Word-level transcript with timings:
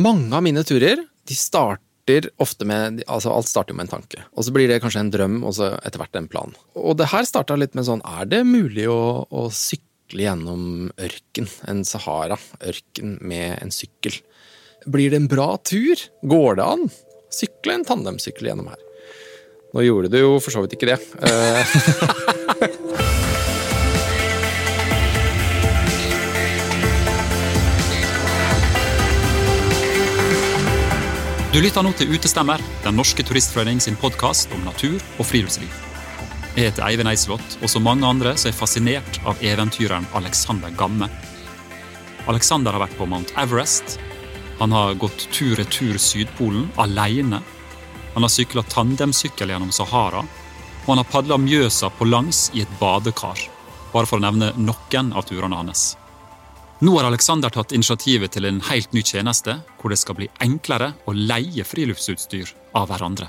mange 0.00 0.32
av 0.36 0.44
mine 0.44 0.64
turer 0.66 1.02
de 1.28 1.36
starter 1.36 2.30
ofte 2.40 2.64
med 2.68 3.02
altså 3.04 3.32
Alt 3.34 3.50
starter 3.50 3.74
jo 3.74 3.78
med 3.78 3.88
en 3.88 3.94
tanke. 3.98 4.22
Og 4.32 4.46
så 4.46 4.54
blir 4.54 4.70
det 4.70 4.80
kanskje 4.80 5.02
en 5.04 5.12
drøm, 5.12 5.42
og 5.44 5.52
så 5.58 5.74
etter 5.84 6.00
hvert 6.00 6.16
en 6.16 6.30
plan. 6.30 6.54
Og 6.78 6.96
det 6.96 7.10
her 7.12 7.28
starta 7.28 7.58
litt 7.58 7.76
med 7.76 7.88
sånn 7.88 8.04
Er 8.06 8.28
det 8.30 8.44
mulig 8.48 8.86
å, 8.88 9.26
å 9.28 9.48
sykle 9.52 10.24
gjennom 10.24 10.88
ørken? 10.96 11.50
En 11.68 11.84
Sahara-ørken 11.84 13.18
med 13.20 13.58
en 13.58 13.74
sykkel? 13.74 14.16
Blir 14.88 15.12
det 15.12 15.20
en 15.20 15.30
bra 15.30 15.50
tur? 15.60 16.00
Går 16.24 16.60
det 16.60 16.70
an? 16.76 16.88
Sykle 17.34 17.76
en 17.76 17.88
tandemsykkel 17.88 18.52
gjennom 18.52 18.72
her? 18.72 18.80
Nå 19.76 19.84
gjorde 19.84 20.14
du 20.14 20.18
jo 20.22 20.32
for 20.40 20.54
så 20.54 20.64
vidt 20.64 20.78
ikke 20.78 20.94
det. 20.94 23.04
Du 31.48 31.62
lytter 31.64 31.80
nå 31.80 31.94
til 31.96 32.10
Utestemmer, 32.12 32.60
Den 32.84 32.98
norske 33.00 33.24
turistforening 33.24 33.78
sin 33.80 33.94
podkast 33.96 34.50
om 34.52 34.66
natur 34.66 34.98
og 35.16 35.24
friluftsliv. 35.24 35.70
Jeg 36.52 36.66
heter 36.66 36.84
Eivind 36.84 37.08
Eidsvåg, 37.08 37.40
og 37.64 37.70
som 37.72 37.86
mange 37.88 38.04
andre 38.04 38.34
så 38.36 38.50
er 38.50 38.56
fascinert 38.58 39.16
av 39.24 39.40
eventyreren 39.40 40.04
Alexander 40.18 40.74
Gamme. 40.76 41.08
Alexander 42.28 42.76
har 42.76 42.82
vært 42.82 42.98
på 42.98 43.06
Mount 43.08 43.32
Everest. 43.40 43.96
Han 44.58 44.76
har 44.76 44.98
gått 45.00 45.24
tur-retur 45.32 45.96
Sydpolen 45.96 46.66
alene. 46.76 47.40
Han 48.12 48.26
har 48.26 48.34
sykla 48.34 48.66
tandemsykkel 48.68 49.48
gjennom 49.48 49.72
Sahara. 49.72 50.20
Og 50.84 50.90
han 50.92 51.00
har 51.00 51.08
padla 51.08 51.40
Mjøsa 51.40 51.88
på 51.96 52.10
langs 52.10 52.50
i 52.52 52.60
et 52.66 52.76
badekar. 52.76 53.40
Bare 53.94 54.04
for 54.04 54.20
å 54.20 54.26
nevne 54.26 54.52
noen 54.60 55.14
av 55.16 55.24
turene 55.32 55.64
hans. 55.64 55.94
Nå 56.80 56.92
har 56.94 57.08
Alexander 57.08 57.50
tatt 57.50 57.72
initiativet 57.74 58.30
til 58.36 58.46
en 58.46 58.60
helt 58.68 58.92
ny 58.94 59.02
tjeneste, 59.02 59.56
hvor 59.80 59.90
det 59.90 59.98
skal 59.98 60.14
bli 60.20 60.28
enklere 60.44 60.92
å 61.10 61.14
leie 61.16 61.64
friluftsutstyr 61.66 62.52
av 62.78 62.86
hverandre. 62.92 63.26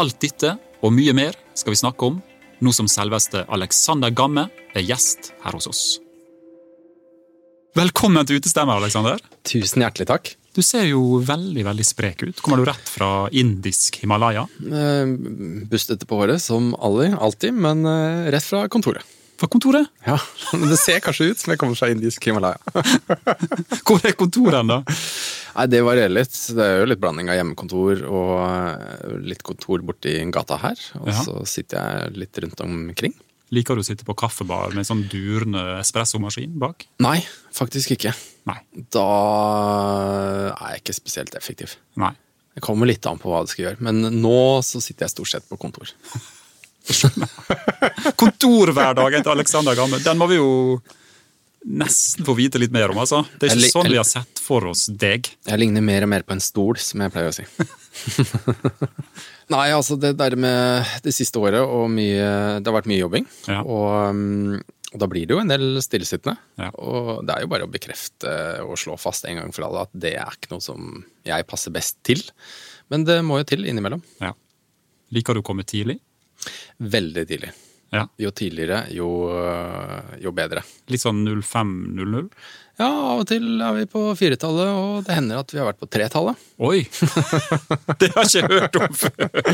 Alt 0.00 0.16
dette 0.24 0.54
og 0.80 0.94
mye 0.96 1.12
mer 1.16 1.36
skal 1.56 1.74
vi 1.74 1.80
snakke 1.82 2.08
om, 2.08 2.16
nå 2.64 2.72
som 2.72 2.88
selveste 2.88 3.42
Alexander 3.52 4.12
Gamme 4.16 4.46
er 4.72 4.86
gjest 4.88 5.34
her 5.44 5.56
hos 5.58 5.68
oss. 5.68 5.82
Velkommen 7.76 8.24
til 8.24 8.40
Utestemmer, 8.40 8.80
Alexander. 8.80 9.20
tusen 9.44 9.84
hjertelig 9.84 10.08
takk. 10.08 10.32
Du 10.56 10.62
ser 10.64 10.86
jo 10.88 11.18
veldig 11.20 11.66
veldig 11.66 11.84
sprek 11.84 12.22
ut. 12.24 12.40
Kommer 12.40 12.62
du 12.62 12.70
rett 12.70 12.88
fra 12.88 13.28
indisk 13.36 13.98
Himalaya? 14.00 14.46
Eh, 14.64 15.12
Bustete 15.68 16.08
på 16.08 16.22
håret, 16.22 16.40
som 16.40 16.72
aller, 16.80 17.12
alltid, 17.20 17.52
men 17.52 17.84
eh, 17.84 18.30
rett 18.32 18.48
fra 18.48 18.64
kontoret. 18.72 19.04
Fra 19.36 19.48
kontoret? 19.52 19.88
Ja, 20.06 20.16
men 20.56 20.70
Det 20.72 20.78
ser 20.80 21.02
kanskje 21.04 21.30
ut 21.32 21.40
som 21.42 21.52
jeg 21.52 21.60
kommer 21.60 21.76
fra 21.76 21.90
indisk 21.92 22.24
Himalaya. 22.28 22.56
Hvor 23.86 24.00
er 24.06 24.16
kontoret 24.16 24.64
da? 24.70 24.78
Nei, 25.56 25.66
Det 25.72 25.82
varierer 25.84 26.12
litt. 26.14 26.36
Det 26.56 26.64
er 26.64 26.80
jo 26.82 26.88
litt 26.88 27.00
blanding 27.02 27.28
av 27.32 27.38
hjemmekontor 27.38 28.02
og 28.08 28.32
eh, 28.46 29.14
litt 29.28 29.44
kontor 29.46 29.84
borti 29.84 30.16
gata 30.32 30.58
her. 30.64 30.80
Og 31.02 31.12
Ja. 31.12 31.20
så 31.26 31.38
sitter 31.48 31.80
jeg 31.80 32.18
litt 32.24 32.42
rundt 32.44 32.60
omkring. 32.64 33.14
Liker 33.54 33.76
du 33.78 33.84
å 33.84 33.86
sitte 33.86 34.02
på 34.08 34.16
kaffebar 34.18 34.72
med 34.74 34.88
sånn 34.88 35.04
durende 35.06 35.60
espressomaskin 35.78 36.56
bak? 36.58 36.82
Nei, 37.04 37.20
faktisk 37.54 37.92
ikke. 37.94 38.10
Nei. 38.50 38.56
Da 38.90 39.04
er 40.56 40.72
jeg 40.74 40.82
ikke 40.82 40.96
spesielt 40.96 41.36
effektiv. 41.38 41.76
Nei. 42.00 42.10
Det 42.56 42.62
kommer 42.64 42.88
litt 42.88 43.04
an 43.06 43.20
på 43.20 43.28
hva 43.30 43.42
du 43.44 43.50
skal 43.52 43.66
gjøre, 43.66 43.84
men 43.84 44.00
nå 44.22 44.36
så 44.64 44.80
sitter 44.82 45.04
jeg 45.06 45.12
stort 45.12 45.28
sett 45.34 45.46
på 45.50 45.58
kontor. 45.60 45.92
Kontorhverdagen 48.20 49.24
til 49.24 49.32
Alexander 49.32 49.76
Gamme, 49.78 49.98
den 50.02 50.20
må 50.20 50.28
vi 50.30 50.38
jo 50.38 50.50
nesten 51.66 52.26
få 52.26 52.36
vite 52.38 52.60
litt 52.62 52.74
mer 52.74 52.92
om. 52.94 53.00
altså. 53.02 53.24
Det 53.40 53.50
er 53.50 53.58
ikke 53.58 53.72
sånn 53.74 53.90
vi 53.90 53.98
har 53.98 54.06
sett 54.06 54.40
for 54.42 54.68
oss 54.70 54.86
deg. 54.86 55.26
Jeg 55.48 55.60
ligner 55.60 55.84
mer 55.84 56.06
og 56.06 56.12
mer 56.12 56.24
på 56.26 56.36
en 56.36 56.42
stol, 56.42 56.78
som 56.82 57.02
jeg 57.02 57.12
pleier 57.14 57.32
å 57.32 57.34
si. 57.34 57.46
Nei, 59.54 59.66
altså 59.74 59.98
det 59.98 60.14
der 60.18 60.36
med 60.38 60.86
det 61.04 61.14
siste 61.14 61.40
året 61.40 61.62
og 61.62 61.86
mye 61.90 62.58
Det 62.60 62.66
har 62.66 62.74
vært 62.76 62.88
mye 62.90 63.02
jobbing. 63.02 63.28
Ja. 63.50 63.60
Og, 63.62 63.90
um, 64.14 64.56
og 64.92 65.02
da 65.02 65.10
blir 65.10 65.26
det 65.26 65.36
jo 65.36 65.42
en 65.42 65.50
del 65.50 65.82
stillesittende. 65.82 66.36
Ja. 66.60 66.70
Og 66.78 67.26
det 67.26 67.34
er 67.34 67.44
jo 67.44 67.50
bare 67.52 67.66
å 67.66 67.70
bekrefte 67.70 68.32
og 68.64 68.78
slå 68.80 68.98
fast 69.00 69.26
en 69.26 69.42
gang 69.42 69.54
for 69.54 69.66
alle 69.66 69.86
at 69.86 69.94
det 69.94 70.16
er 70.22 70.38
ikke 70.38 70.54
noe 70.54 70.64
som 70.64 71.00
jeg 71.26 71.50
passer 71.50 71.74
best 71.74 71.98
til. 72.06 72.22
Men 72.92 73.06
det 73.06 73.20
må 73.26 73.40
jo 73.42 73.50
til 73.50 73.66
innimellom. 73.66 74.02
Ja. 74.22 74.34
Liker 75.14 75.34
du 75.34 75.42
å 75.42 75.46
komme 75.46 75.66
tidlig? 75.66 75.98
Veldig 76.96 77.24
tidlig. 77.30 77.52
Ja. 77.94 78.02
Jo 78.20 78.30
tidligere, 78.34 78.80
jo, 78.92 79.06
øh, 79.30 80.16
jo 80.20 80.32
bedre. 80.34 80.62
Litt 80.90 81.00
sånn 81.04 81.20
05.00? 81.24 82.26
Ja, 82.80 82.88
av 82.90 83.22
og 83.22 83.28
til 83.30 83.46
er 83.64 83.76
vi 83.78 83.86
på 83.88 84.02
firetallet, 84.18 84.68
og 84.76 85.06
det 85.06 85.14
hender 85.16 85.38
at 85.40 85.54
vi 85.54 85.60
har 85.62 85.68
vært 85.70 85.80
på 85.80 85.88
tretallet. 85.88 86.42
Oi! 86.60 86.82
det 88.02 88.10
har 88.12 88.26
jeg 88.26 88.42
ikke 88.44 88.58
hørt 88.60 88.80
om 88.82 88.98
før. 89.00 89.46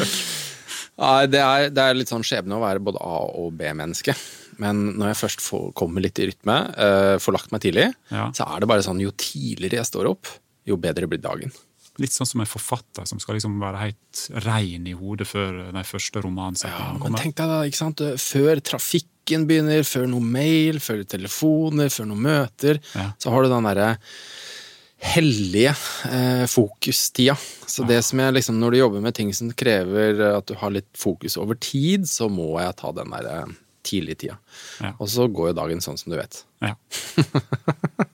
Nei, 1.02 1.20
det 1.32 1.41
er, 1.41 1.69
det 1.72 1.82
er 1.84 1.97
litt 1.97 2.10
sånn 2.10 2.25
skjebne 2.26 2.56
å 2.58 2.62
være 2.64 2.82
både 2.84 3.00
A- 3.04 3.28
og 3.44 3.52
B-menneske. 3.58 4.14
Men 4.60 4.82
når 4.98 5.12
jeg 5.12 5.20
først 5.22 5.44
får, 5.44 5.69
kommer 5.78 6.04
litt 6.04 6.19
i 6.20 6.26
rytme, 6.28 6.56
uh, 6.76 7.14
får 7.22 7.36
lagt 7.38 7.52
meg 7.54 7.62
tidlig, 7.64 7.86
Ja. 8.12 8.26
så 8.36 8.44
er 8.52 8.60
det 8.64 8.69
bare 8.72 8.84
sånn 8.84 9.00
jo 9.00 9.12
tidligere 9.16 9.81
jeg 9.81 9.88
står 9.88 10.10
opp, 10.10 10.28
jo 10.69 10.76
bedre 10.81 11.08
blir 11.10 11.22
dagen. 11.22 11.52
Litt 12.02 12.14
sånn 12.16 12.26
som 12.28 12.42
en 12.42 12.48
forfatter 12.50 13.06
som 13.08 13.20
skal 13.22 13.36
liksom 13.38 13.56
være 13.62 13.80
helt 13.84 14.22
rein 14.46 14.86
i 14.90 14.94
hodet 14.98 15.28
før 15.30 15.60
de 15.72 15.84
første 15.86 16.22
romansetningene 16.24 16.98
Ja, 16.98 17.08
men 17.08 17.18
tenk 17.20 17.36
deg 17.38 17.52
da, 17.52 17.60
ikke 17.68 17.78
sant, 17.84 18.02
før 18.18 18.62
trafikken 18.72 19.46
begynner, 19.48 19.84
før 19.86 20.08
noe 20.10 20.24
mail, 20.34 20.80
før 20.82 21.04
telefoner, 21.06 21.92
før 21.94 22.10
noen 22.10 22.24
møter, 22.26 22.80
Ja. 22.98 23.12
så 23.22 23.30
har 23.30 23.46
du 23.46 23.52
den 23.54 23.68
derre 23.70 23.92
hellige 25.02 25.72
eh, 26.10 26.44
fokustida. 26.46 27.34
Så 27.66 27.82
det 27.88 28.00
som 28.06 28.20
jeg 28.22 28.34
liksom, 28.36 28.58
når 28.62 28.70
du 28.74 28.78
jobber 28.78 29.02
med 29.02 29.14
ting 29.19 29.32
som 29.34 29.50
krever 29.58 30.20
at 30.36 30.46
du 30.46 30.54
har 30.60 30.70
litt 30.74 30.90
fokus 30.98 31.34
over 31.42 31.58
tid, 31.58 32.06
så 32.10 32.28
må 32.30 32.52
jeg 32.62 32.76
ta 32.78 32.92
den 32.94 33.10
derre 33.10 33.40
tidlige 33.82 34.20
tida. 34.22 34.36
Ja. 34.78 34.92
Og 35.02 35.08
så 35.10 35.26
går 35.26 35.50
jo 35.50 35.56
dagen 35.58 35.82
sånn 35.82 35.98
som 35.98 36.12
du 36.14 36.19
vet. 36.20 36.44
Ja. 36.62 36.76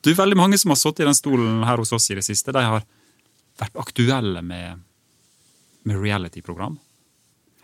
Du, 0.01 0.15
veldig 0.17 0.39
mange 0.39 0.57
som 0.61 0.73
har 0.73 0.79
sittet 0.81 1.05
i 1.05 1.09
den 1.11 1.17
stolen 1.19 1.61
her 1.69 1.77
hos 1.83 1.93
oss 1.93 2.09
i 2.09 2.17
det 2.17 2.25
siste, 2.25 2.55
de 2.57 2.63
har 2.65 2.87
vært 3.59 3.79
aktuelle 3.81 4.43
med, 4.45 4.83
med 5.89 6.01
reality-program. 6.03 6.79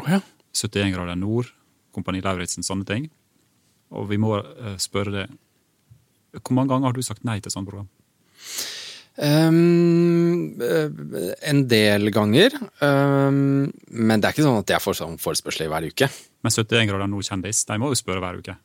Oh, 0.02 0.10
ja. 0.10 0.20
71 0.54 0.94
grader 0.94 1.18
nord, 1.18 1.50
Kompani 1.94 2.22
Lauritzen, 2.22 2.66
sånne 2.66 2.86
ting. 2.88 3.08
Og 3.94 4.08
vi 4.10 4.18
må 4.18 4.36
uh, 4.38 4.74
spørre 4.80 5.12
deg 5.14 6.40
Hvor 6.40 6.56
mange 6.56 6.72
ganger 6.72 6.88
har 6.88 6.96
du 6.96 7.04
sagt 7.06 7.26
nei 7.26 7.36
til 7.42 7.52
sånt 7.52 7.68
program? 7.68 7.86
Eh, 9.14 9.46
en 11.50 11.60
del 11.70 12.10
ganger. 12.10 12.56
Um, 12.82 13.70
men 13.86 14.18
det 14.18 14.26
er 14.26 14.34
ikke 14.34 14.46
sånn 14.46 14.62
at 14.64 14.72
jeg 14.74 14.82
får 14.82 14.98
sånn 14.98 15.18
forespørsel 15.22 15.70
hver 15.70 15.86
uke. 15.86 16.08
Men 16.42 16.54
71 16.54 16.90
grader 16.90 17.10
nord-kjendis, 17.12 17.62
de 17.68 17.78
må 17.80 17.92
jo 17.92 18.00
spørre 18.00 18.24
hver 18.24 18.40
uke. 18.42 18.56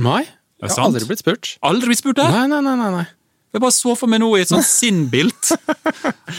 Nei. 0.00 0.22
Jeg 0.60 0.72
har 0.72 0.86
aldri 0.86 1.06
blitt 1.08 1.22
spurt. 1.22 1.54
Aldri 1.64 1.92
blitt 1.92 2.00
spurt 2.02 2.18
det? 2.20 2.28
Nei, 2.32 2.46
nei. 2.48 2.60
nei, 2.64 2.76
nei. 2.80 3.06
Jeg 3.50 3.62
bare 3.64 3.74
så 3.74 3.96
for 3.98 4.06
meg 4.06 4.20
nå 4.22 4.28
i 4.38 4.44
et 4.44 4.50
sånt 4.50 4.62
sinnbilt 4.68 5.48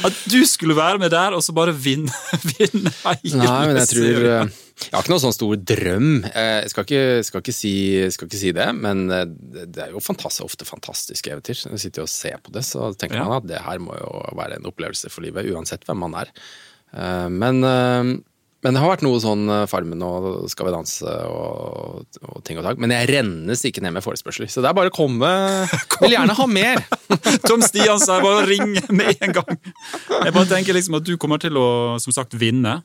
at 0.08 0.20
du 0.32 0.38
skulle 0.48 0.78
være 0.78 1.02
med 1.02 1.12
der 1.12 1.34
og 1.36 1.42
så 1.44 1.52
bare 1.56 1.74
vinne, 1.88 2.12
vinne 2.56 2.94
Nei, 3.04 3.58
men 3.68 3.80
jeg 3.82 3.90
tror 3.92 4.28
eh, 4.30 4.54
Jeg 4.86 4.94
har 4.96 5.04
ikke 5.04 5.12
noen 5.12 5.24
sånn 5.26 5.36
stor 5.36 5.58
drøm. 5.74 6.08
Eh, 6.32 6.62
Jeg 6.64 6.72
skal 6.72 6.88
ikke, 6.88 7.02
skal 7.28 7.44
ikke, 7.44 7.54
si, 7.58 7.74
skal 8.16 8.30
ikke 8.32 8.40
si 8.46 8.54
det, 8.56 8.70
men 8.80 9.04
eh, 9.12 9.26
det 9.68 9.84
er 9.90 9.92
jo 9.94 10.00
fantastisk, 10.02 10.48
ofte 10.48 10.66
fantastiske 10.70 11.36
eventyr. 11.36 11.60
Når 11.68 11.76
jeg 11.78 11.84
sitter 11.90 12.08
og 12.08 12.14
ser 12.16 12.40
på 12.48 12.56
det, 12.56 12.64
så 12.66 12.94
tenker 12.96 13.20
Ja. 13.20 13.28
man 13.28 13.42
at 13.42 13.50
det 13.52 13.60
her 13.68 13.84
må 13.84 13.94
jo 14.00 14.24
være 14.40 14.58
en 14.62 14.72
opplevelse 14.72 15.12
for 15.12 15.28
livet, 15.28 15.52
uansett 15.52 15.84
hvem 15.86 16.00
man 16.08 16.16
er. 16.24 16.32
Men, 17.32 17.60
men 18.62 18.76
det 18.76 18.82
har 18.84 18.92
vært 18.92 19.04
noe 19.06 19.18
sånn 19.22 19.48
eh, 19.50 19.64
Farmen 19.70 20.04
og 20.06 20.28
Skal 20.52 20.68
vi 20.68 20.74
danse 20.76 21.14
og, 21.26 22.04
og 22.22 22.44
ting 22.46 22.60
og 22.62 22.66
tak. 22.68 22.78
Men 22.82 22.94
jeg 22.94 23.10
rennes 23.10 23.64
ikke 23.66 23.82
ned 23.82 23.96
med 23.96 24.06
forespørsler, 24.06 24.52
så 24.52 24.62
det 24.62 24.70
er 24.70 24.78
bare 24.78 24.92
å 24.92 24.96
komme. 24.96 25.32
Vil 26.04 26.14
gjerne 26.14 26.36
ha 26.38 26.48
mer. 26.50 26.84
Tom 27.50 27.64
Stian 27.66 28.02
sa 28.02 28.20
bare 28.22 28.46
ring 28.50 28.76
med 28.94 29.18
en 29.26 29.36
gang. 29.40 29.58
Jeg 29.58 30.36
bare 30.36 30.50
tenker 30.52 30.78
liksom 30.78 31.00
at 31.00 31.08
du 31.08 31.16
kommer 31.22 31.42
til 31.42 31.58
å 31.58 31.68
som 32.02 32.14
sagt 32.16 32.38
vinne. 32.38 32.80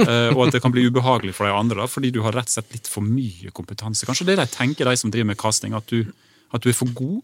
eh, 0.00 0.30
og 0.34 0.46
at 0.46 0.56
det 0.56 0.62
kan 0.64 0.72
bli 0.72 0.86
ubehagelig 0.88 1.36
for 1.36 1.48
de 1.48 1.52
andre, 1.56 1.86
fordi 1.88 2.10
du 2.12 2.22
har 2.24 2.34
rett 2.36 2.48
og 2.50 2.56
slett 2.58 2.74
litt 2.76 2.88
for 2.88 3.04
mye 3.04 3.52
kompetanse. 3.56 4.08
Kanskje 4.08 4.26
det 4.28 4.40
de 4.40 4.48
tenker, 4.52 4.88
de 4.88 5.00
som 5.00 5.12
driver 5.12 5.30
med 5.30 5.40
casting, 5.40 5.76
at 5.76 5.88
du, 5.88 6.08
at 6.52 6.64
du 6.64 6.68
er 6.72 6.76
for 6.76 6.92
god? 6.96 7.20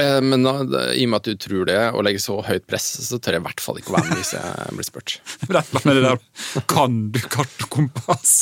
Eh, 0.00 0.20
Men 0.26 0.42
da, 0.42 0.52
i 0.90 1.04
og 1.06 1.10
med 1.12 1.20
at 1.20 1.28
du 1.30 1.36
tror 1.38 1.68
det, 1.68 1.76
og 1.94 2.02
legger 2.06 2.22
så 2.24 2.38
høyt 2.42 2.64
press, 2.66 2.86
så 3.06 3.18
tør 3.22 3.36
jeg 3.36 3.42
i 3.42 3.46
hvert 3.46 3.60
fall 3.62 3.76
ikke 3.78 3.92
å 3.92 3.96
være 3.98 4.08
med 4.10 4.18
hvis 4.22 4.32
jeg 4.34 4.74
blir 4.78 4.88
spurt. 4.88 5.12
Kan 6.74 6.96
du 7.14 7.20
kart 7.30 7.62
og 7.62 7.70
kompass? 7.70 8.32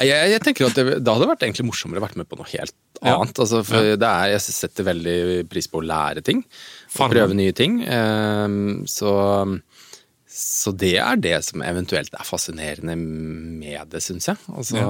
Jeg, 0.00 0.30
jeg 0.32 0.40
tenker 0.44 0.68
at 0.70 0.78
det, 0.78 0.86
det 1.04 1.12
hadde 1.16 1.28
vært 1.28 1.44
egentlig 1.44 1.66
morsommere 1.68 2.00
å 2.00 2.06
vært 2.06 2.16
med 2.20 2.30
på 2.30 2.38
noe 2.40 2.48
helt 2.54 2.74
Ja. 3.02 3.16
annet. 3.18 3.34
Altså, 3.42 3.60
for 3.66 3.92
det 3.98 4.08
er, 4.08 4.30
jeg 4.36 4.44
setter 4.46 4.86
veldig 4.88 5.18
pris 5.50 5.66
på 5.68 5.80
å 5.82 5.84
lære 5.84 6.22
ting. 6.24 6.44
Farmen. 6.92 7.16
prøve 7.16 7.34
nye 7.36 7.52
ting. 7.58 7.80
Ehm, 7.84 8.84
så, 8.88 9.12
så 10.32 10.72
det 10.78 10.94
er 11.02 11.18
det 11.20 11.34
som 11.44 11.64
eventuelt 11.66 12.14
er 12.14 12.24
fascinerende 12.28 12.94
med 12.96 13.90
det, 13.92 14.00
syns 14.04 14.30
jeg. 14.30 14.40
Altså, 14.54 14.86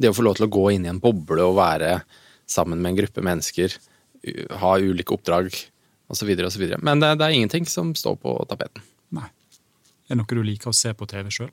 Det 0.00 0.10
å 0.10 0.16
få 0.16 0.24
lov 0.26 0.38
til 0.40 0.48
å 0.48 0.52
gå 0.56 0.64
inn 0.74 0.88
i 0.88 0.92
en 0.92 1.02
boble 1.02 1.44
og 1.46 1.58
være 1.60 2.00
sammen 2.50 2.80
med 2.82 2.94
en 2.94 3.00
gruppe 3.04 3.22
mennesker, 3.22 3.76
ha 4.60 4.72
ulike 4.78 5.14
oppdrag, 5.16 5.52
så 6.10 6.26
videre. 6.26 6.78
Men 6.82 7.02
det, 7.02 7.14
det 7.20 7.26
er 7.26 7.36
ingenting 7.36 7.68
som 7.70 7.94
står 7.94 8.18
på 8.22 8.34
tapeten. 8.50 8.82
Nei. 9.14 9.28
Er 10.10 10.16
det 10.16 10.22
noe 10.22 10.40
du 10.40 10.42
liker 10.42 10.72
å 10.72 10.76
se 10.76 10.92
på 10.96 11.06
TV 11.10 11.30
sjøl? 11.30 11.52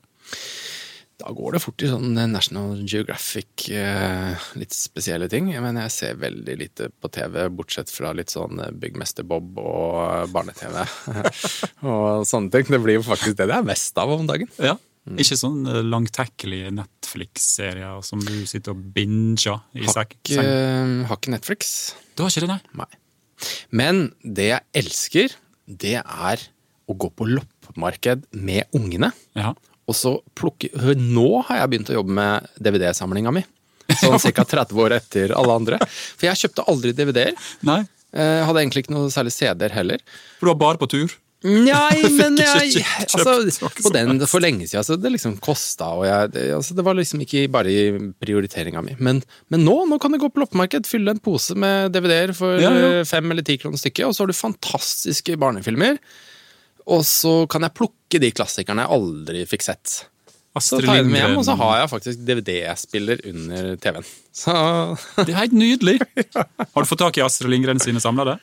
Da 1.18 1.32
går 1.34 1.56
det 1.56 1.60
fort 1.64 1.82
i 1.82 1.88
sånn 1.90 2.14
National 2.30 2.76
Geographic, 2.86 3.64
eh, 3.74 4.44
litt 4.54 4.74
spesielle 4.74 5.26
ting. 5.30 5.48
Men 5.50 5.80
jeg 5.82 5.90
ser 5.90 6.20
veldig 6.22 6.54
lite 6.60 6.90
på 6.94 7.10
TV, 7.10 7.40
bortsett 7.50 7.90
fra 7.90 8.12
litt 8.14 8.30
sånn 8.30 8.60
Byggmester 8.78 9.26
Bob 9.26 9.58
og 9.58 10.30
barne-TV. 10.30 10.84
og 11.90 12.26
sånne 12.28 12.54
ting. 12.54 12.70
Det 12.70 12.82
blir 12.84 13.00
jo 13.00 13.06
faktisk 13.06 13.40
det 13.40 13.48
det 13.50 13.56
er 13.58 13.66
mest 13.66 13.98
av 13.98 14.14
om 14.14 14.30
dagen. 14.30 14.50
Ja. 14.62 14.76
Ikke 15.22 15.38
sånn 15.40 15.62
eh, 15.68 15.80
langtekkelige 15.86 16.72
Netflix-serier 16.76 18.02
som 18.06 18.22
du 18.24 18.34
sitter 18.50 18.74
og 18.74 18.82
binger 18.94 19.62
i 19.74 19.86
Har 19.86 20.04
ikke, 20.04 20.44
har 21.08 21.20
ikke 21.20 21.34
Netflix. 21.34 21.72
Du 22.14 22.24
har 22.24 22.32
ikke 22.32 22.46
det, 22.46 22.50
nei? 22.52 22.60
Nei. 22.84 22.90
Men 23.70 24.08
det 24.22 24.50
jeg 24.50 24.66
elsker, 24.82 25.36
det 25.68 25.98
er 26.02 26.46
å 26.88 26.96
gå 26.96 27.10
på 27.12 27.26
loppemarked 27.28 28.24
med 28.36 28.68
ungene. 28.76 29.12
Ja. 29.38 29.52
Og 29.88 29.96
så 29.96 30.18
plukke 30.36 30.68
Nå 30.98 31.28
har 31.48 31.62
jeg 31.62 31.70
begynt 31.72 31.92
å 31.92 31.98
jobbe 32.00 32.16
med 32.18 32.48
DVD-samlinga 32.60 33.32
mi. 33.34 33.44
Sånn 34.00 34.18
ca. 34.36 34.44
30 34.44 34.82
år 34.84 34.96
etter 34.98 35.32
alle 35.36 35.54
andre. 35.62 35.78
For 35.88 36.28
jeg 36.28 36.42
kjøpte 36.42 36.66
aldri 36.68 36.92
DVD-er. 36.96 37.38
Eh, 38.08 38.42
hadde 38.48 38.62
egentlig 38.62 38.84
ikke 38.86 38.96
noe 38.96 39.12
særlig 39.12 39.34
CD-er 39.36 39.74
heller. 39.76 40.04
For 40.38 40.48
du 40.48 40.52
var 40.54 40.60
bare 40.64 40.80
på 40.80 40.90
tur? 40.92 41.16
Nei, 41.46 42.00
men 42.18 42.34
jeg 42.40 42.80
altså, 43.04 43.60
På 43.84 43.92
den 43.94 44.24
for 44.26 44.42
lenge 44.42 44.66
siden, 44.66 44.82
så 44.82 44.96
det 44.98 45.12
liksom 45.14 45.36
kosta, 45.42 45.92
og 45.94 46.02
jeg 46.08 46.32
det, 46.34 46.48
altså, 46.56 46.74
det 46.74 46.84
var 46.86 46.98
liksom 46.98 47.22
ikke 47.22 47.44
bare 47.54 47.70
i 47.70 47.84
prioriteringa 48.18 48.82
mi. 48.82 48.96
Men, 48.98 49.20
men 49.52 49.62
nå, 49.62 49.76
nå 49.86 50.00
kan 50.02 50.14
du 50.14 50.18
gå 50.18 50.32
på 50.34 50.42
loppemarked, 50.42 50.88
fylle 50.90 51.14
en 51.14 51.22
pose 51.22 51.54
med 51.54 51.94
DVD-er 51.94 52.34
for 52.34 52.58
Ja, 52.58 52.72
ja. 52.74 52.90
eh, 52.98 53.06
fem 53.06 53.30
eller 53.30 53.46
ti 53.46 53.58
kroner 53.62 53.78
stykket, 53.78 54.08
og 54.08 54.16
så 54.16 54.24
har 54.24 54.32
du 54.32 54.38
fantastiske 54.38 55.38
barnefilmer. 55.38 56.02
Og 56.88 57.04
så 57.06 57.42
kan 57.52 57.66
jeg 57.66 57.76
plukke 57.76 58.20
de 58.22 58.32
klassikerne 58.34 58.86
jeg 58.86 58.96
aldri 58.98 59.46
fikk 59.46 59.66
sett. 59.68 59.98
Så 60.58 60.80
tar 60.82 60.96
jeg 60.98 61.06
dem 61.06 61.14
hjem, 61.14 61.36
og 61.38 61.44
så 61.46 61.54
har 61.60 61.84
jeg 61.84 61.90
faktisk 61.92 62.22
DVD-spiller 62.26 63.20
under 63.30 63.74
TV-en. 63.78 64.06
Så 64.34 64.54
Det 65.20 65.28
er 65.28 65.42
helt 65.44 65.54
nydelig! 65.54 66.00
Har 66.74 66.82
du 66.82 66.88
fått 66.88 67.02
tak 67.04 67.18
i 67.20 67.22
Astrid 67.22 67.52
Lindgren 67.52 67.78
sine 67.82 68.02
samlede? 68.02 68.40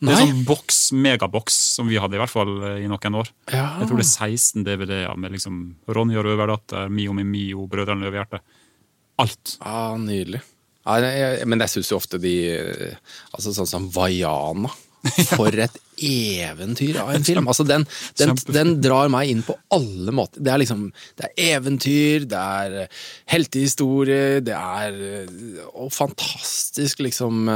Det 0.00 0.08
er 0.08 0.16
Nei. 0.16 0.28
sånn 0.30 0.44
boks, 0.48 0.76
megaboks 0.96 1.56
som 1.76 1.88
vi 1.90 1.98
hadde 2.00 2.16
i 2.16 2.20
hvert 2.22 2.32
fall 2.32 2.54
eh, 2.64 2.78
i 2.86 2.88
noen 2.88 3.18
år. 3.20 3.28
Ja. 3.52 3.66
Jeg 3.82 3.90
tror 3.90 4.00
det 4.00 4.06
er 4.06 4.30
16 4.32 4.64
DVD-er 4.64 5.18
med 5.20 5.34
liksom 5.34 5.58
Ronny 5.92 6.16
og 6.16 6.24
Røverdatter, 6.24 6.88
Mio 6.88 7.12
med 7.16 7.28
Mio, 7.28 7.66
Brødrene 7.68 8.06
Løvehjerte. 8.06 8.40
Alt. 9.20 9.58
Ja, 9.60 9.90
nydelig. 10.00 10.40
Ja, 10.86 10.96
jeg, 11.04 11.44
men 11.52 11.60
jeg 11.60 11.74
syns 11.74 11.90
jo 11.92 11.98
ofte 12.00 12.16
de 12.22 12.32
eh, 12.54 12.94
Altså 13.36 13.52
sånn 13.52 13.68
som 13.68 13.90
Vaiana. 13.92 14.72
For 15.30 15.52
et 15.56 15.76
eventyr 16.04 16.98
av 17.00 17.10
en 17.14 17.24
film! 17.24 17.46
Altså 17.48 17.64
den, 17.64 17.86
den, 18.20 18.34
den 18.52 18.72
drar 18.84 19.08
meg 19.12 19.30
inn 19.32 19.40
på 19.44 19.56
alle 19.72 20.12
måter. 20.16 20.40
Det 20.44 20.52
er 20.52 20.60
liksom 20.60 20.86
Det 21.16 21.28
er 21.28 21.54
eventyr, 21.56 22.26
det 22.28 22.40
er 22.40 22.78
eh, 22.86 22.98
heltehistorie, 23.32 24.40
det 24.44 24.56
er 24.56 24.96
Og 25.74 25.92
fantastisk, 25.92 27.04
liksom 27.04 27.52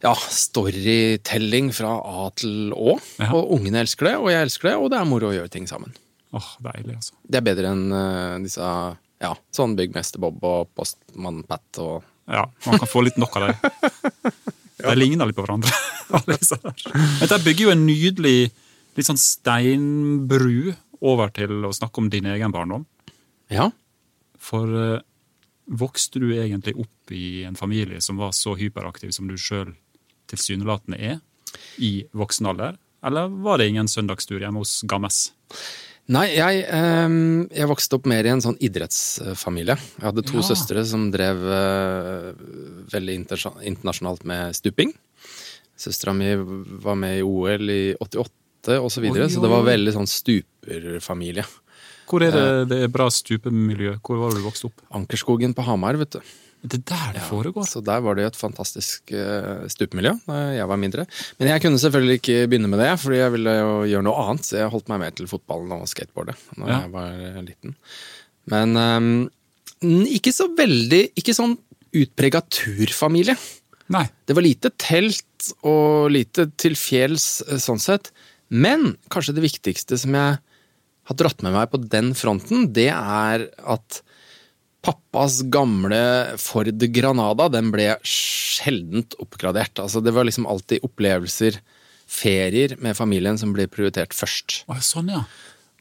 ja, 0.00 0.14
storytelling 0.16 1.72
fra 1.76 1.92
A 2.00 2.28
til 2.36 2.72
Å. 2.72 2.96
Ja. 3.20 3.32
Og 3.36 3.56
ungene 3.58 3.82
elsker 3.84 4.10
det, 4.10 4.14
og 4.20 4.30
jeg 4.32 4.46
elsker 4.46 4.70
det, 4.70 4.76
og 4.80 4.88
det 4.92 5.00
er 5.00 5.08
moro 5.08 5.28
å 5.30 5.34
gjøre 5.36 5.52
ting 5.52 5.68
sammen. 5.68 5.92
Åh, 6.36 6.48
deilig, 6.64 6.96
altså. 6.96 7.16
Det 7.26 7.40
er 7.40 7.46
bedre 7.46 7.72
enn 7.74 7.86
uh, 7.92 8.38
disse 8.44 8.64
ja, 9.20 9.32
sånn 9.52 9.74
Byggmester 9.76 10.22
Bob 10.22 10.40
og 10.46 10.70
Postmann 10.78 11.42
Pat 11.48 11.82
og 11.82 12.06
Ja, 12.30 12.44
man 12.66 12.78
kan 12.78 12.88
få 12.88 13.02
litt 13.02 13.18
nok 13.20 13.36
av 13.40 13.48
det. 13.48 13.72
De 14.86 14.94
ligner 14.96 15.28
litt 15.28 15.36
på 15.36 15.44
hverandre. 15.44 15.72
alle 16.16 16.38
disse 16.38 16.56
der. 16.62 16.84
Men 16.94 17.28
de 17.28 17.38
bygger 17.44 17.66
jo 17.66 17.72
en 17.74 17.84
nydelig 17.84 18.38
litt 18.96 19.08
sånn 19.08 19.20
steinbru 19.20 20.72
over 21.04 21.32
til 21.36 21.66
å 21.68 21.74
snakke 21.74 22.00
om 22.00 22.08
din 22.12 22.28
egen 22.30 22.54
barndom. 22.54 22.86
Ja. 23.52 23.68
For 24.40 24.70
uh, 24.72 25.02
vokste 25.68 26.22
du 26.22 26.30
egentlig 26.32 26.78
opp 26.80 27.12
i 27.12 27.42
en 27.44 27.58
familie 27.58 28.00
som 28.00 28.16
var 28.20 28.32
så 28.36 28.56
hyperaktiv 28.56 29.12
som 29.16 29.28
du 29.28 29.36
sjøl 29.36 29.74
tilsynelatende 30.30 30.98
er, 31.12 31.20
i 31.82 32.04
voksen 32.16 32.46
alder? 32.50 32.78
Eller 33.06 33.30
var 33.42 33.58
det 33.60 33.70
ingen 33.70 33.88
søndagstur 33.90 34.40
hjemme 34.42 34.60
hos 34.62 34.80
Gammes? 34.88 35.30
Nei, 36.10 36.24
jeg, 36.34 36.64
ehm, 36.74 37.46
jeg 37.54 37.68
vokste 37.70 37.94
opp 38.00 38.06
mer 38.10 38.26
i 38.26 38.32
en 38.32 38.42
sånn 38.42 38.56
idrettsfamilie. 38.58 39.76
Jeg 39.78 40.06
hadde 40.08 40.24
to 40.26 40.40
Ja. 40.40 40.46
søstre 40.48 40.82
som 40.88 41.04
drev 41.14 41.38
eh, 41.54 42.32
veldig 42.90 43.14
internasjonalt 43.20 44.24
med 44.26 44.56
stuping. 44.58 44.90
Søstera 45.78 46.12
mi 46.16 46.32
var 46.82 46.98
med 46.98 47.20
i 47.20 47.22
OL 47.22 47.70
i 47.70 47.94
88 48.00 48.80
og 48.82 48.90
så 48.92 49.00
videre, 49.00 49.28
Oi, 49.28 49.32
så 49.32 49.40
det 49.40 49.48
var 49.54 49.62
veldig 49.64 49.94
sånn 49.94 50.10
stuperfamilie. 50.10 51.46
Hvor 52.10 52.24
er 52.26 52.34
det 52.34 52.68
det 52.72 52.82
er 52.84 52.90
bra 52.92 53.06
stupemiljø? 53.08 53.94
Hvor 54.02 54.18
var 54.18 54.34
du 54.34 54.42
vokste 54.42 54.66
opp? 54.68 54.82
Ankerskogen 54.98 55.54
på 55.54 55.62
Hamar, 55.64 55.94
vet 56.00 56.18
du. 56.18 56.20
Det 56.62 56.76
er 56.80 56.84
der 56.90 57.12
det 57.16 57.22
foregår. 57.24 57.64
Så 57.68 57.80
der 57.84 58.02
var 58.04 58.16
det 58.18 58.26
jo 58.26 58.30
et 58.32 58.38
fantastisk 58.40 59.12
uh, 59.16 59.64
stupemiljø 59.72 60.12
da 60.26 60.40
jeg 60.58 60.68
var 60.68 60.80
mindre. 60.80 61.06
Men 61.38 61.48
jeg 61.54 61.62
kunne 61.64 61.80
selvfølgelig 61.80 62.18
ikke 62.20 62.38
begynne 62.52 62.68
med 62.68 62.82
det, 62.82 62.90
fordi 63.00 63.20
jeg 63.22 63.32
ville 63.36 63.54
jo 63.56 63.70
gjøre 63.94 64.06
noe 64.06 64.24
annet. 64.26 64.48
Så 64.48 64.58
jeg 64.60 64.72
holdt 64.74 64.90
meg 64.92 65.00
mer 65.04 65.14
til 65.16 65.30
fotballen 65.30 65.72
og 65.78 65.88
skateboardet 65.90 66.36
da 66.58 66.66
Ja. 66.68 66.80
jeg 66.82 66.92
var 66.92 67.24
eh, 67.30 67.40
liten. 67.46 67.76
Men 68.52 68.76
um, 68.76 69.30
ikke 70.10 70.32
så 70.36 70.50
veldig 70.56 71.00
Ikke 71.16 71.32
sånn 71.36 71.56
utprega 71.96 72.42
turfamilie. 72.52 73.34
Nei. 73.90 74.04
Det 74.28 74.36
var 74.36 74.44
lite 74.46 74.70
telt 74.78 75.48
og 75.66 76.12
lite 76.14 76.44
til 76.60 76.76
fjells 76.78 77.40
eh, 77.48 77.58
sånn 77.58 77.80
sett. 77.82 78.12
Men 78.50 78.92
kanskje 79.10 79.34
det 79.34 79.46
viktigste 79.48 79.96
som 79.98 80.14
jeg 80.14 80.36
har 81.10 81.16
dratt 81.18 81.42
med 81.42 81.56
meg 81.56 81.72
på 81.72 81.80
den 81.90 82.12
fronten, 82.14 82.68
det 82.76 82.90
er 82.92 83.48
at 83.64 84.02
pappas 84.84 85.42
gamle 85.52 86.00
Ford 86.40 86.80
Granada 86.94 87.48
den 87.52 87.68
ble 87.74 87.92
sjeldent 88.06 89.16
oppgradert. 89.20 89.76
Altså 89.82 90.00
Det 90.04 90.14
var 90.16 90.24
liksom 90.28 90.48
alltid 90.48 90.84
opplevelser, 90.86 91.60
ferier 92.10 92.74
med 92.82 92.96
familien 92.98 93.38
som 93.38 93.52
ble 93.54 93.68
prioritert 93.70 94.16
først. 94.16 94.64
Å, 94.66 94.80
sånn, 94.82 95.12
ja. 95.14 95.22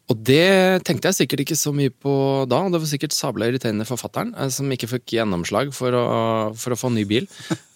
Og 0.10 0.18
det 0.26 0.82
tenkte 0.90 1.12
jeg 1.12 1.20
sikkert 1.20 1.44
ikke 1.44 1.58
så 1.58 1.70
mye 1.74 1.92
på 1.94 2.12
da. 2.50 2.64
og 2.66 2.74
Det 2.74 2.80
var 2.82 2.90
sikkert 2.90 3.14
sabla 3.14 3.46
irriterende 3.50 3.86
forfatteren 3.86 4.32
eh, 4.34 4.50
som 4.54 4.70
ikke 4.74 4.90
fikk 4.90 5.14
gjennomslag 5.20 5.70
for 5.74 5.94
å, 5.94 6.06
for 6.58 6.74
å 6.74 6.78
få 6.82 6.90
ny 6.94 7.04
bil. 7.10 7.28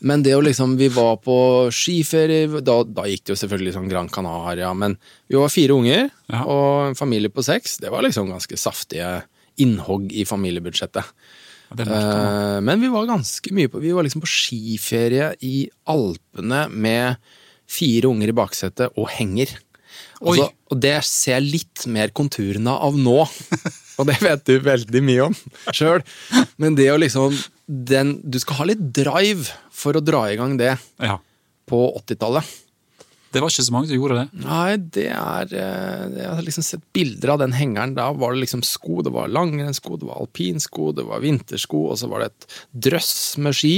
Men 0.02 0.26
det 0.26 0.34
å 0.34 0.42
liksom 0.42 0.74
Vi 0.80 0.88
var 0.94 1.20
på 1.22 1.36
skiferie, 1.74 2.50
da, 2.66 2.80
da 2.90 3.06
gikk 3.10 3.26
det 3.28 3.36
jo 3.36 3.42
selvfølgelig 3.44 3.76
sånn 3.76 3.92
Gran 3.92 4.10
Canaria, 4.10 4.72
men 4.74 4.98
vi 5.30 5.38
var 5.38 5.54
fire 5.54 5.78
unger 5.78 6.10
Ja. 6.34 6.42
og 6.50 6.90
en 6.90 6.98
familie 6.98 7.30
på 7.30 7.46
seks. 7.46 7.78
Det 7.84 7.94
var 7.94 8.02
liksom 8.06 8.34
ganske 8.34 8.58
saftige 8.58 9.22
innhogg 9.62 10.12
i 10.14 10.26
familiebudsjettet. 10.26 11.04
Eh, 11.74 12.60
Men 12.62 12.82
vi 12.82 12.90
var 12.94 13.08
ganske 13.10 13.50
mye 13.56 13.70
på 13.72 13.80
Vi 13.82 13.92
var 13.96 14.06
liksom 14.06 14.22
på 14.22 14.30
skiferie 14.30 15.32
i 15.42 15.70
Alpene 15.90 16.68
med 16.70 17.16
fire 17.70 18.12
unger 18.12 18.30
i 18.30 18.36
baksetet 18.38 18.94
og 19.00 19.08
henger. 19.16 19.50
Altså, 20.24 20.50
og 20.72 20.80
det 20.82 20.96
ser 21.06 21.40
jeg 21.40 21.50
litt 21.52 21.86
mer 21.92 22.10
konturene 22.16 22.72
av 22.72 22.96
nå. 22.98 23.24
Og 24.02 24.08
det 24.10 24.16
vet 24.24 24.42
du 24.50 24.56
veldig 24.66 25.02
mye 25.06 25.26
om 25.28 25.36
sjøl. 25.76 26.02
Men 26.58 26.74
det 26.78 26.88
å 26.90 26.96
liksom 26.98 27.36
den, 27.68 28.16
Du 28.26 28.40
skal 28.42 28.58
ha 28.62 28.66
litt 28.72 28.82
drive 28.96 29.52
for 29.74 29.94
å 29.94 30.02
dra 30.04 30.24
i 30.32 30.38
gang 30.40 30.56
det 30.58 30.72
Ja. 31.02 31.20
på 31.70 31.82
80-tallet. 32.02 32.44
Det 33.34 33.42
var 33.42 33.50
ikke 33.50 33.66
så 33.66 33.74
mange 33.74 33.90
som 33.90 33.98
gjorde 33.98 34.18
det. 34.20 34.44
Nei, 34.46 34.76
det 34.94 35.08
er 35.10 35.54
eh, 35.58 36.04
Jeg 36.20 36.30
har 36.30 36.44
liksom 36.46 36.66
sett 36.68 36.84
bilder 36.94 37.34
av 37.34 37.40
den 37.42 37.56
hengeren. 37.58 37.96
Da 37.98 38.12
var 38.14 38.36
det 38.36 38.44
liksom 38.44 38.62
sko. 38.68 39.02
Det 39.06 39.14
var 39.16 39.32
langrennssko, 39.34 39.98
det 39.98 40.06
var 40.10 40.22
alpinsko, 40.22 40.92
det 40.94 41.08
var 41.10 41.24
vintersko, 41.24 41.82
og 41.94 41.98
så 42.02 42.10
var 42.12 42.24
det 42.24 42.30
et 42.32 42.48
drøss 42.90 43.16
med 43.42 43.58
ski. 43.58 43.74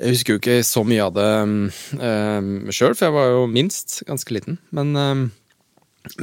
Jeg 0.00 0.14
husker 0.16 0.34
jo 0.34 0.40
ikke 0.40 0.58
så 0.64 0.82
mye 0.88 1.04
av 1.04 1.14
det 1.14 1.28
um, 1.44 2.68
sjøl, 2.72 2.94
for 2.96 3.06
jeg 3.06 3.16
var 3.18 3.26
jo 3.34 3.42
minst 3.52 3.98
ganske 4.08 4.32
liten. 4.32 4.56
Men, 4.74 4.94
um, 4.96 5.24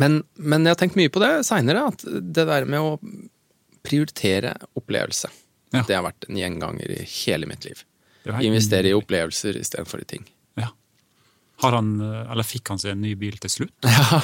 men, 0.02 0.24
men 0.36 0.66
jeg 0.66 0.74
har 0.74 0.80
tenkt 0.82 0.98
mye 0.98 1.12
på 1.14 1.22
det 1.22 1.30
seinere, 1.46 1.84
at 1.94 2.02
det 2.08 2.48
der 2.50 2.66
med 2.66 2.82
å 2.82 2.96
prioritere 3.88 4.56
opplevelse, 4.76 5.30
Ja. 5.76 5.84
det 5.88 5.96
har 5.96 6.04
vært 6.08 6.26
en 6.28 6.40
gjenganger 6.40 6.90
i 6.98 7.04
hele 7.24 7.48
mitt 7.48 7.64
liv. 7.70 7.84
Investere 8.44 8.90
i 8.90 8.96
opplevelser 8.98 9.56
istedenfor 9.62 10.02
i 10.04 10.08
ting. 10.10 10.26
Har 11.64 11.74
han, 11.74 11.88
eh, 12.02 12.32
eller 12.32 12.46
fikk 12.46 12.70
han 12.70 12.78
seg 12.82 12.92
en 12.94 13.02
ny 13.02 13.16
bil 13.18 13.38
til 13.42 13.50
slutt? 13.50 13.74
Ja, 13.88 14.20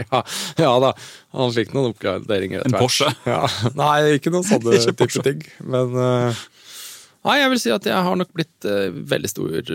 ja, 0.00 0.20
ja 0.62 0.70
da. 0.80 0.92
Han 1.36 1.52
fikk 1.52 1.74
noen 1.76 1.90
oppgraderinger. 1.92 2.64
En. 2.64 2.76
Porsche? 2.80 3.10
Ja. 3.28 3.42
Nei, 3.76 4.16
ikke 4.16 4.32
noen 4.32 4.46
sånne 4.48 4.74
Ikke 4.78 4.94
type 4.96 5.24
ting. 5.26 5.42
Men 5.68 5.92
eh, 6.00 6.44
Nei, 7.28 7.36
jeg 7.42 7.50
vil 7.52 7.60
si 7.60 7.72
at 7.74 7.84
jeg 7.90 8.06
har 8.06 8.16
nok 8.16 8.30
blitt 8.32 8.64
uh, 8.70 8.88
veldig 9.10 9.28
stor 9.28 9.72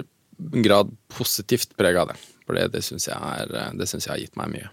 grad 0.63 0.94
positivt 1.13 1.75
prega 1.77 2.01
av 2.06 2.13
det. 2.13 2.15
For 2.48 2.58
det, 2.58 2.70
det 2.74 2.82
syns 2.88 3.06
jeg, 3.12 3.20
jeg 3.20 4.10
har 4.10 4.22
gitt 4.24 4.39
meg 4.39 4.50
mye. 4.56 4.72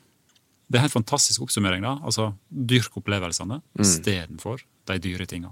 Det 0.71 0.79
er 0.79 0.87
en 0.87 0.93
fantastisk 0.95 1.43
oppsummering. 1.45 1.83
da. 1.85 1.97
Altså, 2.07 2.31
Dyrk 2.49 2.97
opplevelsene 3.03 3.59
Mm. 3.75 3.83
istedenfor 3.85 4.63
de 4.89 4.97
dyre 5.03 5.27
tinga. 5.29 5.51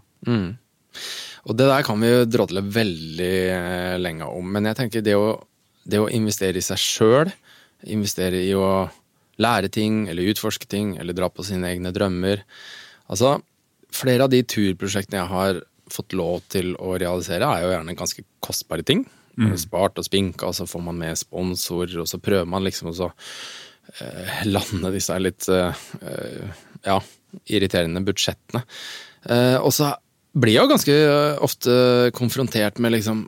Og 1.49 1.57
det 1.59 1.67
der 1.69 1.85
kan 1.87 2.01
vi 2.01 2.09
jo 2.15 2.25
drodle 2.31 2.63
veldig 2.65 4.01
lenge 4.01 4.27
om, 4.31 4.49
men 4.55 4.71
jeg 4.71 4.79
tenker 4.81 5.05
det 5.05 5.15
å 5.19 5.29
det 5.89 6.01
å 6.03 6.11
investere 6.13 6.61
i 6.61 6.65
seg 6.65 6.81
sjøl, 6.81 7.33
investere 7.89 8.43
i 8.45 8.53
å 8.57 8.89
lære 9.39 9.71
ting 9.73 10.07
eller 10.11 10.33
utforske 10.33 10.69
ting 10.71 10.97
eller 10.99 11.17
dra 11.17 11.31
på 11.31 11.47
sine 11.47 11.71
egne 11.71 11.93
drømmer. 11.95 12.43
Altså, 13.09 13.39
flere 13.95 14.27
av 14.27 14.33
de 14.33 14.43
turprosjektene 14.45 15.23
jeg 15.23 15.33
har 15.33 15.63
fått 15.93 16.17
lov 16.17 16.43
til 16.53 16.75
å 16.77 16.97
realisere, 17.01 17.49
er 17.49 17.65
jo 17.65 17.73
gjerne 17.73 17.97
ganske 17.99 18.25
kostbare 18.45 18.85
ting. 18.87 19.07
Mm. 19.39 19.55
Spart 19.61 20.01
og 20.01 20.07
spinka, 20.07 20.49
og 20.51 20.57
så 20.59 20.67
får 20.69 20.83
man 20.85 20.99
med 20.99 21.19
sponsor, 21.19 21.93
og 22.03 22.09
så 22.11 22.19
prøver 22.21 22.49
man 22.51 22.67
liksom 22.67 22.91
å 22.91 23.09
eh, 23.09 24.43
lande 24.51 24.93
disse 24.97 25.17
litt 25.23 25.47
eh, 25.55 25.87
ja, 26.85 26.99
irriterende 27.47 28.03
budsjettene. 28.05 28.65
Eh, 29.31 29.57
og 29.63 29.71
så 29.75 29.95
blir 30.39 30.59
jeg 30.59 30.67
jo 30.67 30.73
ganske 30.75 30.97
ofte 31.47 31.75
konfrontert 32.19 32.83
med 32.83 32.99
liksom 32.99 33.25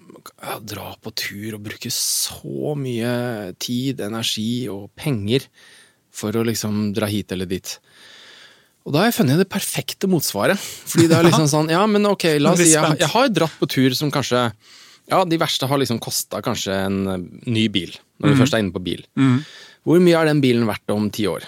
dra 0.66 0.92
på 1.02 1.12
tur 1.16 1.56
og 1.56 1.64
bruke 1.64 1.90
så 1.94 2.74
mye 2.78 3.12
tid, 3.62 4.02
energi 4.04 4.66
og 4.72 4.90
penger 4.98 5.46
for 6.14 6.34
å 6.36 6.44
liksom 6.46 6.90
dra 6.96 7.08
hit 7.10 7.32
eller 7.32 7.48
dit. 7.50 7.76
Og 8.88 8.94
da 8.94 9.02
har 9.02 9.10
jeg 9.10 9.18
funnet 9.20 9.40
det 9.40 9.48
perfekte 9.52 10.08
motsvaret. 10.10 10.58
Fordi 10.58 11.08
det 11.10 11.18
er 11.18 11.28
liksom 11.28 11.48
sånn, 11.54 11.72
ja, 11.72 11.82
men 11.90 12.08
ok, 12.08 12.26
la 12.40 12.54
oss 12.54 12.62
si 12.62 12.72
jeg, 12.72 13.00
jeg 13.00 13.12
har 13.12 13.32
dratt 13.32 13.56
på 13.60 13.68
tur 13.70 13.96
som 13.96 14.12
kanskje 14.12 14.48
Ja, 15.10 15.24
de 15.26 15.40
verste 15.40 15.66
har 15.66 15.80
liksom 15.80 15.98
kosta 16.02 16.38
kanskje 16.44 16.76
en 16.86 16.98
eh, 17.10 17.22
ny 17.50 17.64
bil, 17.72 17.96
når 18.22 18.30
du 18.30 18.36
mm. 18.36 18.40
først 18.44 18.54
er 18.54 18.62
inne 18.62 18.74
på 18.74 18.82
bil. 18.84 19.02
Mm. 19.18 19.40
Hvor 19.88 20.02
mye 20.04 20.20
er 20.20 20.28
den 20.30 20.42
bilen 20.44 20.68
verdt 20.68 20.92
om 20.94 21.08
ti 21.10 21.26
år? 21.26 21.46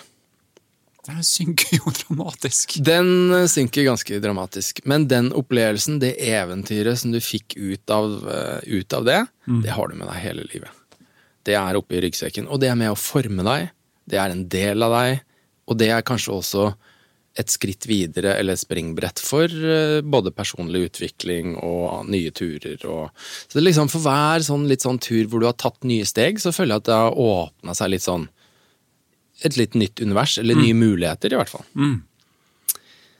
Den 1.06 1.24
synker 1.26 1.80
jo 1.80 1.92
dramatisk. 2.02 2.76
Den 2.84 3.32
eh, 3.34 3.48
synker 3.50 3.88
ganske 3.88 4.20
dramatisk. 4.22 4.82
Men 4.88 5.08
den 5.10 5.32
opplevelsen, 5.34 5.98
det 6.02 6.14
eventyret 6.28 7.00
som 7.00 7.14
du 7.14 7.18
fikk 7.22 7.56
ut 7.58 7.90
av, 7.90 8.14
uh, 8.28 8.60
ut 8.62 8.94
av 8.94 9.08
det, 9.08 9.18
mm. 9.48 9.60
det 9.64 9.74
har 9.74 9.90
du 9.90 9.98
med 9.98 10.08
deg 10.12 10.22
hele 10.22 10.46
livet. 10.52 10.70
Det 11.42 11.58
er 11.58 11.78
oppi 11.78 11.98
ryggsekken. 12.04 12.46
Og 12.46 12.62
det 12.62 12.70
er 12.70 12.78
med 12.78 12.92
å 12.92 12.98
forme 12.98 13.42
deg. 13.46 13.72
Det 14.06 14.18
er 14.22 14.30
en 14.30 14.46
del 14.50 14.86
av 14.86 14.94
deg. 14.94 15.22
Og 15.70 15.78
det 15.80 15.90
er 15.90 16.06
kanskje 16.06 16.36
også 16.38 16.70
et 17.38 17.48
skritt 17.48 17.86
videre 17.88 18.34
eller 18.36 18.54
et 18.54 18.60
springbrett 18.60 19.20
for 19.24 19.48
eh, 19.48 20.02
både 20.04 20.34
personlig 20.36 20.84
utvikling 20.90 21.54
og 21.56 22.04
nye 22.12 22.32
turer. 22.36 22.76
Og, 22.84 23.08
så 23.48 23.58
det 23.58 23.64
liksom 23.64 23.88
For 23.92 24.04
hver 24.04 24.44
sånn, 24.44 24.68
litt 24.68 24.84
sånn 24.84 25.00
tur 25.02 25.30
hvor 25.30 25.42
du 25.42 25.48
har 25.48 25.56
tatt 25.56 25.80
nye 25.88 26.06
steg, 26.08 26.40
så 26.42 26.52
føler 26.52 26.76
jeg 26.76 26.84
at 26.84 26.90
det 26.90 27.00
har 27.00 27.20
åpna 27.26 27.76
seg 27.78 27.94
litt 27.94 28.04
sånn 28.04 28.28
Et 29.42 29.58
litt 29.58 29.76
nytt 29.78 30.00
univers, 30.02 30.38
eller 30.38 30.58
mm. 30.58 30.64
nye 30.64 30.78
muligheter, 30.78 31.34
i 31.34 31.38
hvert 31.40 31.52
fall. 31.52 31.64
Mm. 31.74 32.00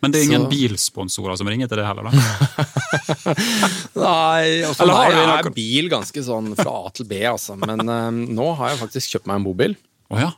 Men 0.02 0.10
det 0.10 0.18
er 0.18 0.26
ingen 0.26 0.48
så... 0.48 0.50
bilsponsorer 0.50 1.38
som 1.38 1.48
ringer 1.50 1.70
til 1.70 1.78
det 1.78 1.86
heller, 1.86 2.08
da? 2.08 2.66
Nei, 4.02 4.62
altså, 4.66 4.88
har 4.90 5.14
jeg 5.14 5.28
er 5.36 5.50
bil 5.54 5.90
ganske 5.92 6.24
sånn 6.26 6.56
fra 6.58 6.72
A 6.88 6.90
til 6.96 7.06
B, 7.10 7.20
altså. 7.30 7.54
Men 7.60 7.86
um, 7.86 8.22
nå 8.38 8.48
har 8.58 8.72
jeg 8.72 8.80
faktisk 8.82 9.14
kjøpt 9.14 9.30
meg 9.30 9.38
en 9.38 9.46
bobil. 9.46 9.76
Oh, 10.10 10.18
ja. 10.18 10.32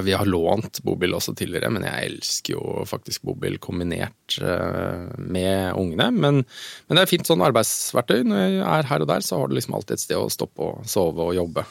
Vi 0.00 0.14
har 0.16 0.24
lånt 0.24 0.80
bobil 0.86 1.12
også 1.12 1.34
tidligere, 1.36 1.68
men 1.74 1.84
jeg 1.84 2.08
elsker 2.08 2.54
jo 2.54 2.86
faktisk 2.88 3.26
bobil 3.28 3.58
kombinert 3.60 4.38
eh, 4.40 5.10
med 5.18 5.76
ungene. 5.76 6.08
Men, 6.14 6.40
men, 6.46 6.96
det 6.96 7.02
er 7.02 7.10
fint 7.10 7.28
sånn 7.28 7.44
arbeidsverktøy. 7.44 8.22
Når 8.24 8.40
jeg 8.40 8.62
er 8.64 8.88
her 8.88 9.04
og 9.04 9.10
der, 9.10 9.26
så 9.26 9.42
har 9.42 9.50
du 9.50 9.58
liksom 9.58 9.76
alltid 9.76 9.98
et 9.98 10.04
sted 10.06 10.16
å 10.16 10.32
stoppe 10.32 10.70
og 10.70 10.88
sove 10.88 11.26
og 11.26 11.36
jobbe. 11.36 11.66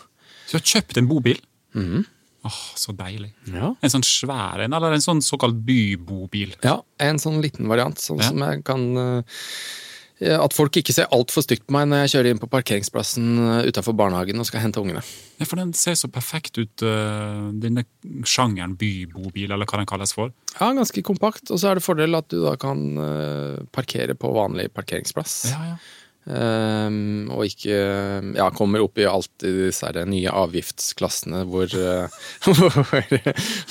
Så 0.45 0.53
du 0.53 0.59
har 0.59 0.67
kjøpt 0.75 1.01
en 1.01 1.09
bobil? 1.09 1.41
Mm. 1.73 2.03
Åh, 2.47 2.59
Så 2.79 2.95
deilig. 2.97 3.33
Ja. 3.53 3.75
En 3.81 3.93
sånn 3.93 4.05
svær 4.07 4.63
en, 4.63 4.73
eller 4.73 4.95
en 4.95 5.03
sånn 5.03 5.21
såkalt 5.21 5.59
bybobil? 5.67 6.55
Ja, 6.65 6.79
en 7.01 7.21
sånn 7.21 7.41
liten 7.43 7.69
variant, 7.69 8.01
sånn 8.01 8.21
ja. 8.23 8.31
som 8.31 8.41
jeg 8.47 8.65
kan 8.65 8.87
Eh, 10.21 10.37
at 10.37 10.53
folk 10.53 10.77
ikke 10.77 10.93
ser 10.93 11.09
altfor 11.15 11.43
stygt 11.45 11.65
på 11.65 11.73
meg 11.75 11.87
når 11.89 12.03
jeg 12.03 12.13
kjører 12.13 12.31
inn 12.31 12.41
på 12.41 12.49
parkeringsplassen 12.51 13.29
utenfor 13.39 13.69
utafor 13.71 13.95
barnehagen 13.97 14.41
og 14.41 14.47
skal 14.47 14.61
hente 14.61 14.81
ungene. 14.81 15.01
Ja, 15.39 15.47
For 15.49 15.57
den 15.57 15.71
ser 15.77 15.95
så 15.97 16.09
perfekt 16.11 16.59
ut, 16.59 16.83
uh, 16.85 17.49
denne 17.57 17.85
sjangeren 18.27 18.75
bybobil, 18.77 19.49
eller 19.49 19.65
hva 19.65 19.79
den 19.79 19.89
kalles 19.89 20.13
for. 20.13 20.33
Ja, 20.59 20.69
ganske 20.77 21.01
kompakt. 21.05 21.49
Og 21.49 21.61
så 21.61 21.71
er 21.71 21.79
det 21.79 21.85
fordel 21.85 22.19
at 22.19 22.27
du 22.29 22.41
da 22.43 22.53
kan 22.61 22.83
parkere 23.73 24.13
på 24.19 24.29
vanlig 24.35 24.69
parkeringsplass. 24.75 25.37
Ja, 25.49 25.63
ja. 25.71 25.79
Um, 26.21 27.31
og 27.33 27.47
ikke 27.47 27.77
ja, 28.37 28.45
kommer 28.53 28.83
opp 28.83 28.99
i 29.01 29.07
alt 29.09 29.41
i 29.47 29.49
disse 29.55 29.89
nye 30.05 30.29
avgiftsklassene 30.29 31.39
hvor, 31.49 31.73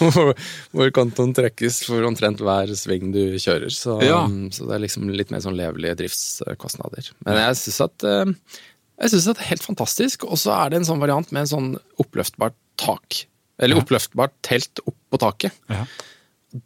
hvor, 0.01 0.33
hvor 0.75 0.91
kontoen 0.97 1.35
trekkes 1.37 1.85
for 1.87 2.09
omtrent 2.09 2.43
hver 2.43 2.75
sving 2.75 3.15
du 3.15 3.39
kjører. 3.39 3.71
Så, 3.71 4.01
ja. 4.03 4.25
så 4.51 4.67
det 4.67 4.77
er 4.77 4.85
liksom 4.87 5.15
litt 5.15 5.31
mer 5.31 5.45
sånn 5.47 5.59
levelige 5.59 6.01
driftskostnader. 6.03 7.13
Men 7.29 7.41
jeg 7.45 7.63
syns 7.63 7.81
at, 7.87 8.09
uh, 8.09 8.61
jeg 8.99 9.15
synes 9.15 9.31
at 9.31 9.39
det 9.39 9.47
er 9.47 9.53
helt 9.55 9.69
fantastisk. 9.71 10.27
Og 10.27 10.43
så 10.43 10.55
er 10.59 10.73
det 10.73 10.83
en 10.83 10.91
sånn 10.91 11.03
variant 11.03 11.31
med 11.31 11.47
en 11.47 11.55
sånn 11.55 11.73
oppløftbart 12.03 12.59
tak. 12.83 13.25
Eller 13.63 13.79
ja. 13.79 13.85
oppløftbart 13.85 14.35
telt 14.47 14.83
opp 14.83 14.99
på 15.13 15.23
taket. 15.23 15.67
Ja. 15.71 15.87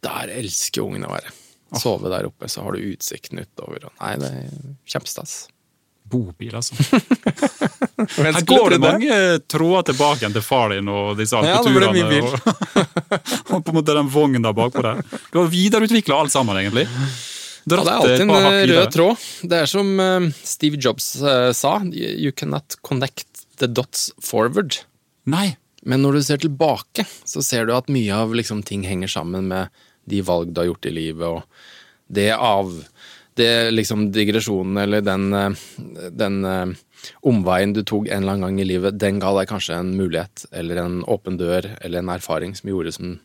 Der 0.09 0.33
elsker 0.41 0.87
ungene 0.87 1.11
å 1.11 1.13
være. 1.13 1.41
Sove 1.77 2.09
der 2.09 2.25
oppe, 2.25 2.47
så 2.49 2.63
har 2.63 2.73
du 2.73 2.93
utsikten 2.93 3.41
utover. 3.41 3.85
Nei, 3.99 4.15
det 4.21 4.31
er 4.31 4.55
kjempestas 4.89 5.43
bobil, 6.11 6.55
altså. 6.55 6.75
Her 8.17 8.41
går 8.45 8.75
det 8.75 8.79
mange 8.83 9.19
tråder 9.51 9.87
tilbake 9.91 10.29
til 10.33 10.43
far 10.45 10.73
din 10.75 10.89
og 10.91 11.15
disse 11.19 11.37
alpeturene. 11.37 12.03
Ja, 12.03 12.21
og, 12.21 12.33
og, 13.55 13.63
på 13.65 13.73
en 13.73 13.77
måte 13.79 13.95
den 13.97 14.11
vogna 14.11 14.53
bakpå 14.55 14.83
der. 14.85 15.01
Du 15.31 15.39
har 15.41 15.49
videreutvikla 15.51 16.19
alt 16.25 16.35
sammen, 16.35 16.59
egentlig. 16.61 16.85
Ja, 16.85 17.07
det 17.65 17.79
er 17.79 17.91
alltid 17.95 18.25
en 18.27 18.35
eh, 18.37 18.61
rød 18.69 18.91
tråd. 18.93 19.27
Det 19.49 19.61
er 19.63 19.69
som 19.71 19.93
uh, 19.97 20.27
Steve 20.45 20.77
Jobs 20.81 21.15
sa, 21.57 21.77
you 21.89 22.33
cannot 22.35 22.77
connect 22.85 23.47
the 23.57 23.69
dots 23.71 24.11
forward. 24.21 24.81
Nei. 25.25 25.55
Men 25.85 26.01
når 26.01 26.17
du 26.17 26.23
ser 26.25 26.41
tilbake, 26.41 27.05
så 27.29 27.43
ser 27.45 27.67
du 27.67 27.75
at 27.75 27.91
mye 27.93 28.13
av 28.13 28.33
liksom, 28.33 28.63
ting 28.65 28.85
henger 28.89 29.11
sammen 29.19 29.49
med 29.51 29.73
de 30.09 30.21
valg 30.25 30.49
du 30.53 30.61
har 30.61 30.71
gjort 30.71 30.87
i 30.89 30.93
livet, 30.93 31.25
og 31.25 32.09
det 32.09 32.31
av 32.33 32.71
det 33.35 33.71
liksom 33.71 34.09
digresjonen 34.15 34.77
eller 34.77 35.03
den, 35.03 35.33
eh, 35.33 35.55
den 36.11 36.45
uh, 36.45 36.71
omveien 37.27 37.73
du 37.75 37.83
tok 37.83 38.07
en 38.07 38.23
eller 38.23 38.35
annen 38.35 38.47
gang 38.47 38.61
i 38.61 38.67
livet, 38.67 38.99
den 38.99 39.19
ga 39.19 39.33
deg 39.37 39.49
kanskje 39.51 39.79
en 39.79 39.91
mulighet 39.97 40.45
eller 40.55 40.79
en 40.85 41.01
åpen 41.11 41.39
dør 41.39 41.67
eller 41.81 42.01
en 42.01 42.13
erfaring 42.15 42.55
som 42.57 42.71
gjorde 42.71 42.95
som 42.95 43.19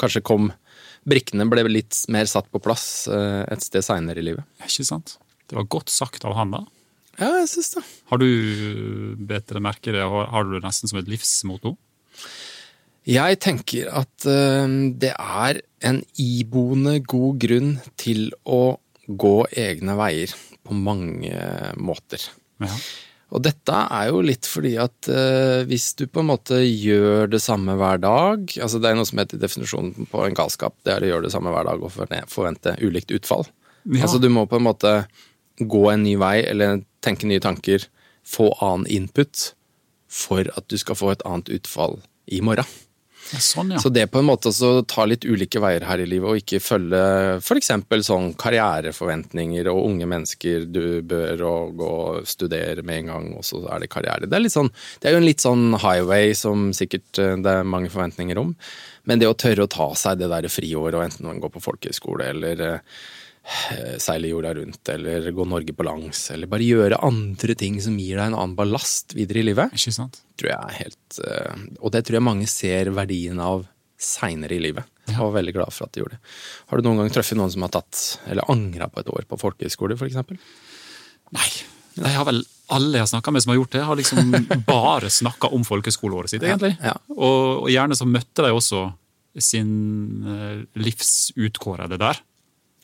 kanskje 0.00 0.24
kom 0.26 0.52
Brikkene 1.06 1.44
ble 1.46 1.62
litt 1.70 2.00
mer 2.10 2.26
satt 2.26 2.48
på 2.50 2.58
plass 2.58 3.06
uh, 3.06 3.44
et 3.46 3.62
sted 3.62 3.84
seinere 3.86 4.18
i 4.18 4.24
livet. 4.26 4.42
Ikke 4.66 4.82
sant. 4.88 5.12
Det 5.46 5.54
var 5.54 5.68
godt 5.70 5.92
sagt 5.94 6.24
av 6.26 6.34
han, 6.34 6.50
da. 6.50 6.64
Ja, 7.20 7.28
jeg 7.38 7.46
syns 7.52 7.68
det. 7.76 7.82
Har 8.10 8.18
du 8.18 8.26
bedt 9.14 9.52
deg 9.54 9.62
merke 9.62 9.94
det? 9.94 10.02
Har 10.02 10.48
du 10.48 10.56
det 10.56 10.64
nesten 10.64 10.90
som 10.90 10.98
et 10.98 11.06
livsmotto? 11.06 11.76
Jeg 13.06 13.38
tenker 13.38 13.86
at 13.94 14.26
det 14.26 15.12
er 15.14 15.62
en 15.86 16.02
iboende 16.18 16.96
god 17.06 17.38
grunn 17.46 17.70
til 18.02 18.32
å 18.42 18.74
gå 19.06 19.36
egne 19.54 19.96
veier 19.98 20.32
på 20.66 20.74
mange 20.74 21.34
måter. 21.78 22.22
Ja. 22.62 22.72
Og 23.34 23.42
dette 23.42 23.74
er 23.74 24.10
jo 24.12 24.22
litt 24.22 24.46
fordi 24.46 24.76
at 24.78 25.08
eh, 25.10 25.64
hvis 25.66 25.88
du 25.98 26.04
på 26.06 26.22
en 26.22 26.28
måte 26.28 26.60
gjør 26.62 27.26
det 27.32 27.40
samme 27.42 27.74
hver 27.78 27.98
dag 27.98 28.52
altså 28.62 28.78
Det 28.78 28.90
er 28.90 28.98
noe 28.98 29.08
som 29.08 29.18
heter 29.18 29.40
definisjonen 29.42 30.06
på 30.12 30.22
en 30.22 30.36
galskap. 30.36 30.76
Det 30.86 30.94
er 30.94 31.02
å 31.02 31.10
gjøre 31.10 31.26
det 31.26 31.32
samme 31.34 31.50
hver 31.54 31.66
dag 31.66 31.82
og 31.82 31.94
forvente 32.30 32.76
ulikt 32.78 33.10
utfall. 33.16 33.46
Ja. 33.90 34.04
Altså 34.06 34.22
Du 34.22 34.30
må 34.30 34.46
på 34.46 34.60
en 34.60 34.68
måte 34.68 34.94
gå 35.58 35.82
en 35.90 36.04
ny 36.06 36.14
vei 36.20 36.38
eller 36.46 36.84
tenke 37.04 37.26
nye 37.26 37.42
tanker, 37.42 37.86
få 38.26 38.50
annen 38.62 38.86
input, 38.92 39.52
for 40.06 40.46
at 40.54 40.66
du 40.70 40.76
skal 40.78 40.98
få 40.98 41.12
et 41.14 41.24
annet 41.26 41.50
utfall 41.56 41.98
i 42.26 42.42
morgen. 42.44 42.66
Sånn, 43.26 43.72
ja. 43.74 43.80
Så 43.82 43.90
det 43.90 44.06
på 44.12 44.20
en 44.20 44.28
måte 44.28 44.52
å 44.52 44.70
ta 44.86 45.06
litt 45.08 45.26
ulike 45.26 45.60
veier 45.62 45.84
her 45.88 46.02
i 46.02 46.06
livet, 46.08 46.28
og 46.30 46.40
ikke 46.40 46.62
følge 46.62 47.00
f.eks. 47.40 47.72
sånn 48.06 48.30
karriereforventninger 48.38 49.70
og 49.72 49.82
unge 49.88 50.08
mennesker 50.10 50.68
du 50.70 51.02
bør 51.06 51.44
gå 51.76 51.90
og 51.90 52.30
studere 52.30 52.84
med 52.86 53.02
en 53.02 53.12
gang, 53.12 53.28
og 53.40 53.46
så 53.46 53.64
er 53.66 53.82
det 53.82 53.90
karriere. 53.92 54.30
Det 54.30 54.38
er, 54.38 54.48
sånn, 54.52 54.70
det 55.02 55.10
er 55.10 55.16
jo 55.16 55.22
en 55.22 55.28
litt 55.28 55.44
sånn 55.44 55.66
highway 55.82 56.36
som 56.38 56.70
sikkert 56.76 57.22
eh, 57.22 57.34
det 57.42 57.58
er 57.58 57.68
mange 57.68 57.90
forventninger 57.92 58.38
om. 58.40 58.54
Men 59.06 59.22
det 59.22 59.28
å 59.30 59.38
tørre 59.38 59.66
å 59.66 59.70
ta 59.70 59.92
seg 59.98 60.18
det 60.22 60.30
der 60.32 60.48
friåret, 60.50 60.96
og 60.98 61.06
enten 61.06 61.28
man 61.28 61.42
går 61.42 61.54
på 61.56 61.66
folkehøyskole 61.66 62.30
eller 62.34 62.66
Eh, 62.66 62.78
seile 64.02 64.30
jorda 64.30 64.54
rundt, 64.58 64.88
eller 64.90 65.30
gå 65.30 65.44
Norge 65.46 65.74
på 65.76 65.86
langs, 65.86 66.24
eller 66.34 66.50
bare 66.50 66.66
gjøre 66.66 66.98
andre 67.06 67.54
ting 67.58 67.78
som 67.82 67.94
gir 68.00 68.18
deg 68.18 68.32
en 68.32 68.38
annen 68.38 68.56
ballast 68.58 69.14
videre 69.14 69.42
i 69.42 69.46
livet. 69.46 69.74
Ikke 69.76 69.94
sant? 69.94 70.18
Tror 70.40 70.52
jeg 70.52 70.78
helt, 70.80 71.20
eh, 71.22 71.62
og 71.78 71.94
det 71.94 72.02
tror 72.06 72.18
jeg 72.18 72.26
mange 72.26 72.48
ser 72.50 72.90
verdien 72.96 73.38
av 73.42 73.64
seinere 73.96 74.58
i 74.58 74.60
livet. 74.60 74.88
Jeg 75.06 75.22
var 75.22 75.32
veldig 75.38 75.54
glad 75.54 75.72
for 75.72 75.86
at 75.86 75.94
de 75.94 76.02
gjorde 76.02 76.18
det. 76.18 76.34
Har 76.68 76.78
du 76.78 76.88
noen 76.88 77.00
gang 77.00 77.14
truffet 77.14 77.38
noen 77.38 77.54
som 77.54 77.64
har 77.64 77.72
tatt, 77.78 78.02
eller 78.26 78.50
angra 78.52 78.90
på 78.92 79.00
et 79.00 79.14
år 79.14 79.30
på 79.30 79.38
folkehøyskole, 79.40 79.96
f.eks.? 79.96 80.18
Nei. 81.36 81.48
Jeg 81.96 82.12
har 82.12 82.26
vel 82.28 82.42
alle 82.74 82.98
jeg 82.98 83.06
har 83.06 83.10
snakka 83.14 83.32
med 83.32 83.44
som 83.44 83.54
har 83.54 83.60
gjort 83.60 83.72
det, 83.72 83.86
har 83.86 83.98
liksom 84.00 84.34
bare 84.68 85.10
snakka 85.12 85.52
om 85.54 85.64
folkehøyskoleåret 85.64 86.34
sitt, 86.34 86.44
egentlig. 86.44 86.74
Ja, 86.80 86.92
ja. 86.92 87.14
Og, 87.14 87.62
og, 87.62 87.68
gjerne 87.72 87.96
så 87.96 88.08
møtte 88.10 88.44
de 88.44 88.52
også 88.52 88.88
sin 89.40 89.70
uh, 90.26 90.64
livsutkårede 90.80 92.00
der. 92.00 92.20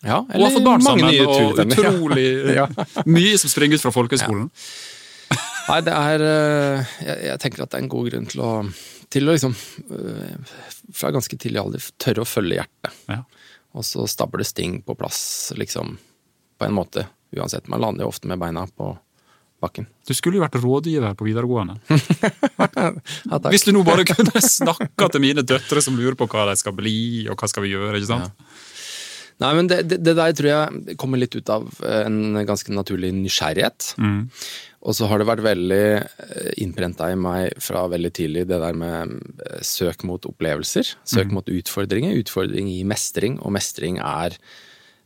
Ja, 0.02 0.23
eller 0.28 0.42
og 0.42 0.49
har 0.49 0.56
fått 0.56 0.66
barn 0.66 0.82
sammen, 0.82 1.21
og 1.26 1.61
utrolig 1.66 2.26
ja. 2.56 2.66
mye 3.06 3.37
som 3.38 3.52
springer 3.52 3.78
ut 3.78 3.85
fra 3.85 3.94
folkehøyskolen. 3.94 4.49
Ja. 4.49 5.38
Nei, 5.68 5.78
det 5.87 5.92
er 5.94 6.25
eh, 6.26 6.94
jeg, 7.06 7.18
jeg 7.28 7.42
tenker 7.44 7.62
at 7.62 7.71
det 7.73 7.78
er 7.78 7.85
en 7.85 7.92
god 7.92 8.09
grunn 8.11 8.26
til 8.28 8.42
å, 8.42 8.50
til 9.12 9.30
å 9.30 9.37
liksom 9.37 9.54
eh, 9.94 10.56
Fra 10.99 11.12
ganske 11.14 11.38
tidlig 11.38 11.62
alder 11.62 11.87
tørre 12.02 12.25
å 12.25 12.28
følge 12.28 12.59
hjertet. 12.59 12.99
Ja. 13.12 13.23
Og 13.78 13.87
så 13.87 14.04
stabler 14.11 14.42
det 14.42 14.50
sting 14.50 14.80
på 14.85 14.97
plass, 14.99 15.23
liksom. 15.56 15.94
På 16.59 16.66
en 16.66 16.76
måte. 16.76 17.06
Uansett. 17.32 17.71
Man 17.73 17.80
lander 17.80 18.04
jo 18.04 18.11
ofte 18.12 18.28
med 18.28 18.42
beina 18.42 18.66
på 18.66 18.90
bakken. 19.62 19.87
Du 20.06 20.12
skulle 20.18 20.37
jo 20.37 20.42
vært 20.44 20.59
rådgiver 20.61 21.16
på 21.18 21.28
videregående. 21.30 21.78
Ja. 22.62 23.38
Hvis 23.50 23.64
du 23.66 23.73
nå 23.75 23.80
bare 23.87 24.04
kunne 24.06 24.40
snakka 24.54 25.06
til 25.12 25.23
mine 25.23 25.42
døtre 25.47 25.80
som 25.82 25.97
lurer 25.99 26.14
på 26.18 26.26
hva 26.30 26.44
de 26.50 26.54
skal 26.59 26.75
bli, 26.76 27.25
og 27.30 27.38
hva 27.38 27.49
skal 27.50 27.64
vi 27.64 27.73
gjøre, 27.73 27.99
ikke 27.99 28.11
sant? 28.11 28.44
Nei, 29.40 29.52
men 29.56 29.70
det, 29.70 29.80
det, 29.88 30.02
der 30.04 30.34
tror 30.36 30.50
jeg 30.50 30.96
kommer 31.00 31.20
litt 31.20 31.34
ut 31.34 31.48
av 31.52 31.64
eh, 31.86 32.04
en 32.06 32.42
ganske 32.46 32.74
naturlig 32.74 33.12
nysgjerrighet. 33.16 33.94
Mm. 33.98 34.20
Og 34.82 34.96
så 34.98 35.06
har 35.06 35.20
det 35.20 35.28
vært 35.28 35.44
veldig 35.44 35.84
innprenta 36.62 37.12
i 37.12 37.18
meg 37.18 37.54
fra 37.62 37.84
veldig 37.90 38.10
tidlig 38.18 38.48
det 38.50 38.58
der 38.62 38.76
med 38.78 39.14
eh, 39.46 39.62
søk 39.66 40.04
mot 40.08 40.26
opplevelser. 40.28 40.94
Søk 41.08 41.32
mot 41.34 41.48
utfordringer. 41.48 42.18
Utfordring 42.22 42.70
i 42.72 42.82
mestring, 42.88 43.38
og 43.42 43.54
mestring 43.54 44.00
er 44.02 44.36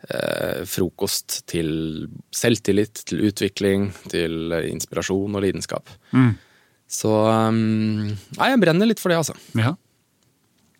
eh, 0.08 0.64
frokost 0.68 1.42
til 1.52 1.70
selvtillit, 2.34 3.04
til 3.08 3.26
utvikling, 3.28 3.90
til 4.12 4.56
inspirasjon 4.64 5.36
og 5.36 5.44
lidenskap. 5.44 5.92
Mm. 6.16 6.34
Så 6.86 7.10
um, 7.10 8.14
Nei, 8.38 8.52
jeg 8.52 8.62
brenner 8.62 8.88
litt 8.88 9.02
for 9.02 9.12
det, 9.12 9.18
altså. 9.24 9.34
Ja. 9.58 9.74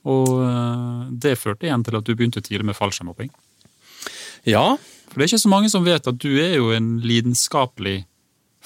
Og 0.06 0.28
eh, 0.46 1.06
det 1.26 1.36
førte 1.40 1.66
igjen 1.66 1.84
til 1.86 1.98
at 1.98 2.06
du 2.06 2.12
begynte 2.14 2.42
tidlig 2.44 2.68
med 2.68 2.78
fallskjermhopping. 2.78 3.32
Ja. 4.46 4.76
For 5.10 5.18
det 5.18 5.26
er 5.26 5.32
ikke 5.32 5.42
så 5.42 5.50
mange 5.52 5.70
som 5.72 5.86
vet 5.86 6.06
at 6.06 6.18
du 6.22 6.30
er 6.42 6.56
jo 6.58 6.70
en 6.76 6.96
lidenskapelig 7.02 8.04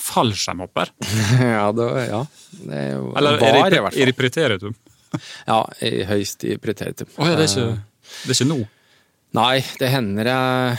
fallskjermhopper. 0.00 0.92
ja, 1.56 1.66
det, 1.76 1.88
ja. 2.10 2.22
Det 2.60 2.76
er 2.76 2.90
jo 2.96 3.12
Eller 3.16 3.40
var, 3.40 3.48
er 3.48 3.60
i 3.66 3.74
det 3.74 3.82
hvert 3.86 3.96
i 3.98 4.04
fall. 4.06 4.16
preteritum? 4.24 4.78
Ja, 5.50 5.64
i 5.82 6.04
høyst 6.06 6.44
i 6.46 6.54
preteritum. 6.62 7.08
Å 7.18 7.26
ja, 7.26 7.34
det 7.34 7.48
er 7.48 7.50
ikke, 7.50 7.64
det 8.20 8.30
er 8.30 8.36
ikke 8.36 8.50
nå? 8.52 8.58
Nei, 9.34 9.56
det 9.80 9.88
hender 9.90 10.28
jeg 10.30 10.76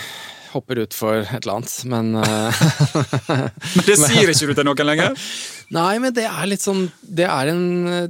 hopper 0.53 0.81
utfor 0.83 1.21
et 1.21 1.41
eller 1.41 1.59
annet, 1.59 1.73
men 1.91 2.15
eh, 2.19 2.61
Men 3.77 3.87
det 3.87 3.97
sier 4.01 4.31
ikke 4.31 4.49
du 4.51 4.53
til 4.57 4.67
noen 4.67 4.87
lenger? 4.87 5.15
Nei, 5.77 5.93
men 6.03 6.11
det 6.11 6.25
er 6.27 6.49
litt 6.51 6.63
sånn 6.63 6.89
Det 6.99 7.23
er 7.31 7.47
en, 7.53 7.61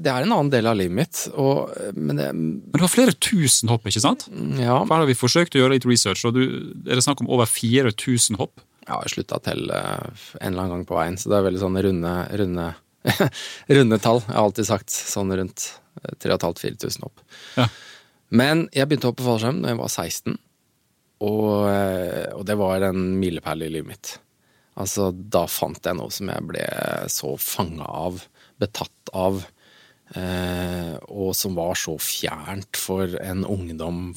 det 0.01 0.09
er 0.09 0.25
en 0.25 0.33
annen 0.33 0.49
del 0.49 0.65
av 0.65 0.79
livet 0.79 0.95
mitt. 0.97 1.19
Og, 1.37 1.69
men 1.93 2.17
det 2.17 2.31
Men 2.33 2.73
du 2.73 2.81
har 2.81 2.91
flere 2.91 3.13
tusen 3.13 3.69
hopp, 3.69 3.85
ikke 3.85 4.01
sant? 4.01 4.25
Ja. 4.57 4.79
For 4.81 4.95
her 4.95 5.03
har 5.03 5.09
vi 5.11 5.17
forsøkt 5.17 5.57
å 5.57 5.61
gjøre 5.61 5.75
litt 5.77 5.85
research, 5.89 6.25
og 6.25 6.37
du, 6.39 6.43
er 6.87 6.97
det 6.97 7.05
snakk 7.05 7.21
om 7.21 7.29
over 7.29 7.49
4000 7.49 8.39
hopp? 8.41 8.63
Ja, 8.87 8.97
Jeg 9.05 9.13
slutta 9.13 9.37
å 9.37 9.45
telle 9.45 9.77
en 9.77 10.47
eller 10.49 10.63
annen 10.63 10.73
gang 10.79 10.87
på 10.89 10.97
veien, 10.97 11.19
så 11.21 11.29
det 11.29 11.37
er 11.37 11.45
veldig 11.45 11.61
sånn 11.61 11.77
runde, 11.85 12.15
runde, 12.41 12.67
runde 13.77 14.01
tall. 14.01 14.23
Jeg 14.25 14.33
har 14.33 14.47
alltid 14.47 14.69
sagt 14.71 14.95
sånn 14.97 15.33
rundt 15.37 15.67
3500-4000 16.25 17.05
hopp. 17.05 17.21
Ja. 17.59 17.67
Men 18.31 18.65
jeg 18.73 18.87
begynte 18.87 19.09
å 19.09 19.13
hoppe 19.13 19.25
fallskjerm 19.27 19.61
da 19.63 19.73
jeg 19.73 19.79
var 19.81 19.91
16, 19.91 20.37
og, 21.21 21.69
eh, 21.69 22.27
og 22.35 22.43
det 22.49 22.57
var 22.59 22.83
en 22.89 23.03
milepæl 23.21 23.63
i 23.67 23.71
livet 23.77 23.87
mitt. 23.93 24.11
Altså, 24.81 25.09
da 25.13 25.45
fant 25.51 25.83
jeg 25.85 25.97
noe 25.99 26.09
som 26.13 26.29
jeg 26.31 26.45
ble 26.49 26.65
så 27.11 27.35
fanga 27.37 27.85
av, 27.85 28.21
betatt 28.61 29.11
av, 29.17 29.43
eh, 30.15 30.95
og 31.11 31.33
som 31.37 31.55
var 31.59 31.75
så 31.79 31.97
fjernt 32.01 32.79
for 32.79 33.11
en 33.21 33.43
ungdom 33.45 34.13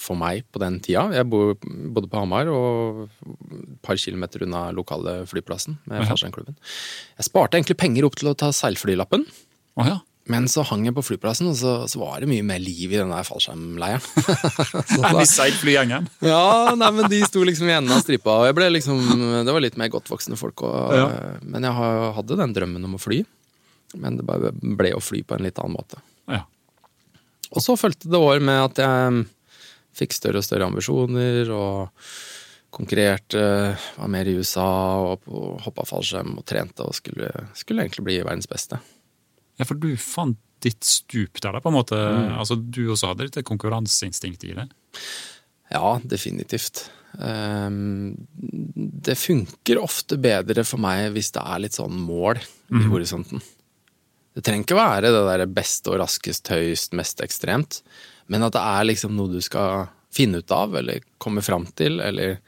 for 0.00 0.16
meg 0.18 0.46
på 0.50 0.58
den 0.62 0.78
tida. 0.82 1.04
Jeg 1.14 1.28
bo- 1.30 1.54
bodde 1.60 2.08
på 2.10 2.18
Hamar 2.22 2.48
og 2.50 3.02
et 3.04 3.82
par 3.84 3.98
kilometer 4.00 4.42
unna 4.46 4.70
lokale 4.74 5.20
flyplassen 5.28 5.76
med 5.86 6.06
fallskjermklubben. 6.08 6.56
Jeg 7.20 7.28
sparte 7.28 7.58
egentlig 7.60 7.76
penger 7.78 8.08
opp 8.08 8.16
til 8.18 8.32
å 8.32 8.36
ta 8.40 8.48
seilflylappen. 8.56 9.26
Oh, 9.76 9.84
ja. 9.86 9.98
Men 10.30 10.46
så 10.52 10.62
hang 10.68 10.84
jeg 10.86 10.94
på 10.94 11.02
flyplassen, 11.02 11.48
og 11.50 11.56
så, 11.58 11.72
så 11.90 11.98
var 12.02 12.20
det 12.22 12.28
mye 12.30 12.44
mer 12.46 12.60
liv 12.62 12.92
i 12.92 12.98
den 13.00 13.10
der 13.10 13.26
fallskjermleiren. 13.26 14.04
Da- 15.00 15.10
i 15.24 15.72
ja, 15.74 16.74
nei, 16.78 16.90
men 16.94 17.08
de 17.10 17.18
sto 17.26 17.42
liksom 17.46 17.68
i 17.70 17.74
enden 17.74 17.94
av 17.96 18.02
stripa, 18.04 18.36
og 18.42 18.46
jeg 18.50 18.56
ble 18.58 18.68
liksom 18.76 19.00
Det 19.46 19.54
var 19.54 19.64
litt 19.64 19.78
mer 19.80 19.90
godt 19.92 20.10
voksne 20.12 20.38
folk, 20.38 20.62
og, 20.66 20.94
Ja. 20.94 21.08
men 21.42 21.66
jeg 21.66 21.74
hadde 22.20 22.38
den 22.38 22.54
drømmen 22.56 22.86
om 22.86 22.94
å 22.98 23.02
fly. 23.02 23.22
Men 23.98 24.20
det 24.20 24.26
bare 24.28 24.52
ble 24.54 24.92
å 24.94 25.02
fly 25.02 25.24
på 25.26 25.34
en 25.34 25.42
litt 25.48 25.58
annen 25.58 25.74
måte. 25.74 25.98
Ja. 26.30 26.44
Og 27.50 27.64
så 27.64 27.74
fulgte 27.80 28.10
det 28.12 28.20
år 28.22 28.38
med 28.44 28.60
at 28.68 28.78
jeg 28.84 29.24
fikk 29.98 30.14
større 30.14 30.38
og 30.38 30.46
større 30.46 30.68
ambisjoner, 30.70 31.50
og 31.50 31.90
konkurrerte, 32.70 33.42
var 33.98 34.12
mer 34.14 34.30
i 34.30 34.36
USA, 34.38 34.68
og 35.02 35.26
hoppa 35.66 35.82
fallskjerm 35.88 36.36
og 36.38 36.46
trente, 36.46 36.86
og 36.86 36.94
skulle, 36.94 37.32
skulle 37.58 37.82
egentlig 37.82 38.06
bli 38.06 38.20
verdens 38.22 38.46
beste. 38.50 38.78
Ja, 39.60 39.66
for 39.68 39.78
du 39.80 39.90
fant 40.00 40.38
ditt 40.64 40.84
stup 40.84 41.40
der, 41.40 41.54
da, 41.56 41.60
på 41.64 41.70
en 41.70 41.78
måte. 41.78 41.98
Altså, 42.36 42.58
Du 42.60 42.82
også 42.92 43.12
hadde 43.12 43.28
litt 43.28 43.38
konkurranseinstinkt 43.48 44.44
i 44.44 44.56
det? 44.58 44.66
Ja, 45.72 45.94
definitivt. 46.04 46.88
Ehm, 47.18 48.16
det 48.30 49.16
funker 49.18 49.80
ofte 49.82 50.18
bedre 50.20 50.64
for 50.68 50.82
meg 50.82 51.08
hvis 51.14 51.32
det 51.34 51.42
er 51.42 51.62
litt 51.64 51.78
sånn 51.78 51.96
mål 51.96 52.42
i 52.76 52.84
horisonten. 52.90 53.42
Det 54.36 54.44
trenger 54.46 54.66
ikke 54.66 54.78
være 54.78 55.10
det 55.10 55.24
der 55.26 55.46
beste 55.50 55.90
og 55.90 55.98
raskest, 56.04 56.52
høyest, 56.52 56.94
mest 56.98 57.22
ekstremt, 57.24 57.80
men 58.30 58.44
at 58.46 58.54
det 58.54 58.62
er 58.62 58.86
liksom 58.86 59.16
noe 59.18 59.32
du 59.32 59.40
skal 59.42 59.88
finne 60.14 60.42
ut 60.42 60.54
av, 60.54 60.76
eller 60.78 61.02
komme 61.22 61.42
fram 61.42 61.66
til, 61.78 61.98
eller 62.02 62.38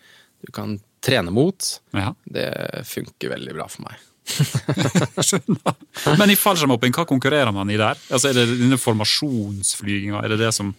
du 0.42 0.53
kan 0.55 0.77
trene 1.03 1.35
mot. 1.35 1.59
Ja. 1.94 2.12
Det 2.22 2.48
funker 2.87 3.35
veldig 3.35 3.57
bra 3.57 3.66
for 3.70 3.88
meg. 3.88 3.98
Skjønner. 5.27 5.75
Men 6.19 6.33
i 6.33 6.39
fallskjermhopping, 6.39 6.95
hva 6.95 7.05
konkurrerer 7.09 7.53
man 7.55 7.71
i 7.73 7.79
der? 7.81 7.99
Altså, 8.13 8.31
Er 8.31 8.39
det 8.39 8.61
denne 8.61 8.79
formasjonsflyginga? 8.81 10.23
Er 10.23 10.35
det 10.35 10.41
det 10.45 10.53
som 10.57 10.73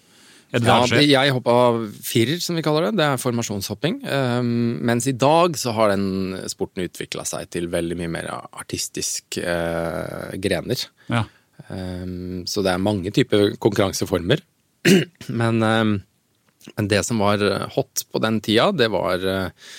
det 0.53 0.67
Ja, 0.67 0.83
det 0.83 0.91
skjer? 0.91 1.07
jeg 1.09 1.33
hoppa 1.33 1.53
firer, 2.05 2.41
som 2.43 2.57
vi 2.57 2.61
kaller 2.61 2.85
det. 2.85 2.97
Det 2.99 3.05
er 3.07 3.21
formasjonshopping. 3.21 4.03
Um, 4.05 4.77
mens 4.85 5.07
i 5.09 5.15
dag 5.17 5.57
så 5.57 5.73
har 5.73 5.89
den 5.95 6.35
sporten 6.51 6.85
utvikla 6.85 7.25
seg 7.25 7.49
til 7.49 7.71
veldig 7.73 7.97
mye 7.97 8.11
mer 8.13 8.29
artistisk 8.53 9.39
uh, 9.41 10.29
grener. 10.37 10.85
Ja. 11.09 11.23
Um, 11.73 12.43
så 12.45 12.61
det 12.61 12.69
er 12.69 12.85
mange 12.85 13.09
typer 13.15 13.55
konkurranseformer. 13.57 14.45
men, 15.41 15.63
um, 15.63 15.95
men 16.77 16.91
det 16.91 17.01
som 17.07 17.23
var 17.25 17.41
hot 17.73 18.05
på 18.13 18.21
den 18.21 18.37
tida, 18.45 18.69
det 18.77 18.91
var 18.93 19.25
uh, 19.25 19.73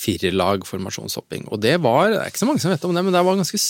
firerlag 0.00 0.64
formasjonshopping. 0.68 1.46
Og 1.52 1.60
det 1.62 1.76
var 1.84 2.10
det 2.12 2.20
er 2.22 2.32
ikke 2.32 2.42
så 2.42 2.48
mange 2.48 2.62
som 2.62 2.72
vet 2.72 2.84
om 2.88 2.96
det, 2.96 3.04
men 3.06 3.14
det 3.14 3.22
var 3.26 3.36
en 3.36 3.42
ganske 3.44 3.60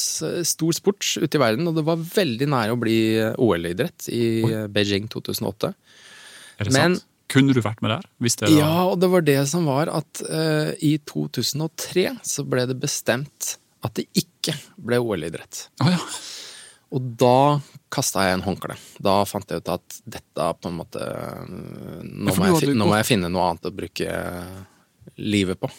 stor 0.46 0.76
sport 0.76 1.12
ute 1.18 1.38
i 1.38 1.42
verden. 1.42 1.68
Og 1.70 1.78
det 1.78 1.86
var 1.86 2.02
veldig 2.14 2.50
nære 2.54 2.76
å 2.76 2.80
bli 2.80 2.98
OL-idrett 3.34 4.10
i 4.14 4.24
Oi. 4.46 4.64
Beijing 4.72 5.10
2008. 5.12 5.72
Er 6.60 6.68
det 6.68 6.76
Men- 6.76 6.98
sant? 6.98 7.06
Kunne 7.30 7.54
du 7.54 7.60
vært 7.62 7.78
med 7.78 7.92
der? 7.94 8.06
Hvis 8.18 8.34
det 8.40 8.48
var... 8.48 8.56
Ja, 8.58 8.70
og 8.90 8.96
det 8.98 9.06
var 9.12 9.22
det 9.22 9.38
som 9.46 9.68
var 9.70 9.86
at 9.94 10.22
uh, 10.26 10.72
i 10.82 10.96
2003 11.06 12.08
så 12.26 12.42
ble 12.42 12.64
det 12.66 12.74
bestemt 12.82 13.52
at 13.86 13.94
det 13.94 14.08
ikke 14.18 14.56
ble 14.82 14.98
OL-idrett. 14.98 15.68
Oh, 15.78 15.92
ja. 15.92 16.00
Og 16.90 17.12
da 17.20 17.60
kasta 17.94 18.24
jeg 18.26 18.38
en 18.38 18.42
håndkle. 18.42 18.74
Da 18.98 19.20
fant 19.30 19.46
jeg 19.46 19.62
ut 19.62 19.70
at 19.70 20.00
dette 20.10 20.48
på 20.58 20.72
en 20.72 20.80
måte 20.80 21.04
øh, 21.04 22.02
Nå, 22.02 22.34
må 22.34 22.48
jeg, 22.50 22.74
nå 22.74 22.88
må 22.88 22.98
jeg 22.98 23.06
finne 23.12 23.30
noe 23.30 23.46
annet 23.52 23.70
å 23.70 23.74
bruke 23.74 24.16
livet 25.22 25.60
på. 25.62 25.70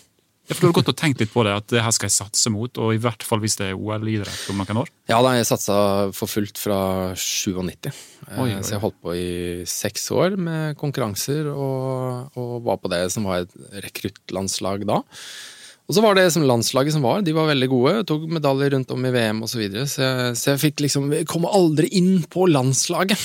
Du 0.60 0.66
har 0.68 0.74
gått 0.76 0.90
og 0.92 0.98
tenkt 1.00 1.22
litt 1.22 1.32
på 1.32 1.44
det, 1.48 1.54
at 1.62 1.68
det 1.72 1.84
her 1.86 1.94
skal 1.96 2.10
jeg 2.10 2.18
satse 2.18 2.52
mot, 2.54 2.82
og 2.82 2.96
i 2.96 3.00
hvert 3.02 3.24
fall 3.24 3.40
hvis 3.44 3.56
det 3.60 3.70
er 3.70 3.78
OL-idrett 3.80 4.50
om 4.52 4.60
noen 4.60 4.82
år? 4.84 4.92
Ja 5.12 5.22
da, 5.24 5.36
jeg 5.38 5.48
satsa 5.48 5.78
for 6.16 6.32
fullt 6.32 6.60
fra 6.60 6.80
97. 7.16 7.88
Eh, 8.28 8.42
Oi, 8.42 8.50
oi. 8.56 8.60
Så 8.66 8.76
jeg 8.76 8.84
holdt 8.84 9.00
på 9.04 9.16
i 9.16 9.30
seks 9.70 10.10
år 10.16 10.36
med 10.40 10.76
konkurranser, 10.82 11.48
og, 11.54 12.36
og 12.40 12.54
var 12.68 12.82
på 12.84 12.92
det 12.92 13.06
som 13.14 13.30
var 13.30 13.46
et 13.46 13.56
rekruttlandslag 13.88 14.86
da. 14.90 15.02
Og 15.90 15.96
så 15.98 16.04
var 16.06 16.16
det 16.16 16.30
som 16.32 16.46
landslaget 16.48 16.96
som 16.96 17.04
var, 17.04 17.24
de 17.26 17.34
var 17.36 17.50
veldig 17.50 17.68
gode, 17.72 17.94
tok 18.08 18.28
medaljer 18.32 18.76
rundt 18.76 18.92
om 18.96 19.08
i 19.08 19.12
VM 19.12 19.42
osv. 19.44 19.56
Så, 19.56 19.60
videre, 19.60 19.88
så, 19.92 20.04
jeg, 20.06 20.38
så 20.40 20.54
jeg 20.54 20.62
fikk 20.68 20.84
liksom 20.86 21.10
kom 21.28 21.48
aldri 21.50 21.90
inn 22.00 22.22
på 22.32 22.46
landslaget. 22.48 23.20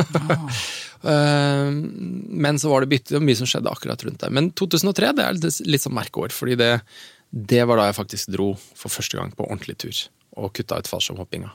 Eh, 0.00 0.64
Men 1.02 2.58
så 2.60 2.70
var 2.72 2.84
det 2.84 2.90
bytte, 2.92 3.20
mye 3.24 3.38
som 3.38 3.48
skjedde 3.48 3.72
akkurat 3.72 4.04
rundt 4.04 4.20
der. 4.20 4.32
Men 4.34 4.50
2003 4.56 5.12
det 5.16 5.26
er 5.26 5.40
litt, 5.40 5.84
sånn 5.84 5.96
merkeår, 5.96 6.34
fordi 6.34 6.58
det, 6.60 6.70
det 7.30 7.62
var 7.68 7.80
da 7.80 7.88
jeg 7.88 7.98
faktisk 8.00 8.34
dro 8.34 8.52
for 8.58 8.92
første 8.92 9.20
gang 9.20 9.32
på 9.36 9.46
ordentlig 9.48 9.78
tur. 9.80 10.04
Og 10.40 10.52
kutta 10.56 10.80
ut 10.80 10.90
fallskjermhoppinga. 10.90 11.50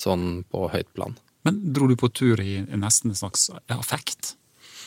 Sånn 0.00 0.42
på 0.52 0.66
høyt 0.72 0.88
plan. 0.96 1.16
Men 1.46 1.60
dro 1.76 1.86
du 1.90 1.94
på 1.98 2.10
tur 2.10 2.40
i 2.42 2.58
nesten 2.74 3.12
en 3.12 3.20
slags 3.20 3.50
affekt? 3.72 4.34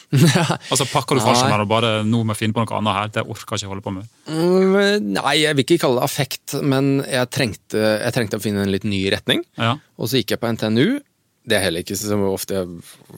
Altså 0.71 0.87
Pakker 0.89 1.19
du 1.19 1.21
fallskjermen 1.21 1.63
og 1.63 1.69
bare 1.69 1.89
'nå 2.01 2.23
må 2.25 2.33
jeg 2.33 2.39
finne 2.41 2.55
på 2.57 2.63
noe 2.63 2.77
annet 2.79 2.95
her', 2.97 3.11
det 3.13 3.23
orker 3.29 3.53
jeg 3.55 3.61
ikke 3.61 3.73
holde 3.73 3.85
på 3.85 3.93
med? 3.93 4.07
Mm, 4.25 5.11
Nei, 5.19 5.35
jeg 5.43 5.57
vil 5.57 5.65
ikke 5.65 5.81
kalle 5.83 5.99
det 6.01 6.07
affekt, 6.07 6.55
men 6.65 7.03
jeg 7.05 7.29
trengte, 7.29 7.83
jeg 8.01 8.15
trengte 8.15 8.39
å 8.39 8.43
finne 8.43 8.65
en 8.65 8.73
litt 8.73 8.87
ny 8.89 9.03
retning. 9.13 9.43
Ja. 9.59 9.75
Og 10.01 10.09
så 10.09 10.17
gikk 10.21 10.33
jeg 10.33 10.41
på 10.41 10.49
NTNU. 10.55 10.87
Det 11.47 11.55
er 11.57 11.63
heller 11.63 11.81
ikke 11.85 11.95
så 11.97 12.17
ofte 12.29 12.57
jeg 12.59 12.67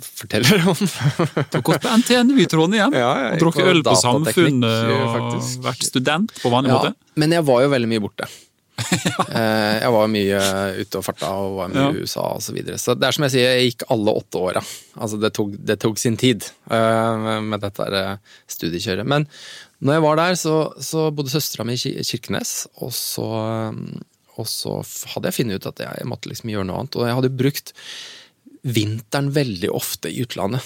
forteller 0.06 0.68
om. 0.72 0.78
Du 0.78 1.58
har 1.58 1.64
gått 1.68 1.82
på 1.84 1.96
NTNU 2.04 2.38
i 2.40 2.46
Trondheim 2.52 2.94
Ja, 2.96 3.10
og 3.34 3.42
drukket 3.42 3.68
øl 3.74 3.82
på 3.84 3.96
Samfunnet 4.00 4.94
og 4.94 5.10
faktisk. 5.16 5.64
vært 5.66 5.88
student 5.90 6.32
på 6.40 6.52
vanlig 6.54 6.72
Ja, 6.72 6.78
måte? 6.80 6.94
men 7.20 7.34
jeg 7.36 7.44
var 7.50 7.66
jo 7.66 7.74
veldig 7.74 7.90
mye 7.92 8.04
borte. 8.06 8.30
Eh, 8.82 9.76
jeg 9.84 9.92
var 9.94 10.08
mye 10.10 10.38
ute 10.82 10.98
og 11.00 11.04
farta 11.06 11.28
og 11.38 11.52
var 11.60 11.70
mye 11.72 11.92
i 11.94 12.02
USA 12.04 12.24
og 12.36 12.42
så 12.44 12.54
videre. 12.56 12.80
Så 12.82 12.96
det 12.98 13.06
er 13.08 13.16
som 13.16 13.24
jeg 13.28 13.34
sier, 13.36 13.52
jeg 13.54 13.68
gikk 13.70 13.84
alle 13.94 14.14
åtte 14.20 14.40
åra. 14.42 14.64
Altså 14.98 15.20
det 15.22 15.30
tok, 15.38 15.54
det 15.70 15.78
tok 15.84 16.00
sin 16.02 16.18
tid 16.20 16.48
eh, 16.74 17.28
med 17.46 17.62
dette 17.64 17.86
eh, 18.00 18.16
studiekjøret. 18.52 19.08
Men 19.08 19.28
når 19.86 19.98
jeg 19.98 20.04
var 20.08 20.20
der, 20.20 20.40
så, 20.40 20.56
så 20.84 21.06
bodde 21.16 21.32
søstera 21.34 21.66
mi 21.68 21.78
i 21.78 22.04
Kirkenes, 22.08 22.56
og 22.82 22.92
så, 22.96 23.28
eh, 23.70 24.02
og 24.42 24.50
så 24.50 24.80
hadde 25.14 25.30
jeg 25.30 25.40
funnet 25.40 25.62
ut 25.62 25.70
at 25.72 25.82
jeg, 25.86 26.10
måtte 26.10 26.32
liksom 26.32 26.52
gjøre 26.52 26.68
noe 26.68 26.82
annet. 26.82 26.98
Og 26.98 27.08
jeg 27.08 27.18
hadde 27.20 27.34
brukt 27.42 27.74
vinteren 28.62 29.32
veldig 29.34 29.72
ofte 29.74 30.12
i 30.12 30.22
utlandet 30.26 30.66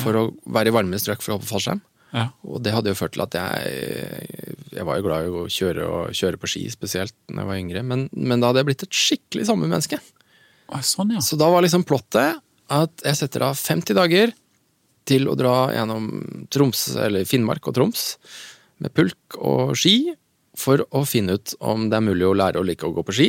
for 0.00 0.16
å 0.16 0.28
være 0.52 0.72
i 0.72 0.74
varmere 0.74 1.00
strøk 1.00 1.22
for 1.24 1.34
å 1.34 1.38
hoppe 1.38 1.50
fallskjerm. 1.50 1.82
Ja. 2.12 2.26
Og 2.44 2.60
det 2.64 2.74
hadde 2.74 2.92
jo 2.92 2.96
ført 2.98 3.14
til 3.16 3.22
at 3.24 3.34
jeg 3.38 4.50
Jeg 4.72 4.84
var 4.84 4.98
jo 4.98 5.04
glad 5.06 5.24
i 5.24 5.30
å 5.32 5.46
kjøre, 5.52 5.86
og 5.88 6.16
kjøre 6.16 6.40
på 6.40 6.48
ski, 6.48 6.62
spesielt 6.72 7.14
da 7.28 7.42
jeg 7.42 7.48
var 7.48 7.60
yngre, 7.60 7.82
men, 7.84 8.06
men 8.12 8.40
da 8.40 8.50
hadde 8.50 8.62
jeg 8.62 8.68
blitt 8.70 8.84
et 8.86 8.96
skikkelig 8.96 9.44
sommermenneske. 9.48 9.98
menneske. 10.00 10.22
Sånn, 10.88 11.12
ja. 11.12 11.20
Så 11.20 11.36
da 11.40 11.50
var 11.52 11.64
liksom 11.64 11.84
plottet 11.84 12.40
at 12.72 13.04
jeg 13.04 13.18
setter 13.18 13.44
av 13.50 13.58
50 13.58 13.98
dager 13.98 14.32
til 15.08 15.28
å 15.28 15.36
dra 15.36 15.68
gjennom 15.74 16.08
Troms, 16.52 16.86
eller 16.96 17.28
Finnmark 17.28 17.68
og 17.68 17.76
Troms 17.76 18.06
med 18.82 18.94
pulk 18.96 19.36
og 19.38 19.74
ski, 19.78 20.14
for 20.58 20.84
å 20.92 21.04
finne 21.08 21.38
ut 21.38 21.54
om 21.64 21.88
det 21.90 21.98
er 21.98 22.04
mulig 22.04 22.26
å 22.28 22.36
lære 22.36 22.60
å 22.60 22.66
like 22.66 22.86
å 22.86 22.92
gå 22.94 23.04
på 23.06 23.16
ski, 23.16 23.28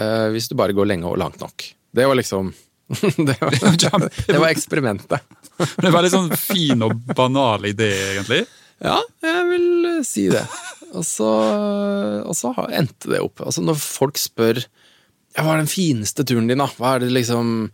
eh, 0.00 0.26
hvis 0.34 0.50
du 0.50 0.56
bare 0.58 0.74
går 0.76 0.90
lenge 0.90 1.08
og 1.10 1.18
langt 1.20 1.40
nok. 1.42 1.66
Det 1.94 2.06
var 2.10 2.18
liksom 2.18 2.52
Det 3.28 3.36
var, 3.40 3.54
det 4.26 4.38
var 4.38 4.50
eksperimentet. 4.50 5.22
Det 5.84 5.90
var 5.94 6.04
en 6.04 6.12
sånn 6.12 6.32
fin 6.36 6.82
og 6.84 6.96
banal 7.14 7.64
idé, 7.70 7.92
egentlig. 8.14 8.42
Ja, 8.82 8.98
jeg 9.22 9.44
vil 9.52 9.68
eh, 9.92 10.00
si 10.06 10.26
det. 10.32 10.42
Og 10.94 11.06
så, 11.06 11.28
og 12.22 12.34
så 12.38 12.52
endte 12.68 13.10
det 13.10 13.22
opp. 13.22 13.42
Altså 13.42 13.64
Når 13.64 13.78
folk 13.80 14.18
spør 14.20 14.60
ja, 14.62 15.42
hva 15.42 15.54
er 15.56 15.64
den 15.64 15.70
fineste 15.70 16.22
turen 16.26 16.46
din, 16.50 16.60
da? 16.62 16.68
Hva 16.78 16.94
er 16.94 17.02
det 17.02 17.14
liksom 17.14 17.70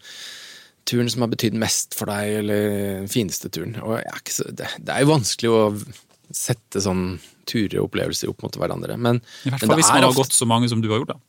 turen 0.89 1.11
som 1.13 1.27
har 1.27 1.33
betydd 1.33 1.59
mest 1.61 1.97
for 1.97 2.09
deg, 2.09 2.39
eller 2.41 2.71
den 3.03 3.11
fineste 3.13 3.51
turen? 3.53 3.75
Og 3.83 3.99
jeg 3.99 4.09
er 4.09 4.23
ikke 4.23 4.37
så, 4.39 4.47
det, 4.49 4.71
det 4.81 4.95
er 4.95 5.05
jo 5.05 5.11
vanskelig 5.11 5.51
å 5.53 5.61
sette 6.33 6.81
sånn 6.85 7.05
turer 7.51 7.81
og 7.83 7.89
opplevelser 7.91 8.31
opp 8.33 8.45
mot 8.47 8.57
hverandre. 8.63 8.97
Men, 8.97 9.21
I 9.45 9.53
hvert 9.53 9.67
fall 9.67 9.81
hvis 9.81 9.91
man 9.93 10.05
har 10.07 10.11
ofte- 10.13 10.23
gått 10.25 10.39
så 10.39 10.49
mange 10.49 10.71
som 10.73 10.81
du 10.85 10.89
har 10.93 11.03
gjort. 11.03 11.15
da. 11.17 11.21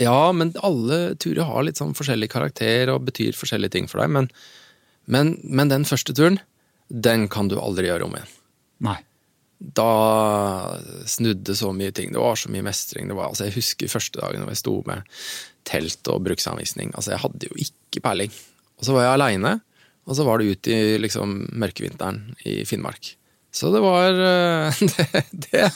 Ja, 0.00 0.32
men 0.32 0.54
alle 0.64 1.14
turer 1.20 1.44
har 1.46 1.62
litt 1.66 1.78
sånn 1.78 1.94
forskjellig 1.94 2.30
karakter 2.32 2.90
og 2.94 3.04
betyr 3.06 3.36
forskjellige 3.36 3.76
ting 3.76 3.86
for 3.90 4.00
deg. 4.02 4.10
Men, 4.16 4.30
men, 5.06 5.34
men 5.44 5.70
den 5.70 5.84
første 5.86 6.14
turen, 6.16 6.40
den 6.88 7.28
kan 7.32 7.48
du 7.52 7.58
aldri 7.60 7.90
gjøre 7.90 8.08
om 8.08 8.16
igjen. 8.16 8.32
Nei. 8.84 8.98
da 9.64 10.76
snudde 11.08 11.54
så 11.56 11.70
mye 11.72 11.92
ting. 11.94 12.10
Det 12.12 12.20
var 12.20 12.36
så 12.36 12.50
mye 12.52 12.64
mestring. 12.66 13.08
Det 13.08 13.16
var, 13.16 13.30
altså, 13.30 13.46
jeg 13.48 13.56
husker 13.58 13.88
første 13.92 14.20
dagen 14.20 14.42
da 14.44 14.52
jeg 14.52 14.60
sto 14.60 14.74
med 14.88 15.06
telt 15.68 16.10
og 16.12 16.24
bruksanvisning. 16.26 16.90
Altså, 16.94 17.14
jeg 17.14 17.22
hadde 17.22 17.48
jo 17.48 17.60
ikke 17.64 18.02
peiling. 18.04 18.34
Og 18.80 18.84
så 18.88 18.96
var 18.96 19.06
jeg 19.06 19.14
aleine, 19.16 19.54
og 20.04 20.18
så 20.18 20.26
var 20.26 20.40
det 20.42 20.50
ut 20.52 20.68
i 20.74 20.78
liksom, 21.00 21.36
mørkevinteren 21.56 22.34
i 22.50 22.58
Finnmark. 22.68 23.14
Så 23.54 23.68
det 23.70 23.78
var 23.84 24.16
eh, 24.18 24.78
det, 24.96 25.20
det, 25.30 25.66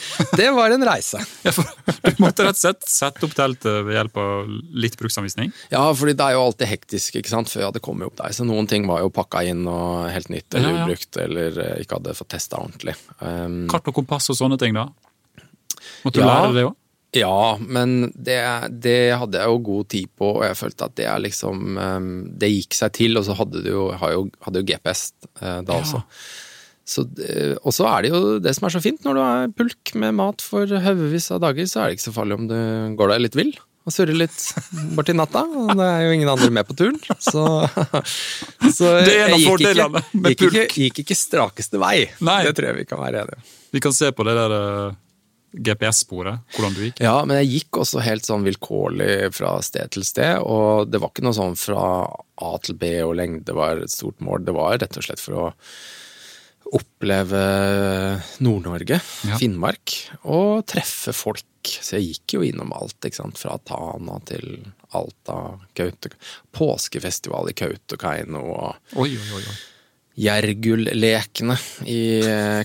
det 0.40 0.48
var 0.56 0.72
en 0.74 0.82
reise. 0.88 1.20
Du 1.46 2.22
måtte 2.24 2.42
rett 2.48 2.56
og 2.56 2.58
slett 2.58 2.88
sette 2.90 3.22
opp 3.28 3.36
teltet 3.38 3.84
ved 3.86 3.94
hjelp 3.94 4.18
av 4.18 4.48
litt 4.82 4.96
bruksanvisning? 4.98 5.52
Ja, 5.70 5.84
fordi 5.94 6.16
det 6.18 6.26
er 6.26 6.34
jo 6.34 6.40
alltid 6.48 6.66
hektisk 6.72 7.20
ikke 7.20 7.30
sant, 7.30 7.52
før 7.52 7.62
jeg 7.62 7.70
hadde 7.70 7.82
kommet 7.86 8.10
opp 8.10 8.16
der. 8.18 8.34
Så 8.34 8.46
noen 8.48 8.66
ting 8.70 8.88
var 8.90 9.04
jo 9.04 9.12
pakka 9.14 9.44
inn 9.46 9.62
og 9.70 10.08
helt 10.10 10.32
nytt 10.34 10.58
eller 10.58 10.74
Ja, 10.74 10.80
ja. 10.80 10.88
ubrukt, 10.88 11.20
eller 11.22 11.60
eh, 11.68 11.76
ikke 11.84 12.00
hadde 12.00 12.16
fått 12.18 12.32
testa 12.34 12.58
ordentlig. 12.58 12.96
Um, 13.22 13.60
Kart 13.70 13.86
og 13.92 13.96
kompass 14.00 14.26
og 14.34 14.40
sånne 14.42 14.58
ting, 14.58 14.74
da? 14.74 14.88
Måtte 16.02 16.18
du 16.18 16.24
Ja. 16.26 16.34
lære 16.34 16.52
det 16.58 16.66
òg? 16.72 16.74
Ja, 17.16 17.56
men 17.62 18.10
det, 18.12 18.36
det 18.84 18.96
hadde 19.16 19.38
jeg 19.40 19.48
jo 19.48 19.62
god 19.64 19.86
tid 19.94 20.10
på, 20.18 20.26
og 20.34 20.42
jeg 20.44 20.58
følte 20.60 20.90
at 20.90 20.96
det 20.98 21.06
er 21.08 21.22
liksom 21.24 21.78
um, 21.80 22.10
Det 22.36 22.50
gikk 22.52 22.76
seg 22.76 22.92
til, 22.98 23.16
og 23.16 23.24
så 23.24 23.38
hadde 23.38 23.62
du 23.64 23.70
jo, 23.70 23.86
hadde 23.96 24.60
jo 24.60 24.66
GPS 24.68 25.06
uh, 25.40 25.62
da 25.64 25.78
Ja. 25.78 25.80
også. 25.86 26.02
Så, 26.88 27.04
og 27.60 27.74
så 27.76 27.84
er 27.90 28.04
det 28.06 28.12
jo 28.14 28.20
det 28.40 28.54
som 28.56 28.64
er 28.64 28.72
så 28.72 28.80
fint, 28.80 29.02
når 29.04 29.16
du 29.18 29.20
har 29.20 29.50
pulk 29.58 29.92
med 30.00 30.14
mat 30.16 30.40
for 30.40 30.64
haugevis 30.64 31.28
av 31.36 31.42
dager, 31.44 31.68
så 31.68 31.82
er 31.82 31.90
det 31.90 31.98
ikke 31.98 32.08
så 32.08 32.14
farlig 32.16 32.38
om 32.38 32.46
du 32.48 32.60
går 32.96 33.12
deg 33.12 33.26
litt 33.26 33.36
vill 33.36 33.52
og 33.88 33.94
surrer 33.94 34.16
litt 34.20 34.36
borti 34.96 35.16
natta. 35.16 35.42
Og 35.48 35.72
det 35.78 35.88
er 35.88 36.06
jo 36.06 36.14
ingen 36.16 36.30
andre 36.32 36.50
med 36.52 36.68
på 36.68 36.76
turen, 36.78 36.98
så, 37.16 37.44
så 38.76 38.94
Det 39.00 39.16
er 39.16 39.26
en 39.26 39.34
av 39.34 39.36
jeg 39.36 39.42
gikk 39.42 39.50
fordelene 39.52 40.04
ikke, 40.04 40.20
med 40.20 40.34
gikk 40.34 40.46
ikke, 40.48 40.86
gikk 40.86 41.02
ikke 41.04 41.18
strakeste 41.18 41.80
vei. 41.82 41.98
Nei. 42.24 42.40
Det 42.46 42.56
tror 42.58 42.70
jeg 42.70 42.80
vi 42.82 42.88
kan 42.88 43.02
være 43.02 43.24
enige 43.24 43.40
om. 43.40 43.52
Vi 43.76 43.84
kan 43.84 43.94
se 43.96 44.10
på 44.16 44.24
det 44.28 44.34
der 44.36 44.56
eh, 44.56 44.98
GPS-sporet, 45.68 46.44
hvordan 46.56 46.76
du 46.76 46.82
gikk. 46.84 47.02
Ja, 47.04 47.16
men 47.24 47.40
jeg 47.40 47.52
gikk 47.54 47.80
også 47.84 48.04
helt 48.04 48.28
sånn 48.28 48.44
vilkårlig 48.46 49.30
fra 49.36 49.56
sted 49.64 49.94
til 49.96 50.04
sted, 50.06 50.42
og 50.44 50.90
det 50.92 51.00
var 51.00 51.12
ikke 51.12 51.24
noe 51.24 51.36
sånn 51.36 51.56
fra 51.58 51.84
A 52.44 52.50
til 52.64 52.76
B 52.80 52.92
og 53.04 53.16
lengde 53.18 53.56
var 53.56 53.80
et 53.82 53.92
stort 53.92 54.20
mål. 54.24 54.44
Det 54.46 54.56
var 54.56 54.76
rett 54.80 55.00
og 55.00 55.08
slett 55.08 55.22
for 55.22 55.40
å 55.40 55.48
oppleve 56.74 57.40
Nord-Norge, 58.44 58.98
Ja. 59.28 59.38
Finnmark, 59.40 59.94
og 60.24 60.66
treffe 60.68 61.14
folk. 61.16 61.44
Så 61.64 61.96
jeg 61.98 62.12
gikk 62.14 62.34
jo 62.38 62.42
innom 62.46 62.70
alt, 62.76 62.96
ikke 63.04 63.18
sant. 63.22 63.38
Fra 63.40 63.56
Tana 63.66 64.18
til 64.28 64.58
Alta, 64.96 65.58
Kaute, 65.76 66.12
påskefestival 66.54 67.50
i 67.50 67.56
Kautokeino 67.58 68.40
og 68.54 69.00
Oi, 69.00 69.10
oi, 69.16 69.42
oi. 69.42 69.56
Jergull-lekene 70.18 71.54
i 71.86 71.98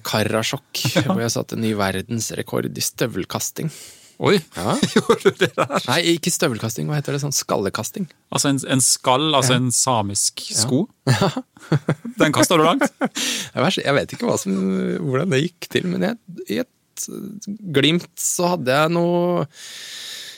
Karasjok, 0.05 0.83
ja. 0.95 1.03
hvor 1.09 1.21
jeg 1.23 1.33
satte 1.35 1.59
ny 1.59 1.73
verdensrekord 1.77 2.69
i 2.71 2.83
støvelkasting. 2.83 3.69
Oi, 4.19 4.35
Ja. 4.55 4.75
gjorde 4.93 5.31
du 5.31 5.39
det 5.41 5.49
der? 5.57 5.73
Nei, 5.89 5.99
ikke 6.13 6.31
støvelkasting, 6.33 6.85
hva 6.89 6.99
heter 6.99 7.15
det? 7.17 7.21
Sånn 7.23 7.33
skallekasting. 7.35 8.05
Altså 8.33 8.51
en, 8.53 8.59
en 8.75 8.83
skall, 8.83 9.29
altså 9.35 9.55
en 9.57 9.71
samisk 9.73 10.43
sko? 10.53 10.83
Ja. 11.09 11.31
Den 12.21 12.35
kasta 12.35 12.57
du 12.59 12.63
langt? 12.67 12.85
Jeg 13.01 13.65
vet- 13.65 13.81
Jeg 13.83 13.97
vet 13.97 14.13
ikke 14.15 14.29
hva 14.29 14.37
som, 14.39 14.53
hvordan 15.01 15.33
det 15.33 15.41
gikk 15.47 15.69
til, 15.73 15.87
men 15.89 16.05
jeg, 16.09 16.19
i 16.53 16.61
et 16.63 16.69
glimt 17.73 18.05
så 18.21 18.51
hadde 18.53 18.69
jeg 18.75 18.91
noe 18.93 19.47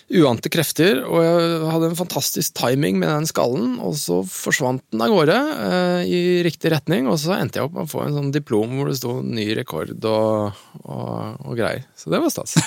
uante 0.06 0.52
krefter, 0.54 1.00
og 1.10 1.24
jeg 1.26 1.62
hadde 1.72 1.88
en 1.90 1.98
fantastisk 1.98 2.54
timing 2.60 3.00
med 3.02 3.10
den 3.10 3.26
skallen, 3.26 3.80
og 3.82 3.96
så 3.98 4.20
forsvant 4.30 4.84
den 4.94 5.02
av 5.02 5.10
gårde 5.10 5.38
eh, 5.66 6.02
i 6.06 6.20
riktig 6.46 6.70
retning, 6.76 7.08
og 7.10 7.18
så 7.18 7.34
endte 7.40 7.58
jeg 7.58 7.66
opp 7.66 7.74
med 7.74 7.88
å 7.88 7.90
få 7.90 8.04
en 8.06 8.14
sånn 8.20 8.30
diplom 8.36 8.76
hvor 8.78 8.92
det 8.92 9.00
sto 9.00 9.16
ny 9.26 9.48
rekord 9.58 9.96
og, 10.06 10.54
og, 10.84 11.42
og 11.50 11.58
greier. 11.58 11.88
Så 11.98 12.14
det 12.14 12.22
var 12.22 12.30
stas. 12.30 12.54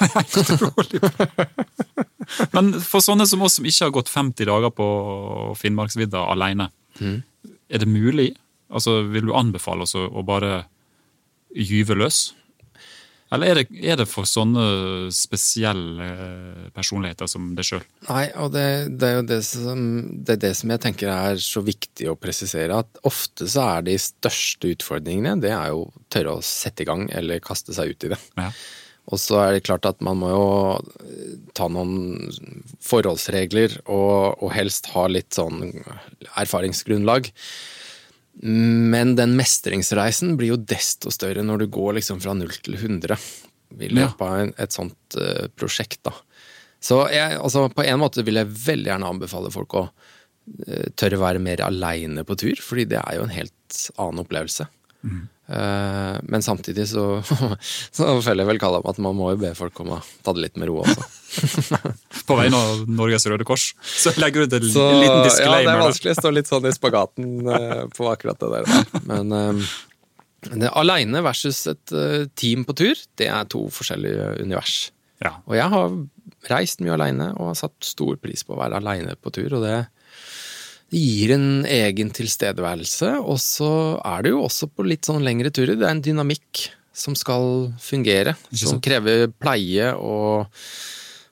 Men 2.54 2.72
for 2.84 3.02
sånne 3.04 3.26
som 3.28 3.42
oss 3.46 3.58
som 3.58 3.66
ikke 3.68 3.86
har 3.86 3.94
gått 3.94 4.10
50 4.12 4.48
dager 4.50 4.72
på 4.74 4.88
Finnmarksvidda 5.60 6.26
alene, 6.34 6.70
Mm. 6.98 7.20
er 7.70 7.78
det 7.78 7.86
mulig? 7.86 8.32
Altså, 8.74 9.04
Vil 9.06 9.28
du 9.28 9.30
anbefale 9.38 9.84
oss 9.86 9.94
å, 9.94 10.08
å 10.10 10.24
bare 10.26 10.64
gyve 11.54 11.94
løs? 11.94 12.32
Eller 13.34 13.50
er 13.50 13.60
det, 13.60 13.66
er 13.84 13.98
det 14.00 14.06
for 14.08 14.28
sånne 14.28 15.10
spesielle 15.12 16.08
personligheter 16.76 17.28
som 17.28 17.50
deg 17.56 17.68
sjøl? 17.68 17.84
Nei, 18.08 18.24
og 18.40 18.54
det, 18.54 18.64
det 18.96 19.10
er 19.10 19.16
jo 19.18 19.26
det 19.28 19.40
som, 19.44 19.82
det 20.24 20.38
er 20.38 20.42
det 20.46 20.54
som 20.56 20.72
jeg 20.72 20.82
tenker 20.86 21.12
er 21.12 21.42
så 21.44 21.62
viktig 21.64 22.08
å 22.08 22.16
presisere, 22.16 22.80
at 22.80 23.02
ofte 23.08 23.48
så 23.50 23.66
er 23.76 23.88
de 23.90 23.98
største 24.00 24.72
utfordringene, 24.72 25.36
det 25.44 25.52
er 25.52 25.74
jo 25.74 25.88
tørre 26.12 26.38
å 26.38 26.44
sette 26.44 26.86
i 26.86 26.88
gang 26.88 27.08
eller 27.12 27.44
kaste 27.44 27.76
seg 27.76 27.92
ut 27.92 28.08
i 28.08 28.14
det. 28.14 28.20
Ja. 28.40 28.48
Og 29.08 29.20
så 29.20 29.38
er 29.40 29.56
det 29.56 29.64
klart 29.64 29.88
at 29.88 30.02
man 30.04 30.20
må 30.20 30.30
jo 30.32 30.48
eh, 31.00 31.36
ta 31.56 31.68
noen 31.72 32.28
forholdsregler, 32.84 33.80
og, 33.88 34.40
og 34.40 34.52
helst 34.52 34.90
ha 34.92 35.06
litt 35.08 35.36
sånn 35.36 35.70
erfaringsgrunnlag. 36.34 37.30
Men 38.42 39.16
den 39.18 39.34
mestringsreisen 39.38 40.36
blir 40.38 40.54
jo 40.54 40.60
desto 40.60 41.10
større 41.14 41.42
når 41.46 41.64
du 41.64 41.70
går 41.74 41.98
liksom 41.98 42.20
fra 42.22 42.36
null 42.38 42.54
til 42.62 42.78
100 42.78 43.16
i 43.82 43.90
løpet 43.92 44.22
av 44.24 44.52
et 44.62 44.74
sånt 44.74 45.18
eh, 45.20 45.48
prosjekt, 45.58 46.00
da. 46.06 46.14
Så 46.80 47.00
jeg, 47.10 47.40
altså, 47.42 47.66
på 47.74 47.82
en 47.82 47.98
måte 48.00 48.22
vil 48.24 48.38
jeg 48.38 48.54
veldig 48.54 48.92
gjerne 48.92 49.10
anbefale 49.10 49.50
folk 49.52 49.74
å 49.76 49.82
eh, 50.66 50.86
tørre 50.94 51.18
å 51.18 51.24
være 51.24 51.42
mer 51.42 51.62
aleine 51.66 52.24
på 52.24 52.36
tur, 52.38 52.62
fordi 52.62 52.86
det 52.94 53.00
er 53.02 53.18
jo 53.18 53.26
en 53.26 53.34
helt 53.34 53.80
annen 53.98 54.22
opplevelse. 54.22 54.68
Eh, 55.02 55.26
men 55.48 56.42
samtidig 56.44 56.84
så, 56.90 57.22
så 57.96 58.08
føler 58.20 58.42
jeg 58.42 58.48
vel 58.50 58.60
kalla 58.60 58.82
om 58.82 58.88
at 58.90 58.98
man 59.00 59.16
må 59.16 59.30
jo 59.32 59.38
be 59.40 59.54
folk 59.56 59.80
om 59.80 59.94
å 59.96 60.00
ta 60.20 60.34
det 60.36 60.42
litt 60.44 60.60
med 60.60 60.68
ro 60.68 60.82
også. 60.82 61.06
På 62.28 62.36
vegne 62.36 62.60
av 62.60 62.82
Norges 62.88 63.24
Røde 63.28 63.46
Kors 63.48 63.70
så 63.80 64.12
legger 64.20 64.44
du 64.44 64.48
ut 64.48 64.56
en 64.58 64.68
Så 64.72 64.84
liten 64.98 65.24
ja, 65.24 65.54
det 65.56 65.72
er 65.72 65.80
vanskelig. 65.80 66.14
å 66.16 66.20
stå 66.20 66.32
litt 66.36 66.50
sånn 66.50 66.68
i 66.68 66.74
spagaten 66.76 67.48
eh, 67.48 67.82
på 67.96 68.08
akkurat 68.12 68.44
det 68.44 68.50
der. 68.58 69.00
Men 69.08 69.32
uh, 69.32 69.72
det, 70.46 70.70
aleine 70.70 71.22
versus 71.24 71.64
et 71.70 71.92
eh, 71.92 72.28
team 72.38 72.64
på 72.68 72.76
tur, 72.78 73.00
det 73.18 73.26
er 73.32 73.48
to 73.50 73.64
forskjellige 73.74 74.34
univers. 74.44 74.90
Ja. 75.24 75.34
Og 75.48 75.56
jeg 75.58 75.72
har 75.72 75.96
reist 76.52 76.82
mye 76.84 76.94
aleine 76.94 77.32
og 77.34 77.50
har 77.50 77.58
satt 77.58 77.76
stor 77.84 78.18
pris 78.22 78.44
på 78.46 78.54
å 78.54 78.60
være 78.60 78.78
aleine 78.78 79.16
på 79.18 79.32
tur, 79.34 79.58
og 79.58 79.64
det 79.66 79.78
det 80.88 81.00
gir 81.02 81.34
en 81.34 81.66
egen 81.68 82.10
tilstedeværelse, 82.16 83.18
og 83.20 83.36
så 83.42 83.70
er 84.00 84.24
det 84.24 84.32
jo 84.32 84.44
også 84.46 84.70
på 84.72 84.86
litt 84.88 85.08
sånn 85.08 85.24
lengre 85.26 85.52
turer. 85.52 85.76
Det 85.76 85.84
er 85.84 85.92
en 85.92 86.04
dynamikk 86.04 86.68
som 86.96 87.14
skal 87.18 87.68
fungere, 87.82 88.34
som 88.50 88.80
krever 88.82 89.28
pleie 89.38 89.92
og 89.94 90.48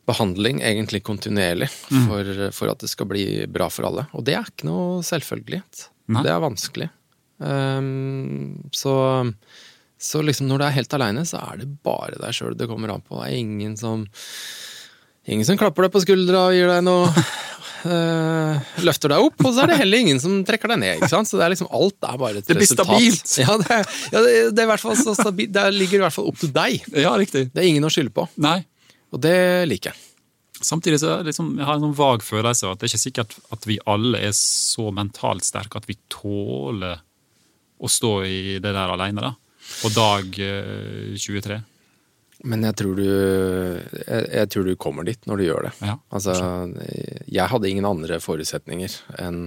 behandling 0.06 0.60
egentlig 0.62 1.00
kontinuerlig 1.02 1.66
for, 2.06 2.28
for 2.54 2.70
at 2.70 2.84
det 2.84 2.90
skal 2.92 3.08
bli 3.10 3.24
bra 3.50 3.66
for 3.72 3.88
alle. 3.88 4.06
Og 4.14 4.22
det 4.28 4.36
er 4.38 4.46
ikke 4.46 4.68
noe 4.68 5.00
selvfølgelighet. 5.06 5.88
Det 6.20 6.30
er 6.30 6.44
vanskelig. 6.44 6.90
Um, 7.38 8.70
så, 8.72 8.94
så 9.98 10.22
liksom 10.22 10.46
når 10.48 10.62
du 10.62 10.66
er 10.68 10.76
helt 10.78 10.94
aleine, 10.96 11.26
så 11.26 11.40
er 11.42 11.64
det 11.64 11.72
bare 11.84 12.20
deg 12.20 12.36
sjøl 12.36 12.54
det 12.56 12.68
kommer 12.70 12.94
an 12.94 13.02
på. 13.02 13.18
Det 13.18 13.32
er 13.32 13.42
ingen 13.42 13.76
som 13.80 14.06
Ingen 15.26 15.42
som 15.42 15.56
klapper 15.58 15.82
deg 15.82 15.90
på 15.90 16.04
skuldra 16.04 16.44
og 16.46 16.54
gir 16.54 16.68
deg 16.70 16.84
noe 16.86 17.08
eh, 17.90 18.66
Løfter 18.86 19.12
deg 19.14 19.24
opp, 19.28 19.40
og 19.46 19.52
så 19.54 19.62
er 19.64 19.70
det 19.72 19.78
heller 19.80 20.02
ingen 20.04 20.20
som 20.22 20.38
trekker 20.46 20.72
deg 20.74 20.80
ned. 20.82 20.96
ikke 21.00 21.10
sant? 21.12 21.28
Så 21.30 21.38
det 21.40 21.46
er 21.46 21.52
liksom 21.54 21.68
alt 21.74 21.96
er 22.10 22.18
bare 22.20 22.40
et 22.42 22.46
Det 22.48 22.56
blir 22.56 22.66
resultat. 22.66 22.90
stabilt. 22.90 23.36
Ja, 23.46 23.56
det, 23.62 23.70
er- 23.70 23.92
ja, 24.12 24.22
det, 24.26 24.34
det 24.56 24.62
er 24.64 24.66
i 24.68 24.70
hvert 24.72 24.84
fall 24.84 24.98
så 25.00 25.14
stabilt. 25.18 25.52
Det 25.56 25.64
ligger 25.74 26.00
i 26.00 26.04
hvert 26.06 26.16
fall 26.16 26.28
opp 26.32 26.38
til 26.42 26.52
deg. 26.56 26.82
Ja, 26.96 27.14
riktig. 27.20 27.46
Det 27.54 27.62
er 27.62 27.68
ingen 27.70 27.86
å 27.86 27.92
skylde 27.92 28.12
på. 28.16 28.26
Nei. 28.42 28.58
Og 29.14 29.22
det 29.22 29.36
liker 29.70 29.92
jeg. 29.94 30.02
Samtidig 30.66 30.98
så 31.02 31.18
liksom, 31.26 31.50
jeg 31.60 31.66
har 31.68 31.76
en 31.76 31.84
sånn 31.84 31.96
vag 31.98 32.22
følelse 32.24 32.64
av 32.66 32.72
at 32.74 32.80
det 32.80 32.86
er 32.88 32.92
ikke 32.94 33.02
sikkert 33.06 33.34
at 33.52 33.66
vi 33.68 33.76
alle 33.92 34.22
er 34.24 34.32
så 34.36 34.86
mentalt 34.96 35.44
sterke 35.44 35.76
at 35.76 35.84
vi 35.90 35.98
tåler 36.12 37.02
å 37.76 37.90
stå 37.92 38.12
i 38.24 38.38
det 38.56 38.72
der 38.72 38.92
alene, 38.94 39.20
da. 39.20 39.34
På 39.82 39.90
dag 39.92 40.38
øh, 40.40 41.12
23. 41.20 41.58
Men 42.46 42.62
jeg 42.68 42.76
tror, 42.78 42.94
du, 42.98 43.06
jeg, 43.06 44.26
jeg 44.30 44.46
tror 44.52 44.64
du 44.68 44.74
kommer 44.78 45.02
dit 45.08 45.20
når 45.26 45.40
du 45.40 45.44
gjør 45.48 45.62
det. 45.68 45.72
Ja, 45.82 45.94
altså, 46.14 46.32
jeg 47.26 47.52
hadde 47.52 47.70
ingen 47.70 47.88
andre 47.88 48.20
forutsetninger 48.22 48.92
enn 49.22 49.40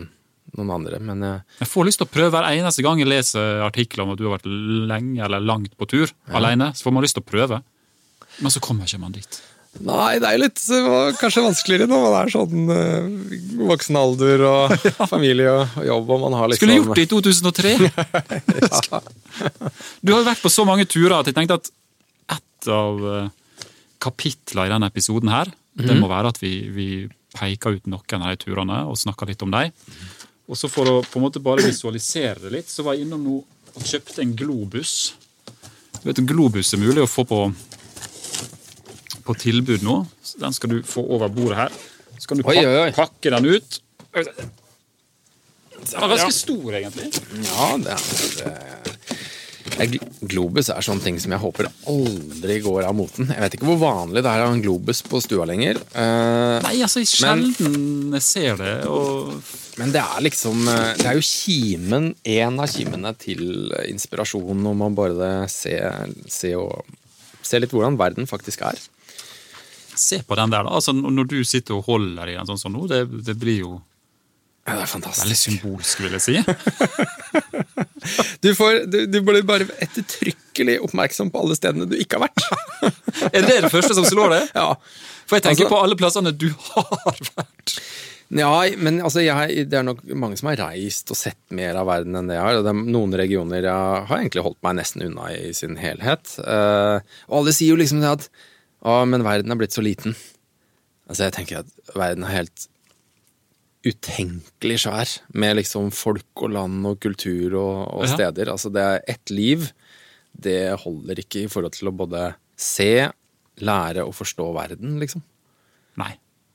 noen 0.57 0.71
andre, 0.73 0.97
men 1.03 1.21
jeg, 1.21 1.41
Jeg 1.59 1.67
får 1.69 1.85
lyst 1.85 1.99
til 2.01 2.07
å 2.07 2.11
prøve 2.11 2.31
hver 2.33 2.47
eneste 2.49 2.81
gang 2.81 2.99
jeg 3.01 3.09
leser 3.09 3.61
artikler 3.61 4.03
om 4.05 4.11
at 4.15 4.19
du 4.19 4.25
har 4.25 4.33
vært 4.39 4.49
lenge 4.49 5.21
eller 5.27 5.39
langt 5.45 5.73
på 5.77 5.85
tur 5.89 6.07
alene. 6.33 6.71
Så 6.73 6.83
får 6.87 6.93
man 6.95 7.03
lyst 7.05 7.15
til 7.19 7.25
å 7.25 7.29
prøve. 7.29 7.57
Men 8.39 8.51
så 8.53 8.59
kommer 8.63 8.83
ikke 8.89 9.03
man 9.03 9.15
dit. 9.15 9.33
Nei, 9.85 10.17
det 10.17 10.25
er 10.25 10.33
jo 10.33 10.41
litt 10.41 10.61
kanskje 11.19 11.45
vanskeligere 11.45 11.85
når 11.87 11.99
man 12.01 12.15
er 12.17 12.31
sånn 12.33 12.71
uh, 12.73 13.05
voksen 13.69 13.95
alder 13.99 14.41
og 14.49 14.73
familie 15.13 15.49
og, 15.53 15.65
jobb, 15.85 16.09
og 16.15 16.19
man 16.23 16.33
har 16.39 16.45
liksom 16.49 16.65
Skulle 16.65 16.79
gjort 16.79 16.97
det 16.97 17.05
i 17.05 17.11
2003! 17.13 17.77
Du 20.03 20.09
har 20.11 20.25
vært 20.25 20.41
på 20.41 20.49
så 20.51 20.65
mange 20.67 20.83
turer 20.89 21.19
at 21.19 21.27
jeg 21.29 21.35
tenkte 21.37 21.59
at 21.61 21.69
av 22.73 23.31
kapitler 23.99 24.67
i 24.67 24.71
denne 24.73 24.87
episoden 24.91 25.31
her, 25.33 25.51
det 25.79 25.95
må 25.99 26.09
være 26.11 26.31
at 26.33 26.39
vi, 26.41 26.53
vi 26.75 26.87
peker 27.35 27.77
ut 27.77 27.87
noen 27.87 28.23
av 28.25 28.33
de 28.33 28.39
turene 28.41 28.81
og 28.89 28.97
snakker 28.99 29.29
litt 29.29 29.43
om 29.45 29.51
dem. 29.53 29.71
Og 30.49 30.57
så 30.57 30.69
for 30.71 30.89
å 30.89 30.95
på 31.05 31.19
en 31.19 31.25
måte 31.27 31.41
bare 31.43 31.61
visualisere 31.65 32.39
det 32.47 32.51
litt, 32.55 32.71
så 32.71 32.83
var 32.85 32.97
jeg 32.97 33.05
innom 33.05 33.21
nå 33.23 33.35
og 33.77 33.83
kjøpte 33.85 34.23
en 34.23 34.31
globus. 34.35 35.13
Du 35.99 36.07
vet, 36.09 36.19
En 36.19 36.29
globus 36.29 36.73
er 36.73 36.81
mulig 36.81 37.03
å 37.03 37.09
få 37.09 37.23
på, 37.29 37.41
på 39.27 39.35
tilbud 39.43 39.85
nå. 39.85 39.99
Så 40.25 40.41
Den 40.41 40.55
skal 40.57 40.73
du 40.73 40.79
få 40.87 41.03
over 41.05 41.29
bordet 41.29 41.59
her. 41.59 41.77
Så 42.17 42.31
kan 42.31 42.39
du 42.39 42.43
Oi, 42.47 42.55
pak 42.55 42.65
oi, 42.65 42.79
oi. 42.87 42.91
pakke 42.97 43.33
den 43.35 43.45
ut. 43.53 43.79
Den 44.15 46.01
er 46.01 46.11
ganske 46.15 46.33
stor, 46.35 46.73
egentlig. 46.75 47.11
Ja, 47.45 47.69
det 47.79 47.93
er 47.93 47.99
Globus 50.29 50.69
er 50.73 50.83
sånne 50.85 51.03
ting 51.03 51.17
som 51.21 51.31
jeg 51.33 51.41
håper 51.41 51.69
aldri 51.89 52.59
går 52.63 52.87
av 52.89 52.95
moten. 52.97 53.29
Jeg 53.31 53.41
vet 53.43 53.55
ikke 53.57 53.67
hvor 53.69 53.79
vanlig 53.81 54.23
det 54.25 54.31
er 54.31 54.43
å 54.43 54.49
ha 54.49 54.55
en 54.55 54.63
globus 54.63 55.01
på 55.07 55.21
stua 55.23 55.45
lenger. 55.49 55.79
eh, 55.93 56.57
Nei, 56.65 56.75
altså, 56.85 57.03
sjelden 57.07 58.13
jeg 58.17 58.25
ser 58.25 58.59
det. 58.59 58.73
Og 58.89 59.33
Men 59.79 59.93
det 59.95 60.01
er 60.03 60.21
liksom 60.25 60.67
eh, 60.67 60.93
Det 60.99 61.07
er 61.07 61.19
jo 61.19 61.25
kimen, 61.25 62.13
en 62.35 62.59
av 62.59 62.67
kimene 62.71 63.13
til 63.21 63.71
inspirasjonen, 63.87 64.65
om 64.73 64.77
man 64.85 64.95
bare 64.97 65.47
ser 65.51 66.09
se 66.27 66.53
og 66.59 66.83
ser 67.41 67.63
litt 67.63 67.71
hvordan 67.73 67.97
verden 67.97 68.27
faktisk 68.29 68.61
er. 68.67 68.77
se 69.99 70.21
på 70.23 70.35
den 70.37 70.51
der, 70.51 70.63
da. 70.63 70.69
Altså, 70.77 70.93
når 70.93 71.25
du 71.27 71.39
sitter 71.43 71.75
og 71.75 71.85
holder 71.89 72.29
i 72.29 72.35
den 72.37 72.47
sånn 72.47 72.59
som 72.61 72.71
nå, 72.75 72.85
det, 72.87 73.01
det 73.25 73.35
blir 73.39 73.57
jo 73.65 73.71
Ja, 74.69 74.75
det 74.77 74.83
er 74.85 74.91
fantastisk. 74.91 75.25
veldig 75.25 75.39
symbolsk, 75.41 76.03
vil 76.05 76.17
jeg 76.17 76.25
si. 76.25 76.39
Du, 78.41 78.53
får, 78.55 78.85
du, 78.89 79.01
du 79.11 79.19
blir 79.25 79.43
bare 79.45 79.65
ettertrykkelig 79.83 80.77
oppmerksom 80.85 81.29
på 81.33 81.41
alle 81.43 81.55
stedene 81.57 81.85
du 81.89 81.97
ikke 81.99 82.17
har 82.17 82.29
vært. 82.29 82.45
Er 83.35 83.43
det 83.43 83.57
det 83.65 83.71
første 83.73 83.95
som 83.97 84.05
slår 84.07 84.31
deg? 84.33 84.45
Ja, 84.55 84.69
For 85.27 85.37
jeg 85.37 85.45
tenker 85.49 85.65
Altså- 85.65 85.73
på 85.73 85.81
alle 85.83 85.97
plassene 85.99 86.31
du 86.33 86.47
har 86.71 86.87
vært. 87.35 87.75
Ja, 88.29 88.49
men 88.77 88.99
altså, 89.01 89.23
jeg, 89.25 89.65
det 89.69 89.77
er 89.79 89.85
nok 89.87 90.03
mange 90.13 90.37
som 90.39 90.51
har 90.51 90.59
reist 90.69 91.09
og 91.11 91.17
sett 91.17 91.39
mer 91.55 91.77
av 91.81 91.87
verden 91.89 92.15
enn 92.19 92.29
det 92.29 92.37
jeg 92.37 92.45
har. 92.45 92.59
og 92.59 92.65
Det 92.67 92.73
er 92.75 92.81
noen 92.95 93.15
regioner 93.19 93.65
jeg 93.67 94.03
har 94.09 94.19
egentlig 94.21 94.45
holdt 94.45 94.59
meg 94.65 94.77
nesten 94.79 95.05
unna 95.09 95.31
i 95.33 95.49
sin 95.57 95.75
helhet. 95.81 96.35
Uh, 96.39 97.01
og 97.27 97.39
alle 97.41 97.55
sier 97.57 97.73
jo 97.73 97.79
liksom 97.81 98.03
det 98.03 98.11
at 98.15 98.27
å, 98.85 98.99
men 99.09 99.25
verden 99.27 99.51
er 99.51 99.59
blitt 99.59 99.75
så 99.75 99.83
liten. 99.83 100.13
Altså, 101.09 101.25
jeg 101.27 101.35
tenker 101.39 101.63
at 101.65 101.95
verden 101.97 102.23
er 102.29 102.37
helt 102.37 102.69
utenkelig 103.87 104.79
svær, 104.83 105.11
med 105.33 105.55
liksom 105.59 105.91
folk 105.95 106.43
og 106.43 106.51
land 106.51 106.85
og 106.89 106.97
kultur 106.99 107.53
og, 107.55 107.75
og 107.95 108.03
Ja. 108.07 108.13
steder. 108.15 108.51
Altså, 108.51 108.71
det 108.73 108.81
er 108.83 108.99
ett 109.07 109.29
liv. 109.31 109.69
Det 110.35 110.79
holder 110.83 111.15
ikke 111.23 111.45
i 111.45 111.47
forhold 111.51 111.71
til 111.77 111.87
å 111.89 111.95
både 111.95 112.33
se, 112.59 113.09
lære 113.59 114.03
og 114.05 114.13
forstå 114.15 114.49
verden, 114.55 114.99
liksom. 114.99 115.23
Nei. 115.99 116.13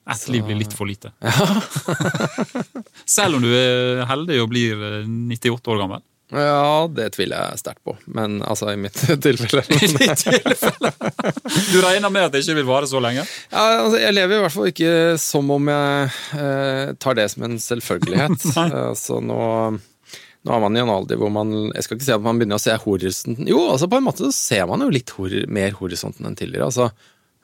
Ett 0.08 0.28
liv 0.28 0.44
blir 0.44 0.56
litt 0.60 0.72
for 0.76 0.84
lite. 0.84 1.12
Selv 3.08 3.38
om 3.38 3.42
du 3.44 3.48
er 3.56 4.04
heldig 4.08 4.36
og 4.42 4.50
blir 4.52 4.80
eh, 4.84 5.06
98 5.08 5.70
år 5.72 5.80
gammel. 5.80 6.02
Ja, 6.32 6.86
det 6.88 7.10
tviler 7.14 7.50
jeg 7.50 7.60
sterkt 7.60 7.82
på, 7.84 7.94
men 8.16 8.38
altså 8.42 8.70
i 8.72 8.78
mitt 8.80 8.96
tilfelle. 9.26 9.64
I 9.76 9.88
ditt 9.92 10.22
tilfelle. 10.24 10.92
Du 11.70 11.78
regner 11.84 12.12
med 12.12 12.28
at 12.28 12.34
det 12.34 12.40
ikke 12.44 12.56
vil 12.58 12.68
vare 12.68 12.88
så 12.88 13.02
lenge? 13.02 13.26
Ja, 13.52 13.64
altså, 13.84 13.98
jeg 14.00 14.16
lever 14.16 14.38
i 14.38 14.44
hvert 14.44 14.54
fall 14.54 14.70
ikke 14.70 14.92
som 15.20 15.52
om 15.52 15.68
jeg 15.68 16.14
eh, 16.40 16.94
tar 17.02 17.18
det 17.18 17.28
som 17.34 17.44
en 17.44 17.58
selvfølgelighet. 17.60 18.38
altså, 18.56 18.86
så 18.96 19.20
nå, 19.20 19.40
nå 20.48 20.54
er 20.56 20.64
man 20.64 20.78
i 20.78 20.82
en 20.82 20.94
alder 20.94 21.20
hvor 21.20 21.32
man 21.32 21.52
Jeg 21.74 21.86
skal 21.86 21.98
ikke 21.98 22.08
si 22.08 22.16
at 22.16 22.24
man 22.24 22.40
begynner 22.40 22.60
å 22.60 22.62
se 22.62 22.74
horisonten 22.82 23.48
Jo, 23.48 23.60
altså 23.72 23.88
på 23.92 24.00
en 24.00 24.06
måte 24.08 24.26
så 24.26 24.32
ser 24.34 24.64
man 24.70 24.84
jo 24.84 24.92
litt 24.92 25.12
hor 25.16 25.36
mer 25.52 25.76
horisonten 25.76 26.30
enn 26.30 26.40
tidligere. 26.40 26.70
Altså, 26.72 26.88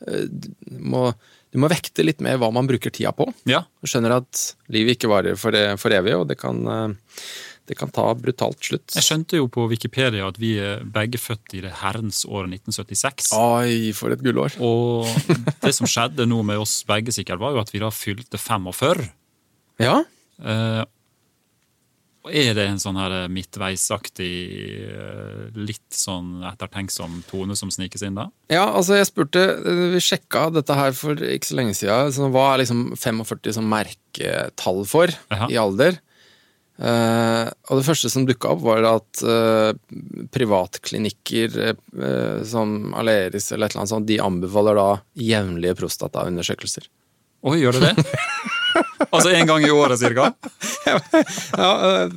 eh, 0.09 0.25
du 0.25 0.81
må, 0.81 1.11
du 1.53 1.61
må 1.61 1.71
vekte 1.71 2.07
litt 2.07 2.25
mer 2.25 2.41
hva 2.41 2.49
man 2.55 2.69
bruker 2.71 2.97
tida 2.97 3.13
på. 3.13 3.29
Ja. 3.51 3.67
Du 3.85 3.93
skjønner 3.93 4.17
at 4.23 4.49
livet 4.73 4.97
ikke 4.97 5.13
varer 5.13 5.39
for, 5.39 5.55
for 5.79 6.01
evig, 6.01 6.17
og 6.17 6.27
det 6.33 6.41
kan, 6.41 6.65
eh, 6.65 7.31
det 7.71 7.79
kan 7.79 7.93
ta 7.95 8.09
brutalt 8.19 8.59
slutt. 8.67 8.97
Jeg 8.99 9.07
skjønte 9.07 9.39
jo 9.39 9.47
på 9.53 9.69
Wikipedia 9.71 10.27
at 10.27 10.39
vi 10.43 10.57
er 10.59 10.83
begge 10.83 11.21
født 11.23 11.55
i 11.55 11.63
det 11.63 11.71
herrens 11.85 12.25
året 12.27 12.51
1976. 12.59 13.31
Oi, 13.39 13.93
for 13.95 14.11
et 14.11 14.23
gullår. 14.27 14.59
Og 14.59 15.07
det 15.63 15.77
som 15.77 15.87
skjedde 15.87 16.27
nå 16.27 16.43
med 16.47 16.59
oss 16.61 16.81
begge, 16.89 17.15
sikkert, 17.15 17.39
var 17.43 17.55
jo 17.55 17.63
at 17.63 17.71
vi 17.71 17.83
da 17.83 17.93
fylte 17.95 18.41
45. 18.43 19.07
Ja, 19.81 20.01
Eh, 20.41 20.85
er 22.31 22.53
det 22.53 22.67
en 22.69 22.81
sånn 22.81 22.99
her 23.01 23.15
midtveisaktig, 23.33 24.35
eh, 24.93 25.47
litt 25.57 25.97
sånn 25.97 26.43
ettertenksom 26.45 27.23
tone 27.31 27.57
som 27.57 27.73
snikes 27.73 28.05
inn 28.05 28.19
da? 28.19 28.29
Ja, 28.53 28.67
altså 28.69 28.99
jeg 28.99 29.09
spurte, 29.09 29.41
eh, 29.41 29.81
vi 29.95 30.03
sjekka 30.05 30.51
dette 30.53 30.77
her 30.77 30.93
for 30.93 31.17
ikke 31.17 31.49
så 31.49 31.57
lenge 31.57 31.75
siden. 31.77 32.13
Så 32.13 32.29
hva 32.31 32.55
er 32.55 32.65
liksom 32.65 32.93
45 32.97 33.55
som 33.57 33.69
merketall 33.69 34.85
for 34.87 35.09
Aha. 35.33 35.49
i 35.49 35.57
alder? 35.57 36.01
Eh, 36.81 37.49
og 37.69 37.81
det 37.81 37.85
første 37.85 38.09
som 38.09 38.25
dukka 38.25 38.55
opp, 38.55 38.63
var 38.65 38.87
at 38.89 39.21
uh, 39.27 39.73
privatklinikker 40.33 41.59
uh, 41.61 42.41
som 42.49 42.95
Aleris 42.97 43.51
eller 43.53 43.69
et 43.69 43.75
eller 43.75 43.83
annet 43.83 43.93
sånt, 43.93 44.09
de 44.09 44.17
anbefaler 44.25 44.79
da 44.79 44.87
jevnlige 45.21 45.77
prostataundersøkelser. 45.83 46.89
Oi, 47.45 47.59
gjør 47.61 47.77
det 47.77 47.91
det? 47.91 48.07
altså 49.13 49.35
en 49.35 49.49
gang 49.49 49.67
i 49.67 49.73
året, 49.73 50.01
cirka? 50.01 50.31
ja, 50.87 51.71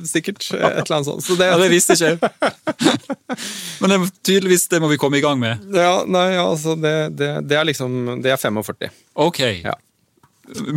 sikkert 0.08 0.46
et 0.48 0.56
eller 0.56 0.96
annet 0.96 1.10
sånt. 1.10 1.24
Så 1.26 1.36
det, 1.40 1.50
Ja, 1.52 1.60
det 1.60 1.68
visste 1.72 1.96
ikke 1.96 2.14
jeg. 2.14 2.98
Men 3.84 3.92
det, 3.92 3.98
tydeligvis 4.24 4.68
det 4.72 4.80
må 4.80 4.88
vi 4.92 5.00
komme 5.00 5.20
i 5.20 5.24
gang 5.24 5.40
med. 5.40 5.64
ja, 5.76 6.04
nei, 6.08 6.30
altså 6.40 6.76
det, 6.76 6.94
det, 7.18 7.30
det 7.48 7.56
er 7.60 7.68
liksom 7.68 8.22
Det 8.24 8.32
er 8.32 8.40
45. 8.40 8.92
Ok. 9.26 9.42
Ja. 9.64 9.76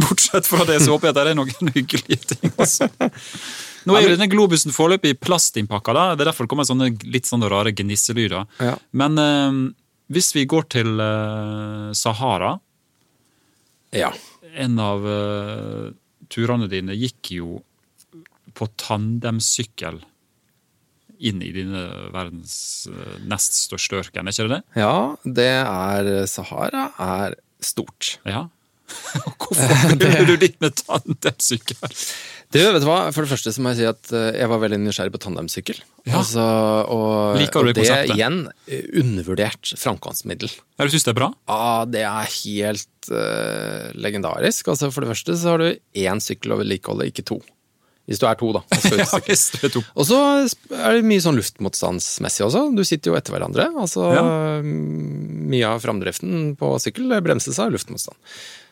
Bortsett 0.04 0.48
fra 0.48 0.68
det, 0.68 0.80
så 0.84 0.96
håper 0.96 1.10
jeg 1.10 1.16
at 1.16 1.20
det 1.20 1.32
er 1.32 1.40
noen 1.40 1.74
hyggelige 1.76 2.36
ting 2.36 2.52
også. 2.56 2.92
Nå 3.88 3.96
er 3.96 4.06
jo 4.06 4.14
denne 4.14 4.30
globusen 4.32 4.76
foreløpig 4.76 5.16
plastinnpakka, 5.24 5.96
da. 5.96 6.06
Det 6.16 6.26
er 6.26 6.32
derfor 6.32 6.48
det 6.48 6.52
kommer 6.52 6.68
sånne 6.68 6.92
litt 7.08 7.30
sånne 7.30 7.50
rare 7.52 7.72
gnisselyder. 7.76 8.44
Ja. 8.64 8.76
Men 9.00 9.22
eh, 9.22 9.62
hvis 10.14 10.32
vi 10.36 10.46
går 10.48 10.68
til 10.72 11.00
eh, 11.04 11.92
Sahara 11.98 12.58
ja. 13.96 14.12
En 14.58 14.80
av 14.84 15.06
eh, 15.08 15.88
turene 16.32 16.68
dine 16.72 16.96
gikk 16.98 17.32
jo 17.38 17.62
på 18.58 18.68
tandemsykkel 18.80 20.00
inn 21.18 21.42
i 21.42 21.52
dine 21.56 21.84
verdens 22.14 22.88
eh, 22.92 23.18
nest 23.28 23.58
største 23.66 24.02
ørken, 24.02 24.28
er 24.28 24.36
ikke 24.36 24.48
det 24.48 24.58
det? 24.58 24.82
Ja, 24.84 24.98
det 25.24 25.50
er 25.60 26.12
Sahara 26.30 26.90
er 27.04 27.38
stort. 27.64 28.18
Ja. 28.28 28.48
Hvorfor 29.42 29.96
gjorde 29.98 30.28
du 30.30 30.36
dit 30.46 30.60
med 30.64 30.78
tandemsykkel? 30.80 31.98
Du, 32.48 32.60
vet 32.62 32.80
du 32.80 32.88
hva? 32.88 33.10
For 33.12 33.26
det 33.26 33.32
første 33.34 33.52
så 33.52 33.64
må 33.64 33.74
jeg 33.74 33.82
si 33.82 33.88
at 33.90 34.12
eh, 34.16 34.38
jeg 34.40 34.48
var 34.48 34.62
veldig 34.62 34.80
nysgjerrig 34.80 35.12
på 35.12 35.20
tandemsykkel. 35.26 35.82
Ja. 36.08 36.22
Altså, 36.22 36.44
og, 36.88 37.36
Liker 37.42 37.68
du 37.68 37.74
det 37.76 37.84
det 37.84 38.16
igjen, 38.16 38.46
eh, 38.72 38.86
undervurdert 39.02 39.74
framkomstmiddel. 39.76 40.54
Ja, 40.78 40.88
du 40.88 40.94
syns 40.94 41.04
det 41.04 41.12
er 41.12 41.18
bra? 41.20 41.28
Ja, 41.52 41.84
det 41.92 42.06
er 42.08 42.30
helt 42.38 43.12
uh, 43.12 43.90
legendarisk. 44.00 44.70
Altså, 44.72 44.88
for 44.96 45.04
det 45.04 45.12
første 45.12 45.36
så 45.36 45.54
har 45.54 45.64
du 45.64 46.00
én 46.00 46.24
sykkel 46.24 46.56
å 46.56 46.60
vedlikeholde, 46.62 47.10
ikke 47.12 47.28
to. 47.28 47.42
Hvis 48.08 48.24
du 48.24 48.26
er 48.30 48.40
to, 48.40 48.54
da. 48.56 48.64
Ja, 48.96 49.68
to. 49.74 49.84
Og 50.00 50.08
så 50.08 50.22
er 50.48 50.96
det 50.96 51.04
mye 51.10 51.26
sånn 51.26 51.36
luftmotstandsmessig 51.36 52.46
også. 52.48 52.64
Du 52.72 52.86
sitter 52.88 53.12
jo 53.12 53.20
etter 53.20 53.36
hverandre. 53.36 53.68
Altså, 53.76 54.08
Ja. 54.16 54.24
Mye 54.64 55.68
av 55.68 55.84
framdriften 55.84 56.56
på 56.60 56.72
sykkel 56.80 57.12
bremses 57.24 57.60
av 57.60 57.76
luftmotstand. 57.76 58.16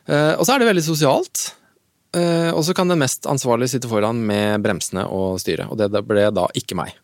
Og 0.07 0.43
så 0.47 0.55
er 0.55 0.63
det 0.63 0.71
veldig 0.71 0.83
sosialt. 0.87 1.49
Eh, 2.15 2.51
og 2.55 2.63
så 2.63 2.73
kan 2.75 2.87
den 2.87 3.01
mest 3.01 3.27
ansvarlige 3.27 3.73
sitte 3.75 3.89
foran 3.91 4.21
med 4.27 4.63
bremsene 4.63 5.03
og 5.11 5.39
styret. 5.43 5.67
Og 5.71 5.79
det 5.79 5.89
ble 6.07 6.29
da 6.35 6.47
ikke 6.55 6.77
meg. 6.79 6.95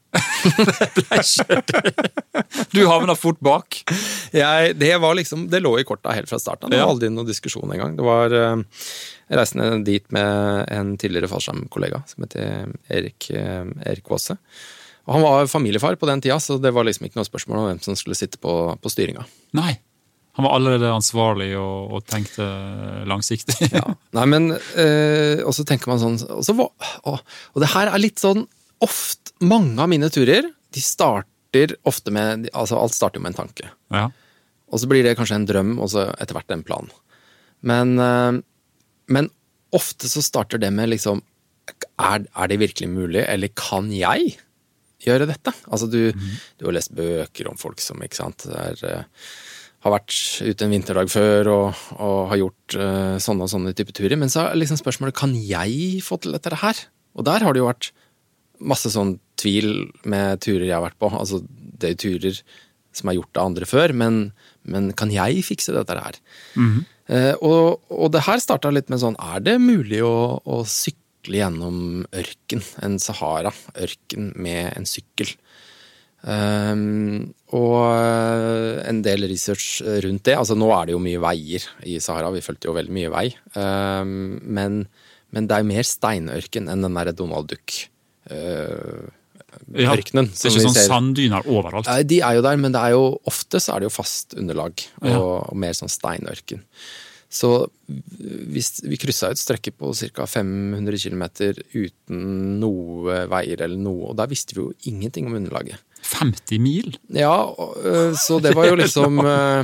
Du 2.72 2.82
havna 2.88 3.16
fort 3.20 3.40
bak. 3.44 3.82
Jeg, 4.34 4.76
det, 4.80 4.92
var 5.04 5.16
liksom, 5.16 5.46
det 5.52 5.62
lå 5.62 5.74
i 5.80 5.86
korta 5.88 6.14
helt 6.16 6.30
fra 6.32 6.40
starten. 6.40 6.72
Det 6.72 6.80
var 6.80 6.94
aldri 6.94 7.10
noen 7.12 7.28
diskusjon 7.28 7.72
engang. 7.74 7.98
Det 7.98 8.06
var, 8.06 8.34
eh, 8.36 8.88
jeg 9.32 9.40
reiste 9.40 9.60
ned 9.60 9.86
dit 9.88 10.06
med 10.16 10.66
en 10.72 10.96
tidligere 11.02 11.30
fallskjermkollega 11.32 12.04
som 12.10 12.26
heter 12.26 12.72
Erik, 12.92 13.30
eh, 13.36 13.66
Erik 13.92 14.12
Vaase. 14.12 14.38
Og 15.08 15.16
han 15.18 15.26
var 15.26 15.52
familiefar 15.52 15.98
på 16.00 16.08
den 16.08 16.22
tida, 16.24 16.40
så 16.40 16.60
det 16.62 16.72
var 16.76 16.88
liksom 16.88 17.08
ikke 17.08 17.20
noe 17.20 17.28
spørsmål 17.28 17.60
om 17.60 17.70
hvem 17.72 17.82
som 17.84 17.98
skulle 18.00 18.18
sitte 18.18 18.40
på, 18.42 18.54
på 18.80 18.94
styringa. 18.94 19.26
Nei. 19.58 19.74
Han 20.42 20.48
var 20.48 20.56
allerede 20.58 20.90
ansvarlig 20.90 21.52
og, 21.60 21.92
og 21.94 22.06
tenkte 22.10 22.46
langsiktig. 23.06 23.54
Ja. 23.78 23.84
Nei, 24.18 24.24
men 24.26 24.48
øh, 24.56 25.44
Og 25.46 25.54
så 25.54 25.64
tenker 25.68 25.92
man 25.92 26.00
sånn 26.02 26.18
og, 26.26 26.42
så, 26.44 26.56
og, 26.58 27.60
det 27.62 27.70
her 27.76 27.92
er 27.92 28.02
litt 28.02 28.18
sånn 28.20 28.48
ofte 28.82 29.36
Mange 29.46 29.78
av 29.82 29.90
mine 29.92 30.10
turer, 30.14 30.50
de 30.74 30.82
starter 30.82 31.76
ofte 31.86 32.14
med 32.14 32.50
Altså, 32.58 32.80
alt 32.82 32.98
starter 32.98 33.22
jo 33.22 33.26
med 33.28 33.36
en 33.36 33.42
tanke. 33.44 33.70
Ja. 33.94 34.08
Og 34.74 34.82
så 34.82 34.90
blir 34.90 35.06
det 35.06 35.14
kanskje 35.20 35.38
en 35.38 35.48
drøm, 35.50 35.76
og 35.78 35.92
så 35.94 36.08
etter 36.16 36.38
hvert 36.38 36.54
en 36.54 36.66
plan. 36.66 36.90
Men, 37.62 37.94
øh, 38.02 38.42
men 39.14 39.30
ofte 39.78 40.10
så 40.10 40.24
starter 40.26 40.62
det 40.62 40.74
med 40.74 40.90
liksom 40.96 41.22
er, 42.02 42.26
er 42.26 42.50
det 42.50 42.60
virkelig 42.62 42.90
mulig, 42.90 43.22
eller 43.30 43.54
kan 43.54 43.94
jeg 43.94 44.40
gjøre 45.06 45.30
dette? 45.30 45.54
Altså 45.70 45.88
du, 45.90 46.12
du 46.58 46.68
har 46.68 46.76
lest 46.76 46.94
bøker 46.98 47.50
om 47.52 47.60
folk 47.62 47.82
som 47.84 48.02
ikke 48.02 48.20
sant, 48.24 48.48
er, 48.50 48.82
eh, 48.88 49.28
har 49.82 49.96
vært 49.96 50.16
ute 50.46 50.66
en 50.66 50.74
vinterdag 50.76 51.10
før 51.10 51.50
og, 51.50 51.84
og 51.98 52.18
har 52.32 52.42
gjort 52.44 52.78
uh, 52.78 53.16
sånne 53.22 53.48
og 53.48 53.52
sånne 53.52 53.74
type 53.78 53.96
turer. 53.98 54.18
Men 54.20 54.30
så 54.30 54.46
er 54.46 54.60
liksom 54.60 54.80
spørsmålet 54.80 55.18
kan 55.18 55.34
jeg 55.36 56.04
få 56.06 56.20
til 56.22 56.36
dette 56.36 56.62
her? 56.62 56.84
Og 57.18 57.26
der 57.28 57.44
har 57.44 57.56
det 57.56 57.64
jo 57.64 57.70
vært 57.70 57.90
masse 58.62 58.92
sånn 58.94 59.16
tvil 59.42 59.90
med 60.06 60.42
turer 60.46 60.68
jeg 60.68 60.78
har 60.78 60.86
vært 60.86 61.00
på. 61.02 61.10
Altså, 61.18 61.42
det 61.50 61.90
er 61.90 61.96
jo 61.96 62.04
turer 62.06 62.42
som 62.96 63.10
er 63.10 63.18
gjort 63.18 63.40
av 63.40 63.50
andre 63.50 63.68
før, 63.68 63.94
men, 63.98 64.22
men 64.68 64.92
kan 64.98 65.12
jeg 65.14 65.46
fikse 65.48 65.74
dette 65.76 65.98
her? 65.98 66.18
eh, 67.08 67.34
og, 67.40 67.82
og 67.90 68.12
det 68.14 68.26
her 68.28 68.42
starta 68.44 68.72
litt 68.74 68.92
med 68.92 69.02
sånn, 69.02 69.18
er 69.18 69.44
det 69.46 69.58
mulig 69.64 70.04
å, 70.06 70.42
å 70.44 70.62
sykle 70.68 71.40
gjennom 71.40 72.04
ørken, 72.18 72.64
en 72.84 73.00
Sahara-ørken, 73.02 74.34
med 74.36 74.74
en 74.76 74.90
sykkel? 74.90 75.32
Um, 76.22 77.32
og 77.58 77.78
eh, 77.98 78.82
en 78.92 79.00
del 79.02 79.26
research 79.32 79.82
rundt 80.06 80.24
det. 80.28 80.36
Altså, 80.38 80.54
nå 80.60 80.68
er 80.76 80.90
det 80.90 80.94
jo 80.94 81.02
mye 81.02 81.22
veier 81.24 81.66
i 81.90 81.96
Sahara, 82.04 82.30
vi 82.36 82.44
fulgte 82.46 82.70
jo 82.70 82.76
veldig 82.78 82.94
mye 82.94 83.10
vei. 83.14 83.26
Um, 83.56 84.38
men, 84.46 84.84
men 85.34 85.50
det 85.50 85.58
er 85.58 85.66
mer 85.68 85.88
steinørken 85.88 86.70
enn 86.70 86.86
den 86.86 87.00
derre 87.00 87.16
Donald 87.18 87.50
Duck-ørkenen. 87.52 89.10
Ja, 89.52 89.98
Det 90.32 90.48
er 90.48 90.54
ikke 90.54 90.64
sånn 90.64 90.78
sanddyner 90.78 91.48
overalt. 91.50 91.90
De 92.08 92.22
er 92.24 92.38
jo 92.38 92.44
der, 92.46 92.58
men 92.62 92.72
det 92.76 92.82
er 92.86 92.94
jo, 92.96 93.04
ofte 93.28 93.60
så 93.60 93.74
er 93.76 93.82
det 93.82 93.90
jo 93.90 93.98
fast 93.98 94.36
underlag, 94.40 94.74
og, 95.02 95.10
Ja. 95.10 95.18
og 95.20 95.58
mer 95.60 95.74
sånn 95.76 95.92
steinørken. 95.92 96.62
Så 97.32 97.50
hvis 98.52 98.82
vi 98.84 98.98
kryssa 99.00 99.30
et 99.32 99.40
strekke 99.40 99.72
på 99.72 99.92
ca. 99.96 100.26
500 100.28 100.98
km 101.00 101.24
uten 101.74 102.60
noe 102.60 103.22
veier 103.32 103.62
eller 103.64 103.80
noe, 103.80 104.12
og 104.12 104.18
der 104.20 104.28
visste 104.32 104.56
vi 104.56 104.62
jo 104.66 104.74
ingenting 104.92 105.28
om 105.28 105.38
underlaget. 105.40 105.80
50 106.04 106.62
mil? 106.62 106.96
Ja, 107.14 107.34
øh, 107.86 108.14
så 108.18 108.40
det 108.44 108.56
var 108.58 108.70
jo 108.70 108.78
liksom 108.80 109.20
øh, 109.34 109.64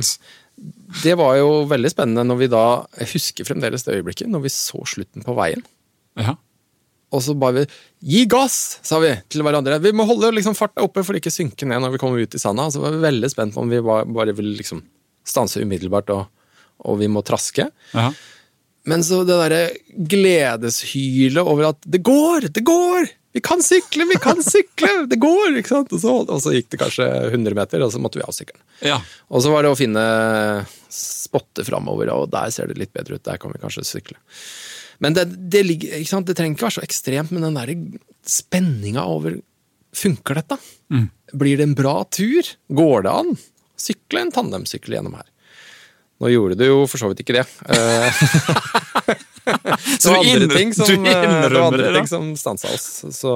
Det 1.04 1.14
var 1.18 1.36
jo 1.38 1.64
veldig 1.70 1.90
spennende 1.92 2.24
når 2.26 2.38
vi 2.40 2.50
da 2.52 2.64
Jeg 2.98 3.12
husker 3.14 3.48
fremdeles 3.48 3.86
det 3.86 3.98
øyeblikket, 3.98 4.30
når 4.30 4.46
vi 4.46 4.52
så 4.54 4.82
slutten 4.86 5.26
på 5.26 5.34
veien. 5.38 5.64
Ja. 6.18 6.36
Og 7.14 7.22
så 7.24 7.34
bare 7.38 7.60
vi, 7.60 7.66
Gi 8.04 8.24
gass! 8.28 8.78
sa 8.84 8.98
vi 9.02 9.14
til 9.32 9.42
hverandre. 9.46 9.80
Vi 9.80 9.94
må 9.96 10.04
holde 10.08 10.32
liksom 10.36 10.56
farta 10.58 10.84
oppe 10.84 11.04
for 11.06 11.16
ikke 11.16 11.32
synke 11.32 11.66
ned 11.68 11.80
når 11.82 11.94
vi 11.94 12.00
kommer 12.02 12.20
ut 12.20 12.34
i 12.36 12.40
sanda. 12.42 12.68
Så 12.70 12.82
var 12.82 12.96
vi 12.96 13.04
veldig 13.06 13.30
spent 13.32 13.54
på 13.56 13.64
om 13.64 13.70
vi 13.72 13.80
bare, 13.84 14.04
bare 14.06 14.34
ville 14.36 14.56
liksom 14.58 14.82
stanse 15.28 15.60
umiddelbart, 15.60 16.10
og, 16.14 16.26
og 16.88 17.00
vi 17.00 17.08
må 17.12 17.24
traske. 17.26 17.70
ja. 17.94 18.10
Men 18.88 19.02
så 19.04 19.20
det 19.26 19.36
derre 19.36 19.64
gledeshylet 20.08 21.44
over 21.44 21.74
at 21.74 21.82
det 21.84 22.00
går! 22.06 22.48
Det 22.54 22.62
går! 22.64 23.08
Vi 23.38 23.42
kan 23.46 23.62
sykle! 23.62 24.02
Vi 24.10 24.18
kan 24.18 24.40
sykle! 24.42 25.04
Det 25.06 25.20
går! 25.22 25.60
ikke 25.60 25.70
sant? 25.70 25.92
Og 25.94 26.00
så, 26.02 26.14
og 26.26 26.40
så 26.42 26.56
gikk 26.56 26.72
det 26.74 26.80
kanskje 26.80 27.06
100 27.28 27.54
meter, 27.54 27.84
og 27.86 27.92
så 27.94 28.00
måtte 28.02 28.18
vi 28.18 28.24
av 28.26 28.34
sykkelen. 28.34 28.64
ja. 28.82 28.96
Og 29.30 29.44
så 29.44 29.52
var 29.52 29.62
det 29.62 29.70
å 29.70 29.78
finne 29.78 30.02
spotte 30.90 31.62
framover, 31.68 32.10
og 32.16 32.32
der 32.32 32.50
ser 32.54 32.70
det 32.70 32.80
litt 32.80 32.94
bedre 32.96 33.18
ut. 33.18 33.24
Der 33.28 33.38
kan 33.38 33.54
vi 33.54 33.60
kanskje 33.62 33.86
sykle. 33.86 34.18
Men 34.98 35.14
det, 35.14 35.28
det, 35.54 35.62
ligger, 35.68 36.00
ikke 36.00 36.10
sant? 36.10 36.26
det 36.26 36.34
trenger 36.34 36.56
ikke 36.56 36.66
være 36.66 36.78
så 36.80 36.86
ekstremt, 36.88 37.30
men 37.30 37.46
den 37.46 37.60
der 37.60 37.74
spenninga 38.26 39.06
over 39.06 39.38
Funker 39.98 40.36
dette? 40.36 40.58
Blir 41.32 41.56
det 41.56 41.64
en 41.64 41.78
bra 41.78 41.94
tur? 42.12 42.44
Går 42.76 43.06
det 43.06 43.12
an? 43.22 43.30
Sykle 43.80 44.20
en 44.20 44.34
tandemsykkel 44.34 44.98
gjennom 44.98 45.14
her. 45.16 45.24
Nå 46.18 46.30
gjorde 46.32 46.58
du 46.58 46.64
jo 46.66 46.78
for 46.90 46.98
så 47.00 47.10
vidt 47.10 47.22
ikke 47.22 47.36
det. 47.38 47.46
så 50.02 50.12
det 50.12 50.18
andre 50.18 50.48
ting 50.50 50.72
som, 50.74 50.90
eh, 50.90 51.26
det 51.44 51.52
var 51.54 51.68
andre 51.68 51.92
ting 51.94 52.08
som 52.10 52.30
stansa 52.38 52.72
oss. 52.74 52.88
Så 53.14 53.34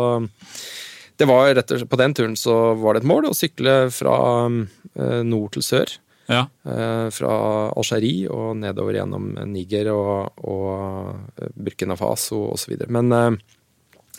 det 1.17 1.29
var 1.31 1.53
rett 1.55 1.71
og 1.71 1.79
slett, 1.79 1.91
på 1.93 2.01
den 2.01 2.15
turen 2.19 2.35
så 2.39 2.75
var 2.79 2.95
det 2.95 3.05
et 3.05 3.11
mål 3.13 3.29
å 3.31 3.37
sykle 3.37 3.77
fra 3.95 4.17
eh, 4.49 5.21
nord 5.29 5.55
til 5.55 5.67
sør. 5.67 5.95
ja. 6.27 6.47
Eh, 6.67 7.09
fra 7.15 7.33
Algerie 7.71 8.31
og 8.33 8.57
nedover 8.59 8.99
gjennom 8.99 9.31
Niger 9.53 9.93
og, 9.95 10.43
og 10.43 11.49
Burkina 11.55 11.95
Faso 11.99 12.49
osv. 12.57 12.75
Men 12.91 13.13
eh, 13.15 13.31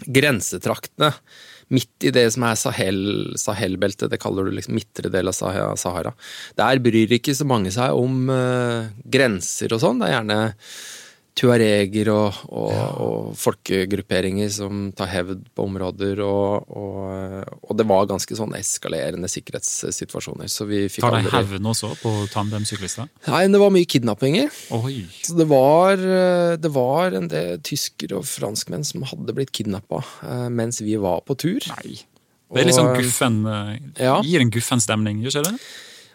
grensetraktene 0.07 1.11
midt 1.73 2.07
i 2.07 2.13
det 2.13 2.25
som 2.35 2.45
er 2.47 2.59
Sahel, 2.59 3.01
Sahel-beltet, 3.39 4.11
det 4.11 4.21
kaller 4.21 4.47
du 4.47 4.55
liksom 4.55 4.77
midtre 4.77 5.11
del 5.13 5.31
av 5.31 5.37
Sahara, 5.79 6.13
der 6.59 6.81
bryr 6.83 7.17
ikke 7.17 7.35
så 7.37 7.47
mange 7.49 7.73
seg 7.73 7.97
om 7.97 8.29
uh, 8.31 8.91
grenser 9.03 9.73
og 9.75 9.83
sånn. 9.83 10.01
Det 10.01 10.09
er 10.09 10.17
gjerne 10.17 10.41
tuareger 11.37 12.09
og, 12.13 12.39
og, 12.53 12.73
og 13.03 13.31
folkegrupperinger 13.39 14.51
som 14.53 14.85
tar 14.95 15.09
hevd 15.09 15.47
på 15.55 15.65
områder, 15.65 16.21
og, 16.25 16.69
og, 16.69 17.49
og 17.63 17.79
det 17.79 17.87
var 17.89 18.07
ganske 18.11 18.37
sånn 18.37 18.53
eskalerende 18.59 19.29
sikkerhetssituasjoner. 19.31 20.51
Så 20.51 20.67
vi 20.69 20.83
fikk 20.93 21.05
Tar 21.07 21.17
de 21.17 21.23
aldri 21.23 21.41
hevn 21.41 21.71
også 21.73 21.93
på 22.03 22.13
tandemsyklister? 22.33 23.09
Nei, 23.33 23.43
det 23.49 23.61
var 23.63 23.73
mye 23.73 23.89
kidnappinger. 23.89 24.53
Oi. 24.77 25.03
Så 25.25 25.37
det 25.39 25.49
var, 25.49 25.97
eh, 25.97 26.55
det 26.61 26.73
var 26.73 27.17
en 27.17 27.29
del 27.31 27.61
tyskere 27.65 28.21
og 28.21 28.29
franskmenn 28.29 28.85
som 28.87 29.05
hadde 29.09 29.35
blitt 29.35 29.53
kidnappa 29.55 30.03
mens 30.53 30.81
vi 30.83 30.97
var 31.01 31.23
på 31.25 31.37
tur. 31.39 31.63
Nei. 31.73 32.03
Det 32.53 32.61
er 32.61 32.69
litt 32.69 32.77
sånn 32.77 32.93
guffen 32.93 33.41
eh, 33.49 33.73
Ja. 34.05 34.19
Gir 34.25 34.43
en 34.43 34.53
guffen 34.53 34.81
stemning, 34.83 35.23
gjør 35.23 35.39
ikke 35.39 35.49
det? 35.49 35.57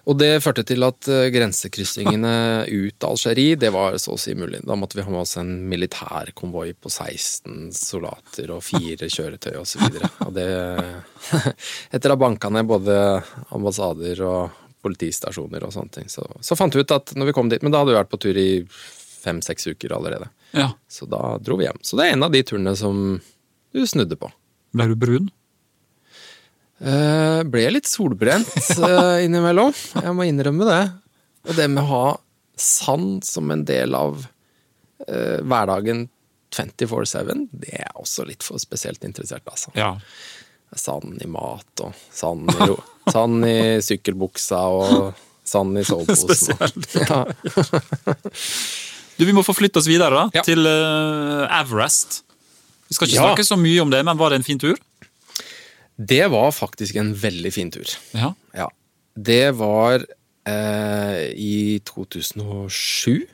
Og 0.09 0.17
det 0.17 0.39
førte 0.41 0.65
til 0.65 0.85
at 0.87 1.09
eh, 1.13 1.27
grensekryssingene 1.35 2.35
ut 2.65 3.05
av 3.05 3.13
Algerie, 3.13 3.59
det 3.61 3.69
var 3.75 3.99
så 4.01 4.15
å 4.15 4.21
si 4.21 4.33
mulig. 4.39 4.63
Da 4.65 4.77
måtte 4.79 4.97
vi 4.97 5.05
ha 5.05 5.13
med 5.13 5.21
oss 5.21 5.37
en 5.41 5.51
militærkonvoi 5.69 6.71
på 6.81 6.93
16 6.93 7.69
soldater 7.77 8.55
og 8.55 8.65
fire 8.65 9.11
kjøretøy 9.13 9.59
osv. 9.61 9.85
Og, 9.85 9.99
så 9.99 10.29
og 10.29 10.33
det 10.39 10.49
Etter 11.95 12.09
å 12.09 12.17
ha 12.17 12.23
banka 12.25 12.49
ned 12.53 12.71
både 12.71 12.97
ambassader 13.53 14.25
og 14.25 14.65
politistasjoner 14.85 15.67
og 15.67 15.75
sånne 15.75 15.93
ting, 15.93 16.09
så, 16.09 16.25
så 16.41 16.57
fant 16.57 16.73
vi 16.73 16.85
ut 16.87 16.95
at 16.95 17.13
når 17.19 17.29
vi 17.29 17.35
kom 17.35 17.49
dit 17.51 17.65
Men 17.67 17.75
da 17.75 17.81
hadde 17.83 17.91
vi 17.91 17.99
vært 17.99 18.13
på 18.13 18.21
tur 18.23 18.39
i 18.39 18.51
fem-seks 19.19 19.67
uker 19.75 19.93
allerede. 19.93 20.31
Ja. 20.57 20.71
Så 20.89 21.09
da 21.11 21.37
dro 21.43 21.59
vi 21.59 21.67
hjem. 21.67 21.83
Så 21.85 21.99
det 21.99 22.07
er 22.07 22.17
en 22.17 22.25
av 22.25 22.33
de 22.33 22.41
turene 22.47 22.73
som 22.79 23.19
du 23.75 23.83
snudde 23.85 24.17
på. 24.17 24.31
Ble 24.73 24.89
du 24.89 24.97
brun? 24.97 25.29
Eh, 26.79 27.41
ble 27.51 27.65
litt 27.75 27.89
solbrent 27.91 28.47
uh, 28.79 29.19
innimellom, 29.25 29.73
jeg 29.99 30.15
må 30.15 30.27
innrømme 30.29 30.67
det. 30.69 30.83
Og 31.51 31.57
det 31.59 31.67
med 31.73 31.83
å 31.83 31.89
ha 31.91 32.03
sand 32.59 33.25
som 33.27 33.51
en 33.51 33.65
del 33.67 33.97
av 33.99 34.21
uh, 34.23 35.39
hverdagen 35.43 36.05
24-7, 36.55 37.49
det 37.51 37.75
er 37.83 37.91
også 37.99 38.27
litt 38.29 38.47
for 38.47 38.63
spesielt 38.63 39.03
interessert, 39.07 39.43
altså. 39.51 39.75
Ja. 39.79 39.97
Sand 40.79 41.19
i 41.25 41.27
mat 41.31 41.83
og 41.83 41.97
sand 42.15 42.53
i, 42.53 42.69
ro 42.69 42.77
sand 43.09 43.47
i 43.49 43.59
sykkelbuksa 43.83 44.59
og 44.79 44.97
sand 45.49 45.81
i 45.81 45.85
soveposen. 45.89 46.29
Spesielt. 46.29 46.91
Ja. 47.09 47.25
Du, 49.19 49.25
Vi 49.27 49.35
må 49.35 49.43
forflytte 49.43 49.81
oss 49.81 49.89
videre 49.91 50.15
da, 50.15 50.25
Ja. 50.37 50.45
til 50.47 50.63
Everest. 50.69 52.21
Vi 52.87 52.95
skal 52.95 53.09
ikke 53.09 53.25
snakke 53.25 53.47
så 53.49 53.57
mye 53.59 53.81
om 53.83 53.91
det, 53.91 54.05
men 54.07 54.21
var 54.21 54.31
det 54.31 54.39
en 54.39 54.47
fin 54.47 54.61
tur? 54.61 54.77
Det 55.99 56.25
var 56.31 56.53
faktisk 56.55 56.97
en 57.01 57.13
veldig 57.19 57.51
fin 57.53 57.71
tur. 57.75 57.91
Ja. 58.15 58.33
Ja. 58.55 58.69
Det 59.19 59.51
var 59.59 60.05
eh, 60.47 61.25
i 61.35 61.81
2007. 61.89 63.27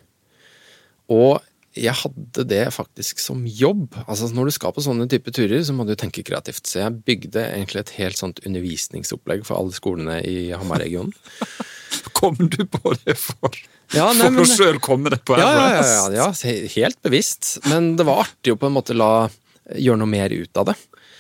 Og 1.13 1.43
jeg 1.75 1.93
hadde 1.99 2.45
det 2.49 2.63
faktisk 2.73 3.19
som 3.19 3.43
jobb. 3.51 3.97
Altså 4.07 4.29
Når 4.33 4.49
du 4.49 4.55
skal 4.55 4.73
på 4.77 4.85
sånne 4.85 5.09
type 5.11 5.33
turer, 5.35 5.61
så 5.67 5.75
må 5.77 5.85
du 5.89 5.93
tenke 5.99 6.23
kreativt. 6.25 6.65
Så 6.71 6.81
jeg 6.85 7.01
bygde 7.05 7.43
egentlig 7.51 7.83
et 7.83 7.93
helt 7.99 8.21
sånt 8.21 8.41
undervisningsopplegg 8.47 9.43
for 9.49 9.59
alle 9.59 9.75
skolene 9.77 10.21
i 10.25 10.53
Hamar-regionen. 10.55 11.13
Kommer 12.17 12.49
du 12.51 12.63
på 12.71 12.95
det 13.05 13.17
for, 13.21 13.51
Ja, 13.95 14.09
nei, 14.15 14.25
for 14.25 14.33
men- 14.39 14.43
å 14.45 14.49
sjøl 14.49 14.81
komme 14.83 15.11
deg 15.13 15.23
på 15.27 15.37
Ja, 15.39 15.51
ja, 15.53 15.69
ja, 15.77 15.85
ja, 16.15 16.31
ja, 16.33 16.57
helt 16.79 17.01
bevisst. 17.05 17.59
Men 17.69 17.95
det 17.99 18.07
var 18.09 18.25
artig 18.25 18.55
å 18.55 18.59
på 18.61 18.71
en 18.71 18.77
måte 18.79 18.97
la 18.97 19.29
gjøre 19.75 20.01
noe 20.01 20.11
mer 20.11 20.33
ut 20.35 20.57
av 20.61 20.71
det. 20.73 20.79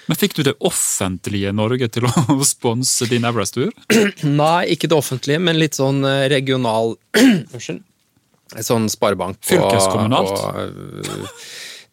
Men 0.09 0.17
Fikk 0.21 0.35
du 0.37 0.43
det 0.45 0.55
offentlige 0.61 1.53
Norge 1.57 1.89
til 1.89 2.05
å 2.09 2.13
sponse 2.55 3.07
din 3.09 3.25
Everest-tur? 3.25 3.71
Nei, 4.29 4.67
ikke 4.75 4.89
det 4.93 4.99
offentlige, 4.99 5.41
men 5.41 5.57
litt 5.61 5.79
sånn 5.79 6.03
eh, 6.05 6.27
regional 6.33 6.97
Unnskyld. 7.55 7.83
Sånn 8.61 8.91
sparebank. 8.93 9.39
og- 9.41 9.49
Fylkeskommunalt? 9.49 10.35
og, 10.37 10.59
øh, 10.61 11.39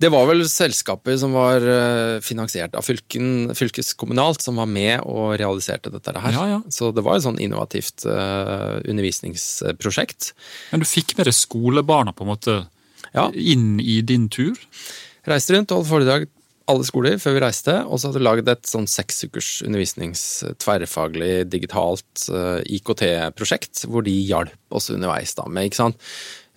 det 0.01 0.09
var 0.09 0.25
vel 0.25 0.39
selskaper 0.49 1.13
som 1.21 1.31
var 1.37 1.61
øh, 1.61 2.15
finansiert 2.25 2.73
av 2.75 2.81
fylken, 2.83 3.51
fylkeskommunalt, 3.53 4.41
som 4.41 4.57
var 4.57 4.65
med 4.65 5.03
og 5.05 5.35
realiserte 5.37 5.91
dette 5.93 6.15
her. 6.17 6.33
Ja, 6.33 6.45
ja. 6.55 6.59
Så 6.73 6.89
det 6.93 7.03
var 7.05 7.19
et 7.19 7.25
sånn 7.27 7.37
innovativt 7.37 8.01
undervisningsprosjekt. 8.91 10.31
Men 10.71 10.81
du 10.83 10.87
fikk 10.89 11.15
med 11.17 11.29
deg 11.29 11.37
skolebarna 11.37 12.13
på 12.17 12.25
en 12.25 12.31
måte 12.33 12.55
Ja. 13.13 13.29
inn 13.33 13.79
i 13.79 14.01
din 14.01 14.29
tur? 14.29 14.55
Reiste 15.27 15.53
rundt 15.53 15.71
og 15.71 15.81
holdt 15.85 15.89
foredrag 15.91 16.27
alle 16.71 16.87
skoler 16.87 17.17
før 17.21 17.35
vi 17.37 17.43
reiste, 17.43 17.75
og 17.85 17.99
så 17.99 18.09
hadde 18.09 18.21
vi 18.21 18.25
laget 18.25 18.51
et 18.51 18.69
sånn 18.69 18.87
seks 18.89 19.25
ukers 19.27 19.49
undervisnings, 19.65 20.21
tverrfaglig, 20.61 21.33
digitalt 21.51 22.27
eh, 22.31 22.61
IKT-prosjekt, 22.77 23.85
hvor 23.91 24.05
de 24.07 24.15
hjalp 24.29 24.77
oss 24.77 24.89
underveis 24.93 25.35
da 25.37 25.47
med, 25.51 25.69
ikke 25.69 25.81
sant. 25.81 26.07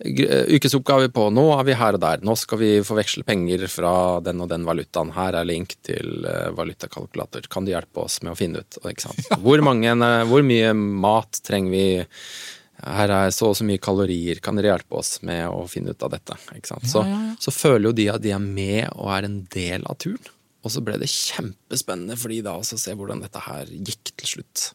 Eh, 0.05 0.57
Ukesoppgave 0.57 1.11
på 1.15 1.29
nå 1.31 1.45
er 1.55 1.69
vi 1.69 1.77
her 1.79 1.99
og 1.99 2.03
der, 2.03 2.25
nå 2.27 2.35
skal 2.39 2.59
vi 2.63 2.71
forveksle 2.87 3.27
penger 3.27 3.67
fra 3.71 3.95
den 4.25 4.43
og 4.43 4.51
den 4.51 4.67
valutaen, 4.67 5.13
her 5.15 5.39
er 5.39 5.47
link 5.49 5.77
til 5.87 6.27
eh, 6.31 6.51
valutakalkulator, 6.57 7.47
kan 7.51 7.67
du 7.67 7.75
hjelpe 7.75 8.07
oss 8.07 8.21
med 8.25 8.35
å 8.35 8.39
finne 8.39 8.65
ut, 8.65 8.81
ikke 8.83 9.09
sant. 9.09 9.23
Hvor, 9.45 9.63
mange, 9.65 9.95
hvor 10.31 10.45
mye 10.47 10.75
mat 10.75 11.43
trenger 11.47 11.75
vi, 11.75 11.87
her 12.85 13.13
er 13.17 13.33
så 13.35 13.51
og 13.53 13.57
så 13.59 13.65
mye 13.67 13.81
kalorier, 13.83 14.41
kan 14.45 14.57
dere 14.59 14.73
hjelpe 14.75 14.99
oss 15.01 15.17
med 15.25 15.47
å 15.49 15.65
finne 15.71 15.95
ut 15.95 16.05
av 16.05 16.13
dette? 16.15 16.37
Så, 16.65 17.03
Ja, 17.03 17.09
ja, 17.09 17.19
ja. 17.31 17.35
så 17.41 17.55
føler 17.55 17.89
jo 17.89 17.97
de 17.97 18.09
at 18.13 18.23
de 18.25 18.35
er 18.37 18.43
med 18.45 18.89
og 18.95 19.11
er 19.17 19.29
en 19.29 19.43
del 19.55 19.87
av 19.89 19.99
turen. 20.03 20.33
Og 20.65 20.73
så 20.73 20.81
ble 20.81 20.97
det 21.01 21.11
kjempespennende 21.13 22.17
for 22.17 22.33
de 22.33 22.41
da 22.45 22.57
å 22.57 22.65
se 22.65 22.95
hvordan 22.97 23.21
dette 23.25 23.43
her 23.45 23.69
gikk 23.69 24.15
til 24.17 24.37
slutt. 24.39 24.71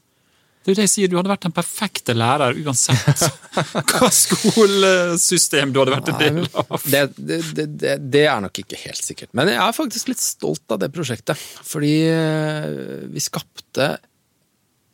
Det 0.60 0.68
er 0.68 0.76
jo 0.76 0.78
det 0.82 0.86
jeg 0.86 0.92
sier, 0.92 1.10
Du 1.10 1.16
hadde 1.16 1.32
vært 1.32 1.46
den 1.48 1.54
perfekte 1.56 2.14
lærer 2.14 2.58
uansett 2.62 3.22
hva 3.94 4.10
skolesystem 4.12 5.72
du 5.74 5.80
hadde 5.80 5.96
vært 5.96 6.12
en 6.12 6.20
del 6.20 6.40
av. 6.52 6.84
Det, 6.84 7.04
det, 7.16 7.40
det, 7.56 7.66
det, 7.80 7.94
det 8.12 8.26
er 8.28 8.44
nok 8.44 8.60
ikke 8.62 8.78
helt 8.84 9.02
sikkert. 9.02 9.32
Men 9.38 9.50
jeg 9.54 9.62
er 9.64 9.78
faktisk 9.78 10.12
litt 10.12 10.22
stolt 10.22 10.76
av 10.76 10.82
det 10.84 10.92
prosjektet. 10.94 11.40
Fordi 11.66 11.94
eh, 12.12 13.08
vi 13.10 13.24
skapte 13.24 13.94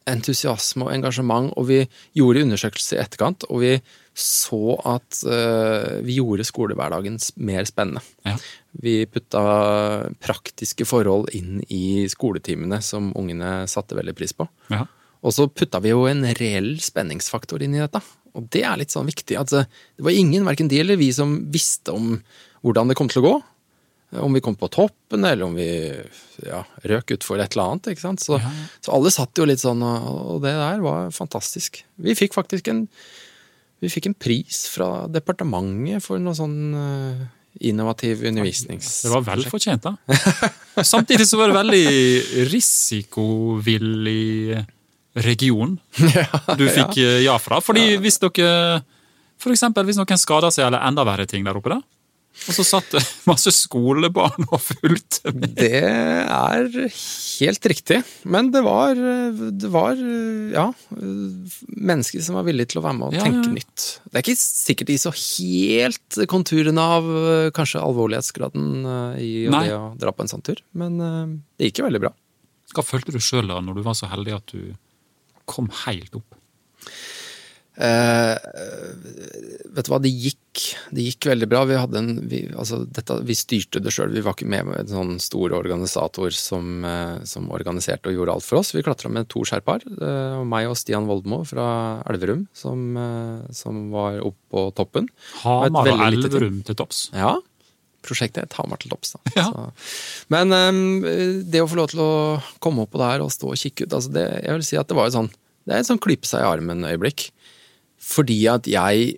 entusiasme 0.09 0.85
og 0.85 0.93
engasjement, 0.93 1.51
og 1.57 1.69
vi 1.69 1.79
gjorde 2.17 2.43
undersøkelser 2.45 2.99
i 2.99 3.03
etterkant, 3.03 3.47
og 3.49 3.63
vi 3.63 3.71
så 4.15 4.77
at 4.87 5.21
uh, 5.27 5.97
vi 6.05 6.19
gjorde 6.19 6.45
skolehverdagen 6.47 7.17
mer 7.43 7.65
spennende. 7.67 8.03
Ja. 8.23 8.37
Vi 8.85 8.97
putta 9.11 9.41
praktiske 10.23 10.87
forhold 10.87 11.33
inn 11.35 11.59
i 11.67 12.05
skoletimene 12.11 12.79
som 12.85 13.11
ungene 13.17 13.65
satte 13.71 13.97
veldig 13.97 14.15
pris 14.15 14.35
på. 14.37 14.47
Ja. 14.71 14.85
Og 15.25 15.33
så 15.33 15.49
putta 15.49 15.81
vi 15.81 15.91
jo 15.91 16.05
en 16.07 16.23
reell 16.37 16.75
spenningsfaktor 16.83 17.63
inn 17.65 17.75
i 17.75 17.81
dette. 17.81 18.01
Og 18.35 18.47
det 18.53 18.63
er 18.67 18.77
litt 18.79 18.93
sånn 18.93 19.07
viktig 19.09 19.37
at 19.39 19.53
eh, 19.55 19.67
det 19.97 20.05
var 20.05 20.15
ingen, 20.15 20.45
verken 20.47 20.69
de 20.71 20.81
eller 20.83 20.99
vi, 20.99 21.09
som 21.15 21.37
visste 21.53 21.95
om 21.95 22.17
hvordan 22.65 22.91
det 22.91 22.97
kom 22.99 23.09
til 23.11 23.23
å 23.23 23.25
gå. 23.25 23.35
Om 24.21 24.35
vi 24.37 24.41
kom 24.43 24.55
på 24.59 24.69
toppen, 24.71 25.25
eller 25.25 25.45
om 25.47 25.55
vi 25.57 25.67
ja, 26.45 26.61
røk 26.87 27.15
utfor 27.17 27.39
et 27.41 27.55
eller 27.55 27.75
annet. 27.75 27.91
ikke 27.93 28.03
sant? 28.03 28.23
Så, 28.23 28.39
Ja, 28.41 28.51
så 28.85 28.95
alle 28.95 29.11
satt 29.13 29.35
jo 29.37 29.47
litt 29.47 29.61
sånn, 29.63 29.83
og 29.85 30.35
og 30.35 30.41
det 30.43 30.53
der 30.57 30.81
var 30.83 31.11
fantastisk. 31.15 31.83
Vi 32.01 32.15
fikk 32.17 32.35
faktisk 32.35 32.67
en, 32.71 32.85
vi 33.83 33.91
fikk 33.91 34.09
en 34.11 34.17
pris 34.17 34.65
fra 34.71 35.05
departementet 35.11 36.03
for 36.03 36.19
noe 36.21 36.35
sånn 36.37 36.57
eh, 36.75 37.25
innovativ 37.69 38.23
undervisnings... 38.27 38.87
Det 39.05 39.11
var 39.13 39.23
vel 39.23 39.45
fortjent, 39.47 39.85
da. 39.85 39.95
Samtidig 40.93 41.27
så 41.27 41.39
var 41.39 41.51
det 41.51 41.59
veldig 41.59 41.85
risikovillig 42.51 44.63
region 45.15 45.77
du 46.59 46.65
fikk 46.67 46.97
eh, 46.99 47.21
ja 47.23 47.37
fra. 47.39 47.61
Fordi 47.63 47.95
hvis 48.03 48.17
dere 48.19 48.81
For 49.39 49.55
eksempel 49.55 49.87
hvis 49.87 49.95
noen 49.99 50.19
skader 50.19 50.51
seg 50.51 50.67
eller 50.67 50.83
enda 50.83 51.05
verre 51.07 51.23
ting 51.29 51.45
der 51.47 51.55
oppe, 51.55 51.71
da. 51.71 51.79
Og 52.45 52.53
så 52.57 52.63
satt 52.67 52.91
det 52.93 52.99
masse 53.29 53.49
skolebarn 53.55 54.43
og 54.51 54.59
fulgte 54.61 55.31
med. 55.33 55.55
Det 55.57 55.69
er 55.81 56.67
helt 56.85 57.67
riktig. 57.71 58.01
Men 58.27 58.51
det 58.53 58.61
var, 58.65 58.93
det 58.95 59.71
var 59.73 59.97
ja, 60.53 60.65
mennesker 61.71 62.21
som 62.25 62.37
var 62.37 62.45
villige 62.47 62.73
til 62.73 62.81
å 62.81 62.85
være 62.85 62.97
med 62.99 63.07
og 63.07 63.17
Ja, 63.17 63.23
tenke 63.25 63.47
ja. 63.49 63.55
nytt. 63.55 63.85
Det 64.05 64.19
er 64.19 64.25
ikke 64.25 64.37
sikkert 64.41 64.91
de 64.91 64.97
så 65.01 65.13
helt 65.15 66.19
konturene 66.31 66.85
av 66.99 67.09
eh, 67.23 67.49
kanskje 67.55 67.81
alvorlighetsgraden 67.81 68.69
eh, 68.93 69.17
i 69.25 69.33
det 69.49 69.73
å 69.75 69.81
dra 69.99 70.13
på 70.15 70.25
en 70.25 70.31
sånn 70.31 70.45
tur, 70.45 70.61
men 70.77 70.99
eh, 71.01 71.35
det 71.59 71.71
gikk 71.71 71.81
jo 71.81 71.87
veldig 71.89 72.03
bra. 72.05 72.13
Hva 72.75 72.83
følte 72.85 73.15
du 73.15 73.21
sjøl 73.23 73.47
da, 73.49 73.61
når 73.63 73.79
du 73.79 73.85
var 73.85 73.95
så 73.97 74.11
heldig 74.11 74.35
at 74.37 74.53
du 74.53 74.75
kom 75.49 75.71
helt 75.85 76.15
opp? 76.19 76.37
Eh, 77.75 78.35
vet 79.75 79.87
du 79.87 79.91
hva, 79.91 79.99
det 80.03 80.11
gikk, 80.11 80.61
det 80.95 81.07
gikk 81.09 81.27
veldig 81.31 81.49
bra. 81.51 81.63
Vi, 81.67 81.77
en, 81.99 82.11
vi, 82.31 82.41
altså 82.55 82.83
dette, 82.85 83.17
vi 83.27 83.35
styrte 83.37 83.81
det 83.83 83.93
sjøl. 83.95 84.13
Vi 84.15 84.23
var 84.25 84.37
ikke 84.37 84.49
med 84.51 84.69
med 84.69 84.83
en 84.83 84.93
sånn 84.93 85.15
stor 85.23 85.55
organisator 85.57 86.35
som, 86.35 86.85
eh, 86.87 87.17
som 87.27 87.49
organiserte 87.55 88.11
og 88.11 88.19
gjorde 88.19 88.37
alt 88.37 88.47
for 88.47 88.61
oss. 88.61 88.71
Vi 88.75 88.85
klatra 88.85 89.11
med 89.11 89.29
to 89.31 89.43
sherpaer. 89.47 89.83
Eh, 89.95 90.37
og 90.39 90.45
meg 90.51 90.69
og 90.71 90.77
Stian 90.79 91.09
Voldmo 91.09 91.43
fra 91.47 91.67
Elverum, 92.11 92.47
som, 92.55 92.85
som 93.55 93.89
var 93.93 94.21
oppe 94.23 94.39
på 94.55 94.69
toppen. 94.77 95.11
Hamar 95.43 95.91
og. 95.91 96.07
Elverum 96.07 96.61
til 96.65 96.79
topps. 96.79 97.09
Ja, 97.15 97.35
prosjektet 98.05 98.45
het 98.45 98.57
Hamar 98.59 98.81
til 98.81 98.93
topps. 98.93 99.15
Ja. 99.35 99.49
Så, 99.51 99.65
men 100.31 100.53
eh, 100.55 101.41
det 101.43 101.63
å 101.63 101.69
få 101.69 101.79
lov 101.79 101.91
til 101.91 102.03
å 102.03 102.11
komme 102.63 102.85
opp 102.85 102.93
på 102.93 103.01
det 103.01 103.09
her 103.13 103.25
og 103.25 103.33
stå 103.33 103.51
og 103.51 103.59
kikke 103.59 103.87
ut, 103.87 103.97
altså 103.97 104.13
det, 104.15 104.25
jeg 104.45 104.59
vil 104.59 104.67
si 104.69 104.79
at 104.79 104.91
det 104.91 104.97
var 104.97 105.09
jo 105.09 105.17
sånn 105.19 105.33
Det 105.65 105.73
er 105.73 105.81
et 105.81 105.89
sånn 105.89 106.01
klype 106.01 106.29
seg 106.29 106.43
i 106.43 106.47
armen-øyeblikk. 106.47 107.29
Fordi 108.05 108.37
at 108.51 108.67
jeg 108.69 109.15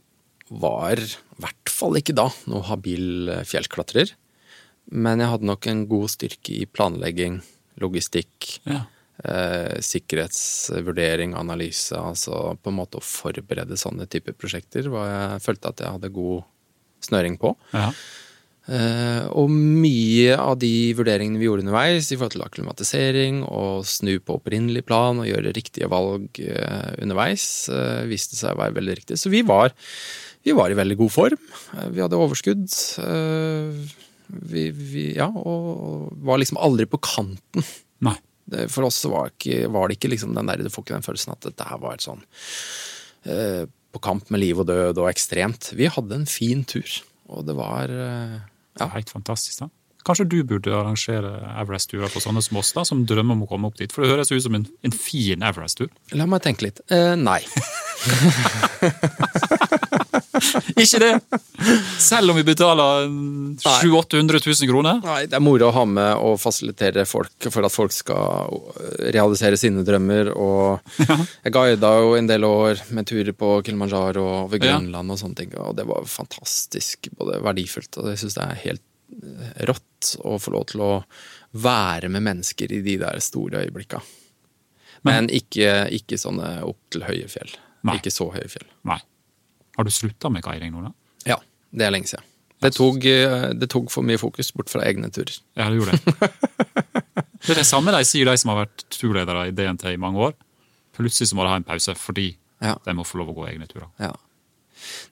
var, 0.49 0.99
i 1.01 1.41
hvert 1.43 1.71
fall 1.71 1.99
ikke 1.99 2.15
da, 2.15 2.29
noe 2.47 2.63
habil 2.69 3.29
eh, 3.33 3.43
fjellklatrer. 3.47 4.13
Men 4.95 5.19
jeg 5.19 5.27
hadde 5.33 5.49
nok 5.49 5.67
en 5.67 5.81
god 5.91 6.07
styrke 6.13 6.53
i 6.61 6.67
planlegging, 6.71 7.41
logistikk, 7.83 8.53
Ja. 8.69 8.85
eh, 9.27 9.75
sikkerhetsvurdering, 9.83 11.35
analyse. 11.35 11.91
Altså 11.97 12.55
på 12.63 12.71
en 12.71 12.77
måte 12.79 12.99
å 13.01 13.03
forberede 13.03 13.77
sånne 13.79 14.07
typer 14.09 14.33
prosjekter 14.37 14.87
var 14.93 15.09
jeg 15.11 15.43
følte 15.49 15.73
at 15.73 15.83
jeg 15.83 15.91
hadde 15.97 16.13
god 16.15 16.43
snøring 17.03 17.35
på. 17.41 17.51
Ja. 17.75 17.91
Eh, 18.67 19.23
og 19.31 19.47
mye 19.47 20.33
av 20.35 20.57
de 20.59 20.91
vurderingene 20.97 21.39
vi 21.39 21.47
gjorde 21.47 21.63
underveis 21.63 22.09
i 22.11 22.17
forhold 22.17 22.33
til 22.35 22.43
akklimatisering 22.43 23.39
og 23.47 23.85
snu 23.87 24.17
på 24.19 24.35
opprinnelig 24.41 24.83
plan 24.89 25.21
og 25.23 25.29
gjøre 25.29 25.53
riktige 25.55 25.87
valg 25.91 26.41
eh, 26.43 26.89
underveis, 26.99 27.45
eh, 27.71 28.03
viste 28.09 28.35
seg 28.35 28.51
å 28.51 28.59
være 28.59 28.75
veldig 28.75 28.97
riktig. 28.99 29.19
Så 29.21 29.31
vi 29.31 29.39
var, 29.47 29.71
vi 30.43 30.55
var 30.57 30.73
i 30.73 30.79
veldig 30.79 30.97
god 30.99 31.13
form. 31.15 31.53
Vi 31.95 32.03
hadde 32.03 32.19
overskudd. 32.19 32.67
vi, 34.27 34.63
vi, 34.75 35.05
ja, 35.15 35.29
og 35.31 36.11
var 36.27 36.43
liksom 36.43 36.59
aldri 36.59 36.89
på 36.91 36.99
kanten. 36.99 37.63
Nei. 38.03 38.17
For 38.71 38.87
oss 38.87 38.99
var, 39.11 39.31
ikke, 39.31 39.65
var 39.71 39.87
det 39.87 39.97
ikke 39.97 40.11
liksom 40.11 40.35
den 40.35 40.47
der, 40.47 40.59
du 40.63 40.71
får 40.71 40.85
ikke 40.85 40.95
den 40.95 41.07
følelsen 41.07 41.33
at 41.33 41.49
dette 41.49 41.65
her 41.67 41.79
var 41.83 41.97
et 41.97 42.05
sånn 42.05 42.21
på 43.91 43.99
kamp 44.03 44.29
med 44.31 44.39
liv 44.39 44.59
og 44.61 44.69
død 44.69 45.01
og 45.01 45.09
ekstremt. 45.09 45.73
Vi 45.75 45.89
hadde 45.91 46.15
en 46.15 46.29
fin 46.29 46.61
tur, 46.67 46.87
og 47.27 47.43
det 47.47 47.55
var 47.57 47.91
er 48.85 48.95
helt 48.95 49.13
fantastisk. 49.13 49.63
da. 49.63 49.69
Kanskje 50.07 50.27
du 50.31 50.37
burde 50.47 50.71
arrangere 50.71 51.33
Everest-turer 51.59 52.11
for 52.11 52.23
sånne 52.23 52.41
som 52.45 52.61
oss, 52.61 52.71
da, 52.75 52.85
som 52.87 53.01
drømmer 53.09 53.35
om 53.35 53.43
å 53.43 53.49
komme 53.49 53.67
opp 53.67 53.79
dit? 53.79 53.91
For 53.91 54.05
det 54.05 54.13
høres 54.13 54.31
ut 54.31 54.45
som 54.45 54.55
en, 54.55 54.63
en 54.87 54.95
fin 54.95 55.43
Everest-tur. 55.43 55.91
La 56.15 56.29
meg 56.29 56.45
tenke 56.45 56.69
litt. 56.69 56.79
Eh, 56.87 57.15
nei. 57.19 57.41
Ikke 60.83 60.99
det! 61.01 61.39
Selv 62.01 62.31
om 62.31 62.37
vi 62.37 62.45
betaler 62.47 63.07
700 63.07 63.87
000-800 63.87 64.41
000 64.63 64.71
kroner. 64.71 64.99
Nei, 65.03 65.19
det 65.29 65.37
er 65.37 65.43
moro 65.43 65.69
å 65.69 65.75
ha 65.75 65.85
med 65.89 66.23
og 66.23 66.37
fasilitere 66.41 67.05
folk 67.09 67.49
for 67.53 67.67
at 67.67 67.73
folk 67.73 67.95
skal 67.95 68.59
realisere 69.13 69.59
sine 69.59 69.85
drømmer. 69.87 70.31
Og 70.35 70.99
jeg 71.45 71.55
guida 71.55 71.93
jo 72.01 72.13
en 72.17 72.29
del 72.29 72.47
år 72.47 72.83
med 72.95 73.09
turer 73.09 73.33
på 73.37 73.57
Kilimanjaro 73.65 74.25
og 74.25 74.37
over 74.47 74.61
Grønland 74.61 75.15
og 75.15 75.21
sånne 75.21 75.41
ting, 75.41 75.57
og 75.61 75.75
det 75.77 75.87
var 75.89 76.07
fantastisk 76.09 77.11
både 77.17 77.41
verdifullt, 77.45 77.99
og 78.01 78.11
jeg 78.13 78.21
syns 78.23 78.37
det 78.37 78.45
er 78.45 78.63
helt 78.65 78.85
eh, 79.17 79.65
rått 79.69 80.13
å 80.23 80.37
få 80.41 80.53
lov 80.53 80.69
til 80.71 80.83
å 80.85 80.93
være 81.57 82.09
med 82.13 82.25
mennesker 82.25 82.71
i 82.73 82.83
de 82.85 82.97
der 83.01 83.21
store 83.23 83.65
øyeblikka. 83.65 84.01
Men 85.07 85.29
ikke, 85.31 85.87
ikke 85.93 86.19
sånne 86.19 86.57
opp 86.67 86.79
til 86.93 87.05
høye 87.07 87.29
fjell. 87.31 87.53
Nei. 87.87 87.97
Ikke 87.99 88.11
så 88.13 88.29
høye 88.33 88.49
fjell. 88.51 88.67
Nei. 88.89 88.99
Har 89.77 89.85
du 89.87 89.91
slutta 89.93 90.29
med 90.33 90.43
guiding 90.45 90.73
nå, 90.73 90.81
da? 90.87 90.91
Ja, 91.29 91.37
det 91.71 91.85
er 91.87 91.93
lenge 91.93 92.09
siden. 92.09 92.25
Det 92.65 92.71
tok, 92.73 93.03
eh, 93.05 93.51
det 93.53 93.67
tok 93.69 93.91
for 93.93 94.01
mye 94.05 94.17
fokus 94.17 94.49
bort 94.57 94.71
fra 94.73 94.81
egne 94.87 95.11
turer. 95.13 95.35
Ja, 95.59 95.67
det 95.69 95.77
gjorde 95.77 95.93
det. 95.93 96.31
det 97.45 97.51
er 97.53 97.59
det 97.61 97.67
samme 97.69 97.93
de 97.93 98.01
sier, 98.09 98.25
de 98.25 98.33
som 98.41 98.49
har 98.53 98.63
vært 98.65 98.87
turledere 98.95 99.43
i 99.49 99.53
DNT 99.53 99.85
i 99.93 99.99
mange 100.01 100.23
år. 100.31 100.33
Plutselig 100.97 101.29
så 101.29 101.37
må 101.37 101.45
de 101.45 101.51
ha 101.53 101.59
en 101.61 101.67
pause 101.67 101.93
fordi 102.01 102.31
Ja. 102.63 102.73
de 102.85 102.93
må 102.97 103.05
få 103.05 103.19
lov 103.21 103.29
å 103.29 103.35
gå 103.37 103.45
egne 103.51 103.67
turer. 103.69 103.91
Ja. 104.01 104.15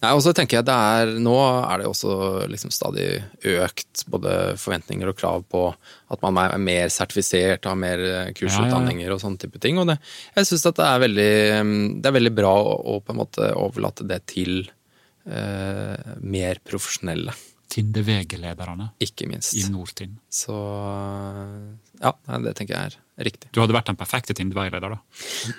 Nei, 0.03 0.11
og 0.13 0.21
så 0.23 0.33
tenker 0.35 0.59
jeg 0.59 0.67
det 0.67 0.75
er, 0.75 1.13
Nå 1.21 1.35
er 1.39 1.81
det 1.81 1.89
også 1.89 2.15
liksom 2.51 2.73
stadig 2.73 3.07
økt 3.55 4.05
både 4.11 4.35
forventninger 4.61 5.11
og 5.11 5.17
krav 5.19 5.45
på 5.51 5.65
at 6.13 6.21
man 6.23 6.37
er 6.43 6.57
mer 6.61 6.91
sertifisert, 6.93 7.65
har 7.65 7.79
mer 7.79 8.03
eh, 8.05 8.31
kursutdanninger 8.37 9.11
og 9.13 9.21
sånne 9.23 9.41
type 9.41 9.61
ting. 9.63 9.79
Og 9.81 9.89
det, 9.89 9.97
jeg 10.37 10.49
syns 10.51 10.67
det 10.67 10.85
er 10.85 11.03
veldig 11.05 11.31
mm, 11.65 11.83
Det 12.01 12.11
er 12.11 12.17
veldig 12.19 12.35
bra 12.37 12.53
å, 12.55 12.77
å 12.95 13.01
på 13.03 13.15
en 13.15 13.21
måte 13.23 13.51
overlate 13.59 14.07
det 14.07 14.21
til 14.35 14.57
eh, 14.63 16.15
mer 16.21 16.61
profesjonelle, 16.65 17.35
Tinde 17.75 18.03
VG-lederne 18.05 18.91
ikke 19.03 19.25
minst. 19.27 19.55
i 19.57 19.65
Nordtind. 19.67 20.19
Så 20.31 20.53
ja, 21.99 22.11
det 22.43 22.53
tenker 22.55 22.75
jeg 22.75 22.93
er 22.93 23.25
riktig. 23.27 23.49
Du 23.51 23.59
hadde 23.59 23.75
vært 23.75 23.89
den 23.89 23.97
perfekte 23.99 24.35
Tinde 24.37 24.55
VG-leder, 24.55 24.95
da. 24.95 25.53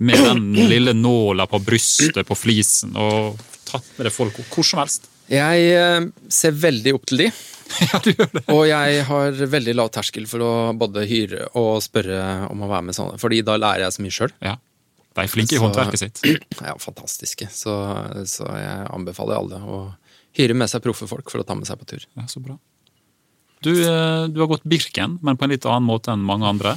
Med 0.00 0.20
den 0.24 0.50
lille 0.70 0.92
nåla 0.96 1.44
på 1.50 1.60
brystet 1.62 2.22
på 2.28 2.36
flisen 2.38 2.94
og 2.96 3.40
tatt 3.68 3.86
med 3.98 4.08
det 4.08 4.12
folk 4.14 4.38
hvor 4.50 4.64
som 4.66 4.80
helst. 4.82 5.08
Jeg 5.30 5.66
eh, 5.76 6.06
ser 6.32 6.56
veldig 6.56 6.94
opp 6.96 7.04
til 7.10 7.26
de. 7.26 7.30
Ja, 7.84 8.00
du 8.02 8.08
gjør 8.10 8.30
det. 8.32 8.40
Og 8.50 8.64
jeg 8.66 9.02
har 9.06 9.36
veldig 9.52 9.74
lav 9.78 9.92
terskel 9.94 10.24
for 10.26 10.42
å 10.42 10.48
både 10.74 11.04
hyre 11.06 11.44
og 11.60 11.76
spørre 11.84 12.48
om 12.50 12.64
å 12.66 12.70
være 12.72 12.88
med 12.88 12.96
sånne, 12.96 13.20
fordi 13.22 13.44
da 13.46 13.54
lærer 13.60 13.84
jeg 13.84 13.94
så 13.94 14.02
mye 14.02 14.16
sjøl. 14.16 14.32
Ja. 14.42 14.56
De 15.14 15.22
er 15.22 15.30
flinke 15.30 15.54
i 15.54 15.60
Så- 15.60 15.62
håndverket 15.68 16.02
sitt. 16.02 16.18
Ja, 16.66 16.74
fantastiske. 16.82 17.46
Så, 17.54 17.76
så 18.26 18.48
jeg 18.58 18.88
anbefaler 18.90 19.38
alle 19.38 19.60
å 19.62 19.78
hyre 20.38 20.56
med 20.58 20.70
seg 20.72 20.82
proffe 20.82 21.06
folk 21.10 21.30
for 21.30 21.44
å 21.44 21.46
ta 21.46 21.54
med 21.58 21.70
seg 21.70 21.78
på 21.78 21.86
tur. 21.94 22.08
Ja, 22.18 22.26
så 22.30 22.42
bra. 22.42 22.58
Du, 23.60 23.72
eh, 23.76 24.24
du 24.32 24.40
har 24.40 24.48
gått 24.48 24.64
Birken, 24.64 25.18
men 25.22 25.36
på 25.36 25.44
en 25.44 25.52
litt 25.52 25.66
annen 25.68 25.84
måte 25.88 26.14
enn 26.14 26.22
mange 26.24 26.48
andre. 26.48 26.74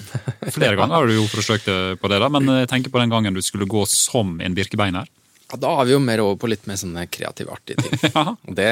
Flere 0.51 0.75
ganger 0.79 0.97
har 0.97 1.07
du 1.07 1.15
jo 1.15 1.27
forsøkt 1.31 1.69
på 2.01 2.11
det, 2.11 2.19
da, 2.19 2.29
men 2.33 2.49
jeg 2.59 2.71
tenker 2.71 2.91
på 2.91 2.99
den 2.99 3.13
gangen 3.13 3.35
du 3.37 3.41
skulle 3.45 3.69
gå 3.71 3.85
som 3.87 4.35
en 4.43 4.57
birkebeiner. 4.57 5.07
Ja, 5.53 5.59
da 5.61 5.71
er 5.79 5.87
vi 5.87 5.93
jo 5.93 6.01
mer 6.01 6.23
over 6.23 6.39
på 6.41 6.49
litt 6.49 6.65
mer 6.67 6.79
sånne 6.81 7.05
kreative, 7.13 7.53
artige 7.55 7.83
ting. 7.83 7.99
Ja. 8.17 8.35
Det, 8.59 8.67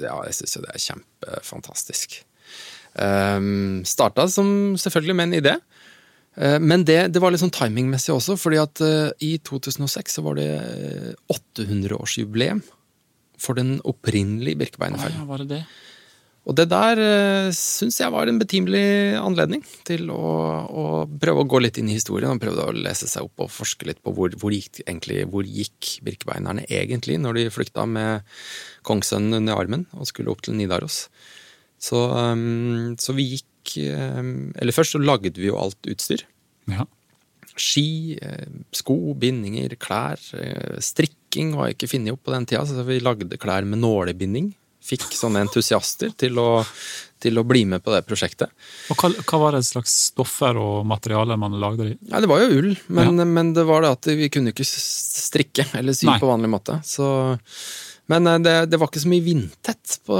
ja, 0.00 0.16
jeg 0.26 0.36
syns 0.38 0.56
jo 0.56 0.62
det 0.64 0.74
er 0.74 0.84
kjempefantastisk. 0.86 2.20
Um, 2.98 3.82
starta 3.86 4.24
som 4.32 4.74
selvfølgelig 4.80 5.16
med 5.18 5.28
en 5.28 5.38
idé. 5.38 5.52
Eh, 6.40 6.58
Men 6.62 6.84
det, 6.88 7.12
det 7.14 7.20
var 7.22 7.34
litt 7.34 7.42
sånn 7.42 7.54
timingmessig 7.54 8.14
også, 8.14 8.36
fordi 8.40 8.60
at 8.62 8.80
eh, 8.84 9.10
i 9.26 9.32
2006 9.46 10.18
så 10.18 10.24
var 10.26 10.38
det 10.38 10.48
eh, 10.56 11.12
800-årsjubileum 11.34 12.62
for 13.40 13.56
den 13.58 13.78
opprinnelige 13.88 14.60
Birkebeinerferden. 14.60 15.20
ja, 15.22 15.28
var 15.28 15.42
det 15.44 15.48
det? 15.54 15.62
Og 16.50 16.56
det 16.58 16.66
der 16.72 16.98
uh, 16.98 17.48
syns 17.54 18.00
jeg 18.00 18.10
var 18.10 18.26
en 18.26 18.40
betimelig 18.40 18.82
anledning 19.20 19.62
til 19.86 20.08
å, 20.10 20.30
å 20.66 20.84
prøve 21.22 21.44
å 21.44 21.48
gå 21.50 21.60
litt 21.62 21.78
inn 21.78 21.92
i 21.92 21.94
historien 21.94 22.34
og 22.34 22.42
prøve 22.42 22.64
å 22.66 22.74
lese 22.74 23.06
seg 23.06 23.28
opp 23.28 23.44
og 23.44 23.52
forske 23.54 23.86
litt 23.86 24.00
på 24.02 24.10
hvor, 24.16 24.34
hvor, 24.34 24.50
gikk, 24.50 24.82
egentlig, 24.82 25.22
hvor 25.30 25.46
gikk 25.46 26.00
birkebeinerne 26.06 26.66
egentlig 26.66 27.20
når 27.22 27.38
de 27.38 27.44
flykta 27.54 27.86
med 27.86 28.26
kongssønnen 28.88 29.38
under 29.38 29.62
armen 29.62 29.86
og 29.94 30.10
skulle 30.10 30.34
opp 30.34 30.42
til 30.42 30.58
Nidaros. 30.58 31.04
Så, 31.80 32.02
um, 32.10 32.96
så 33.00 33.14
vi 33.16 33.30
gikk 33.36 33.46
um, 34.18 34.50
Eller 34.58 34.74
først 34.74 34.96
så 34.96 35.00
lagde 35.00 35.32
vi 35.38 35.48
jo 35.48 35.60
alt 35.60 35.86
utstyr. 35.88 36.26
Ja. 36.68 36.84
Ski, 37.60 38.16
eh, 38.22 38.46
sko, 38.72 39.14
bindinger, 39.20 39.74
klær. 39.80 40.20
eh, 40.38 40.78
Strikking 40.80 41.54
var 41.58 41.72
ikke 41.72 41.88
funnet 41.90 42.14
opp 42.14 42.22
på 42.24 42.32
den 42.32 42.46
tida, 42.48 42.62
så 42.64 42.84
vi 42.86 43.00
lagde 43.02 43.38
klær 43.40 43.66
med 43.68 43.82
nålebinding. 43.82 44.52
Fikk 44.80 45.10
sånne 45.12 45.42
entusiaster 45.44 46.12
til 46.18 46.38
å, 46.40 46.62
til 47.20 47.36
å 47.36 47.44
bli 47.46 47.66
med 47.68 47.84
på 47.84 47.92
det 47.92 48.00
prosjektet. 48.08 48.48
Og 48.90 49.02
hva, 49.02 49.10
hva 49.28 49.40
var 49.42 49.56
det 49.56 49.66
slags 49.68 49.92
stoffer 50.08 50.56
og 50.56 50.86
materialer 50.88 51.38
man 51.40 51.58
lagde 51.60 51.84
det 51.84 51.92
i? 51.94 51.98
Ja, 52.10 52.22
det 52.24 52.30
var 52.30 52.42
jo 52.42 52.62
ull, 52.62 52.72
men, 52.88 53.20
men 53.34 53.52
det 53.56 53.66
var 53.68 53.84
det 53.84 53.92
at 53.98 54.10
vi 54.16 54.30
kunne 54.32 54.54
ikke 54.54 54.66
strikke 54.66 55.68
eller 55.76 55.96
sy 55.96 56.08
på 56.08 56.30
vanlig 56.30 56.50
måte. 56.52 56.78
Så, 56.86 57.06
men 58.10 58.26
eh, 58.26 58.40
det, 58.46 58.56
det 58.72 58.80
var 58.80 58.90
ikke 58.90 59.04
så 59.04 59.12
mye 59.12 59.26
vindtett 59.26 60.00
på, 60.08 60.18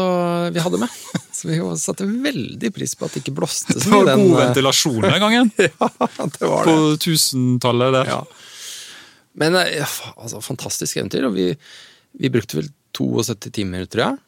vi 0.54 0.64
hadde 0.66 0.82
med. 0.84 1.00
Så 1.40 1.48
vi 1.48 1.56
satte 1.80 2.04
veldig 2.04 2.68
pris 2.76 2.92
på 2.98 3.06
at 3.06 3.14
det 3.16 3.22
ikke 3.22 3.32
blåste 3.38 3.72
så 3.72 3.80
Det 3.80 3.90
var 3.94 4.10
god 4.10 4.18
den, 4.18 4.34
ventilasjon 4.36 4.98
den 5.06 5.22
gangen! 5.22 5.52
ja, 5.56 5.88
det 6.20 6.50
var 6.50 6.66
det. 6.66 6.74
På 6.74 6.96
tusentallet 7.00 7.94
der. 7.96 8.10
Ja. 8.12 8.18
Men 9.40 9.56
eh, 9.56 9.78
ja, 9.78 9.86
altså, 10.16 10.42
fantastisk 10.44 10.98
eventyr, 11.00 11.24
og 11.30 11.38
vi, 11.38 11.46
vi 12.20 12.32
brukte 12.34 12.58
vel 12.58 12.68
72 12.98 13.54
timer, 13.56 13.86
tror 13.88 14.04
jeg. 14.04 14.18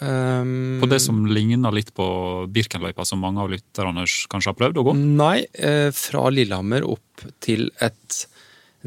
Um, 0.00 0.78
På 0.80 0.88
det 0.88 1.02
som 1.04 1.18
ligner 1.28 1.74
litt 1.74 1.90
på 1.94 2.04
Birkenløypa, 2.48 3.04
som 3.04 3.20
mange 3.20 3.42
av 3.42 3.50
lytterne 3.52 4.06
kanskje 4.32 4.52
har 4.52 4.56
prøvd 4.56 4.78
å 4.80 4.84
gå. 4.88 4.94
Nei, 4.96 5.44
eh, 5.52 5.90
fra 5.92 6.30
Lillehammer 6.32 6.86
opp 6.88 7.26
til 7.44 7.68
et 7.84 8.22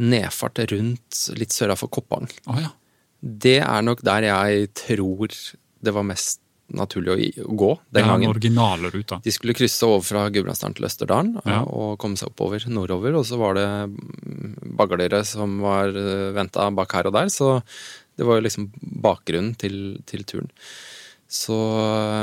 nedfart 0.01 0.63
rundt 0.71 1.19
litt 1.37 1.53
sørafor 1.53 1.91
Koppang. 1.93 2.25
Oh, 2.49 2.57
ja. 2.59 2.73
Det 3.21 3.59
er 3.61 3.85
nok 3.85 4.01
der 4.05 4.27
jeg 4.31 4.71
tror 4.75 5.29
det 5.85 5.93
var 5.93 6.03
mest 6.09 6.41
naturlig 6.75 7.13
å, 7.13 7.53
gå 7.53 7.69
den 7.93 8.01
ja, 8.01 8.09
gangen. 8.09 8.31
originale 8.33 8.89
ruta. 8.89 9.19
De 9.21 9.31
skulle 9.31 9.53
krysse 9.53 9.85
over 9.85 10.01
fra 10.01 10.23
Gudbrandsdalen 10.33 10.73
til 10.75 10.87
Østerdalen 10.89 11.35
Ja. 11.45 11.61
og 11.61 11.99
komme 12.01 12.17
seg 12.17 12.31
oppover 12.33 12.65
nordover. 12.67 13.13
Og 13.19 13.25
så 13.29 13.37
var 13.37 13.53
det 13.53 13.67
baglere 14.75 15.21
som 15.23 15.59
var 15.61 15.93
venta 16.33 16.65
bak 16.73 16.97
her 16.97 17.11
og 17.11 17.13
der, 17.13 17.29
så 17.29 17.61
det 18.17 18.25
var 18.25 18.39
jo 18.39 18.47
liksom 18.47 18.71
bakgrunnen 18.81 19.53
til, 19.59 19.99
til 20.09 20.25
turen. 20.25 20.49
Så 21.35 21.55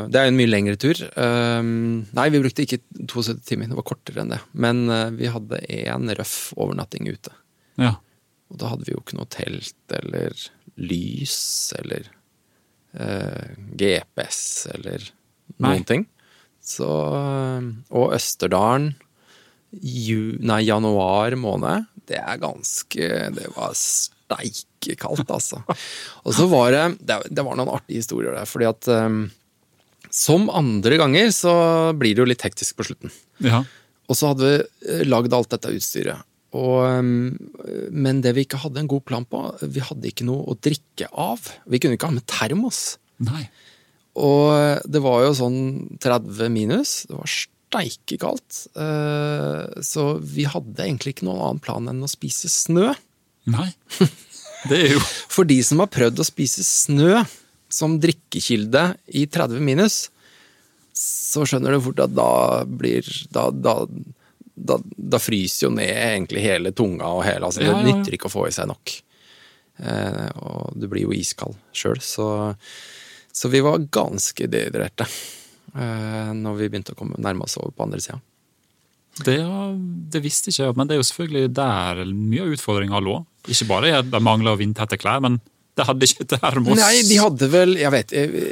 det 0.09 0.19
er 0.19 0.27
jo 0.27 0.33
en 0.33 0.39
mye 0.39 0.49
lengre 0.51 0.79
tur. 0.81 0.97
Um, 1.21 2.07
nei, 2.17 2.29
vi 2.33 2.41
brukte 2.41 2.65
ikke 2.65 2.81
72 2.97 3.43
timer, 3.49 3.69
det 3.69 3.77
var 3.77 3.87
kortere 3.91 4.23
enn 4.23 4.33
det. 4.33 4.41
Men 4.57 4.87
uh, 4.89 5.11
vi 5.13 5.29
hadde 5.33 5.61
én 5.69 6.15
røff 6.17 6.37
overnatting 6.57 7.11
ute. 7.11 7.35
Ja. 7.81 7.97
Og 8.53 8.61
da 8.61 8.73
hadde 8.73 8.89
vi 8.89 8.95
jo 8.95 9.03
ikke 9.03 9.19
noe 9.19 9.29
telt 9.33 9.97
eller 10.01 10.37
lys 10.81 11.37
eller 11.77 12.09
uh, 12.97 13.53
GPS 13.77 14.43
eller 14.73 15.05
noen 15.61 15.85
ting. 15.89 16.09
Så 16.63 16.87
eh, 16.87 17.65
Og 17.91 18.13
Østerdalen 18.15 18.93
ju, 19.73 20.37
Nei, 20.45 20.61
januar 20.69 21.35
måned. 21.41 21.89
Det 22.07 22.21
er 22.21 22.39
ganske 22.39 23.09
Det 23.35 23.49
var 23.57 23.73
steike 24.33 24.97
kaldt, 24.99 25.29
altså. 25.31 25.61
Og 26.25 26.35
så 26.35 26.49
var 26.51 26.73
det 26.75 26.83
Det, 27.07 27.45
var 27.45 27.55
noen 27.61 27.71
artige 27.71 28.01
historier 28.03 28.35
der, 28.35 28.49
fordi 28.49 28.67
at 28.71 28.89
um, 28.89 29.23
som 30.13 30.49
andre 30.53 30.99
ganger 31.01 31.31
så 31.33 31.53
blir 31.97 32.13
det 32.17 32.21
jo 32.25 32.29
litt 32.29 32.43
hektisk 32.45 32.77
på 32.81 32.89
slutten. 32.91 33.13
ja. 33.45 33.63
Og 34.11 34.17
så 34.19 34.33
hadde 34.33 34.45
vi 34.45 34.57
eh, 34.93 35.03
lagd 35.07 35.33
alt 35.33 35.49
dette 35.55 35.71
utstyret. 35.73 36.25
Og, 36.53 36.83
um, 36.85 37.39
men 37.95 38.19
det 38.21 38.35
vi 38.37 38.43
ikke 38.45 38.59
hadde 38.61 38.83
en 38.83 38.89
god 38.91 39.05
plan 39.09 39.25
på, 39.25 39.41
vi 39.63 39.81
hadde 39.81 40.11
ikke 40.11 40.27
noe 40.29 40.43
å 40.53 40.57
drikke 40.59 41.07
av. 41.17 41.47
Vi 41.71 41.79
kunne 41.81 41.97
ikke 41.97 42.11
ha 42.11 42.17
med 42.19 42.27
termos. 42.29 42.81
Nei. 43.25 43.47
Og 44.21 44.83
det 44.85 45.01
var 45.01 45.23
jo 45.25 45.31
sånn 45.39 45.61
30 46.03 46.51
minus. 46.53 47.07
Det 47.09 47.17
var 47.17 47.31
steike 47.33 48.19
kaldt. 48.21 48.67
Eh, 48.77 49.81
Så 49.81 50.05
vi 50.21 50.45
hadde 50.51 50.83
egentlig 50.85 51.15
ikke 51.17 51.31
noen 51.31 51.41
annen 51.47 51.63
plan 51.65 51.89
enn 51.89 52.05
å 52.05 52.11
spise 52.11 52.51
snø. 52.53 52.91
Nei. 53.51 53.71
Det 54.71 54.77
er 54.79 54.93
jo 54.95 55.01
For 55.03 55.49
de 55.49 55.57
som 55.67 55.81
har 55.83 55.91
prøvd 55.91 56.21
å 56.23 56.27
spise 56.27 56.63
snø 56.63 57.25
som 57.73 57.97
drikkekilde 57.99 58.83
i 59.19 59.25
30 59.27 59.63
minus, 59.65 60.05
så 60.95 61.43
skjønner 61.49 61.75
du 61.75 61.81
fort 61.87 62.03
at 62.05 62.13
da 62.15 62.33
blir 62.69 63.07
Da, 63.33 63.49
da, 63.51 63.79
da, 64.55 64.77
da 64.85 65.21
fryser 65.23 65.67
jo 65.67 65.73
ned 65.75 65.91
egentlig 65.91 66.45
hele 66.45 66.75
tunga 66.77 67.09
og 67.17 67.25
hele 67.27 67.49
altså, 67.49 67.65
Ja, 67.65 67.73
ja, 67.73 67.79
ja. 67.79 67.81
Det 67.81 67.97
nytter 67.97 68.19
ikke 68.19 68.29
å 68.31 68.35
få 68.37 68.47
i 68.49 68.55
seg 68.55 68.69
nok. 68.71 68.95
Eh, 69.83 70.29
og 70.45 70.77
du 70.79 70.87
blir 70.93 71.09
jo 71.09 71.15
iskald 71.17 71.57
sjøl, 71.75 71.99
så, 72.05 72.27
så 73.33 73.51
vi 73.51 73.63
var 73.65 73.83
ganske 73.91 74.47
dehydrerte 74.53 75.09
eh, 75.09 76.31
når 76.37 76.61
vi 76.61 76.69
begynte 76.69 76.95
å 76.95 76.99
komme 77.01 77.19
nærme 77.19 77.49
oss 77.49 77.57
over 77.59 77.73
på 77.75 77.89
andre 77.89 78.03
sida. 78.05 78.21
Det, 79.21 79.39
det 80.13 80.23
visste 80.25 80.49
ikke 80.49 80.65
jeg, 80.65 80.77
men 80.79 80.89
det 80.89 80.97
er 80.97 81.03
jo 81.03 81.09
selvfølgelig 81.11 81.55
der 81.57 82.05
mye 82.09 82.45
av 82.47 82.53
utfordringa 82.55 83.01
lå. 83.05 83.19
Ikke 83.53 83.69
bare 83.69 83.97
at 83.99 84.09
de 84.09 84.21
mangler 84.23 84.57
vindtette 84.61 84.97
klær, 85.01 85.21
men 85.25 85.41
Det 85.73 85.87
hadde 85.89 86.05
ikke 86.05 86.27
termos. 86.29 86.77
Nei, 86.77 87.01
de 87.09 87.17
hadde 87.17 87.47
vel 87.49 87.71
jeg 87.81 87.93
vet, 87.95 88.11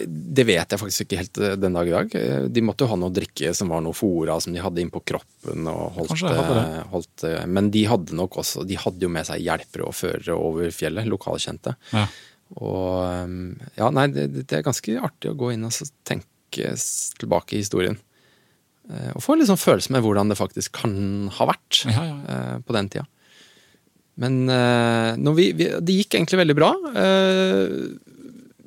Det 0.08 0.44
vet 0.48 0.72
jeg 0.72 0.80
faktisk 0.80 1.04
ikke 1.04 1.18
helt 1.20 1.40
eh, 1.40 1.56
den 1.60 1.76
dag 1.76 1.88
i 1.88 1.92
dag. 1.92 2.14
De 2.48 2.62
måtte 2.64 2.86
jo 2.86 2.92
ha 2.94 2.96
noe 2.96 3.12
drikke 3.12 3.52
som 3.56 3.72
var 3.72 3.84
noe 3.84 3.96
fora 3.96 4.38
som 4.40 4.56
de 4.56 4.62
hadde 4.64 4.80
innpå 4.80 5.02
kroppen. 5.04 5.68
og 5.68 5.98
holdt, 5.98 6.16
de 6.24 6.56
eh, 6.62 6.80
holdt, 6.94 7.26
eh, 7.28 7.44
Men 7.44 7.68
de 7.74 7.84
hadde 7.90 8.16
nok 8.16 8.40
også 8.40 8.64
De 8.68 8.78
hadde 8.80 9.04
jo 9.04 9.12
med 9.12 9.28
seg 9.28 9.44
hjelpere 9.44 9.88
og 9.88 9.96
førere 9.96 10.36
over 10.36 10.72
fjellet, 10.72 11.08
lokalkjente. 11.12 11.76
Ja. 11.92 12.06
Og 12.56 13.04
ja, 13.78 13.90
nei, 13.94 14.08
det, 14.10 14.30
det 14.40 14.56
er 14.58 14.66
ganske 14.66 14.96
artig 14.98 15.30
å 15.30 15.38
gå 15.38 15.52
inn 15.54 15.68
og 15.68 15.92
tenke 16.08 16.72
tilbake 17.20 17.54
i 17.54 17.60
historien. 17.60 18.00
Eh, 18.88 19.10
Og 19.14 19.22
få 19.24 19.34
en 19.36 19.42
liksom 19.42 19.60
følelse 19.60 19.92
med 19.92 20.04
hvordan 20.06 20.32
det 20.32 20.38
faktisk 20.40 20.78
kan 20.80 20.94
ha 21.36 21.48
vært 21.52 21.82
Ja, 21.90 22.04
ja, 22.08 22.16
eh, 22.34 22.56
på 22.64 22.76
den 22.76 22.88
tida. 22.92 23.06
Men 24.20 24.40
eh, 24.52 25.16
vi, 25.36 25.50
vi, 25.56 25.68
det 25.80 25.96
gikk 26.00 26.16
egentlig 26.18 26.40
veldig 26.42 26.56
bra. 26.58 26.70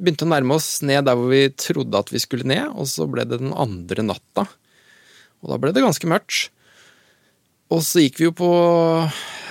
Begynte 0.04 0.26
å 0.26 0.32
nærme 0.32 0.56
oss 0.58 0.82
ned 0.86 1.06
der 1.08 1.16
hvor 1.20 1.30
vi 1.32 1.44
trodde 1.56 2.00
at 2.00 2.10
vi 2.12 2.20
skulle 2.22 2.48
ned, 2.50 2.66
og 2.74 2.88
så 2.90 3.06
ble 3.10 3.26
det 3.30 3.40
den 3.44 3.54
andre 3.54 4.04
natta. 4.06 4.48
Og 5.44 5.52
da 5.52 5.60
ble 5.62 5.74
det 5.76 5.84
ganske 5.84 6.10
mørkt. 6.10 6.48
Og 7.74 7.82
så 7.86 8.02
gikk 8.04 8.20
vi 8.20 8.28
jo 8.28 8.34
på 8.38 8.50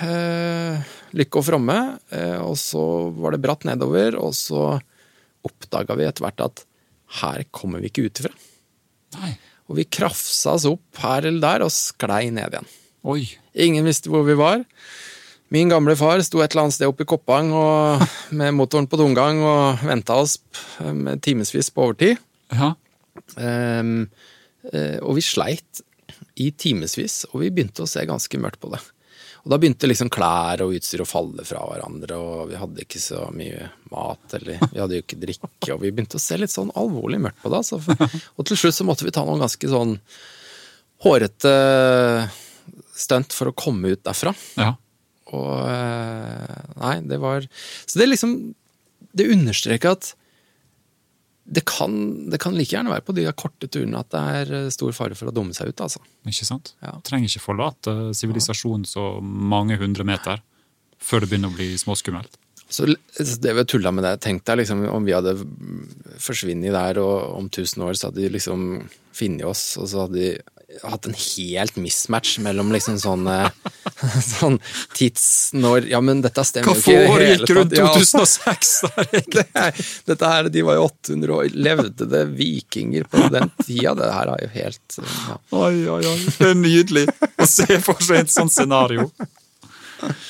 eh, 0.05 0.83
Lykke 1.17 1.39
og 1.39 1.47
Fromme, 1.47 1.77
eh, 2.13 2.37
og 2.43 2.55
så 2.59 2.83
var 3.17 3.35
det 3.35 3.41
bratt 3.43 3.65
nedover, 3.67 4.17
og 4.19 4.35
så 4.37 4.77
oppdaga 5.43 5.97
vi 5.99 6.05
etter 6.07 6.23
hvert 6.25 6.43
at 6.45 6.63
her 7.21 7.43
kommer 7.55 7.81
vi 7.83 7.89
ikke 7.91 8.05
ut 8.07 8.21
ifra. 8.23 8.31
Nei. 9.19 9.33
Og 9.71 9.79
vi 9.79 9.87
krafsa 9.87 10.57
oss 10.57 10.67
opp 10.69 11.01
her 11.03 11.29
eller 11.29 11.43
der 11.43 11.65
og 11.67 11.73
sklei 11.73 12.27
ned 12.33 12.55
igjen. 12.55 12.69
Oi. 13.03 13.21
Ingen 13.53 13.85
visste 13.87 14.11
hvor 14.11 14.25
vi 14.27 14.35
var. 14.39 14.63
Min 15.53 15.69
gamle 15.69 15.95
far 15.99 16.21
sto 16.25 16.41
et 16.41 16.53
eller 16.53 16.65
annet 16.65 16.77
sted 16.77 16.89
oppe 16.89 17.05
i 17.05 17.09
Koppang 17.09 17.51
og, 17.53 18.03
med 18.39 18.55
motoren 18.57 18.89
på 18.89 18.99
tomgang 18.99 19.43
og 19.45 19.83
venta 19.85 20.17
oss 20.23 20.39
med 20.81 21.21
timevis 21.25 21.69
på 21.73 21.89
overtid. 21.89 22.21
Ja. 22.53 22.73
Eh, 23.37 23.83
og 25.03 25.17
vi 25.19 25.25
sleit 25.25 25.83
i 26.39 26.49
timevis, 26.57 27.23
og 27.31 27.43
vi 27.43 27.51
begynte 27.53 27.85
å 27.85 27.89
se 27.89 28.01
ganske 28.09 28.39
mørkt 28.41 28.61
på 28.63 28.71
det. 28.73 28.79
Og 29.43 29.51
da 29.51 29.57
begynte 29.59 29.89
liksom 29.89 30.07
klær 30.13 30.61
og 30.63 30.71
utstyr 30.77 31.01
å 31.03 31.07
falle 31.07 31.43
fra 31.43 31.65
hverandre, 31.67 32.15
og 32.15 32.51
vi 32.53 32.59
hadde 32.59 32.85
ikke 32.85 33.01
så 33.03 33.25
mye 33.35 33.65
mat, 33.91 34.37
eller 34.37 34.61
vi 34.71 34.79
hadde 34.79 34.95
jo 34.95 35.03
ikke 35.03 35.19
drikke, 35.19 35.73
og 35.73 35.81
vi 35.81 35.91
begynte 35.91 36.15
å 36.15 36.23
se 36.23 36.37
litt 36.39 36.53
sånn 36.53 36.71
alvorlig 36.79 37.19
mørkt 37.25 37.41
på 37.43 37.51
det. 37.51 37.59
Altså. 37.59 37.81
Og 38.39 38.47
til 38.47 38.59
slutt 38.61 38.77
så 38.77 38.87
måtte 38.87 39.03
vi 39.03 39.11
ta 39.11 39.25
noen 39.27 39.43
ganske 39.43 39.71
sånn 39.73 39.97
hårete 41.03 41.51
stunt 42.95 43.35
for 43.35 43.51
å 43.51 43.57
komme 43.57 43.91
ut 43.95 44.03
derfra. 44.07 44.31
ja. 44.59 44.71
Og 45.33 45.63
eh, 45.65 46.57
Nei, 46.77 46.97
det 47.09 47.17
var 47.17 47.45
Så 47.87 47.97
det 47.97 48.09
liksom 48.09 48.33
Det 49.15 49.25
understreker 49.33 49.95
at 49.95 50.11
det 51.43 51.65
kan, 51.67 51.95
det 52.31 52.39
kan 52.39 52.55
like 52.55 52.71
gjerne 52.71 52.91
være 52.93 53.03
på 53.03 53.15
de 53.17 53.25
korte 53.35 53.67
turene 53.67 53.99
at 53.99 54.11
det 54.13 54.21
er 54.37 54.53
eh, 54.57 54.69
stor 54.71 54.93
fare 54.95 55.17
for 55.19 55.27
å 55.29 55.35
dumme 55.35 55.55
seg 55.55 55.73
ut, 55.73 55.83
altså. 55.83 55.99
Ikke 56.29 56.47
sant? 56.47 56.73
Ja. 56.83 56.95
Trenger 57.03 57.27
ikke 57.27 57.43
forlate 57.43 57.95
sivilisasjonen 58.15 58.87
så 58.87 59.17
mange 59.21 59.77
hundre 59.81 60.07
meter 60.07 60.43
før 61.03 61.23
det 61.23 61.33
begynner 61.33 61.51
å 61.51 61.57
bli 61.57 61.73
småskummelt. 61.79 62.39
Så 62.73 62.87
så 62.87 63.35
det 63.43 63.53
vi 63.53 63.65
tulla 63.69 63.91
med 63.93 64.05
det, 64.07 64.15
tenk 64.23 64.45
deg 64.47 64.61
liksom 64.63 64.85
om 64.89 65.03
vi 65.05 65.13
hadde 65.13 65.35
forsvunnet 66.21 66.73
der, 66.73 66.99
og 67.03 67.35
om 67.37 67.49
tusen 67.53 67.83
år 67.85 67.99
så 67.99 68.09
hadde 68.09 68.23
de 68.23 68.31
liksom 68.33 68.63
funnet 69.13 69.45
oss, 69.45 69.75
og 69.77 69.91
så 69.91 70.05
hadde 70.05 70.17
de 70.17 70.31
hatt 70.81 71.05
en 71.09 71.13
helt 71.13 71.75
mismatch 71.77 72.37
mellom 72.43 72.71
liksom 72.73 72.97
sånn 73.01 73.27
eh, 73.29 73.49
Sånn 74.39 74.57
tids... 74.97 75.25
Når 75.53 75.85
Ja, 75.91 75.99
men 76.01 76.21
dette 76.23 76.43
stemmer 76.47 76.73
jo 76.73 76.81
ikke 76.81 76.95
i 76.95 77.07
foregikk 77.11 77.53
rundt 77.57 77.75
tatt. 77.75 77.79
Ja. 77.79 77.91
2006 77.93 78.73
der, 78.87 79.05
egentlig? 79.11 79.45
Det 79.53 79.63
er- 79.67 79.85
Dette 80.13 80.31
her, 80.33 80.49
De 80.55 80.65
var 80.67 80.79
jo 80.79 80.87
800 80.89 81.35
år, 81.37 81.51
levde 81.69 82.07
det 82.15 82.23
vikinger 82.37 83.05
på 83.11 83.27
den 83.33 83.51
tida? 83.63 83.93
Det 83.99 84.09
her 84.15 84.33
er 84.33 84.43
jo 84.47 84.51
helt 84.57 84.97
ja. 85.03 85.37
Oi, 85.61 85.75
oi, 85.97 86.01
oi. 86.09 86.17
Det 86.39 86.49
er 86.49 86.59
nydelig 86.59 87.05
å 87.37 87.47
se 87.49 87.79
for 87.85 88.01
seg 88.03 88.23
et 88.25 88.33
sånt 88.33 88.53
scenario. 88.55 89.09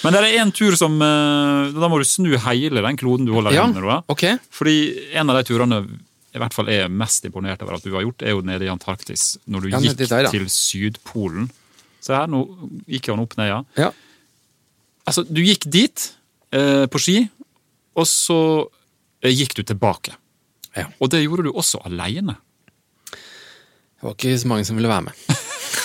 Men 0.04 0.14
det 0.14 0.20
er 0.28 0.36
en 0.44 0.52
tur 0.54 0.76
som 0.78 1.00
eh, 1.02 1.72
Da 1.74 1.88
må 1.90 1.98
du 1.98 2.06
snu 2.06 2.30
hele 2.46 2.84
den 2.86 2.98
kloden 3.00 3.26
du 3.26 3.32
holder 3.34 3.56
i 3.56 3.58
Ja, 3.58 3.64
hendene. 3.66 4.02
Okay. 4.12 4.36
ok. 4.38 4.50
Fordi 4.60 4.76
en 5.18 5.32
av 5.34 5.40
de 5.40 5.48
turene 5.50 5.80
i 6.34 6.42
hvert 6.42 6.56
fall 6.56 6.70
er 6.74 6.90
mest 6.90 7.26
imponert 7.28 7.62
over 7.62 7.78
at 7.78 7.84
du 7.86 7.92
har 7.94 8.06
gjort, 8.06 8.24
er 8.26 8.34
jo 8.34 8.42
nede 8.46 8.66
i 8.66 8.72
Antarktis. 8.72 9.36
Når 9.46 9.66
du 9.66 9.70
Ja, 9.70 9.80
gikk 9.84 10.02
der, 10.10 10.30
til 10.34 10.48
Sydpolen. 10.50 11.52
Se 12.04 12.16
her, 12.16 12.28
nå 12.28 12.42
gikk 12.90 13.12
han 13.14 13.22
opp 13.24 13.38
ned, 13.38 13.52
ja. 13.52 13.60
Ja. 13.80 13.92
Altså, 15.06 15.24
du 15.28 15.42
gikk 15.44 15.68
dit 15.72 16.08
eh, 16.56 16.86
på 16.90 17.00
ski, 17.02 17.18
og 17.96 18.08
så 18.10 18.40
eh, 19.22 19.32
gikk 19.36 19.54
du 19.60 19.64
tilbake. 19.68 20.16
Ja. 20.76 20.88
Og 21.00 21.12
det 21.14 21.22
gjorde 21.24 21.46
du 21.46 21.52
også 21.54 21.84
aleine. 21.86 22.36
Det 23.14 24.08
var 24.08 24.18
ikke 24.18 24.36
så 24.42 24.50
mange 24.52 24.66
som 24.68 24.80
ville 24.80 24.92
være 24.92 25.10
med. 25.10 25.14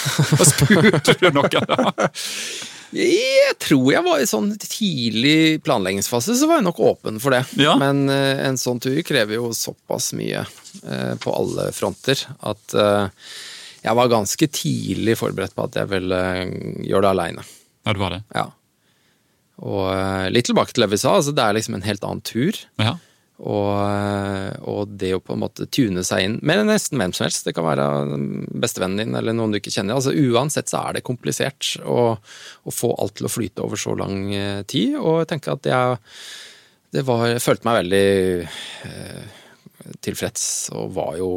Da 0.08 0.44
spurte 0.46 1.12
du 1.20 1.26
noen 1.34 1.66
da. 1.68 1.92
Jeg 2.96 3.56
tror 3.60 3.90
jeg 3.92 4.04
var 4.06 4.22
i 4.22 4.28
sånn 4.28 4.52
tidlig 4.62 5.60
planleggingsfase, 5.66 6.36
så 6.38 6.48
var 6.48 6.60
jeg 6.60 6.68
nok 6.68 6.80
åpen 6.90 7.20
for 7.22 7.36
det. 7.36 7.42
Ja. 7.60 7.74
Men 7.80 8.06
uh, 8.10 8.40
en 8.46 8.58
sånn 8.60 8.80
tur 8.82 8.96
krever 9.06 9.38
jo 9.38 9.52
såpass 9.56 10.12
mye 10.18 10.44
uh, 10.44 11.14
på 11.20 11.34
alle 11.34 11.68
fronter 11.76 12.22
at 12.38 12.76
uh, 12.78 13.08
jeg 13.84 13.98
var 13.98 14.12
ganske 14.12 14.48
tidlig 14.50 15.18
forberedt 15.20 15.54
på 15.56 15.66
at 15.68 15.76
jeg 15.78 15.90
ville 15.92 16.22
gjøre 16.88 17.04
det 17.04 17.12
aleine. 17.12 17.44
Ja, 17.84 17.94
du 17.94 18.00
var 18.02 18.16
det. 18.16 18.22
Ja. 18.34 18.48
Og 19.58 20.32
litt 20.34 20.46
tilbake 20.46 20.74
til 20.74 20.84
det 20.84 20.90
vi 20.92 20.98
sa, 21.00 21.16
altså 21.18 21.32
det 21.34 21.44
er 21.44 21.54
liksom 21.56 21.76
en 21.78 21.86
helt 21.86 22.04
annen 22.06 22.24
tur. 22.26 22.58
Ja. 22.82 22.96
Og, 23.38 24.58
og 24.66 24.94
det 24.98 25.12
å 25.14 25.20
på 25.22 25.36
en 25.36 25.42
måte 25.44 25.68
tune 25.70 26.02
seg 26.02 26.24
inn 26.24 26.36
med 26.42 26.64
nesten 26.66 26.98
hvem 26.98 27.12
som 27.14 27.28
helst, 27.28 27.46
det 27.46 27.54
kan 27.54 27.68
være 27.68 27.86
bestevennen 28.50 28.98
din 29.04 29.18
eller 29.18 29.36
noen 29.36 29.54
du 29.54 29.60
ikke 29.60 29.70
kjenner. 29.70 29.94
altså 29.94 30.10
Uansett 30.10 30.72
så 30.72 30.80
er 30.88 30.98
det 30.98 31.04
komplisert 31.06 31.76
å, 31.86 32.16
å 32.18 32.74
få 32.74 32.90
alt 32.98 33.14
til 33.20 33.28
å 33.28 33.32
flyte 33.32 33.62
over 33.62 33.78
så 33.78 33.94
lang 33.98 34.24
eh, 34.34 34.62
tid. 34.66 34.96
Og 34.98 35.20
jeg 35.22 35.30
tenker 35.34 35.54
at 35.54 35.70
jeg, 35.70 36.00
det 36.98 37.06
var, 37.06 37.28
jeg 37.30 37.44
følte 37.44 37.70
meg 37.70 37.78
veldig 37.84 38.08
eh, 38.90 39.38
tilfreds, 40.04 40.44
og 40.74 40.90
var 40.98 41.14
jo, 41.20 41.30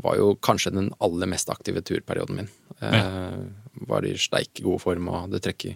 var 0.00 0.16
jo 0.18 0.32
kanskje 0.40 0.72
den 0.74 0.88
aller 1.04 1.28
mest 1.30 1.52
aktive 1.52 1.84
turperioden 1.84 2.40
min. 2.40 2.50
Eh, 2.80 3.44
Var 3.90 4.06
i 4.06 4.16
steike 4.16 4.62
god 4.62 4.80
form 4.80 5.08
og 5.10 5.24
hadde 5.24 5.40
trekk 5.42 5.64
i 5.68 5.72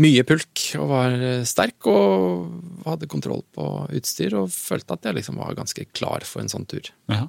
mye 0.00 0.22
pulk 0.26 0.62
og 0.80 0.86
var 0.90 1.12
eh, 1.16 1.42
sterk 1.48 1.86
og 1.90 2.48
hadde 2.86 3.08
kontroll 3.10 3.42
på 3.54 3.66
utstyr 3.98 4.36
og 4.40 4.50
følte 4.54 4.96
at 4.96 5.04
jeg 5.10 5.18
liksom 5.20 5.36
var 5.42 5.56
ganske 5.58 5.84
klar 5.96 6.24
for 6.26 6.42
en 6.44 6.52
sånn 6.52 6.66
tur. 6.70 6.92
ja. 7.12 7.26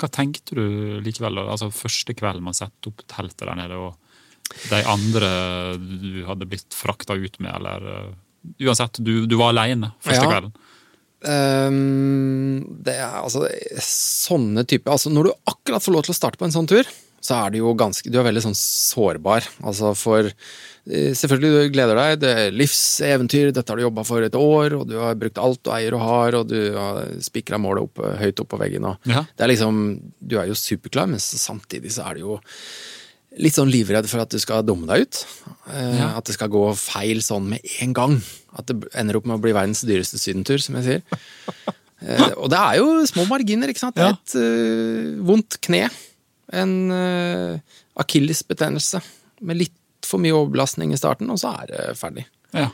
Hva 0.00 0.08
tenkte 0.10 0.56
du 0.56 0.98
likevel? 1.04 1.36
Altså 1.44 1.68
Første 1.70 2.14
kvelden 2.16 2.42
man 2.42 2.56
setter 2.56 2.88
opp 2.90 3.02
teltet 3.12 3.44
der 3.44 3.54
nede, 3.54 3.76
og 3.76 3.92
de 4.72 4.80
andre 4.88 5.28
du 5.78 6.24
hadde 6.26 6.48
blitt 6.48 6.74
frakta 6.74 7.14
ut 7.14 7.36
med, 7.38 7.52
eller 7.54 7.86
eh, 7.92 8.08
Uansett, 8.66 8.98
du, 8.98 9.28
du 9.30 9.36
var 9.38 9.52
aleine 9.52 9.92
første 10.02 10.24
Ja. 10.24 10.30
kvelden. 10.32 10.56
Um, 11.22 12.64
det 12.82 12.96
er 12.98 13.20
altså 13.20 13.44
sånne 13.86 14.64
typer 14.66 14.90
Altså 14.96 15.12
når 15.12 15.28
du 15.28 15.32
akkurat 15.52 15.84
får 15.84 15.94
lov 15.94 16.02
til 16.08 16.14
å 16.14 16.18
starte 16.18 16.40
på 16.40 16.48
en 16.48 16.54
sånn 16.54 16.66
tur, 16.70 16.88
så 17.22 17.36
er 17.44 17.52
du 17.54 17.60
jo 17.60 17.70
ganske 17.78 18.10
Du 18.10 18.18
er 18.18 18.26
veldig 18.26 18.42
sånn 18.48 18.58
sårbar. 18.58 19.46
Altså 19.62 19.92
for 19.98 20.32
Selvfølgelig, 20.82 21.50
du 21.54 21.74
gleder 21.76 21.94
deg, 21.94 22.16
det 22.24 22.30
er 22.34 22.54
livseventyr, 22.58 23.52
dette 23.54 23.70
har 23.70 23.78
du 23.78 23.84
jobba 23.84 24.02
for 24.02 24.24
et 24.26 24.34
år, 24.34 24.74
og 24.80 24.88
du 24.90 24.96
har 24.98 25.14
brukt 25.14 25.38
alt 25.38 25.60
du 25.62 25.70
eier 25.70 25.94
og 25.94 26.02
har, 26.02 26.36
og 26.40 26.48
du 26.50 26.56
har 26.74 27.04
spikra 27.22 27.60
målet 27.62 27.84
opp, 27.86 28.00
høyt 28.18 28.42
opp 28.42 28.48
på 28.50 28.58
veggen, 28.58 28.88
Ja. 29.06 29.22
det 29.36 29.44
er 29.46 29.52
liksom 29.52 29.78
Du 30.18 30.38
er 30.40 30.46
jo 30.50 30.54
superklar, 30.58 31.06
men 31.06 31.20
samtidig 31.22 31.92
så 31.94 32.08
er 32.10 32.14
du 32.14 32.20
jo 32.20 32.40
litt 33.38 33.54
sånn 33.54 33.70
livredd 33.70 34.08
for 34.10 34.20
at 34.20 34.28
du 34.30 34.38
skal 34.42 34.62
dumme 34.66 34.86
deg 34.90 35.06
ut. 35.06 35.26
Eh, 35.70 35.98
Ja. 35.98 36.16
At 36.18 36.24
det 36.26 36.34
skal 36.34 36.50
gå 36.52 36.64
feil 36.76 37.22
sånn 37.22 37.48
med 37.48 37.60
en 37.80 37.92
gang. 37.92 38.22
At 38.58 38.66
det 38.66 38.90
ender 38.94 39.16
opp 39.16 39.24
med 39.26 39.38
å 39.38 39.40
bli 39.40 39.52
verdens 39.52 39.80
dyreste 39.88 40.18
sydentur, 40.18 40.58
som 40.60 40.74
jeg 40.76 40.84
sier. 40.84 41.02
Eh, 42.02 42.32
og 42.36 42.50
det 42.50 42.58
er 42.58 42.76
jo 42.82 43.06
små 43.06 43.24
marginer, 43.30 43.68
ikke 43.70 43.78
sant. 43.86 43.96
Ja. 43.96 44.10
Et 44.10 44.34
uh, 44.34 45.22
vondt 45.24 45.60
kne. 45.62 45.88
En 46.52 46.90
uh, 46.90 47.58
akillesbetennelse 48.02 49.00
med 49.40 49.56
litt 49.62 49.76
for 50.12 50.22
mye 50.22 50.36
overbelastning 50.36 50.92
i 50.94 51.00
starten, 51.00 51.30
og 51.32 51.40
så 51.40 51.54
er 51.62 51.72
det 51.72 51.86
ferdig. 51.98 52.26
Ja. 52.54 52.68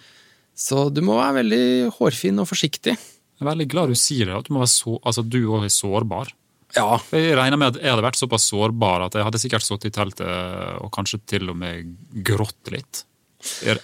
Så 0.59 0.89
du 0.91 1.01
må 1.07 1.15
være 1.21 1.39
veldig 1.45 1.65
hårfin 1.97 2.43
og 2.43 2.49
forsiktig. 2.51 2.97
Jeg 2.99 3.47
er 3.47 3.51
veldig 3.53 3.69
glad 3.71 3.93
du 3.95 3.99
sier 3.99 4.27
det, 4.27 4.35
at 4.41 4.49
du 4.49 4.57
må 4.57 4.65
være 4.65 4.73
så, 4.75 4.97
altså 5.07 5.23
du 5.23 5.39
òg 5.47 5.69
er 5.69 5.75
sårbar. 5.75 6.33
Ja, 6.77 6.99
Jeg 7.17 7.37
regner 7.39 7.57
med 7.57 7.71
at 7.71 7.79
jeg 7.81 7.89
hadde 7.95 8.05
vært 8.05 8.19
såpass 8.19 8.45
sårbar 8.51 9.07
at 9.07 9.15
jeg 9.17 9.25
hadde 9.25 9.41
sikkert 9.41 9.65
sittet 9.65 9.89
i 9.89 9.95
teltet 9.95 10.83
og 10.83 10.91
kanskje 10.93 11.21
til 11.31 11.49
og 11.49 11.57
med 11.57 11.95
grått 12.27 12.73
litt. 12.75 13.05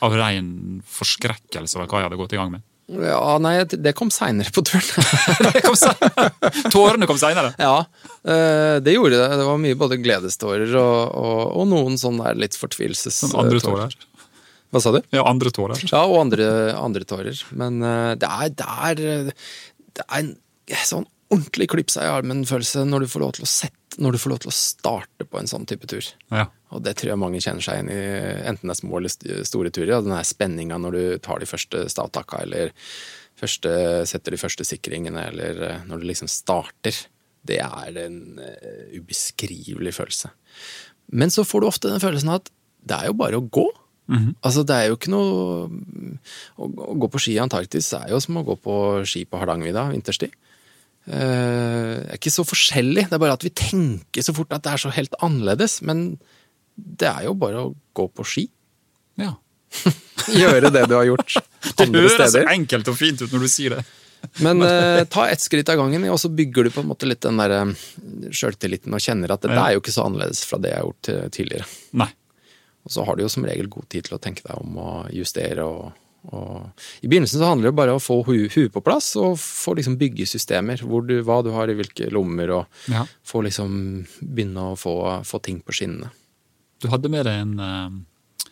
Av 0.05 0.12
ren 0.18 0.82
forskrekkelse 0.84 1.78
over 1.78 1.88
hva 1.88 2.02
jeg 2.02 2.09
hadde 2.11 2.18
gått 2.20 2.34
i 2.34 2.40
gang 2.40 2.52
med. 2.57 2.64
Ja 2.87 3.37
nei, 3.41 3.55
det 3.64 3.95
kom 3.97 4.11
seinere 4.12 4.53
på 4.53 4.61
turen. 4.66 5.05
Kom 5.64 5.76
Tårene 6.72 7.07
kom 7.09 7.18
seinere. 7.20 7.55
Ja, 7.57 7.87
eh, 8.28 8.76
det 8.85 8.93
gjorde 8.97 9.16
det. 9.16 9.28
Det 9.41 9.47
var 9.49 9.61
mye 9.62 9.78
både 9.78 9.99
gledestårer 10.05 10.74
og, 10.76 10.99
og, 11.16 11.41
og 11.62 11.70
noen 11.70 11.97
sånn 12.01 12.20
der 12.20 12.37
litt 12.37 12.59
fortvilelses... 12.61 13.22
Sånn 13.24 13.32
andre 13.41 13.62
tårer. 13.64 13.97
Hva 14.74 14.82
sa 14.82 14.93
du? 14.93 15.01
Ja, 15.14 15.24
andre 15.30 15.53
tårer. 15.55 15.80
Ja, 15.89 16.03
og 16.05 16.18
andre, 16.26 16.49
andre 16.76 17.09
tårer. 17.09 17.41
Men 17.57 17.80
eh, 17.80 18.12
det 18.20 18.28
er, 18.28 18.53
det 18.59 18.68
er, 18.91 19.32
det 19.97 20.05
er 20.05 20.20
en 20.20 20.35
sånn 20.85 21.09
ordentlig 21.32 21.70
klipp 21.72 21.91
seg 21.95 22.07
i 22.07 22.12
armen-følelse 22.12 22.85
når 22.85 23.09
når 23.99 24.16
du 24.16 24.18
får 24.18 24.32
lov 24.32 24.43
til 24.43 24.51
å 24.51 24.57
starte 24.57 25.26
på 25.28 25.39
en 25.39 25.51
sånn 25.51 25.66
type 25.70 25.87
tur. 25.91 26.07
Ja. 26.35 26.49
Og 26.75 26.83
det 26.83 26.97
tror 26.99 27.12
jeg 27.12 27.20
mange 27.22 27.41
kjenner 27.45 27.62
seg 27.64 27.79
igjen 27.79 27.93
i, 27.95 27.99
enten 28.51 28.68
det 28.70 28.75
er 28.75 28.81
små 28.81 28.99
eller 28.99 29.45
store 29.47 29.70
turer. 29.75 30.03
Den 30.03 30.16
her 30.16 30.27
spenninga 30.27 30.79
når 30.83 30.97
du 30.97 31.03
tar 31.22 31.43
de 31.43 31.49
første 31.49 31.85
stavtakka, 31.93 32.43
eller 32.45 32.72
første, 33.39 33.70
setter 34.11 34.35
de 34.35 34.41
første 34.41 34.66
sikringene, 34.66 35.29
eller 35.31 35.62
eh, 35.68 35.85
når 35.89 36.03
du 36.03 36.09
liksom 36.11 36.31
starter. 36.31 36.99
Det 37.45 37.59
er 37.61 37.99
en 38.07 38.18
eh, 38.41 38.99
ubeskrivelig 38.99 39.95
følelse. 39.99 40.31
Men 41.12 41.31
så 41.31 41.45
får 41.47 41.61
du 41.61 41.66
ofte 41.68 41.91
den 41.93 42.03
følelsen 42.03 42.33
at 42.35 42.51
det 42.85 42.97
er 42.99 43.11
jo 43.11 43.18
bare 43.20 43.41
å 43.41 43.49
gå. 43.49 43.66
Altså, 44.45 44.61
det 44.68 44.75
er 44.77 44.91
jo 44.91 44.97
ikke 44.99 45.09
noe 45.14 45.68
Å, 46.61 46.66
å 46.66 46.95
gå 47.01 47.09
på 47.09 47.20
ski 47.25 47.39
i 47.39 47.41
Antarktis 47.41 47.87
er 47.97 48.11
jo 48.12 48.18
som 48.20 48.37
å 48.37 48.43
gå 48.45 48.59
på 48.61 48.75
ski 49.09 49.22
på 49.25 49.39
Hardangervidda 49.41 49.87
vinterstid. 49.95 50.35
Eh, 51.09 52.03
Det 52.05 52.11
er 52.12 52.18
ikke 52.18 52.33
så 52.35 52.45
forskjellig, 52.45 53.07
det 53.09 53.16
er 53.16 53.22
bare 53.22 53.37
at 53.39 53.45
vi 53.45 53.53
tenker 53.57 54.25
så 54.25 54.35
fort 54.37 54.53
at 54.53 54.64
det 54.64 54.75
er 54.75 54.83
så 54.85 54.93
helt 54.93 55.16
annerledes. 55.25 55.79
Men 55.85 56.18
det 56.77 57.09
er 57.11 57.25
jo 57.29 57.35
bare 57.39 57.61
å 57.66 57.75
gå 57.95 58.09
på 58.11 58.25
ski. 58.27 58.49
ja. 59.20 59.35
Gjøre 60.31 60.70
det 60.72 60.85
du 60.89 60.95
har 60.95 61.05
gjort 61.05 61.33
Det 61.77 61.85
andre 61.85 62.05
høres 62.07 62.31
så 62.33 62.43
enkelt 62.49 62.89
og 62.89 62.95
fint 62.97 63.20
ut 63.25 63.33
når 63.35 63.43
du 63.45 63.49
sier 63.51 63.75
det. 63.75 63.81
Men 64.47 64.62
eh, 64.64 65.03
ta 65.11 65.27
ett 65.29 65.43
skritt 65.43 65.68
av 65.68 65.77
gangen, 65.83 66.07
og 66.09 66.16
så 66.22 66.31
bygger 66.33 66.64
du 66.64 66.70
på 66.72 66.81
en 66.85 66.89
måte 66.89 67.09
litt 67.11 67.20
den 67.27 67.37
der 67.43 67.53
eh, 67.59 67.72
sjøltilliten 68.33 68.95
og 68.97 69.03
kjenner 69.05 69.35
at 69.35 69.43
det 69.45 69.51
Ja. 69.53 69.66
er 69.66 69.75
jo 69.77 69.83
ikke 69.83 69.93
så 69.97 70.07
annerledes 70.07 70.45
fra 70.49 70.57
det 70.62 70.70
jeg 70.72 70.79
har 70.81 70.87
gjort 70.87 71.11
eh, 71.12 71.27
tidligere. 71.35 71.66
Nei. 72.01 72.09
Og 72.87 72.95
så 72.95 73.05
har 73.05 73.16
du 73.18 73.25
jo 73.27 73.29
som 73.35 73.45
regel 73.49 73.68
god 73.72 73.89
tid 73.93 74.07
til 74.09 74.16
å 74.16 74.22
tenke 74.22 74.47
deg 74.47 74.57
om 74.62 74.79
å 74.81 74.89
justere 75.12 75.64
og, 75.66 75.93
og 76.33 76.89
I 77.05 77.09
begynnelsen 77.11 77.41
så 77.43 77.51
handler 77.51 77.68
det 77.72 77.77
bare 77.83 77.93
om 77.93 78.01
å 78.01 78.05
få 78.07 78.22
hu- 78.25 78.68
på 78.72 78.83
plass 78.85 79.11
og 79.20 79.37
få 79.41 79.75
liksom 79.77 79.99
bygge 80.01 80.25
systemer. 80.31 80.81
Hvor 80.81 81.05
du, 81.05 81.18
hva 81.27 81.43
du 81.45 81.51
har 81.53 81.68
i 81.68 81.77
hvilke 81.77 82.09
lommer, 82.14 82.55
og 82.62 82.93
Ja. 82.93 83.05
få 83.29 83.43
liksom 83.45 84.07
begynne 84.22 84.70
å 84.72 84.77
få, 84.81 84.95
få 85.27 85.43
ting 85.45 85.61
på 85.61 85.75
skinnene. 85.77 86.09
Du 86.85 86.91
hadde 86.93 87.09
med 87.09 87.24
deg 87.24 87.41
en, 87.41 87.55
eh, 87.64 88.49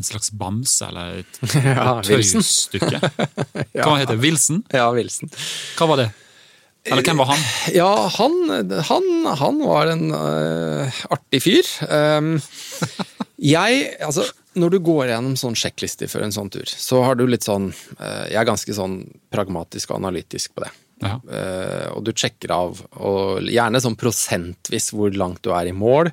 en 0.00 0.06
slags 0.06 0.32
bamse 0.32 0.86
eller 0.88 1.20
et, 1.20 1.40
Ja, 1.60 1.98
et 2.00 2.08
tøystykke. 2.08 3.00
Hva 3.76 3.98
heter 4.00 4.14
det? 4.14 4.22
Wilson? 4.22 4.62
Ja, 4.72 4.88
Wilson. 4.96 5.32
Hva 5.76 5.90
var 5.92 6.00
det? 6.00 6.12
Eller 6.86 7.02
hvem 7.02 7.18
var 7.18 7.32
han? 7.32 7.44
Ja, 7.74 7.90
han, 8.14 8.34
han, 8.88 9.06
han 9.40 9.60
var 9.66 9.90
en 9.90 10.04
uh, 10.14 10.98
artig 11.10 11.40
fyr. 11.42 11.68
Um, 11.90 12.36
jeg, 13.56 13.88
altså, 14.06 14.28
når 14.54 14.76
du 14.76 14.78
går 14.86 15.10
gjennom 15.10 15.34
sånn 15.40 15.58
sjekklister 15.58 16.10
før 16.10 16.28
en 16.28 16.36
sånn 16.36 16.52
tur, 16.54 16.70
så 16.70 17.02
har 17.02 17.18
du 17.18 17.26
litt 17.26 17.46
sånn 17.46 17.72
uh, 17.98 18.24
Jeg 18.30 18.38
er 18.38 18.48
ganske 18.48 18.76
sånn 18.78 19.00
pragmatisk 19.34 19.90
og 19.90 19.98
analytisk 19.98 20.54
på 20.54 20.64
det. 20.64 20.70
Ja. 21.02 21.18
Eh, 21.28 21.88
og 21.92 22.04
du 22.06 22.12
sjekker 22.16 22.52
av, 22.56 22.78
og 23.04 23.48
gjerne 23.52 23.82
sånn 23.84 23.98
prosentvis 24.00 24.88
hvor 24.96 25.12
langt 25.12 25.42
du 25.44 25.50
er 25.52 25.68
i 25.68 25.74
mål. 25.76 26.08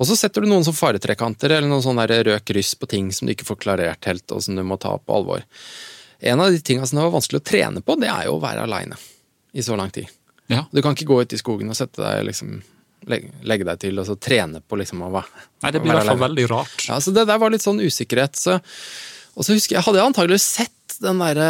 Og 0.00 0.08
så 0.08 0.16
setter 0.18 0.42
du 0.42 0.50
noen 0.50 0.66
sånn 0.66 0.76
faretrekanter 0.76 1.54
eller 1.54 1.70
noen 1.70 1.84
sånn 1.84 2.02
rød 2.02 2.32
kryss 2.46 2.74
på 2.80 2.90
ting 2.90 3.12
som 3.14 3.28
du 3.28 3.36
ikke 3.36 3.46
får 3.46 3.60
klarert 3.62 4.10
helt, 4.10 4.26
og 4.34 4.42
som 4.42 4.58
du 4.58 4.64
må 4.66 4.80
ta 4.82 4.96
på 4.98 5.20
alvor. 5.20 5.44
En 6.18 6.40
av 6.40 6.50
de 6.50 6.58
tinga 6.64 6.86
som 6.86 6.98
det 6.98 7.06
var 7.06 7.14
vanskelig 7.18 7.42
å 7.42 7.48
trene 7.52 7.84
på, 7.84 7.98
det 8.00 8.10
er 8.10 8.26
jo 8.26 8.38
å 8.38 8.42
være 8.42 8.64
aleine 8.66 8.98
i 9.54 9.62
så 9.62 9.76
lang 9.78 9.92
tid. 9.94 10.10
Ja. 10.50 10.64
Du 10.72 10.82
kan 10.82 10.96
ikke 10.96 11.10
gå 11.10 11.20
ut 11.22 11.34
i 11.34 11.38
skogen 11.40 11.70
og 11.70 11.78
sette 11.78 12.02
deg 12.02 12.26
liksom 12.30 12.58
legge 13.06 13.66
deg 13.66 13.78
til 13.78 14.00
og 14.00 14.06
så 14.08 14.16
trene 14.18 14.58
på 14.58 14.78
liksom 14.80 15.04
å 15.06 15.10
være 15.14 15.44
Nei, 15.62 15.70
det 15.70 15.82
blir 15.82 15.92
i 15.92 15.98
hvert 15.98 16.10
fall 16.10 16.24
veldig 16.24 16.46
rart. 16.50 16.86
Ja, 16.88 16.98
så 17.02 17.12
det 17.14 17.26
der 17.28 17.38
var 17.38 17.52
litt 17.54 17.64
sånn 17.64 17.78
usikkerhet. 17.78 18.38
Så, 18.38 18.58
og 19.36 19.44
så 19.44 19.56
husker 19.56 19.76
jeg, 19.76 19.84
hadde 19.84 20.00
jeg 20.00 20.10
antagelig 20.10 20.40
sett 20.42 20.72
den 21.02 21.20
derre 21.20 21.48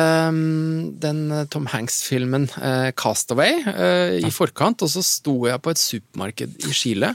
Den 1.03 1.21
Tom 1.53 1.69
Hanks-filmen 1.71 2.49
eh, 2.59 2.91
'Castaway' 2.99 3.63
eh, 3.71 4.17
i 4.27 4.33
forkant, 4.35 4.83
og 4.83 4.91
så 4.91 5.05
sto 5.07 5.37
jeg 5.47 5.63
på 5.63 5.71
et 5.71 5.83
supermarked 5.83 6.67
i 6.67 6.75
Chile. 6.75 7.13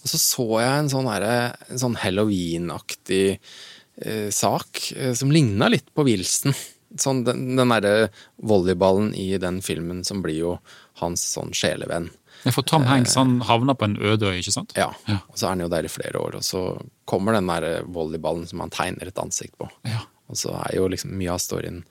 Og 0.00 0.08
så 0.08 0.20
så 0.20 0.46
jeg 0.62 0.78
en 0.78 0.90
sånn, 0.92 1.08
en 1.12 1.82
sånn 1.82 1.98
Halloween-aktig 2.00 3.24
eh, 3.36 4.28
sak 4.32 4.86
eh, 4.96 5.12
som 5.16 5.32
ligna 5.34 5.68
litt 5.68 5.90
på 5.92 6.06
Wilson. 6.08 6.56
Sånn, 6.98 7.20
den 7.22 7.52
den 7.58 7.70
derre 7.70 8.08
volleyballen 8.42 9.12
i 9.14 9.34
den 9.38 9.60
filmen 9.62 10.00
som 10.06 10.24
blir 10.24 10.40
jo 10.40 10.54
hans 11.02 11.22
sånn 11.36 11.52
sjelevenn. 11.54 12.08
Ja, 12.44 12.52
For 12.54 12.66
Tom 12.66 12.86
Hanks 12.88 13.16
han 13.18 13.40
havna 13.44 13.74
på 13.76 13.88
en 13.88 13.98
øde 14.00 14.30
øy, 14.30 14.38
ikke 14.40 14.54
sant? 14.54 14.72
Ja, 14.78 14.92
og 15.10 15.36
så 15.36 15.46
er 15.46 15.54
han 15.54 15.64
jo 15.64 15.68
der 15.72 15.86
i 15.86 15.92
flere 15.92 16.20
år, 16.22 16.38
og 16.40 16.46
så 16.46 16.64
kommer 17.10 17.36
den 17.36 17.50
der 17.50 17.84
volleyballen 17.90 18.46
som 18.48 18.62
han 18.64 18.72
tegner 18.72 19.10
et 19.10 19.20
ansikt 19.20 19.56
på. 19.60 19.68
Ja. 19.88 20.06
Og 20.30 20.38
så 20.38 20.54
er 20.62 20.78
jo 20.78 20.88
liksom 20.90 21.12
mye 21.18 21.34
av 21.34 21.42
storyen 21.42 21.82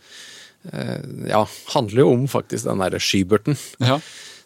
eh, 0.71 0.99
Ja, 1.27 1.43
handler 1.73 2.05
jo 2.05 2.11
om 2.15 2.27
faktisk 2.31 2.69
den 2.69 2.81
derre 2.81 3.01
skyberten. 3.03 3.59
Ja. 3.83 3.99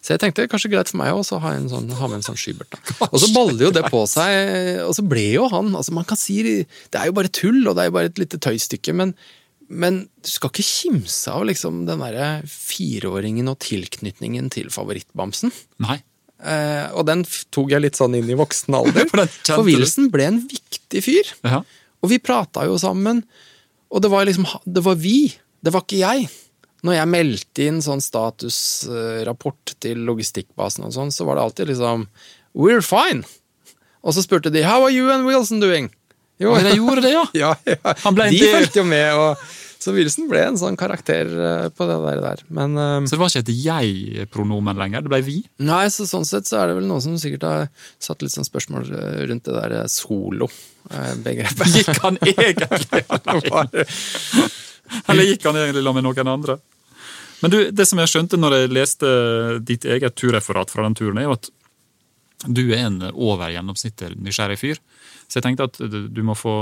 Så 0.03 0.11
jeg 0.11 0.19
tenkte 0.19 0.49
kanskje 0.51 0.73
greit 0.73 0.89
for 0.91 0.99
meg 0.99 1.15
også 1.15 1.37
å 1.37 1.43
ha, 1.45 1.53
en 1.55 1.69
sånn, 1.71 1.87
ha 1.95 2.09
med 2.09 2.19
en 2.19 2.25
sånn 2.25 2.39
skybert. 2.39 2.75
Og 3.13 3.15
så 3.23 3.29
baller 3.35 3.69
jo 3.69 3.71
det 3.71 3.85
på 3.87 4.01
seg, 4.11 4.81
og 4.83 4.91
så 4.97 5.05
ble 5.07 5.29
jo 5.37 5.45
han 5.53 5.71
altså 5.71 5.93
Man 5.95 6.07
kan 6.09 6.19
si 6.19 6.41
det 6.43 6.99
er 6.99 7.07
jo 7.07 7.15
bare 7.15 7.31
tull, 7.31 7.61
og 7.63 7.77
det 7.77 7.85
er 7.85 7.87
jo 7.87 7.95
bare 7.95 8.11
et 8.11 8.19
lite 8.19 8.41
tøystykke, 8.43 8.95
men, 8.99 9.13
men 9.74 10.03
du 10.24 10.30
skal 10.32 10.51
ikke 10.51 10.65
kimse 10.65 11.34
av 11.34 11.45
liksom 11.49 11.84
den 11.88 12.03
derre 12.03 12.28
fireåringen 12.49 13.49
og 13.51 13.59
tilknytningen 13.63 14.49
til 14.53 14.69
favorittbamsen. 14.74 15.53
Nei. 15.84 15.99
Eh, 16.43 16.88
og 16.91 17.07
den 17.07 17.24
tok 17.53 17.71
jeg 17.71 17.84
litt 17.86 17.99
sånn 17.99 18.17
inn 18.19 18.30
i 18.30 18.38
voksen 18.38 18.76
alder. 18.78 19.07
For 19.11 19.24
For. 19.47 19.67
Wilson 19.67 20.09
ble 20.13 20.30
en 20.30 20.41
viktig 20.49 21.03
fyr. 21.05 21.34
Ja. 21.45 21.63
Og 22.03 22.11
vi 22.11 22.19
prata 22.24 22.65
jo 22.67 22.78
sammen. 22.82 23.24
Og 23.93 24.01
det 24.03 24.09
var 24.11 24.26
liksom 24.26 24.47
Det 24.65 24.82
var 24.84 24.97
vi, 24.99 25.34
det 25.63 25.74
var 25.74 25.86
ikke 25.86 26.01
jeg. 26.01 26.30
Når 26.84 26.97
jeg 26.97 27.11
meldte 27.13 27.67
inn 27.69 27.80
sånn 27.84 28.01
statusrapport 28.03 29.76
til 29.84 30.01
logistikkbasen 30.03 30.89
og 30.89 30.95
sånn, 30.95 31.13
så 31.15 31.28
var 31.28 31.39
det 31.39 31.45
alltid 31.47 31.71
liksom 31.71 32.07
We're 32.53 32.84
fine. 32.84 33.24
Og 34.03 34.17
så 34.17 34.24
spurte 34.26 34.51
de 34.51 34.65
How 34.67 34.84
are 34.84 34.91
you 34.91 35.07
and 35.13 35.26
Wilson 35.26 35.63
doing? 35.63 35.88
Jo, 36.41 36.57
de 36.59 36.74
gjorde 36.76 37.05
det, 37.05 37.13
ja! 37.13 37.24
ja, 37.43 37.51
ja. 37.63 37.93
De 38.11 38.39
fulgte 38.41 38.82
jo 38.82 38.88
med, 38.89 39.13
og 39.15 39.39
så 39.84 39.91
Wilson 39.91 40.29
ble 40.31 40.39
en 40.47 40.57
sånn 40.59 40.77
karakter 40.79 41.27
eh, 41.27 41.65
på 41.75 41.88
det 41.89 41.95
der. 42.05 42.19
der. 42.23 42.43
Men 42.55 42.77
eh, 42.79 42.97
Så 43.03 43.17
det 43.17 43.19
var 43.19 43.31
ikke 43.31 43.41
et 43.43 43.53
jeg-pronomen 43.65 44.79
lenger, 44.79 45.03
det 45.03 45.11
ble 45.11 45.19
vi. 45.25 45.38
Nei, 45.67 45.86
så 45.91 46.05
sånn 46.07 46.27
sett 46.27 46.47
så 46.47 46.61
er 46.61 46.71
det 46.71 46.77
vel 46.77 46.88
noen 46.88 47.03
som 47.03 47.17
sikkert 47.19 47.43
har 47.47 47.65
satt 47.99 48.23
litt 48.23 48.31
sånn 48.31 48.47
spørsmål 48.47 48.88
eh, 48.88 49.17
rundt 49.27 49.49
det 49.49 49.57
der 49.57 49.89
solo-begrepet. 49.91 51.73
Gikk 51.75 51.99
han 52.05 52.19
egentlig 52.23 53.01
alene? 53.34 53.84
Eller 55.11 55.27
gikk 55.27 55.49
han 55.49 55.59
egentlig 55.59 55.84
sammen 55.84 55.99
med 55.99 56.07
noen 56.07 56.31
andre? 56.31 56.55
Men 57.43 57.51
du, 57.51 57.57
det 57.75 57.88
som 57.89 57.99
jeg 57.99 58.11
skjønte 58.13 58.39
når 58.39 58.55
jeg 58.55 58.71
leste 58.71 59.09
ditt 59.67 59.84
eget 59.84 60.15
turreferat 60.15 60.71
fra 60.71 60.86
den 60.88 60.95
turen, 60.95 61.19
er 61.19 61.27
jo 61.27 61.36
at 61.36 61.49
du 62.47 62.61
er 62.71 62.86
en 62.86 63.01
over 63.11 63.51
gjennomsnittet 63.51 64.15
nysgjerrig 64.15 64.55
fyr. 64.61 64.79
Så 65.27 65.39
jeg 65.41 65.45
tenkte 65.49 65.67
at 65.67 65.81
du 65.84 66.21
må 66.23 66.36
få, 66.39 66.53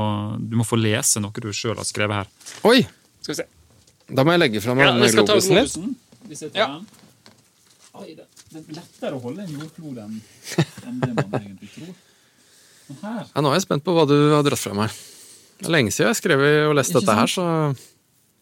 du 0.41 0.57
må 0.57 0.65
få 0.65 0.79
lese 0.81 1.21
noe 1.21 1.43
du 1.43 1.51
sjøl 1.53 1.77
har 1.77 1.85
skrevet 1.85 2.23
her. 2.23 2.33
Oi! 2.69 2.81
Skal 3.21 3.33
vi 3.33 3.37
se. 3.41 3.45
Da 4.11 4.21
må 4.27 4.31
jeg 4.35 4.41
legge 4.43 4.59
fram 4.63 4.77
denne 4.81 5.07
globusen 5.13 5.53
litt. 5.55 5.75
Hvis 6.27 6.41
jeg 6.45 6.49
tar 6.53 6.59
Ja. 6.59 6.67
den. 6.77 6.85
Oi, 8.01 8.09
det, 8.15 8.25
det 8.51 8.57
er 8.61 8.65
lettere 8.79 9.13
å 9.17 9.21
holde 9.23 9.41
en 9.43 9.53
jordklode 9.59 10.01
enn 10.07 10.15
enn 10.87 10.97
det 11.03 11.13
man 11.17 11.31
egentlig 11.41 11.69
tror. 11.75 11.93
Her 13.01 13.23
Ja, 13.35 13.39
nå 13.43 13.47
er 13.51 13.55
jeg 13.59 13.65
spent 13.67 13.83
på 13.85 13.91
hva 13.95 14.05
du 14.09 14.15
har 14.33 14.43
dratt 14.47 14.59
fra 14.59 14.73
meg. 14.75 14.89
Det 15.61 15.67
er 15.69 15.75
lenge 15.75 15.91
siden 15.93 16.05
jeg 16.07 16.13
har 16.15 16.19
skrevet 16.19 16.53
og 16.69 16.73
lest 16.79 16.93
dette 16.95 17.13
her, 17.15 17.27
så 17.31 17.43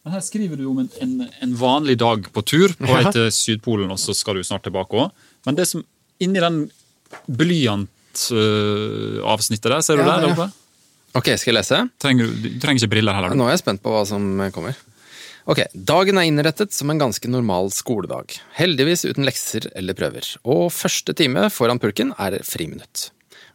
Men 0.04 0.12
her 0.14 0.20
skriver 0.24 0.56
du 0.56 0.64
om 0.70 0.78
en, 0.80 0.88
en, 1.04 1.12
en 1.44 1.54
vanlig 1.60 1.96
dag 2.00 2.18
på 2.32 2.40
tur 2.48 2.68
på 2.78 2.86
vei 2.88 3.02
til 3.12 3.26
Sydpolen, 3.30 3.90
og 3.92 3.98
så 4.00 4.14
skal 4.16 4.34
du 4.38 4.42
snart 4.46 4.62
tilbake 4.64 4.92
òg. 4.96 5.10
Men 5.46 5.54
det 5.58 5.66
som 5.68 5.82
inni 6.22 6.40
den 6.40 6.70
blyantavsnittet 7.28 9.70
der, 9.70 9.80
ser 9.84 9.96
du 10.00 10.04
Ja, 10.04 10.08
der 10.20 10.28
ja. 10.28 10.34
Ok, 11.16 11.32
skal 11.34 11.50
jeg 11.50 11.58
lese? 11.58 11.80
Trenger, 12.02 12.30
du 12.30 12.48
trenger 12.62 12.84
ikke 12.84 12.94
briller 12.94 13.16
heller. 13.16 13.34
Nå 13.34 13.48
er 13.48 13.56
jeg 13.56 13.64
spent 13.64 13.82
på 13.82 13.92
hva 13.94 14.04
som 14.06 14.26
kommer. 14.54 14.78
Ok, 15.50 15.64
Dagen 15.74 16.20
er 16.20 16.28
innrettet 16.28 16.74
som 16.76 16.92
en 16.92 17.00
ganske 17.00 17.30
normal 17.30 17.72
skoledag. 17.74 18.36
Heldigvis 18.58 19.06
uten 19.08 19.26
lekser 19.26 19.66
eller 19.74 19.96
prøver. 19.98 20.28
Og 20.46 20.68
første 20.74 21.14
time 21.16 21.48
foran 21.50 21.80
pulken 21.82 22.12
er 22.20 22.38
friminutt. 22.46 23.08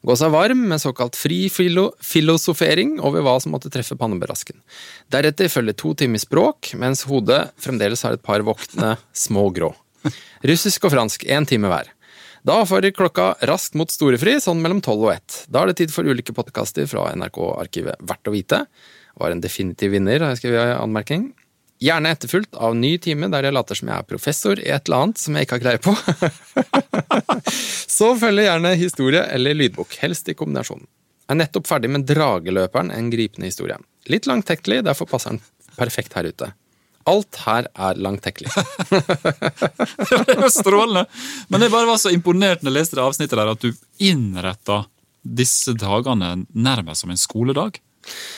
Gå 0.05 0.13
seg 0.19 0.33
varm 0.35 0.67
med 0.69 0.81
såkalt 0.83 1.15
fri 1.17 1.47
filo 1.49 1.87
filosofering 2.03 2.99
over 3.01 3.23
hva 3.25 3.39
som 3.41 3.55
måtte 3.55 3.71
treffe 3.73 3.95
pannebrasken. 3.97 4.59
Deretter 5.13 5.49
følger 5.49 5.77
to 5.79 5.95
timer 5.97 6.21
språk, 6.21 6.75
mens 6.77 7.05
hodet 7.09 7.47
fremdeles 7.61 8.03
har 8.05 8.17
et 8.17 8.25
par 8.25 8.43
våkne 8.45 8.95
små 9.15 9.47
grå. 9.55 9.71
Russisk 10.45 10.85
og 10.85 10.93
fransk, 10.93 11.25
én 11.25 11.47
time 11.49 11.71
hver. 11.71 11.89
Da 12.45 12.59
farer 12.69 12.91
klokka 12.93 13.31
raskt 13.49 13.73
mot 13.73 13.89
storefri, 13.89 14.35
sånn 14.37 14.59
mellom 14.61 14.77
tolv 14.85 15.07
og 15.07 15.15
ett. 15.15 15.37
Da 15.49 15.63
er 15.63 15.71
det 15.71 15.79
tid 15.79 15.93
for 15.93 16.05
ulike 16.05 16.33
podkaster 16.35 16.85
fra 16.85 17.07
NRK-arkivet 17.17 18.03
Verdt 18.05 18.29
å 18.29 18.33
vite. 18.35 18.59
Var 19.17 19.33
en 19.33 19.41
definitiv 19.41 19.95
vinner, 19.95 20.21
har 20.21 20.35
jeg 20.35 20.43
skrevet 20.43 20.75
i 20.75 20.75
anmerking. 20.77 21.23
Gjerne 21.81 22.11
etterfulgt 22.13 22.53
av 22.53 22.75
ny 22.77 22.91
time 23.01 23.31
der 23.33 23.47
jeg 23.47 23.55
later 23.55 23.79
som 23.79 23.89
jeg 23.89 23.97
er 23.97 24.05
professor 24.11 24.61
i 24.61 24.69
et 24.69 24.85
eller 24.85 25.07
annet 25.07 25.23
som 25.23 25.35
jeg 25.35 25.47
ikke 25.47 25.57
har 25.57 25.63
greie 25.63 25.81
på. 25.81 25.95
Så 27.97 28.11
følger 28.21 28.45
gjerne 28.45 28.75
historie 28.77 29.25
eller 29.33 29.57
lydbok, 29.57 29.97
helst 30.03 30.29
i 30.29 30.37
kombinasjon. 30.37 30.85
Er 31.25 31.41
nettopp 31.41 31.65
ferdig 31.65 31.89
med 31.95 32.05
Drageløperen, 32.05 32.93
en 32.93 33.09
gripende 33.09 33.49
historie. 33.49 33.79
Litt 34.05 34.29
langtekkelig, 34.29 34.83
derfor 34.85 35.09
passer 35.09 35.33
den 35.33 35.41
perfekt 35.79 36.13
her 36.13 36.29
ute. 36.29 36.53
Alt 37.05 37.37
her 37.45 37.67
er 37.77 37.99
langtekkelig. 38.01 38.49
det 40.25 40.37
var 40.39 40.49
strålende! 40.53 41.05
Men 41.53 41.61
jeg 41.65 41.73
bare 41.73 41.89
var 41.89 41.99
så 42.01 42.11
imponert 42.13 42.63
når 42.65 42.71
jeg 42.71 42.77
leste 42.79 42.97
det 42.97 43.05
avsnittet 43.05 43.37
der, 43.39 43.51
at 43.53 43.61
du 43.61 43.71
innretta 44.05 44.83
disse 45.25 45.73
dagene 45.77 46.45
nærmest 46.53 47.03
som 47.05 47.13
en 47.13 47.19
skoledag. 47.21 47.79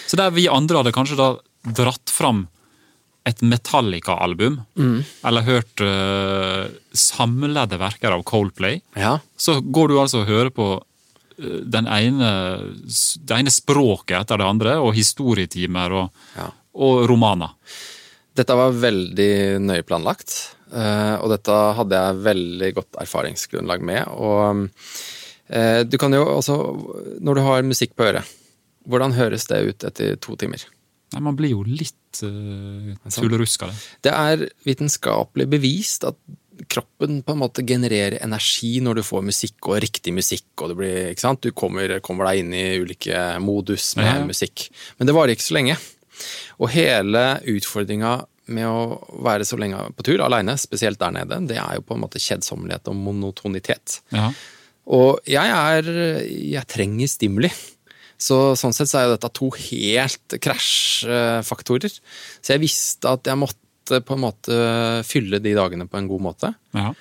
Så 0.08 0.20
der 0.20 0.32
vi 0.36 0.48
andre 0.52 0.80
hadde 0.82 0.94
kanskje 0.96 1.18
da 1.20 1.30
dratt 1.76 2.12
fram 2.14 2.46
et 3.28 3.42
Metallica-album, 3.44 4.62
Mm. 4.80 5.02
eller 5.28 5.44
hørt 5.44 5.82
uh, 5.84 6.68
samlede 6.96 7.76
verker 7.82 8.14
av 8.16 8.24
Coldplay, 8.24 8.82
Ja. 8.96 9.18
så 9.36 9.58
går 9.62 9.88
du 9.92 9.98
altså 10.00 10.22
og 10.22 10.28
hører 10.32 10.50
på 10.56 10.68
eh, 11.38 11.60
den 11.68 11.88
ene, 11.92 12.30
det 12.88 13.36
ene 13.36 13.52
språket 13.52 14.22
etter 14.22 14.40
det 14.40 14.48
andre, 14.48 14.78
og 14.80 14.96
historietimer 14.96 15.92
og, 15.92 16.24
Ja. 16.40 16.48
og 16.74 17.04
romaner. 17.12 17.52
Dette 18.38 18.56
var 18.58 18.76
veldig 18.78 19.32
nøye 19.66 19.86
planlagt, 19.88 20.34
eh, 20.70 21.16
og 21.18 21.32
dette 21.34 21.58
hadde 21.80 22.02
jeg 22.02 22.24
veldig 22.28 22.72
godt 22.78 23.00
erfaringsgrunnlag 23.02 23.86
med. 23.90 24.12
Og 24.14 24.68
eh, 25.50 25.82
du 25.90 25.98
kan 26.02 26.14
jo 26.14 26.24
også, 26.38 26.58
når 27.24 27.40
du 27.40 27.46
har 27.48 27.66
musikk 27.66 27.96
på 27.98 28.10
øret, 28.12 28.36
hvordan 28.88 29.16
høres 29.18 29.48
det 29.50 29.64
ut 29.68 29.88
etter 29.90 30.20
to 30.24 30.38
timer? 30.40 30.64
Nei, 31.14 31.22
Man 31.24 31.38
blir 31.40 31.56
jo 31.56 31.64
litt 31.68 32.22
uh, 32.24 32.94
tullerusk 33.16 33.64
av 33.64 33.72
det. 33.72 33.80
Det 34.08 34.14
er 34.14 34.46
vitenskapelig 34.68 35.48
bevist 35.52 36.06
at 36.08 36.18
kroppen 36.72 37.20
på 37.22 37.36
en 37.36 37.42
måte 37.44 37.64
genererer 37.68 38.18
energi 38.26 38.80
når 38.84 39.00
du 39.00 39.04
får 39.06 39.26
musikk 39.28 39.70
og 39.70 39.82
riktig 39.84 40.14
musikk, 40.16 40.48
og 40.58 40.72
det 40.72 40.78
blir, 40.80 40.96
ikke 41.12 41.24
sant? 41.24 41.44
du 41.46 41.54
kommer, 41.56 42.00
kommer 42.06 42.30
deg 42.32 42.42
inn 42.42 42.56
i 42.58 42.66
ulike 42.82 43.20
modus 43.44 43.92
med 44.00 44.08
Ja, 44.10 44.16
ja. 44.22 44.26
musikk. 44.28 44.68
Men 44.98 45.10
det 45.10 45.16
varer 45.16 45.36
ikke 45.36 45.48
så 45.48 45.58
lenge. 45.60 45.78
Og 46.62 46.72
hele 46.74 47.24
utfordringa 47.54 48.20
med 48.56 48.68
å 48.68 49.22
være 49.26 49.46
så 49.48 49.58
lenge 49.60 49.80
på 49.98 50.06
tur 50.08 50.24
alene, 50.24 50.56
spesielt 50.60 51.00
der 51.02 51.16
nede, 51.18 51.42
det 51.50 51.58
er 51.60 51.78
jo 51.78 51.88
på 51.88 51.98
en 51.98 52.06
måte 52.06 52.22
kjedsommelighet 52.24 52.88
og 52.92 53.00
monotonitet. 53.00 54.00
Ja. 54.16 54.30
Og 54.88 55.20
jeg 55.28 55.52
er 55.52 55.90
Jeg 56.24 56.64
trenger 56.72 57.12
stimuli. 57.12 57.52
Så 58.18 58.56
sånn 58.58 58.74
sett 58.74 58.90
så 58.90 59.02
er 59.02 59.08
jo 59.08 59.18
dette 59.18 59.30
to 59.36 59.52
helt 59.52 60.38
krasjfaktorer. 60.42 62.00
Så 62.42 62.56
jeg 62.56 62.64
visste 62.64 63.12
at 63.12 63.28
jeg 63.30 63.38
måtte 63.38 64.00
på 64.04 64.16
en 64.16 64.24
måte 64.24 64.56
fylle 65.08 65.40
de 65.44 65.54
dagene 65.56 65.86
på 65.88 66.00
en 66.00 66.10
god 66.10 66.26
måte. 66.32 66.56
ja. 66.74 66.94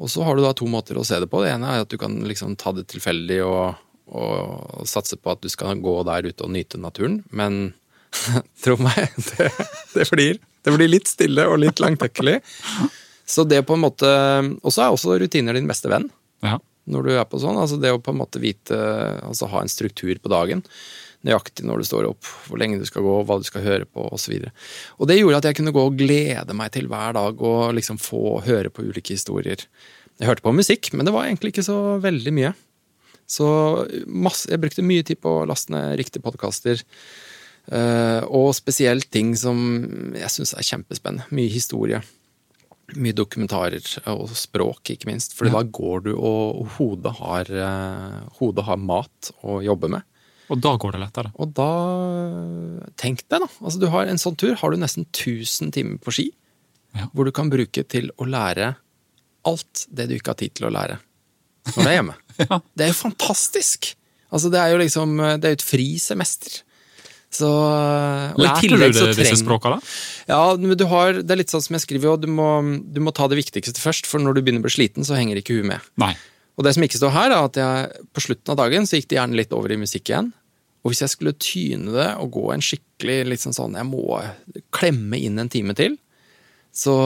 Og 0.00 0.08
så 0.10 0.24
har 0.24 0.34
du 0.34 0.42
da 0.42 0.54
to 0.56 0.66
måter 0.70 0.96
å 0.98 1.04
se 1.06 1.18
det 1.20 1.28
på. 1.30 1.42
Det 1.44 1.52
ene 1.52 1.68
er 1.68 1.84
at 1.84 1.90
du 1.92 1.98
kan 2.00 2.14
liksom 2.26 2.56
ta 2.58 2.72
det 2.74 2.86
tilfeldig 2.90 3.42
og, 3.44 3.76
og 4.08 4.86
satse 4.88 5.18
på 5.20 5.34
at 5.34 5.42
du 5.44 5.50
skal 5.52 5.78
gå 5.84 5.94
der 6.08 6.26
ute 6.30 6.46
og 6.46 6.54
nyte 6.54 6.80
naturen, 6.80 7.20
men 7.30 7.74
tro 8.64 8.76
meg, 8.80 9.14
det, 9.32 9.48
det, 9.94 10.08
blir, 10.10 10.40
det 10.64 10.74
blir 10.76 10.90
litt 10.90 11.10
stille 11.10 11.46
og 11.50 11.60
litt 11.62 11.82
langtekkelig. 11.82 12.40
Så 13.28 13.46
det 13.48 13.62
på 13.64 13.76
en 13.76 13.84
måte 13.84 14.08
Og 14.60 14.72
så 14.74 14.82
er 14.84 14.92
også 14.92 15.14
rutiner 15.20 15.56
din 15.56 15.68
beste 15.70 15.88
venn 15.88 16.08
ja. 16.44 16.58
når 16.90 17.06
du 17.06 17.12
er 17.14 17.28
på 17.28 17.40
sånn. 17.40 17.60
Altså 17.60 17.78
det 17.80 17.94
å 17.94 18.02
på 18.02 18.12
en 18.12 18.20
måte 18.20 18.42
vite, 18.42 18.76
altså 19.22 19.48
ha 19.52 19.62
en 19.62 19.72
struktur 19.72 20.12
på 20.18 20.32
dagen. 20.32 20.64
Nøyaktig 21.22 21.64
når 21.68 21.82
du 21.82 21.86
står 21.86 22.08
opp, 22.10 22.26
hvor 22.48 22.58
lenge 22.58 22.80
du 22.80 22.86
skal 22.88 23.04
gå, 23.06 23.14
hva 23.28 23.38
du 23.38 23.46
skal 23.46 23.62
høre 23.62 23.86
på 23.86 24.08
osv. 24.10 24.34
Og, 24.42 24.64
og 24.98 25.10
det 25.10 25.20
gjorde 25.20 25.38
at 25.38 25.48
jeg 25.48 25.60
kunne 25.60 25.74
gå 25.74 25.84
og 25.86 25.98
glede 26.00 26.56
meg 26.58 26.74
til 26.74 26.90
hver 26.90 27.14
dag 27.14 27.44
og 27.46 27.76
liksom 27.78 28.00
få 28.02 28.40
høre 28.42 28.72
på 28.74 28.88
ulike 28.88 29.14
historier. 29.14 29.62
Jeg 30.18 30.28
hørte 30.28 30.44
på 30.44 30.54
musikk, 30.54 30.90
men 30.92 31.06
det 31.06 31.14
var 31.14 31.28
egentlig 31.28 31.54
ikke 31.54 31.66
så 31.66 31.78
veldig 32.02 32.34
mye. 32.34 32.52
Så 33.30 33.46
masse, 34.06 34.50
jeg 34.50 34.60
brukte 34.60 34.84
mye 34.84 35.04
tid 35.06 35.22
på 35.22 35.30
å 35.40 35.46
laste 35.48 35.72
ned 35.72 35.94
riktige 36.00 36.24
podkaster. 36.24 36.82
Eh, 37.70 38.22
og 38.26 38.50
spesielt 38.56 39.10
ting 39.12 39.34
som 39.38 39.60
jeg 40.16 40.32
syns 40.32 40.54
er 40.56 40.66
kjempespennende. 40.66 41.28
Mye 41.34 41.52
historie. 41.52 42.02
Mye 42.92 43.16
dokumentarer 43.16 43.84
og 44.12 44.32
språk, 44.36 44.94
ikke 44.94 45.08
minst. 45.08 45.36
For 45.38 45.48
da 45.52 45.62
går 45.64 46.08
du 46.08 46.10
og 46.16 46.66
hodet 46.78 47.14
har, 47.20 47.48
eh, 47.48 48.18
hodet 48.40 48.66
har 48.66 48.80
mat 48.80 49.32
å 49.42 49.60
jobbe 49.64 49.92
med. 49.94 50.08
Og 50.52 50.60
da 50.60 50.74
går 50.76 50.92
det 50.92 51.00
lettere. 51.00 51.30
Og 51.40 51.54
da 51.56 51.70
Tenk 53.00 53.22
deg, 53.28 53.40
da. 53.40 53.48
Altså, 53.62 53.78
du 53.80 53.88
har 53.92 54.06
en 54.06 54.20
sånn 54.20 54.36
tur 54.36 54.54
har 54.58 54.72
du 54.72 54.80
nesten 54.80 55.06
1000 55.06 55.72
timer 55.72 56.00
på 56.02 56.12
ski. 56.12 56.26
Ja. 56.92 57.08
Hvor 57.14 57.24
du 57.24 57.32
kan 57.32 57.48
bruke 57.48 57.86
til 57.88 58.10
å 58.20 58.26
lære 58.28 58.74
alt 59.48 59.86
det 59.90 60.10
du 60.10 60.18
ikke 60.18 60.34
har 60.34 60.40
tid 60.42 60.54
til 60.58 60.68
å 60.68 60.74
lære 60.74 60.98
når 61.62 61.78
du 61.78 61.88
er 61.88 61.96
hjemme. 62.00 62.18
Ja. 62.42 62.58
Det 62.74 62.84
er 62.86 62.88
jo 62.90 62.96
fantastisk! 62.96 63.90
Altså, 64.32 64.48
det 64.48 64.56
er 64.58 64.70
jo 64.72 64.78
liksom 64.80 65.18
Det 65.20 65.44
er 65.44 65.52
jo 65.52 65.58
et 65.58 65.64
frisemester. 65.64 66.62
Så 67.32 67.48
Lærte 68.36 68.68
du 68.68 68.76
det, 68.76 68.90
disse 69.16 69.38
språkene 69.40 69.78
da? 69.78 69.92
ja, 70.28 70.40
men 70.60 70.76
du 70.76 70.84
har, 70.90 71.22
det 71.22 71.32
er 71.32 71.40
litt 71.40 71.52
sånn 71.52 71.62
som 71.64 71.78
jeg 71.78 71.86
skriver, 71.86 72.18
du 72.20 72.28
må, 72.28 72.48
du 72.92 73.00
må 73.00 73.14
ta 73.16 73.24
det 73.32 73.38
viktigste 73.40 73.80
først, 73.80 74.08
for 74.08 74.20
når 74.20 74.36
du 74.36 74.42
begynner 74.42 74.60
å 74.60 74.66
bli 74.66 74.74
sliten, 74.74 75.06
så 75.08 75.16
henger 75.16 75.40
ikke 75.40 75.56
huet 75.56 75.70
med. 75.70 75.88
Nei. 76.02 76.12
Og 76.60 76.66
det 76.66 76.74
som 76.76 76.84
ikke 76.84 77.00
står 77.00 77.14
her, 77.14 77.32
er 77.32 77.48
at 77.48 77.56
jeg, 77.56 78.06
på 78.12 78.24
slutten 78.26 78.52
av 78.52 78.60
dagen 78.60 78.84
så 78.88 78.98
gikk 78.98 79.08
det 79.08 79.16
gjerne 79.16 79.38
litt 79.40 79.56
over 79.56 79.72
i 79.72 79.80
musikk 79.80 80.12
igjen. 80.12 80.28
Og 80.82 80.92
hvis 80.92 81.04
jeg 81.04 81.12
skulle 81.14 81.32
tyne 81.38 81.94
det 81.94 82.08
og 82.20 82.34
gå 82.34 82.48
en 82.52 82.64
skikkelig 82.64 83.18
litt 83.30 83.44
sånn 83.44 83.56
sånn, 83.56 83.78
jeg 83.78 83.88
må 83.88 84.18
klemme 84.74 85.20
inn 85.20 85.38
en 85.40 85.50
time 85.52 85.76
til, 85.78 85.96
så, 86.72 86.96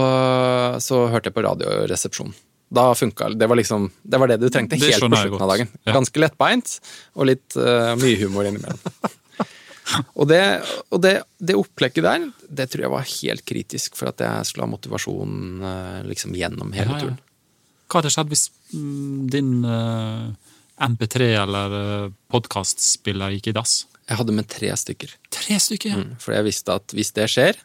så 0.83 1.05
hørte 1.13 1.31
jeg 1.31 1.37
på 1.37 1.45
Radioresepsjonen. 1.47 2.35
Da 2.77 2.89
funka 2.99 3.29
det. 3.39 3.47
Var 3.47 3.59
liksom, 3.61 3.91
det 4.03 4.19
var 4.19 4.31
det 4.31 4.41
du 4.43 4.49
trengte 4.51 4.79
helt 4.81 4.99
på 4.99 5.11
slutten 5.13 5.45
av 5.45 5.53
dagen. 5.53 5.71
Ganske 5.87 6.23
lettbeint, 6.23 6.73
og 7.15 7.29
litt 7.31 7.55
uh, 7.59 7.95
mye 8.01 8.19
humor 8.25 8.49
innimellom. 8.49 8.81
Og, 10.19 10.27
det, 10.31 10.41
og 10.91 11.03
det, 11.05 11.13
det 11.39 11.55
opplegget 11.55 12.05
der, 12.07 12.25
det 12.49 12.67
tror 12.73 12.87
jeg 12.87 12.93
var 12.93 13.07
helt 13.07 13.45
kritisk 13.47 13.99
for 13.99 14.11
at 14.11 14.23
jeg 14.25 14.49
skulle 14.49 14.67
ha 14.67 14.73
motivasjon 14.73 15.63
eh, 15.63 16.01
liksom 16.11 16.35
gjennom 16.35 16.73
hele 16.75 16.91
Ja, 16.91 16.97
ja. 16.97 17.05
turen. 17.05 17.21
Hva 17.87 18.01
hadde 18.01 18.11
skjedd 18.11 18.33
hvis 18.33 18.49
mm, 18.75 19.19
din 19.31 19.51
uh, 19.63 20.33
MP3 20.83 21.29
eller 21.39 21.77
uh, 21.77 22.09
podkastspiller 22.35 23.37
gikk 23.37 23.53
i 23.53 23.55
dass? 23.61 23.77
Jeg 24.07 24.19
hadde 24.19 24.35
med 24.35 24.49
tre 24.51 24.73
stykker. 24.79 25.15
Tre 25.35 25.59
stykker, 25.63 25.95
ja. 25.95 26.03
For 26.23 26.35
jeg 26.35 26.47
visste 26.47 26.75
at 26.79 26.95
hvis 26.95 27.13
det 27.15 27.29
skjer, 27.31 27.59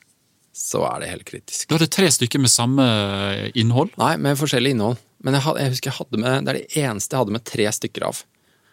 så 0.57 0.83
er 0.89 1.01
det 1.01 1.11
helt 1.11 1.27
kritisk. 1.27 1.67
Du 1.69 1.77
hadde 1.77 1.89
tre 1.93 2.09
stykker 2.11 2.41
med 2.41 2.51
samme 2.51 2.85
eh, 2.85 3.47
innhold? 3.61 3.93
Nei, 4.01 4.15
med 4.21 4.39
forskjellig 4.39 4.73
innhold. 4.75 4.99
Men 5.23 5.37
jeg, 5.37 5.45
jeg 5.61 5.73
husker 5.75 5.91
jeg 5.91 5.97
hadde 5.99 6.21
med, 6.21 6.45
det 6.45 6.53
er 6.53 6.59
det 6.59 6.81
eneste 6.81 7.15
jeg 7.15 7.23
hadde 7.23 7.35
med 7.37 7.45
tre 7.47 7.67
stykker 7.77 8.07
av. 8.09 8.23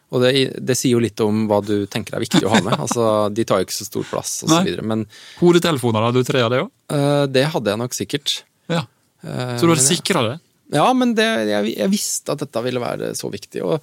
Og 0.08 0.22
det, 0.24 0.30
det 0.64 0.74
sier 0.78 0.94
jo 0.96 1.02
litt 1.04 1.20
om 1.20 1.42
hva 1.50 1.58
du 1.60 1.82
tenker 1.90 2.16
er 2.16 2.22
viktig 2.24 2.40
å 2.46 2.52
ha 2.54 2.60
med. 2.64 2.78
Altså, 2.84 3.06
De 3.34 3.44
tar 3.44 3.60
jo 3.60 3.66
ikke 3.68 3.76
så 3.76 3.84
stor 3.88 4.06
plass, 4.08 4.38
videre. 4.48 4.84
Men 4.86 5.02
Hodetelefoner, 5.42 6.06
hadde 6.08 6.22
du 6.22 6.28
tre 6.28 6.40
av 6.46 6.52
det 6.54 6.62
òg? 6.64 6.70
Uh, 6.92 7.24
det 7.28 7.44
hadde 7.52 7.74
jeg 7.74 7.80
nok 7.82 7.96
sikkert. 7.96 8.38
Ja. 8.72 8.86
Øh, 9.24 9.56
Så 9.58 9.66
du 9.66 9.72
har 9.74 9.76
jeg- 9.80 9.88
sikra 9.98 10.22
det? 10.30 10.36
Ja, 10.72 10.86
men 10.92 11.14
det, 11.16 11.24
jeg, 11.48 11.74
jeg 11.78 11.90
visste 11.92 12.32
at 12.34 12.40
dette 12.44 12.60
ville 12.64 12.80
være 12.80 13.14
så 13.16 13.30
viktig. 13.32 13.62
Og 13.64 13.78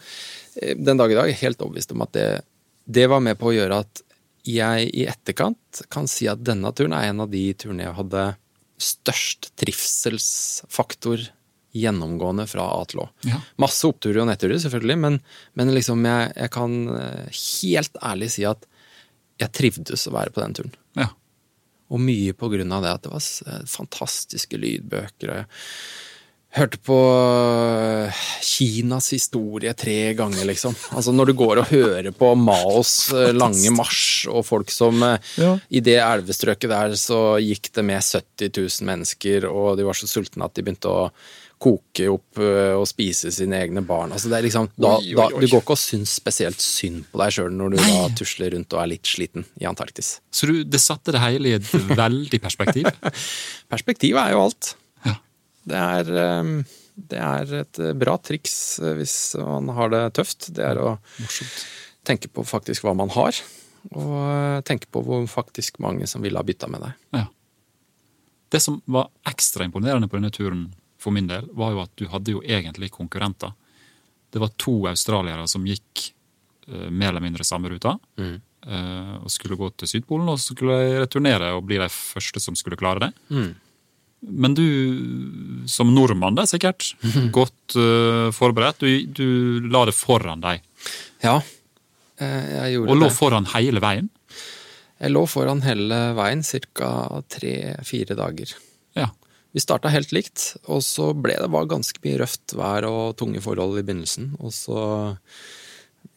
eh, 0.62 0.76
den 0.78 0.98
dag 1.02 1.10
i 1.10 1.16
dag 1.18 1.26
er 1.26 1.32
jeg 1.34 1.42
helt 1.44 1.62
overbevist 1.66 1.94
om 1.96 2.04
at 2.06 2.12
det, 2.18 2.28
det 2.86 3.08
var 3.10 3.22
med 3.26 3.38
på 3.42 3.50
å 3.50 3.56
gjøre 3.56 3.80
at 3.86 4.02
jeg 4.46 4.90
i 4.94 5.06
etterkant 5.10 5.80
kan 5.90 6.06
si 6.10 6.28
at 6.30 6.44
denne 6.46 6.70
turen 6.78 6.94
er 6.94 7.08
en 7.10 7.24
av 7.26 7.32
de 7.34 7.42
turene 7.58 7.88
jeg 7.88 7.98
hadde 7.98 8.26
størst 8.78 9.50
trivselsfaktor 9.58 11.24
gjennomgående 11.76 12.48
fra 12.48 12.70
A 12.78 12.80
til 12.90 13.04
Å. 13.04 13.10
Ja. 13.28 13.42
Masse 13.62 13.90
oppturer 13.90 14.24
og 14.24 14.30
nedturer, 14.30 14.58
selvfølgelig, 14.64 14.98
men, 15.02 15.20
men 15.60 15.74
liksom 15.76 16.06
jeg, 16.08 16.32
jeg 16.40 16.54
kan 16.56 16.80
eh, 16.96 17.44
helt 17.44 18.02
ærlig 18.14 18.32
si 18.38 18.48
at 18.48 18.66
jeg 19.42 19.52
trivdes 19.52 20.08
å 20.08 20.16
være 20.16 20.32
på 20.32 20.44
den 20.44 20.56
turen. 20.56 20.74
Ja. 20.96 21.12
Og 21.92 22.02
mye 22.02 22.34
på 22.38 22.50
grunn 22.54 22.72
av 22.74 22.86
det 22.86 22.96
at 22.96 23.06
det 23.06 23.14
var 23.14 23.30
eh, 23.52 23.62
fantastiske 23.70 24.60
lydbøker. 24.62 25.32
og 25.32 25.42
jeg 25.44 25.48
Hørte 26.56 26.80
på 26.88 26.96
øh, 26.96 28.20
Kinas 28.48 29.10
historie 29.12 29.74
tre 29.76 30.14
ganger, 30.16 30.46
liksom. 30.48 30.72
Altså 30.96 31.12
Når 31.12 31.28
du 31.28 31.34
går 31.36 31.60
og 31.60 31.68
hører 31.74 32.14
på 32.16 32.30
Maos 32.40 33.10
lange 33.36 33.74
marsj, 33.76 34.30
og 34.32 34.46
folk 34.48 34.72
som 34.72 35.04
Ja. 35.04 35.58
I 35.68 35.82
det 35.84 35.98
elvestrøket 36.00 36.72
der 36.72 36.96
så 36.96 37.36
gikk 37.44 37.74
det 37.76 37.84
med 37.84 38.00
70 38.00 38.56
000 38.56 38.88
mennesker, 38.88 39.50
og 39.52 39.76
de 39.76 39.84
var 39.84 40.00
så 40.00 40.08
sultne 40.08 40.48
at 40.48 40.56
de 40.56 40.64
begynte 40.64 40.88
å 40.88 41.10
koke 41.62 42.08
opp 42.12 42.40
øh, 42.44 42.76
og 42.78 42.86
spise 42.90 43.32
sine 43.34 43.58
egne 43.64 43.84
barn. 43.86 44.14
Altså 44.16 44.30
det 44.32 44.38
er 44.38 44.46
liksom, 44.48 44.70
da, 44.76 44.96
Oi, 45.00 45.14
oi, 45.16 45.28
oi. 45.28 45.42
Du 45.44 45.48
går 45.48 45.64
ikke 45.64 45.76
og 45.76 45.82
syns 45.82 46.16
spesielt 46.20 46.62
synd 46.62 47.06
på 47.12 47.22
deg 47.22 47.36
sjøl 47.36 47.54
når 47.56 47.76
du 47.76 47.78
Nei. 47.80 47.92
da 47.96 48.08
tusler 48.20 48.56
rundt 48.56 48.76
og 48.76 48.82
er 48.84 48.92
litt 48.92 49.10
sliten 49.10 49.48
i 49.62 49.68
Antarktis. 49.70 50.18
Så 50.34 50.50
du, 50.52 50.58
det 50.68 50.82
satte 50.84 51.16
det 51.16 51.24
hele 51.24 51.54
i 51.54 51.56
et 51.58 51.70
veldig 51.72 52.42
perspektiv? 52.44 52.90
Perspektiv 53.74 54.20
er 54.22 54.36
jo 54.36 54.44
alt. 54.48 54.74
Ja. 55.08 55.16
Det 55.72 55.84
er, 55.84 56.12
eh, 56.26 56.52
det 56.96 57.22
er 57.22 57.56
et 57.62 57.82
eh, 57.82 57.96
bra 57.98 58.18
triks 58.22 58.58
eh, 58.80 58.96
hvis 59.00 59.18
man 59.40 59.72
har 59.78 59.92
det 59.94 60.04
tøft. 60.20 60.52
Det 60.56 60.64
er 60.64 60.80
å 60.80 60.96
tenke 62.06 62.30
på 62.32 62.46
faktisk 62.48 62.86
hva 62.86 62.94
man 62.98 63.12
har, 63.16 63.38
og 63.94 64.16
eh, 64.22 64.62
tenke 64.68 64.90
på 64.92 65.02
hvor 65.06 65.26
faktisk 65.30 65.80
mange 65.84 66.08
som 66.10 66.24
ville 66.26 66.40
ha 66.40 66.46
bytta 66.46 66.70
med 66.72 66.86
deg. 66.86 67.00
Ja. 67.18 67.26
Det 68.54 68.62
som 68.64 68.80
var 68.86 69.10
ekstra 69.28 69.66
imponerende 69.68 70.08
på 70.08 70.20
denne 70.20 70.32
turen 70.34 70.68
for 71.06 71.14
min 71.16 71.30
del, 71.30 71.48
var 71.54 71.76
jo 71.76 71.84
at 71.86 71.94
du 72.02 72.08
hadde 72.12 72.34
jo 72.34 72.42
egentlig 72.42 72.90
konkurrenter. 72.94 73.54
Det 74.34 74.42
var 74.42 74.52
to 74.60 74.74
australiere 74.90 75.46
som 75.48 75.66
gikk 75.70 76.10
uh, 76.68 76.90
mer 76.90 77.14
eller 77.14 77.24
mindre 77.24 77.46
samme 77.48 77.70
ruta. 77.72 77.96
Mm. 78.20 78.36
Uh, 78.66 79.14
og 79.22 79.30
skulle 79.30 79.58
gå 79.60 79.70
til 79.78 79.92
Sydpolen, 79.92 80.32
og 80.34 80.40
så 80.42 80.56
skulle 80.56 80.80
de 80.82 80.98
returnere 81.04 81.52
og 81.54 81.68
bli 81.70 81.78
de 81.78 81.90
første 81.94 82.42
som 82.42 82.58
skulle 82.58 82.80
klare 82.82 83.06
det. 83.06 83.12
Mm. 83.30 83.52
Men 84.26 84.56
du, 84.58 84.66
som 85.70 85.92
nordmann, 85.94 86.38
da, 86.40 86.48
sikkert, 86.50 86.96
godt 87.38 87.78
uh, 87.78 88.32
forberedt. 88.34 88.82
Du, 88.82 89.06
du 89.06 89.70
la 89.70 89.86
det 89.86 89.94
foran 89.98 90.42
deg, 90.44 90.66
Ja, 91.24 91.40
jeg 92.16 92.76
gjorde 92.76 92.88
det. 92.88 92.92
og 92.94 93.00
lå 93.02 93.08
det. 93.10 93.16
foran 93.18 93.48
hele 93.54 93.82
veien. 93.84 94.10
Jeg 95.04 95.12
lå 95.12 95.26
foran 95.28 95.62
hele 95.66 95.98
veien 96.16 96.42
ca. 96.48 96.90
tre-fire 97.30 98.16
dager. 98.16 98.54
Ja. 98.96 99.10
Vi 99.56 99.64
starta 99.64 99.92
helt 99.94 100.12
likt, 100.12 100.58
og 100.68 100.82
så 100.84 101.14
ble 101.16 101.38
det 101.40 101.52
var 101.54 101.70
ganske 101.72 102.02
mye 102.04 102.20
røft 102.20 102.56
vær 102.60 102.88
og 102.90 103.16
tunge 103.20 103.40
forhold 103.44 103.78
i 103.80 103.86
begynnelsen. 103.88 104.34
Og 104.44 104.52
så, 104.52 104.82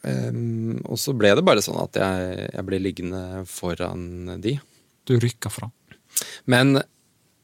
ehm, 0.02 0.80
og 0.82 0.98
så 0.98 1.14
ble 1.14 1.36
det 1.38 1.44
bare 1.46 1.62
sånn 1.62 1.78
at 1.78 2.00
jeg, 2.02 2.48
jeg 2.50 2.66
ble 2.66 2.82
liggende 2.82 3.22
foran 3.46 4.40
de. 4.42 4.56
Du 5.06 5.14
rykka 5.22 5.52
fra. 5.54 5.70
Men 6.50 6.80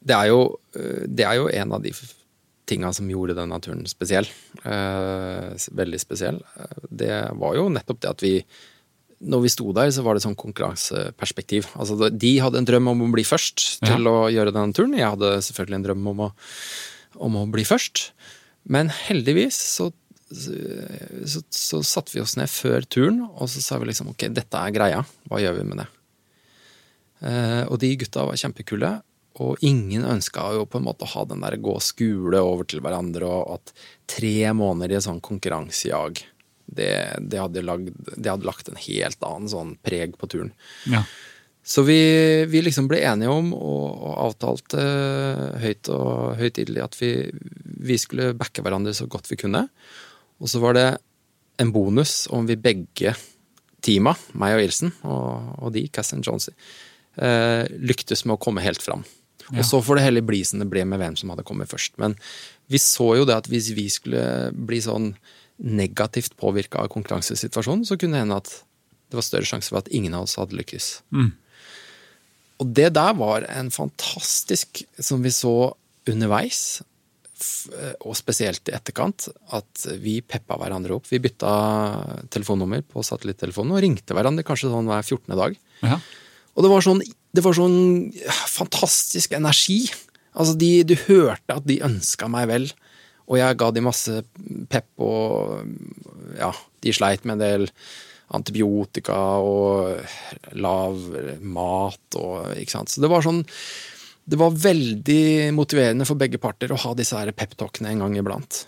det 0.05 0.19
er 0.19 0.33
jo, 0.33 0.43
det 0.75 1.25
er 1.25 1.39
jo 1.39 1.47
en 1.49 1.79
av 1.79 1.87
de 1.87 1.95
tinga 2.69 2.91
som 2.93 3.09
gjorde 3.11 3.37
den 3.39 3.53
naturen 3.53 3.87
spesiell. 3.87 4.27
Eh, 4.65 5.55
veldig 5.79 6.01
spesiell. 6.01 6.41
Det 6.91 7.13
var 7.39 7.59
jo 7.59 7.69
nettopp 7.73 8.03
det 8.03 8.11
at 8.11 8.25
vi 8.25 8.35
Når 9.23 9.45
vi 9.45 9.53
sto 9.53 9.73
der, 9.77 9.91
så 9.95 10.03
var 10.05 10.17
det 10.17 10.25
sånn 10.25 10.39
konkurranseperspektiv. 10.39 11.69
Altså, 11.79 12.11
de 12.11 12.33
hadde 12.43 12.61
en 12.61 12.69
drøm 12.69 12.91
om 12.93 13.05
å 13.07 13.13
bli 13.15 13.25
først 13.27 13.67
til 13.85 14.09
å 14.11 14.29
gjøre 14.33 14.55
den 14.55 14.75
turen. 14.77 14.97
Jeg 14.99 15.13
hadde 15.15 15.37
selvfølgelig 15.47 15.79
en 15.79 15.87
drøm 15.87 16.09
om 16.13 16.25
å, 16.27 16.31
om 17.29 17.39
å 17.41 17.45
bli 17.53 17.67
først. 17.69 18.09
Men 18.65 18.91
heldigvis 18.93 19.57
så, 19.77 19.91
så, 20.33 21.45
så 21.49 21.83
satte 21.85 22.17
vi 22.17 22.23
oss 22.25 22.37
ned 22.41 22.53
før 22.53 22.87
turen, 22.89 23.23
og 23.31 23.51
så 23.53 23.63
sa 23.65 23.81
vi 23.81 23.91
liksom 23.91 24.13
ok, 24.13 24.29
dette 24.35 24.61
er 24.61 24.77
greia. 24.77 25.03
Hva 25.31 25.43
gjør 25.43 25.61
vi 25.61 25.67
med 25.69 25.85
det? 25.85 25.89
Eh, 27.25 27.65
og 27.69 27.79
de 27.81 27.95
gutta 28.01 28.27
var 28.29 28.41
kjempekule, 28.41 28.93
og 29.43 29.63
ingen 29.67 30.05
ønska 30.07 30.47
jo 30.55 30.67
på 30.71 30.79
en 30.79 30.87
måte 30.87 31.07
å 31.07 31.13
ha 31.17 31.25
den 31.27 31.43
der 31.43 31.57
gå 31.63 31.75
skule 31.83 32.39
over 32.45 32.69
til 32.71 32.83
hverandre, 32.85 33.27
og 33.27 33.57
at 33.57 33.75
tre 34.11 34.53
måneder 34.55 34.95
i 34.95 34.99
et 35.01 35.07
sånn 35.07 35.23
konkurransejag, 35.25 36.23
det, 36.67 36.91
det, 37.21 37.39
hadde 37.41 37.65
lagd, 37.65 37.93
det 38.17 38.31
hadde 38.31 38.49
lagt 38.49 38.71
en 38.71 38.81
helt 38.81 39.25
annen 39.27 39.51
sånn 39.51 39.75
preg 39.85 40.17
på 40.21 40.29
turen. 40.31 40.53
Ja. 40.91 41.05
Så 41.65 41.85
vi, 41.87 41.99
vi 42.51 42.61
liksom 42.61 42.91
ble 42.91 43.01
enige 43.09 43.33
om, 43.33 43.53
og, 43.57 43.85
og 44.05 44.17
avtalte 44.27 44.83
høyt 45.63 45.89
og 45.93 46.35
høytidelig, 46.37 46.83
at 46.85 46.99
vi, 47.01 47.13
vi 47.89 47.97
skulle 48.01 48.35
backe 48.37 48.65
hverandre 48.65 48.93
så 48.97 49.09
godt 49.09 49.31
vi 49.33 49.41
kunne. 49.41 49.65
Og 50.43 50.51
så 50.53 50.61
var 50.61 50.77
det 50.77 50.89
en 51.63 51.73
bonus 51.73 52.25
om 52.35 52.45
vi 52.49 52.59
begge 52.61 53.15
teama, 53.85 54.13
meg 54.37 54.59
og 54.59 54.65
Ilsen, 54.67 54.93
og, 55.09 55.55
og 55.65 55.73
de, 55.77 55.87
Cass 55.93 56.13
and 56.17 56.27
Jonesy, 56.27 56.53
eh, 57.21 57.65
lyktes 57.81 58.25
med 58.27 58.37
å 58.37 58.43
komme 58.45 58.65
helt 58.65 58.85
fram. 58.85 59.05
Ja. 59.51 59.61
Og 59.61 59.65
så 59.69 59.81
får 59.85 59.99
det 59.99 60.07
heller 60.07 60.25
bli 60.25 60.41
som 60.45 60.61
det 60.61 60.69
ble 60.73 60.85
med 60.89 61.01
hvem 61.01 61.17
som 61.21 61.33
hadde 61.33 61.45
kommet 61.47 61.71
først. 61.71 61.97
Men 62.01 62.17
vi 62.73 62.81
så 62.81 63.11
jo 63.19 63.27
det 63.29 63.37
at 63.37 63.49
hvis 63.51 63.73
vi 63.77 63.89
skulle 63.93 64.25
bli 64.53 64.81
sånn 64.85 65.13
negativt 65.63 66.37
påvirka 66.41 66.83
av 66.83 66.91
konkurransesituasjonen, 66.95 67.85
så 67.87 67.99
kunne 67.99 68.19
det 68.19 68.25
hende 68.25 68.41
at 68.43 68.51
det 69.11 69.19
var 69.19 69.27
større 69.27 69.49
sjanse 69.49 69.71
for 69.71 69.83
at 69.83 69.91
ingen 69.95 70.17
av 70.17 70.27
oss 70.27 70.39
hadde 70.41 70.57
lykkes. 70.59 70.89
Mm. 71.15 71.31
Og 72.63 72.73
det 72.75 72.91
der 72.97 73.15
var 73.19 73.47
en 73.51 73.71
fantastisk, 73.75 74.83
som 74.99 75.23
vi 75.25 75.33
så 75.35 75.75
underveis, 76.11 76.83
og 78.05 78.15
spesielt 78.17 78.71
i 78.71 78.75
etterkant, 78.77 79.27
at 79.57 79.87
vi 80.01 80.21
peppa 80.23 80.57
hverandre 80.61 80.95
opp. 80.97 81.09
Vi 81.11 81.21
bytta 81.23 81.51
telefonnummer 82.33 82.85
på 82.87 83.03
satellittelefonen 83.05 83.75
og 83.75 83.83
ringte 83.85 84.17
hverandre 84.17 84.47
kanskje 84.47 84.71
sånn 84.73 84.89
hver 84.89 85.03
14. 85.03 85.35
dag. 85.41 85.57
Ja. 85.83 85.99
Og 86.55 86.65
det 86.65 86.71
var 86.71 86.87
sånn, 86.87 87.03
det 87.35 87.43
var 87.45 87.57
sånn 87.59 87.79
fantastisk 88.31 89.35
energi. 89.37 89.83
Altså, 90.35 90.55
de, 90.59 90.71
du 90.87 90.95
hørte 91.09 91.59
at 91.59 91.67
de 91.67 91.81
ønska 91.85 92.31
meg 92.31 92.49
vel, 92.51 92.69
og 93.25 93.39
jeg 93.41 93.57
ga 93.61 93.71
de 93.73 93.83
masse 93.85 94.17
pep, 94.73 94.89
og 95.01 95.65
ja, 96.39 96.51
de 96.85 96.93
sleit 96.93 97.25
med 97.25 97.39
en 97.39 97.45
del 97.45 97.67
antibiotika 98.35 99.17
og 99.45 100.01
lav 100.57 100.97
mat 101.45 102.19
og 102.19 102.55
ikke 102.59 102.75
sant. 102.79 102.93
Så 102.93 103.03
det 103.05 103.11
var 103.13 103.25
sånn 103.25 103.45
Det 104.25 104.39
var 104.41 104.55
veldig 104.57 105.53
motiverende 105.53 106.07
for 106.09 106.17
begge 106.17 106.39
parter 106.41 106.73
å 106.73 106.79
ha 106.81 106.95
disse 106.97 107.13
her 107.19 107.29
peptalkene 107.37 107.91
en 107.93 107.99
gang 108.07 108.15
iblant. 108.17 108.63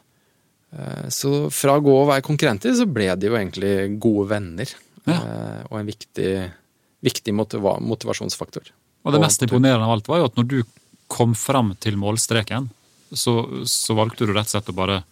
Eh, 0.77 1.09
Så 1.09 1.49
fra 1.49 1.79
å 1.79 1.81
gå 1.81 1.95
og 1.97 2.11
være 2.11 2.27
konkurrenter, 2.27 2.75
så 2.77 2.85
ble 2.85 3.09
de 3.17 3.31
jo 3.31 3.39
egentlig 3.39 3.99
gode 3.99 4.29
venner. 4.35 4.69
Ja. 5.07 5.17
Eh, 5.17 5.63
Og 5.71 5.79
en 5.81 5.89
viktig, 5.89 6.53
viktig 7.01 7.33
motiva 7.33 7.79
motivasjonsfaktor. 7.81 8.69
Og 9.07 9.13
det 9.15 9.23
mest 9.23 9.41
imponerende 9.41 9.87
av 9.87 9.97
alt 9.97 10.09
var 10.09 10.19
jo 10.21 10.29
at 10.29 10.37
når 10.37 10.49
du 10.51 10.63
kom 11.09 11.33
fram 11.33 11.73
til 11.81 11.97
målstreken, 11.97 12.69
så, 13.13 13.65
så 13.69 13.95
valgte 13.99 14.27
du 14.27 14.33
rett 14.35 14.49
og 14.49 14.55
slett 14.57 14.73
å 14.73 14.77
bare 14.77 15.03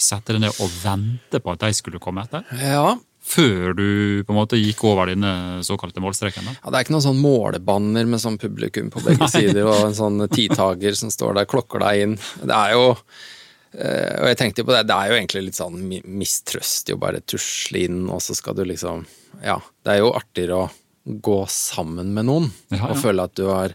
sette 0.00 0.32
deg 0.34 0.40
ned 0.42 0.56
og 0.60 0.70
vente 0.82 1.38
på 1.40 1.52
at 1.54 1.60
de 1.66 1.72
skulle 1.76 2.00
komme 2.02 2.24
etter. 2.24 2.42
Ja, 2.60 2.96
Før 3.24 3.72
du 3.78 3.84
på 4.26 4.34
en 4.34 4.36
måte 4.40 4.58
gikk 4.60 4.82
over 4.84 5.08
dine 5.08 5.62
såkalte 5.64 6.02
målstreken. 6.02 6.44
da. 6.44 6.56
Ja, 6.58 6.70
Det 6.70 6.76
er 6.80 6.84
ikke 6.84 6.92
noen 6.96 7.06
sånn 7.06 7.22
målebanner 7.24 8.04
med 8.10 8.20
sånn 8.20 8.36
publikum 8.42 8.90
på 8.92 9.00
begge 9.06 9.28
sider 9.32 9.64
og 9.70 9.86
en 9.86 9.96
sånn 9.96 10.26
tidtager 10.28 10.92
som 10.98 11.12
står 11.14 11.38
der, 11.38 11.48
klokker 11.48 11.80
deg 11.86 12.02
inn. 12.02 12.16
Det 12.42 12.52
er 12.58 12.74
jo 12.74 12.84
eh, 13.78 14.20
Og 14.20 14.28
jeg 14.32 14.38
tenkte 14.42 14.60
jo 14.64 14.68
på 14.68 14.74
det, 14.76 14.82
det 14.90 14.98
er 14.98 15.10
jo 15.12 15.18
egentlig 15.18 15.44
litt 15.48 15.58
sånn 15.60 15.78
mi- 15.88 16.02
mistrøst 16.04 16.92
å 16.92 16.98
bare 17.00 17.22
tusle 17.24 17.84
inn, 17.86 18.02
og 18.12 18.20
så 18.24 18.36
skal 18.36 18.58
du 18.58 18.64
liksom 18.68 19.06
Ja, 19.44 19.56
det 19.84 19.94
er 19.96 20.02
jo 20.04 20.12
artigere 20.14 20.64
å 20.66 20.70
gå 21.04 21.38
sammen 21.52 22.12
med 22.16 22.28
noen 22.28 22.50
Ja, 22.72 22.82
ja. 22.82 22.90
og 22.92 23.00
føle 23.02 23.24
at 23.28 23.34
du 23.40 23.46
har 23.50 23.74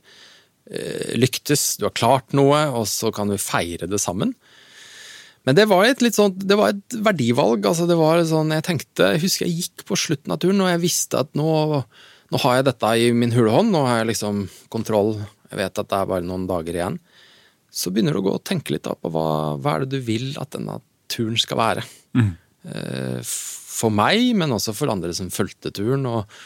lyktes, 1.18 1.78
du 1.80 1.88
har 1.88 1.96
klart 1.98 2.34
noe, 2.38 2.60
og 2.78 2.84
så 2.90 3.10
kan 3.16 3.32
du 3.32 3.40
feire 3.42 3.88
det 3.90 3.98
sammen. 4.02 4.36
Men 5.48 5.56
det 5.58 5.66
var 5.72 5.88
et 5.88 6.04
litt 6.04 6.18
sånt 6.18 6.42
det 6.46 6.58
var 6.60 6.76
et 6.76 6.96
verdivalg. 7.06 7.66
altså 7.66 7.88
det 7.90 7.98
var 7.98 8.22
sånn, 8.28 8.52
Jeg 8.54 8.66
tenkte, 8.68 9.14
jeg 9.16 9.24
husker 9.24 9.48
jeg 9.48 9.64
gikk 9.64 9.86
på 9.88 9.98
slutten 9.98 10.36
av 10.36 10.42
turen 10.44 10.62
og 10.62 10.70
jeg 10.70 10.84
visste 10.84 11.22
at 11.24 11.32
nå, 11.38 11.50
nå 12.30 12.42
har 12.44 12.60
jeg 12.60 12.68
dette 12.68 12.92
i 13.00 13.12
min 13.16 13.34
hulehånd. 13.34 13.72
Nå 13.74 13.86
har 13.88 14.02
jeg 14.02 14.12
liksom 14.12 14.44
kontroll. 14.70 15.16
Jeg 15.50 15.62
vet 15.62 15.82
at 15.82 15.90
det 15.90 15.98
er 15.98 16.12
bare 16.12 16.28
noen 16.28 16.46
dager 16.50 16.78
igjen. 16.78 17.00
Så 17.72 17.94
begynner 17.94 18.14
du 18.14 18.22
å 18.22 18.28
gå 18.28 18.36
og 18.36 18.46
tenke 18.46 18.76
litt 18.76 18.86
da 18.86 18.94
på 18.98 19.10
hva, 19.14 19.56
hva 19.62 19.78
er 19.78 19.86
det 19.86 19.98
du 19.98 20.06
vil 20.06 20.34
at 20.42 20.52
denne 20.54 20.80
turen 21.10 21.38
skal 21.40 21.62
være. 21.62 21.88
Mm. 22.18 22.32
Eh, 22.70 23.34
For 23.80 23.94
meg, 23.96 24.34
men 24.36 24.52
også 24.52 24.74
for 24.76 24.92
andre 24.92 25.14
som 25.16 25.32
fulgte 25.32 25.72
turen. 25.74 26.06
Og, 26.10 26.40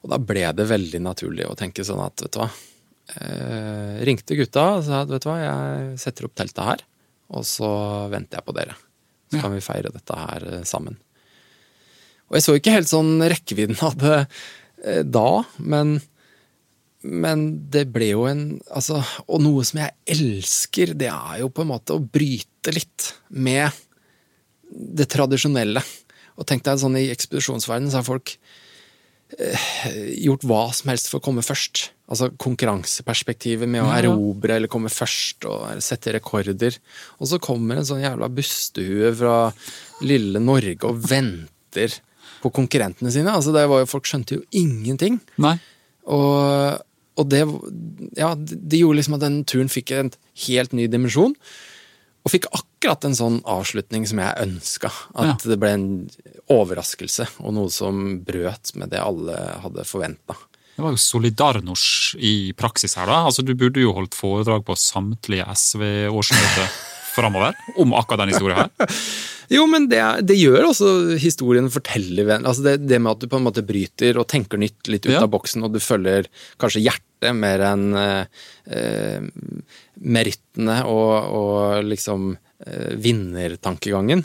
og 0.00 0.12
da 0.12 0.20
ble 0.22 0.46
det 0.54 0.68
veldig 0.70 1.00
naturlig 1.02 1.48
å 1.48 1.56
tenke 1.58 1.84
sånn 1.84 2.00
at, 2.04 2.22
vet 2.22 2.36
du 2.36 2.44
hva 2.44 2.48
eh, 3.20 4.00
Ringte 4.06 4.36
gutta 4.38 4.66
og 4.78 4.84
sa 4.86 5.02
vet 5.08 5.22
du 5.24 5.28
hva, 5.30 5.38
jeg 5.42 5.98
setter 6.02 6.28
opp 6.28 6.34
teltet 6.38 6.64
her, 6.66 6.84
og 7.34 7.44
så 7.48 7.70
venter 8.12 8.40
jeg 8.40 8.46
på 8.48 8.56
dere. 8.56 8.76
Så 9.30 9.36
Ja. 9.38 9.42
kan 9.44 9.52
vi 9.54 9.60
feire 9.62 9.92
dette 9.94 10.16
her 10.18 10.46
eh, 10.58 10.64
sammen. 10.66 10.96
Og 12.30 12.38
jeg 12.38 12.42
så 12.46 12.54
ikke 12.58 12.72
helt 12.74 12.90
sånn 12.90 13.18
rekkevidden 13.22 13.78
av 13.86 13.96
det 13.98 14.16
eh, 14.84 15.02
da, 15.02 15.42
men 15.58 16.00
men 17.02 17.70
det 17.72 17.86
ble 17.94 18.10
jo 18.10 18.26
en 18.28 18.60
altså, 18.76 18.98
Og 19.24 19.40
noe 19.40 19.62
som 19.64 19.78
jeg 19.80 19.94
elsker, 20.12 20.90
det 21.00 21.08
er 21.08 21.38
jo 21.40 21.48
på 21.48 21.62
en 21.64 21.70
måte 21.70 21.94
å 21.96 22.02
bryte 22.04 22.74
litt 22.76 23.14
med 23.32 23.72
det 24.70 25.06
tradisjonelle. 25.08 25.80
Og 26.36 26.44
tenk 26.46 26.62
deg 26.66 26.76
sånn 26.82 26.98
i 27.00 27.06
ekspedisjonsverdenen 27.08 27.88
så 27.90 28.02
har 28.02 28.06
folk 28.10 28.34
gjort 30.20 30.44
hva 30.48 30.62
som 30.74 30.90
helst 30.90 31.08
for 31.10 31.20
å 31.20 31.24
komme 31.24 31.44
først. 31.44 31.90
Altså 32.10 32.30
konkurranseperspektivet 32.42 33.68
med 33.70 33.84
å 33.84 33.86
Ja, 33.88 34.00
ja. 34.00 34.10
erobre 34.10 34.56
eller 34.56 34.68
komme 34.72 34.90
først 34.90 35.46
og 35.46 35.80
sette 35.84 36.12
rekorder. 36.16 36.76
Og 37.20 37.30
så 37.30 37.38
kommer 37.42 37.78
en 37.78 37.86
sånn 37.86 38.02
jævla 38.02 38.28
bustehue 38.34 39.12
fra 39.14 39.36
lille 40.02 40.42
Norge 40.42 40.82
og 40.88 40.98
venter 41.06 41.98
på 42.42 42.50
konkurrentene 42.56 43.12
sine. 43.12 43.30
Altså 43.30 43.52
det 43.54 43.66
var 43.68 43.84
jo, 43.84 43.90
Folk 43.90 44.08
skjønte 44.08 44.38
jo 44.40 44.44
ingenting. 44.50 45.20
Nei. 45.38 45.58
Og, 46.10 46.80
og 47.20 47.28
det, 47.30 47.44
ja, 48.18 48.34
det 48.34 48.80
gjorde 48.80 48.98
liksom 48.98 49.18
at 49.18 49.26
den 49.26 49.42
turen 49.44 49.68
fikk 49.70 49.92
en 49.94 50.10
helt 50.48 50.72
ny 50.74 50.88
dimensjon. 50.90 51.36
Og 52.20 52.32
fikk 52.34 52.50
akkurat 52.52 53.04
en 53.06 53.14
sånn 53.16 53.38
avslutning 53.48 54.02
som 54.08 54.18
jeg 54.20 54.34
ønska. 54.42 54.90
At 55.16 55.44
det 55.48 55.56
ble 55.60 55.70
en 55.76 55.86
overraskelse, 56.50 57.26
og 57.44 57.54
noe 57.56 57.70
som 57.72 58.20
brøt 58.26 58.72
med 58.78 58.90
det 58.92 59.00
alle 59.02 59.36
hadde 59.64 59.86
forventa. 59.88 60.36
Det 60.76 60.84
var 60.84 60.94
jo 60.94 61.02
Solidarnosj 61.02 62.14
i 62.24 62.34
praksis 62.56 62.94
her, 62.96 63.10
da. 63.10 63.24
Altså, 63.28 63.44
Du 63.44 63.52
burde 63.58 63.82
jo 63.82 63.92
holdt 63.96 64.16
foredrag 64.16 64.64
på 64.64 64.76
samtlige 64.78 65.44
SV-årsmøter 65.52 66.70
framover 67.16 67.58
om 67.80 67.92
akkurat 67.98 68.24
den 68.24 68.34
historien 68.34 68.64
her. 68.64 68.96
Jo, 69.50 69.64
men 69.66 69.88
det, 69.90 69.98
det 70.30 70.36
gjør 70.38 70.68
også 70.68 70.88
historien 71.18 71.66
forteller 71.74 72.28
Altså 72.36 72.62
det, 72.62 72.74
det 72.86 73.00
med 73.02 73.16
at 73.16 73.24
du 73.24 73.26
på 73.32 73.40
en 73.40 73.48
måte 73.48 73.64
bryter 73.66 74.20
og 74.20 74.28
tenker 74.30 74.60
nytt 74.62 74.86
litt 74.86 75.08
ut 75.08 75.10
Ja. 75.16 75.24
av 75.24 75.32
boksen, 75.32 75.64
og 75.66 75.74
du 75.74 75.80
følger 75.82 76.28
kanskje 76.62 76.84
hjertet 76.84 77.34
mer 77.34 77.64
enn 77.66 77.88
eh, 77.98 78.44
eh, 78.70 79.26
merittene 79.98 80.78
og, 80.86 81.34
og 81.34 81.88
liksom 81.88 82.30
eh, 82.62 82.94
vinnertankegangen. 82.94 84.22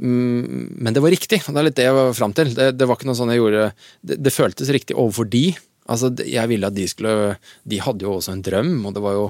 Mm, 0.00 0.72
Men 0.80 0.94
det 0.94 1.02
var 1.04 1.12
riktig, 1.12 1.42
det 1.44 1.58
er 1.58 1.66
litt 1.66 1.76
det 1.76 1.84
jeg 1.84 1.96
var 1.96 2.14
fram 2.16 2.32
til. 2.36 2.54
Det, 2.56 2.70
det 2.78 2.88
var 2.88 2.96
ikke 2.96 3.10
noe 3.10 3.18
sånn 3.18 3.32
jeg 3.34 3.42
gjorde 3.42 3.66
Det, 4.00 4.16
det 4.24 4.32
føltes 4.32 4.72
riktig 4.72 4.96
overfor 4.96 5.28
de. 5.28 5.50
Altså, 5.90 6.12
jeg 6.24 6.48
ville 6.48 6.68
at 6.70 6.76
de 6.76 6.86
skulle 6.88 7.34
De 7.68 7.80
hadde 7.82 8.06
jo 8.06 8.14
også 8.16 8.32
en 8.36 8.44
drøm, 8.46 8.72
og 8.86 8.94
det 8.96 9.02
var 9.04 9.18
jo 9.18 9.26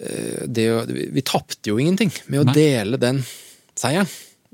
eh, 0.00 0.42
det, 0.48 0.66
Vi, 1.14 1.22
tapte 1.22 1.70
jo 1.70 1.78
ingenting 1.78 2.12
med 2.26 2.42
å 2.42 2.48
Nei. 2.48 2.56
dele 2.56 3.00
den 3.00 3.22
seieren. 3.78 4.08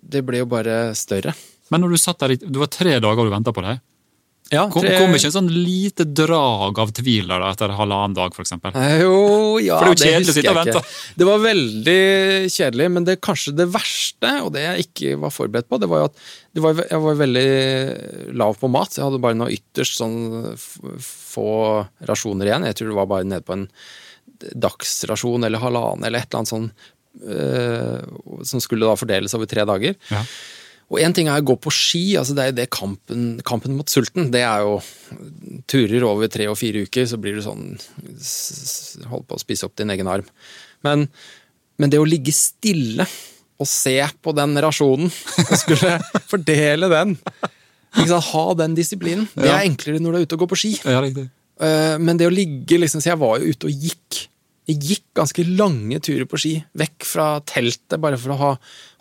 Det 0.04 0.20
ble 0.26 0.42
jo 0.42 0.48
bare 0.50 0.92
større. 0.98 1.32
Men 1.72 1.80
når 1.80 1.94
du 1.94 2.00
satt 2.02 2.20
der, 2.20 2.34
det 2.36 2.60
var 2.60 2.68
tre 2.68 2.98
dager 3.00 3.24
du 3.24 3.32
venta 3.32 3.54
på 3.56 3.64
det. 3.64 3.78
Ja, 4.52 4.66
Kom, 4.70 4.82
tre- 4.84 4.98
kom 5.00 5.14
ikke 5.16 5.30
en 5.30 5.32
sånn 5.38 5.48
lite 5.48 6.04
drag 6.04 6.76
av 6.78 6.90
tvil 6.94 7.30
da, 7.30 7.38
etter 7.48 7.72
halvannen 7.74 8.12
dag, 8.14 8.34
eksempel? 8.38 8.74
Eh, 8.76 8.98
Jo, 9.00 9.56
ja, 9.64 9.78
For 9.80 9.94
det 9.94 10.04
kjedelig 10.04 10.26
husker 10.34 10.48
jeg 10.50 10.68
ikke. 10.74 10.82
Det 11.16 11.28
var 11.30 11.38
veldig 11.46 11.96
kjedelig, 12.52 12.88
men 12.92 13.04
det 13.08 13.16
kanskje 13.24 13.54
det 13.56 13.66
verste, 13.72 14.32
og 14.44 14.52
det 14.52 14.66
jeg 14.66 14.84
ikke 14.84 15.14
var 15.24 15.32
forberedt 15.32 15.68
på, 15.72 15.80
det 15.80 15.88
var 15.88 16.02
jo 16.04 16.08
at 16.10 16.20
det 16.54 16.62
var, 16.62 16.74
jeg 16.90 17.00
var 17.06 17.16
veldig 17.22 18.34
lav 18.36 18.58
på 18.60 18.68
mat. 18.70 18.94
Jeg 18.98 19.06
hadde 19.08 19.22
bare 19.24 19.34
noe 19.40 19.50
ytterst 19.56 19.96
sånn 19.98 20.18
få 21.00 21.48
rasjoner 22.06 22.46
igjen. 22.52 22.68
Jeg 22.68 22.76
tror 22.78 22.92
det 22.92 22.98
var 23.00 23.10
bare 23.10 23.24
nede 23.26 23.42
på 23.48 23.56
en 23.56 23.66
dagsrasjon 24.54 25.44
eller 25.48 25.62
halvannen 25.62 26.04
eller 26.04 26.20
et 26.20 26.28
eller 26.28 26.42
annet 26.42 26.52
sånn 26.52 26.68
øh, 27.24 28.44
som 28.44 28.60
skulle 28.62 28.86
da 28.86 28.96
fordeles 28.98 29.34
over 29.36 29.48
tre 29.50 29.64
dager. 29.68 29.96
Ja. 30.12 30.20
Og 30.92 31.00
én 31.00 31.14
ting 31.16 31.30
er 31.32 31.40
å 31.40 31.46
gå 31.48 31.56
på 31.64 31.72
ski, 31.72 32.02
altså 32.20 32.34
det 32.36 32.42
er 32.44 32.50
jo 32.50 32.56
det 32.58 32.66
kampen, 32.74 33.22
kampen 33.46 33.76
mot 33.78 33.88
sulten. 33.90 34.28
Det 34.34 34.42
er 34.44 34.64
jo 34.66 34.74
turer 35.70 36.04
over 36.06 36.28
tre 36.30 36.46
og 36.50 36.58
fire 36.60 36.84
uker, 36.84 37.06
så 37.08 37.18
blir 37.20 37.38
du 37.38 37.44
sånn 37.44 37.72
Holdt 39.10 39.26
på 39.30 39.38
å 39.38 39.40
spise 39.42 39.66
opp 39.66 39.76
din 39.80 39.92
egen 39.94 40.10
arm. 40.10 40.26
Men, 40.84 41.06
men 41.80 41.92
det 41.92 42.00
å 42.02 42.08
ligge 42.08 42.34
stille 42.36 43.06
og 43.54 43.68
se 43.70 43.96
på 44.22 44.34
den 44.36 44.56
rasjonen 44.60 45.08
og 45.48 45.54
skulle 45.60 45.96
fordele 46.28 46.90
den 46.92 47.16
ikke 47.94 48.10
sant, 48.10 48.28
Ha 48.32 48.44
den 48.58 48.72
disiplinen. 48.74 49.28
Det 49.38 49.46
er 49.46 49.68
enklere 49.68 50.00
når 50.02 50.14
du 50.14 50.18
er 50.18 50.24
ute 50.26 50.36
og 50.36 50.44
går 50.44 50.50
på 50.50 50.60
ski. 50.64 50.72
Ja. 50.82 51.00
Eh, 51.04 51.96
Men 52.02 52.18
det 52.18 52.26
å 52.26 52.32
ligge 52.34 52.80
liksom 52.82 52.98
Så 52.98 53.12
jeg 53.12 53.20
var 53.20 53.38
jo 53.38 53.52
ute 53.54 53.68
og 53.70 53.84
gikk. 53.86 54.24
Jeg 54.66 54.80
gikk 54.82 55.04
ganske 55.14 55.44
lange 55.46 56.00
turer 56.02 56.26
på 56.26 56.40
ski. 56.40 56.56
Vekk 56.74 57.06
fra 57.06 57.28
teltet, 57.46 58.00
bare 58.02 58.18
for 58.18 58.34
å 58.34 58.38
ha, 58.40 58.50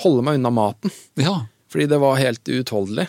holde 0.05 0.25
meg 0.27 0.37
unna 0.37 0.51
maten. 0.53 0.93
Ja. 1.17 1.39
Fordi 1.73 1.89
det 1.89 1.97
var 2.03 2.21
helt 2.21 2.45
uutholdelig. 2.45 3.07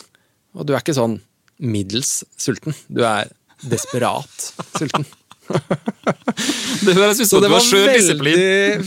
Og 0.57 0.65
du 0.65 0.73
er 0.73 0.81
ikke 0.81 0.97
sånn 0.97 1.19
middels 1.61 2.23
sulten. 2.41 2.75
Du 2.89 3.05
er 3.05 3.29
desperat 3.69 4.49
sulten. 4.79 5.05
Det 6.85 6.95
høres 6.97 7.21
ut 7.21 7.29
som 7.29 7.43
det 7.45 7.51
var 7.53 7.65
veldig, 7.69 8.37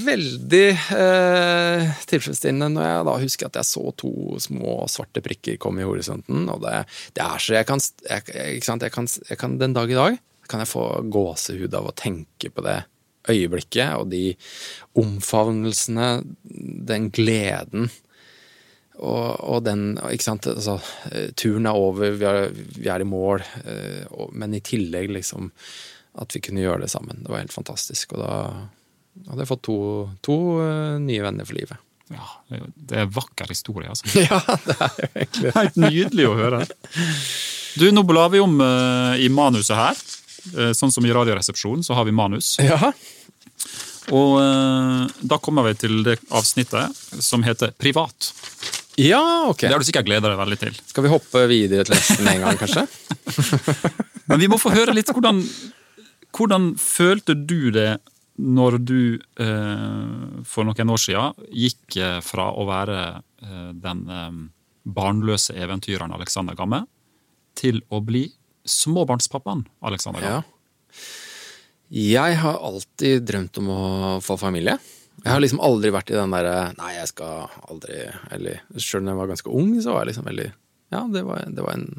veldig 0.01 0.63
eh, 0.97 1.91
tilfredsstillende 2.09 2.71
når 2.73 2.87
jeg 2.87 3.05
da 3.09 3.15
husker 3.21 3.49
at 3.49 3.59
jeg 3.59 3.69
så 3.69 3.83
to 4.01 4.11
små 4.41 4.79
svarte 4.89 5.21
prikker 5.21 5.59
komme 5.61 5.83
i 5.83 5.87
horisonten. 5.87 6.47
Og 6.53 6.63
det, 6.65 6.79
det 7.13 7.23
er 7.25 7.43
så 7.43 7.57
jeg 7.59 7.69
kan, 7.69 7.83
jeg? 8.09 8.25
Jeg, 8.33 8.63
kan, 8.65 9.09
jeg 9.29 9.39
kan 9.39 9.59
Den 9.61 9.77
dag 9.77 9.93
i 9.93 9.99
dag 9.99 10.17
kan 10.49 10.63
jeg 10.63 10.71
få 10.71 10.85
gåsehud 11.13 11.77
av 11.77 11.89
å 11.89 11.95
tenke 11.97 12.49
på 12.53 12.63
det 12.65 12.79
øyeblikket 13.27 13.97
og 13.99 14.09
de 14.13 14.31
omfavnelsene, 14.97 16.09
den 16.89 17.09
gleden. 17.13 17.91
Og, 18.97 19.43
og 19.45 19.59
den, 19.65 19.91
ikke 20.09 20.25
sant, 20.25 20.47
altså, 20.49 20.79
eh, 21.11 21.29
turen 21.37 21.69
er 21.69 21.77
over, 21.77 22.15
vi 22.17 22.25
er, 22.25 22.49
vi 22.53 22.89
er 22.89 23.03
i 23.03 23.07
mål, 23.07 23.43
eh, 23.61 24.05
og, 24.09 24.31
men 24.33 24.55
i 24.57 24.63
tillegg 24.65 25.11
liksom 25.13 25.51
at 26.17 26.33
vi 26.33 26.41
kunne 26.41 26.63
gjøre 26.63 26.85
det 26.85 26.89
sammen. 26.89 27.21
Det 27.21 27.29
var 27.29 27.43
helt 27.43 27.53
fantastisk. 27.53 28.15
Og 28.15 28.23
da 28.23 28.37
hadde 29.27 29.43
jeg 29.43 29.51
fått 29.51 29.65
to, 29.67 29.77
to 30.25 30.37
eh, 30.63 30.95
nye 31.03 31.25
venner 31.25 31.45
for 31.45 31.59
livet. 31.59 31.83
Ja, 32.07 32.23
det 32.47 32.95
er 32.95 33.03
er 33.03 33.11
vakker 33.11 33.49
historie, 33.51 33.91
altså. 33.91 34.07
Ja, 34.29 34.39
det 34.63 34.77
er 34.79 34.93
jo 34.95 35.09
egentlig 35.11 35.53
Helt 35.57 35.79
nydelig 35.81 36.27
å 36.29 36.37
høre. 36.39 36.61
Du, 37.77 37.89
nå 37.91 38.03
blar 38.07 38.31
vi 38.33 38.41
om 38.41 38.55
uh, 38.63 39.13
i 39.19 39.27
manuset 39.29 39.75
her. 39.77 39.99
Uh, 40.55 40.71
sånn 40.77 40.93
som 40.93 41.05
i 41.05 41.13
Radioresepsjonen, 41.13 41.83
så 41.85 41.97
har 41.97 42.07
vi 42.07 42.15
manus. 42.15 42.55
Ja. 42.63 42.93
Og 44.15 44.37
uh, 44.39 45.03
da 45.19 45.37
kommer 45.43 45.67
vi 45.67 45.75
til 45.83 45.99
det 46.07 46.15
avsnittet 46.31 46.95
som 47.21 47.43
heter 47.45 47.75
Privat. 47.77 48.31
Ja, 48.97 49.45
ok. 49.45 49.61
Det 49.61 49.73
har 49.75 49.83
du 49.83 49.85
sikkert 49.85 50.07
gleda 50.07 50.31
deg 50.31 50.39
veldig 50.39 50.57
til. 50.61 50.77
Skal 50.89 51.05
vi 51.05 51.11
hoppe 51.11 51.43
videre 51.49 51.85
til 51.85 51.93
neste 51.93 52.23
med 52.25 52.39
en 52.39 52.45
gang, 52.47 52.57
kanskje? 52.57 52.85
Men 54.29 54.41
vi 54.41 54.49
må 54.49 54.57
få 54.61 54.73
høre 54.73 54.95
litt 54.95 55.11
hvordan 55.13 55.43
Hvordan 56.37 56.73
følte 56.77 57.33
du 57.37 57.71
det 57.73 57.95
når 58.37 58.75
du 58.85 58.99
eh, 59.41 60.41
for 60.45 60.67
noen 60.67 60.91
år 60.93 60.99
siden 61.01 61.47
gikk 61.49 61.95
eh, 61.97 62.19
fra 62.21 62.51
å 62.53 62.65
være 62.67 62.97
eh, 63.41 63.69
den 63.73 64.03
barnløse 64.85 65.55
eventyreren 65.57 66.13
Alexander 66.13 66.57
Gamme 66.59 66.83
til 67.57 67.79
å 67.89 68.03
bli 68.05 68.27
småbarnspappaen 68.67 69.63
Alexander 69.89 70.21
Gamme? 70.21 70.43
Ja. 70.43 71.07
Jeg 71.89 72.37
har 72.43 72.61
alltid 72.67 73.25
drømt 73.25 73.57
om 73.63 73.71
å 73.71 73.81
få 74.21 74.37
familie. 74.37 74.77
Jeg 75.23 75.33
har 75.33 75.41
liksom 75.41 75.61
aldri 75.65 75.91
vært 75.93 76.11
i 76.13 76.17
den 76.17 76.33
derre 76.35 76.55
Nei, 76.77 76.91
jeg 76.99 77.09
skal 77.09 77.47
aldri 77.65 78.03
Eller 78.35 78.61
sjøl 78.77 79.05
da 79.07 79.15
jeg 79.15 79.19
var 79.21 79.31
ganske 79.31 79.53
ung, 79.59 79.71
så 79.81 79.95
var 79.95 80.05
jeg 80.05 80.11
liksom 80.11 80.29
veldig 80.29 80.47
Ja, 80.93 81.01
det 81.11 81.23
var, 81.27 81.43
det 81.49 81.65
var 81.65 81.77
en 81.77 81.89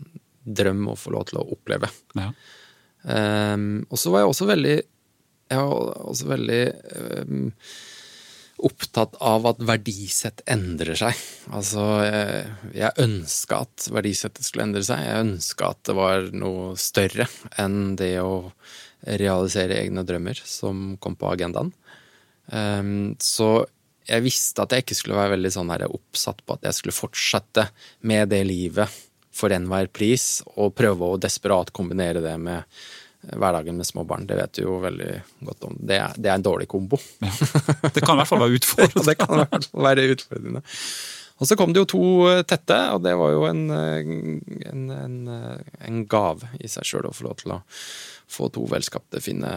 drøm 0.49 0.87
å 0.93 0.97
få 0.97 1.13
lov 1.13 1.27
til 1.29 1.41
å 1.43 1.49
oppleve. 1.53 1.91
Ja. 2.17 2.31
Um, 3.05 3.85
og 3.93 4.01
så 4.01 4.13
var 4.15 4.25
jeg 4.25 4.31
også 4.33 4.49
veldig 4.49 4.77
Jeg 4.79 5.59
var 5.61 6.01
også 6.09 6.29
veldig 6.31 6.63
um, 7.29 7.51
opptatt 8.69 9.15
av 9.23 9.47
at 9.47 9.61
verdisett 9.63 10.43
endrer 10.51 10.99
seg. 10.99 11.21
Altså, 11.55 11.85
jeg, 12.03 12.41
jeg 12.75 13.05
ønska 13.05 13.61
at 13.69 13.87
verdisettet 13.95 14.43
skulle 14.43 14.67
endre 14.67 14.83
seg. 14.83 15.05
Jeg 15.05 15.27
ønska 15.29 15.69
at 15.77 15.83
det 15.87 15.95
var 15.95 16.27
noe 16.35 16.73
større 16.81 17.29
enn 17.63 17.95
det 18.01 18.17
å 18.19 18.51
realisere 19.07 19.79
egne 19.79 20.03
drømmer 20.03 20.43
som 20.43 20.97
kom 20.99 21.15
på 21.15 21.31
agendaen. 21.31 21.71
Um, 22.49 23.17
så 23.21 23.67
jeg 24.09 24.25
visste 24.25 24.65
at 24.65 24.73
jeg 24.73 24.87
ikke 24.87 24.97
skulle 24.97 25.19
være 25.19 25.35
veldig 25.37 25.53
sånn 25.53 25.73
her 25.75 25.85
oppsatt 25.89 26.41
på 26.47 26.57
at 26.57 26.65
jeg 26.69 26.79
skulle 26.79 26.97
fortsette 26.97 27.67
med 28.09 28.31
det 28.33 28.41
livet 28.49 28.95
for 29.39 29.53
enhver 29.55 29.91
pris, 29.93 30.41
og 30.57 30.75
prøve 30.79 31.13
å 31.13 31.21
desperat 31.21 31.71
kombinere 31.77 32.23
det 32.25 32.35
med 32.43 32.65
hverdagen 33.39 33.77
med 33.77 33.87
små 33.87 34.05
barn. 34.09 34.27
Det 34.27 34.39
vet 34.39 34.57
du 34.57 34.65
jo 34.65 34.79
veldig 34.83 35.13
godt 35.47 35.69
om. 35.69 35.77
Det 35.79 35.99
er, 35.99 36.17
det 36.17 36.31
er 36.31 36.39
en 36.39 36.47
dårlig 36.47 36.69
kombo. 36.71 36.99
Ja. 37.23 37.31
Det 37.95 38.03
kan 38.03 38.17
i 38.17 38.23
hvert 38.23 38.31
fall 38.31 38.43
være 38.43 38.59
utfordrende. 38.59 39.05
det 39.11 39.17
kan 39.21 39.35
i 39.35 39.45
hvert 39.45 39.71
fall 39.71 39.89
være 39.91 40.09
utfordrende. 40.15 40.65
Og 41.39 41.47
så 41.47 41.55
kom 41.59 41.75
det 41.75 41.85
jo 41.85 41.91
to 41.93 42.05
eh, 42.31 42.45
tette, 42.49 42.79
og 42.95 43.05
det 43.05 43.15
var 43.19 43.35
jo 43.35 43.45
en, 43.47 43.61
eh, 43.75 44.09
en, 44.73 44.89
en, 44.95 45.19
eh, 45.35 45.77
en 45.87 46.01
gave 46.11 46.49
i 46.59 46.71
seg 46.71 46.87
sjøl 46.89 47.07
å 47.11 47.15
få 47.15 47.29
lov 47.29 47.39
til 47.43 47.55
å 47.55 47.61
få 48.29 48.51
to 48.55 48.65
velskapte, 48.71 49.23
fine, 49.25 49.53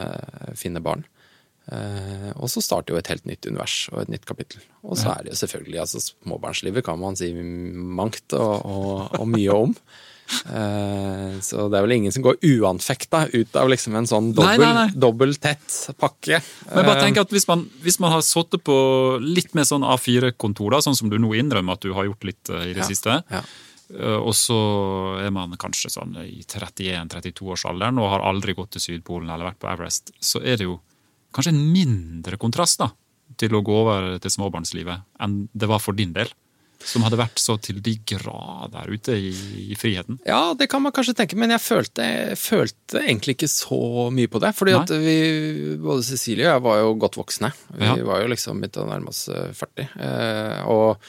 fine 0.57 0.81
barn. 0.83 1.03
Eh, 1.71 2.31
og 2.35 2.49
så 2.51 2.59
starter 2.63 2.91
jo 2.93 2.99
et 2.99 3.07
helt 3.07 3.27
nytt 3.29 3.47
univers 3.47 3.85
og 3.93 4.01
et 4.03 4.09
nytt 4.11 4.25
kapittel. 4.27 4.63
Og 4.83 4.97
så 4.99 5.13
er 5.13 5.23
det 5.23 5.31
jo 5.31 5.39
selvfølgelig 5.39 5.79
altså 5.85 6.01
Småbarnslivet 6.03 6.83
kan 6.83 6.99
man 6.99 7.15
si 7.15 7.29
mangt 7.31 8.35
og, 8.35 8.65
og, 8.65 9.19
og 9.21 9.29
mye 9.31 9.59
om. 9.67 9.75
Eh, 10.31 11.33
så 11.43 11.65
det 11.67 11.75
er 11.75 11.83
vel 11.83 11.91
ingen 11.97 12.13
som 12.15 12.23
går 12.23 12.37
uanfekta 12.47 13.25
ut 13.33 13.57
av 13.59 13.67
liksom 13.67 13.97
en 13.99 14.05
sånn 14.07 14.29
dobbel, 14.31 15.33
tett 15.43 15.73
pakke. 15.99 16.37
Men 16.69 16.85
bare 16.87 17.01
Eh, 17.01 17.03
tenk 17.03 17.19
at 17.19 17.33
hvis 17.35 17.49
man, 17.49 17.65
hvis 17.83 17.99
man 17.99 18.13
har 18.13 18.23
sittet 18.23 18.63
på 18.63 18.77
litt 19.19 19.51
mer 19.57 19.67
sånn 19.67 19.83
A4-kontor, 19.83 20.71
da, 20.71 20.79
sånn 20.85 20.95
som 20.95 21.11
du 21.11 21.17
nå 21.19 21.33
innrømmer 21.35 21.75
at 21.75 21.83
du 21.83 21.91
har 21.97 22.07
gjort 22.07 22.23
litt 22.29 22.47
i 22.47 22.71
det 22.71 22.79
Ja, 22.79 22.87
siste, 22.87 23.17
ja. 23.27 23.41
og 24.21 24.31
så 24.39 24.61
er 25.19 25.35
man 25.35 25.57
kanskje 25.59 25.91
sånn 25.97 26.15
i 26.23 26.39
31-32-årsalderen 26.47 27.99
og 27.99 28.13
har 28.13 28.23
aldri 28.31 28.55
gått 28.55 28.77
til 28.77 28.85
Sydpolen 28.87 29.27
eller 29.27 29.51
vært 29.51 29.59
på 29.59 29.73
Everest, 29.73 30.15
så 30.23 30.39
er 30.39 30.61
det 30.61 30.69
jo 30.69 30.79
kanskje 31.33 31.53
en 31.55 31.63
mindre 31.73 32.37
kontrast 32.41 32.79
da, 32.81 32.89
til 33.39 33.55
å 33.55 33.63
gå 33.65 33.73
over 33.83 34.13
til 34.21 34.31
småbarnslivet 34.33 35.03
enn 35.23 35.43
det 35.53 35.69
var 35.71 35.79
for 35.83 35.97
din 35.97 36.13
del. 36.13 36.29
Som 36.81 37.03
hadde 37.05 37.19
vært 37.19 37.37
så 37.37 37.59
til 37.61 37.77
de 37.85 37.91
grader 38.09 38.87
ute 38.89 39.13
i, 39.13 39.29
i 39.69 39.75
friheten. 39.77 40.17
Ja, 40.25 40.55
det 40.57 40.65
kan 40.71 40.81
man 40.81 40.89
kanskje 40.95 41.13
tenke, 41.19 41.37
men 41.37 41.51
jeg 41.53 41.61
følte, 41.61 42.01
jeg 42.01 42.39
følte 42.41 43.03
egentlig 43.03 43.35
ikke 43.35 43.49
så 43.53 44.07
mye 44.09 44.31
på 44.33 44.41
det. 44.41 44.49
Fordi 44.57 44.73
Nei. 44.73 44.79
at 44.81 44.93
vi, 45.03 45.13
både 45.77 46.01
Cecilie 46.07 46.47
og 46.49 46.55
jeg 46.55 46.63
var 46.65 46.79
jo 46.81 46.95
godt 47.03 47.19
voksne. 47.21 47.51
Vi 47.77 47.85
Ja. 47.85 47.93
var 48.09 48.23
jo 48.23 48.31
liksom 48.33 48.57
midt 48.65 48.81
og 48.81 48.89
nærme 48.89 49.13
oss 49.13 49.27
eh, 49.29 49.51
40. 49.53 49.85
Eh, 50.07 50.65
og, 50.73 51.05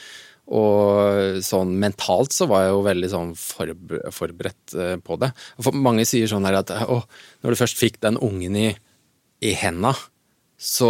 og 0.52 1.40
sånn 1.48 1.72
mentalt 1.80 2.36
så 2.36 2.50
var 2.52 2.66
jeg 2.66 2.74
jo 2.74 2.84
veldig 2.90 3.10
sånn 3.16 3.32
forbe- 3.40 4.04
forberedt 4.12 4.76
eh, 4.76 4.96
på 5.00 5.16
det. 5.24 5.32
For 5.56 5.72
mange 5.72 6.04
sier 6.08 6.28
sånn 6.28 6.44
her 6.48 6.60
at 6.60 6.72
å, 6.84 7.00
når 7.40 7.56
du 7.56 7.60
først 7.64 7.80
fikk 7.80 7.96
den 8.04 8.20
ungen 8.20 8.60
i, 8.60 8.68
i 9.40 9.54
henda, 9.56 9.94
så 10.62 10.88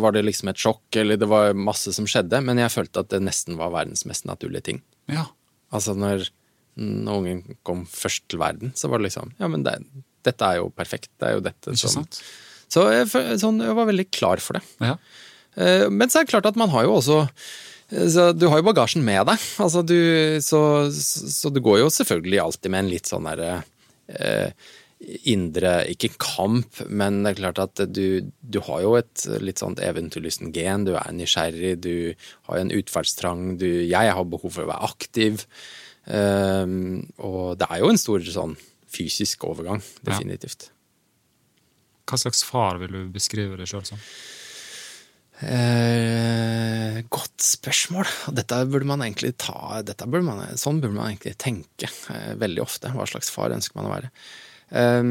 var 0.00 0.14
det 0.16 0.22
liksom 0.24 0.48
et 0.48 0.60
sjokk, 0.60 0.84
eller 0.96 1.18
det 1.20 1.28
var 1.28 1.52
masse 1.52 1.92
som 1.92 2.06
skjedde, 2.08 2.38
men 2.46 2.60
jeg 2.62 2.72
følte 2.72 3.02
at 3.02 3.10
det 3.12 3.20
nesten 3.20 3.58
var 3.60 3.72
verdens 3.74 4.06
mest 4.08 4.24
naturlige 4.24 4.64
ting. 4.70 4.78
Ja. 5.12 5.26
Altså 5.76 5.92
når, 5.92 6.24
når 6.80 7.18
ungen 7.20 7.42
kom 7.66 7.82
først 7.90 8.24
til 8.32 8.40
verden, 8.40 8.72
så 8.78 8.88
var 8.88 9.02
det 9.02 9.10
liksom 9.10 9.34
Ja, 9.42 9.50
men 9.52 9.66
det, 9.66 9.76
dette 10.26 10.46
er 10.48 10.62
jo 10.62 10.70
perfekt. 10.72 11.10
Det 11.20 11.28
er 11.28 11.36
jo 11.36 11.44
dette 11.44 11.74
Ikke 11.74 11.82
som 11.84 12.00
sant? 12.00 12.22
Så 12.70 12.86
jeg, 12.94 13.10
sånn, 13.42 13.60
jeg 13.60 13.76
var 13.76 13.88
veldig 13.90 14.06
klar 14.14 14.40
for 14.42 14.56
det. 14.56 14.64
Ja. 14.80 14.96
Eh, 15.58 15.88
Men 15.90 16.08
så 16.08 16.20
er 16.20 16.24
det 16.26 16.32
klart 16.32 16.48
at 16.48 16.58
man 16.60 16.70
har 16.70 16.84
jo 16.86 16.92
også 17.00 17.24
Så 17.90 18.28
du 18.38 18.44
har 18.48 18.60
jo 18.60 18.66
bagasjen 18.68 19.02
med 19.04 19.26
deg. 19.26 19.46
Altså 19.58 19.82
du, 19.82 19.98
så, 20.46 20.60
så, 20.94 21.50
du 21.50 21.58
går 21.60 21.80
jo 21.82 21.88
selvfølgelig 21.90 22.38
alltid 22.44 22.70
med 22.72 22.84
en 22.84 22.92
litt 22.92 23.10
sånn 23.10 23.26
derre 23.26 23.56
eh, 24.06 24.54
indre 25.00 25.86
Ikke 25.88 26.10
kamp, 26.20 26.82
men 26.92 27.22
det 27.24 27.30
er 27.30 27.38
klart 27.38 27.60
at 27.62 27.80
du, 27.88 28.30
du 28.40 28.58
har 28.66 28.82
jo 28.84 28.96
et 28.98 29.24
litt 29.40 29.62
sånt 29.62 29.80
eventyrlysten 29.80 30.52
gen. 30.52 30.84
Du 30.88 30.92
er 30.98 31.14
nysgjerrig, 31.16 31.78
du 31.80 31.94
har 32.48 32.60
en 32.60 32.72
utferdstrang. 32.74 33.54
Du, 33.60 33.66
jeg 33.66 34.12
har 34.16 34.28
behov 34.28 34.52
for 34.58 34.66
å 34.66 34.72
være 34.72 34.90
aktiv. 34.90 35.46
Um, 36.04 37.06
og 37.22 37.56
det 37.60 37.70
er 37.70 37.80
jo 37.80 37.88
en 37.92 38.00
stor 38.00 38.28
sånn 38.28 38.58
fysisk 38.90 39.46
overgang, 39.48 39.80
definitivt. 40.04 40.68
Ja. 40.68 40.76
Hva 42.10 42.18
slags 42.18 42.42
far 42.44 42.80
vil 42.82 42.92
du 42.92 43.00
beskrive 43.14 43.56
deg 43.58 43.70
sjøl 43.70 43.86
som? 43.86 44.00
Eh, 45.40 46.98
godt 47.08 47.40
spørsmål. 47.40 48.08
Dette 48.36 48.58
burde 48.68 48.88
man 48.90 49.04
egentlig 49.06 49.32
ta 49.40 49.80
burde 50.02 50.26
man, 50.26 50.42
Sånn 50.60 50.82
burde 50.82 50.98
man 50.98 51.14
egentlig 51.14 51.36
tenke 51.40 51.88
eh, 52.12 52.34
veldig 52.40 52.64
ofte. 52.64 52.90
Hva 52.92 53.06
slags 53.08 53.30
far 53.32 53.54
ønsker 53.54 53.78
man 53.78 53.88
å 53.88 53.94
være? 53.94 54.10
Eh, 54.70 55.02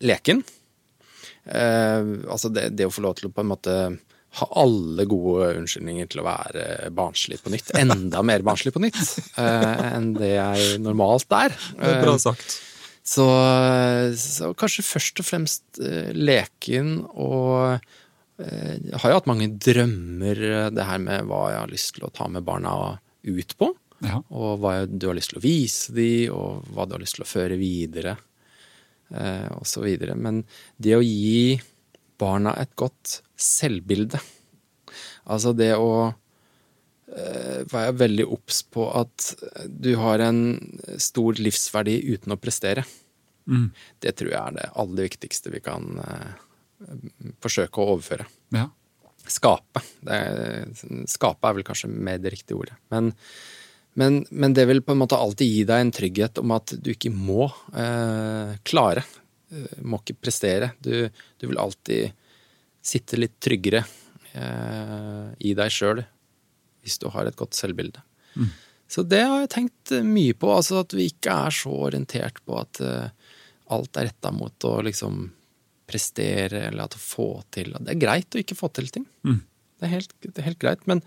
leken. 0.00 0.42
Eh, 1.44 2.02
altså 2.28 2.50
det, 2.52 2.70
det, 2.76 2.88
å 2.88 2.94
få 2.94 3.04
lov 3.06 3.16
til 3.18 3.30
å 3.30 3.34
på 3.34 3.44
en 3.44 3.52
måte 3.54 3.76
ha 4.36 4.46
alle 4.60 5.06
gode 5.08 5.54
unnskyldninger 5.56 6.10
til 6.12 6.20
å 6.20 6.26
være 6.26 6.90
barnslig 6.94 7.40
på 7.44 7.52
nytt. 7.54 7.72
Enda 7.78 8.20
mer 8.26 8.44
barnslig 8.44 8.74
på 8.74 8.82
nytt 8.84 9.00
eh, 9.40 9.84
enn 9.94 10.12
det 10.18 10.34
jeg 10.34 10.80
normalt 10.84 11.32
er. 11.32 11.56
Det 11.78 11.92
er 11.94 12.02
bra 12.04 12.16
sagt. 12.20 12.58
Så, 13.06 13.24
så, 14.18 14.50
kanskje 14.58 14.82
først 14.82 15.20
og 15.22 15.26
fremst 15.28 15.78
uh, 15.78 16.08
leken 16.10 17.04
og 17.06 17.76
uh, 17.78 18.72
Jeg 18.74 18.98
har 18.98 19.12
jo 19.12 19.18
hatt 19.20 19.28
mange 19.30 19.46
drømmer, 19.62 20.40
det 20.74 20.86
her 20.88 20.98
med 21.04 21.28
hva 21.30 21.44
jeg 21.52 21.60
har 21.60 21.70
lyst 21.70 21.92
til 21.94 22.08
å 22.08 22.10
ta 22.10 22.26
med 22.26 22.42
barna 22.48 22.96
ut 23.22 23.54
på. 23.62 23.70
Ja. 24.02 24.18
Og 24.34 24.58
hva 24.58 24.80
du 24.90 25.06
har 25.06 25.14
lyst 25.16 25.30
til 25.32 25.38
å 25.38 25.44
vise 25.44 25.94
dem, 25.94 26.34
og 26.34 26.66
hva 26.74 26.88
du 26.90 26.96
har 26.96 27.04
lyst 27.04 27.20
til 27.20 27.24
å 27.24 27.30
føre 27.30 27.60
videre. 27.60 28.16
Så 29.06 29.84
videre. 29.84 30.16
Men 30.18 30.40
det 30.82 30.96
å 30.96 31.04
gi 31.04 31.60
barna 32.18 32.56
et 32.58 32.72
godt 32.74 33.20
selvbilde, 33.38 34.18
altså 35.30 35.52
det 35.54 35.76
å 35.78 35.90
var 37.70 37.84
jeg 37.86 37.96
veldig 38.00 38.24
obs 38.34 38.58
på 38.74 38.88
at 38.98 39.28
du 39.70 39.92
har 40.00 40.20
en 40.24 40.40
stor 41.00 41.38
livsverdi 41.38 41.94
uten 42.10 42.34
å 42.34 42.38
prestere. 42.40 42.82
Mm. 43.46 43.70
Det 44.02 44.12
tror 44.18 44.32
jeg 44.32 44.40
er 44.40 44.56
det 44.56 44.66
aller 44.82 45.06
viktigste 45.06 45.52
vi 45.54 45.62
kan 45.64 46.00
uh, 46.02 46.34
forsøke 47.42 47.80
å 47.82 47.94
overføre. 47.94 48.26
Ja. 48.54 48.66
Skape. 49.26 49.82
Er, 50.10 50.66
skape 51.10 51.48
er 51.48 51.58
vel 51.58 51.66
kanskje 51.66 51.90
mer 51.90 52.20
det 52.22 52.34
riktige 52.34 52.58
ordet. 52.60 52.76
Men, 52.94 53.12
men, 53.96 54.22
men, 54.30 54.54
det 54.56 54.66
vil 54.68 54.82
på 54.84 54.94
en 54.94 55.00
måte 55.00 55.18
alltid 55.18 55.48
gi 55.48 55.62
deg 55.68 55.82
en 55.82 55.92
trygghet 55.94 56.40
om 56.42 56.52
at 56.56 56.74
du 56.76 56.90
ikke 56.92 57.12
må 57.14 57.46
eh, 57.72 58.56
klare. 58.66 59.04
Uh, 59.52 59.78
må 59.86 60.00
ikke 60.02 60.18
prestere. 60.26 60.72
Du, 60.82 61.08
du, 61.08 61.46
vil 61.46 61.60
alltid 61.62 62.12
sitte 62.84 63.18
litt 63.18 63.38
tryggere 63.42 63.84
i 64.36 65.54
deg 65.56 65.70
sjøl 65.72 66.02
hvis 66.84 66.98
du 67.00 67.06
har 67.08 67.24
et 67.24 67.38
godt 67.38 67.56
selvbilde. 67.56 68.02
Mm. 68.36 68.50
Så 68.86 69.02
det 69.02 69.22
har 69.24 69.40
jeg 69.42 69.52
tenkt 69.54 69.94
mye 70.06 70.36
på. 70.38 70.50
altså 70.52 70.82
At 70.84 70.94
vi 70.94 71.08
ikke 71.10 71.34
er 71.46 71.54
så 71.54 71.72
orientert 71.88 72.38
på 72.46 72.58
at 72.60 72.80
uh, 72.84 73.08
alt 73.74 73.98
er 73.98 74.10
retta 74.10 74.30
mot 74.34 74.68
å 74.68 74.76
liksom 74.86 75.24
prestere 75.86 76.66
eller 76.68 76.86
at 76.86 76.96
å 76.98 77.02
få 77.02 77.28
til. 77.54 77.74
Det 77.78 77.94
er 77.94 78.02
greit 78.02 78.34
å 78.34 78.42
ikke 78.42 78.58
få 78.58 78.70
til 78.74 78.90
ting. 78.94 79.06
Mm. 79.26 79.40
Det, 79.40 79.86
er 79.86 79.92
helt, 79.92 80.14
det, 80.22 80.34
er 80.38 80.48
helt, 80.50 80.60
greit. 80.62 80.86
Men, 80.90 81.02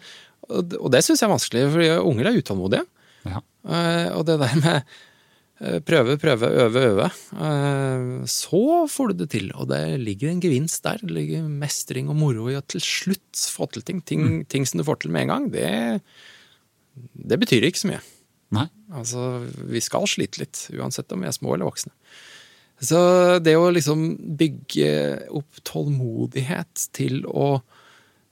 og, 0.50 0.90
det 0.94 1.04
syns 1.06 1.22
jeg 1.22 1.28
er 1.28 1.36
vanskelig, 1.36 1.68
for 1.76 2.10
unger 2.10 2.30
er 2.30 2.42
utålmodige. 2.42 2.88
Ja. 3.28 3.44
Uh, 3.68 4.08
og 4.18 4.26
det 4.30 4.40
der 4.42 4.58
med 4.64 4.98
prøve, 5.84 6.16
prøve, 6.16 6.48
øve, 6.64 6.84
øve. 6.94 7.08
Så 8.32 8.62
får 8.88 9.10
du 9.12 9.24
det 9.24 9.30
til, 9.34 9.50
og 9.60 9.68
det 9.68 10.00
ligger 10.00 10.32
en 10.32 10.40
gevinst 10.40 10.86
der. 10.86 11.02
Det 11.04 11.12
ligger 11.12 11.50
mestring 11.52 12.08
og 12.08 12.16
moro 12.16 12.48
i 12.48 12.56
å 12.56 12.64
til 12.64 12.80
slutt 12.84 13.42
få 13.52 13.68
til 13.74 13.84
ting. 13.84 14.00
Ting, 14.08 14.24
mm. 14.24 14.38
ting 14.48 14.68
som 14.70 14.80
du 14.80 14.86
får 14.88 15.02
til 15.04 15.12
med 15.12 15.28
en 15.28 15.34
gang, 15.34 15.50
det, 15.52 15.68
det 17.12 17.40
betyr 17.44 17.68
ikke 17.68 17.82
så 17.84 17.92
mye. 17.92 18.00
Nei. 18.56 18.70
Altså, 18.96 19.26
vi 19.70 19.82
skal 19.84 20.08
slite 20.10 20.42
litt, 20.42 20.64
uansett 20.74 21.12
om 21.14 21.22
vi 21.22 21.30
er 21.30 21.36
små 21.36 21.54
eller 21.54 21.68
voksne. 21.68 21.94
Så 22.80 23.00
det 23.44 23.58
å 23.60 23.68
liksom 23.76 24.14
bygge 24.40 24.92
opp 25.36 25.60
tålmodighet 25.68 26.88
til 26.96 27.26
å 27.28 27.58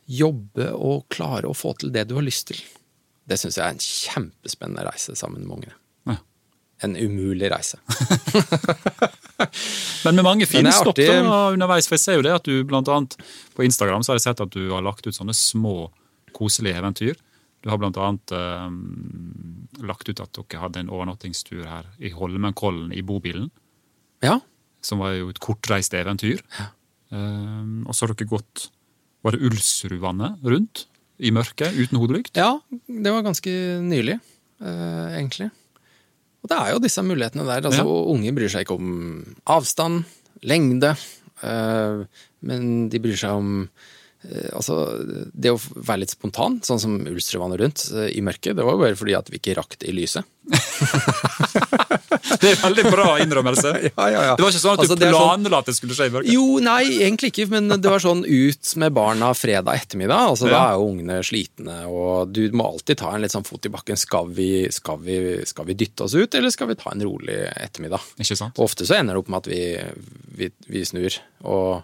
jobbe 0.07 0.71
og 0.73 1.07
klare 1.13 1.49
å 1.49 1.57
få 1.57 1.73
til 1.79 1.91
det 1.95 2.07
du 2.07 2.15
har 2.17 2.25
lyst 2.25 2.49
til, 2.51 2.61
det 3.27 3.39
syns 3.39 3.59
jeg 3.59 3.65
er 3.65 3.75
en 3.75 3.83
kjempespennende 3.83 4.87
reise 4.87 5.17
sammen 5.19 5.43
med 5.43 5.59
ungene 5.59 5.75
en 6.79 6.97
umulig 6.97 7.51
reise. 7.51 7.79
Men 10.05 10.15
med 10.15 10.25
mange 10.25 10.45
fine 10.49 10.71
stopp 10.73 10.99
da, 10.99 11.21
underveis, 11.53 11.87
for 11.89 11.97
jeg 11.97 12.03
ser 12.03 12.19
jo 12.19 12.25
det 12.25 12.35
at 12.37 12.47
du 12.47 12.65
blant 12.67 12.89
annet 12.91 13.17
på 13.57 13.65
Instagram 13.65 14.05
så 14.05 14.13
har 14.13 14.19
jeg 14.19 14.27
sett 14.27 14.43
at 14.45 14.53
du 14.53 14.69
har 14.73 14.85
lagt 14.85 15.07
ut 15.07 15.15
sånne 15.15 15.35
små, 15.37 15.89
koselige 16.37 16.77
eventyr. 16.77 17.15
Du 17.65 17.71
har 17.71 17.79
blant 17.81 17.97
annet 18.01 18.33
um, 18.37 18.77
lagt 19.81 20.09
ut 20.09 20.21
at 20.21 20.37
dere 20.37 20.61
hadde 20.61 20.83
en 20.83 20.93
overnattingstur 20.93 21.63
her 21.65 21.89
i 21.97 22.13
Holmenkollen 22.13 22.93
i 22.93 23.01
bobilen. 23.05 23.49
Ja. 24.25 24.39
Som 24.85 25.01
var 25.01 25.17
jo 25.17 25.31
et 25.33 25.41
kortreist 25.43 25.93
eventyr. 25.97 26.43
Ja. 26.59 26.71
Um, 27.09 27.87
og 27.87 27.95
så 27.95 28.05
har 28.05 28.13
dere 28.13 28.29
gått 28.29 28.57
Var 29.27 29.35
det 29.35 29.43
Ulsrudvannet 29.49 30.47
rundt 30.47 30.87
i 31.17 31.33
mørket 31.35 31.75
uten 31.75 31.99
hodelykt? 31.99 32.37
Ja, 32.37 32.53
det 32.87 33.11
var 33.11 33.25
ganske 33.25 33.51
nylig, 33.83 34.19
uh, 34.63 35.07
egentlig. 35.17 35.49
Og 36.47 36.53
det 36.53 36.57
er 36.61 36.71
jo 36.71 36.79
disse 36.79 37.03
mulighetene 37.03 37.43
der. 37.43 37.65
Altså, 37.67 37.83
ja. 37.83 37.99
Unge 38.13 38.31
bryr 38.37 38.51
seg 38.51 38.63
ikke 38.63 38.77
om 38.77 38.89
avstand, 39.51 40.05
lengde, 40.47 40.93
øh, 41.43 42.03
men 42.47 42.89
de 42.93 43.01
bryr 43.03 43.17
seg 43.19 43.39
om 43.41 43.49
øh, 43.65 44.49
Altså, 44.53 44.77
det 45.33 45.51
å 45.51 45.59
være 45.59 46.05
litt 46.05 46.13
spontan, 46.13 46.59
sånn 46.63 46.81
som 46.81 46.95
Ulstrøvannet 47.09 47.61
rundt 47.61 47.83
øh, 47.91 48.07
i 48.13 48.23
mørket, 48.23 48.55
det 48.57 48.63
var 48.63 48.77
jo 48.77 48.83
bare 48.85 48.99
fordi 48.99 49.17
at 49.17 49.31
vi 49.33 49.41
ikke 49.41 49.57
rakk 49.59 49.79
det 49.81 49.91
i 49.91 49.97
lyset. 49.97 50.23
det 52.41 52.51
er 52.51 52.59
veldig 52.61 52.85
bra 52.91 53.07
innrømmelse. 53.23 53.73
ja, 53.87 54.07
ja, 54.13 54.23
ja. 54.29 54.35
Det 54.37 54.45
var 54.45 54.53
ikke 54.53 54.63
sånn 54.63 54.77
at 54.77 54.83
altså, 54.83 54.97
du 54.99 55.05
sånn- 55.07 55.57
at 55.57 55.69
det 55.69 55.75
skulle 55.77 55.97
skje 55.97 56.09
i 56.09 56.13
mørket? 56.13 56.33
Jo, 56.33 56.45
nei, 56.63 56.81
egentlig 56.99 57.31
ikke, 57.33 57.47
men 57.53 57.69
det 57.71 57.91
var 57.91 58.03
sånn 58.03 58.23
ut 58.27 58.73
med 58.83 58.95
barna 58.97 59.31
fredag 59.37 59.83
ettermiddag. 59.83 60.33
Altså, 60.33 60.49
Da 60.51 60.61
er 60.63 60.77
jo 60.77 60.89
ungene 60.91 61.19
slitne, 61.25 61.79
og 61.89 62.33
du 62.35 62.43
må 62.57 62.69
alltid 62.73 63.01
ta 63.01 63.13
en 63.15 63.25
litt 63.25 63.35
sånn 63.35 63.47
fot 63.47 63.67
i 63.67 63.73
bakken. 63.73 63.99
Skal 63.99 64.31
vi, 64.37 64.51
skal, 64.73 65.01
vi, 65.03 65.19
skal 65.47 65.67
vi, 65.69 65.77
dytte 65.77 66.07
oss 66.07 66.15
ut, 66.17 66.37
eller 66.37 66.53
skal 66.53 66.71
vi 66.71 66.79
ta 66.79 66.93
en 66.93 67.05
rolig 67.05 67.39
ettermiddag? 67.55 68.03
Ikke 68.19 68.37
sant? 68.39 68.57
Og 68.57 68.69
ofte 68.69 68.87
så 68.87 68.99
ender 68.99 69.17
det 69.17 69.23
opp 69.23 69.33
med 69.33 69.43
at 69.43 69.51
vi, 69.51 69.61
vi, 70.37 70.51
vi 70.71 70.85
snur 70.87 71.19
og, 71.47 71.83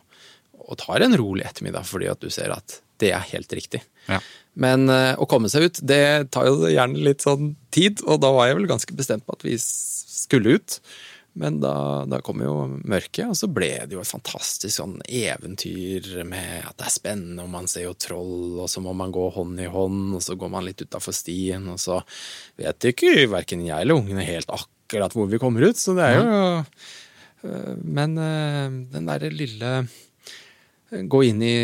og, 0.64 0.77
tar 0.81 1.05
en 1.05 1.18
rolig 1.19 1.45
ettermiddag, 1.47 1.88
fordi 1.89 2.10
at 2.11 2.23
du 2.23 2.31
ser 2.34 2.53
at 2.55 2.80
det 3.01 3.11
er 3.15 3.26
helt 3.34 3.51
riktig. 3.53 3.81
Ja. 4.07 4.22
Men 4.53 4.85
uh, 4.91 5.15
å 5.18 5.27
komme 5.30 5.49
seg 5.49 5.68
ut, 5.68 5.80
det 5.81 6.30
tar 6.34 6.47
jo 6.47 6.69
gjerne 6.69 7.01
litt 7.07 7.26
sånn 7.26 7.55
tid, 7.73 8.03
og 8.05 8.22
da 8.22 8.30
var 8.35 8.49
jeg 8.49 8.60
vel 8.60 8.69
ganske 8.69 8.97
bestemt 8.97 9.26
på 9.26 9.35
at 9.35 9.45
vi 9.45 9.57
skulle 10.24 10.58
ut. 10.58 10.80
Men 11.34 11.58
da, 11.64 12.06
da 12.06 12.20
kom 12.22 12.44
jo 12.45 12.54
mørket, 12.86 13.26
og 13.26 13.38
så 13.38 13.48
ble 13.50 13.72
det 13.90 13.95
jo 13.95 14.04
et 14.04 14.10
fantastisk 14.10 14.76
sånn 14.76 15.00
eventyr 15.08 16.20
med 16.30 16.68
at 16.70 16.78
det 16.78 16.86
er 16.86 16.94
spennende, 16.94 17.41
og 17.41 17.50
man 17.56 17.70
ser 17.70 17.88
jo 17.88 17.95
troll, 17.98 18.60
og 18.62 18.70
så 18.70 18.84
må 18.86 18.94
man 18.98 19.14
gå 19.14 19.26
hånd 19.34 19.58
i 19.64 19.70
hånd, 19.74 20.14
og 20.14 20.22
så 20.22 20.38
går 20.38 20.52
man 20.54 20.68
litt 20.68 20.84
utafor 20.86 21.16
stien, 21.18 21.66
og 21.74 21.82
så 21.82 22.04
vet 22.62 22.90
ikke 22.91 23.26
verken 23.34 23.66
jeg 23.66 23.82
eller 23.82 23.98
ungene 23.98 24.28
helt 24.28 24.54
akkurat 24.54 25.18
hvor 25.18 25.32
vi 25.32 25.41
kommer 25.41 25.66
ut, 25.66 25.82
så 25.82 25.98
det 25.98 26.06
er 26.06 26.20
jo 26.20 26.38
uh, 26.62 27.74
Men 27.82 28.14
uh, 28.22 28.70
den 28.94 29.10
derre 29.10 29.34
lille 29.34 29.74
gå 30.94 31.24
inn 31.26 31.41
i 31.41 31.58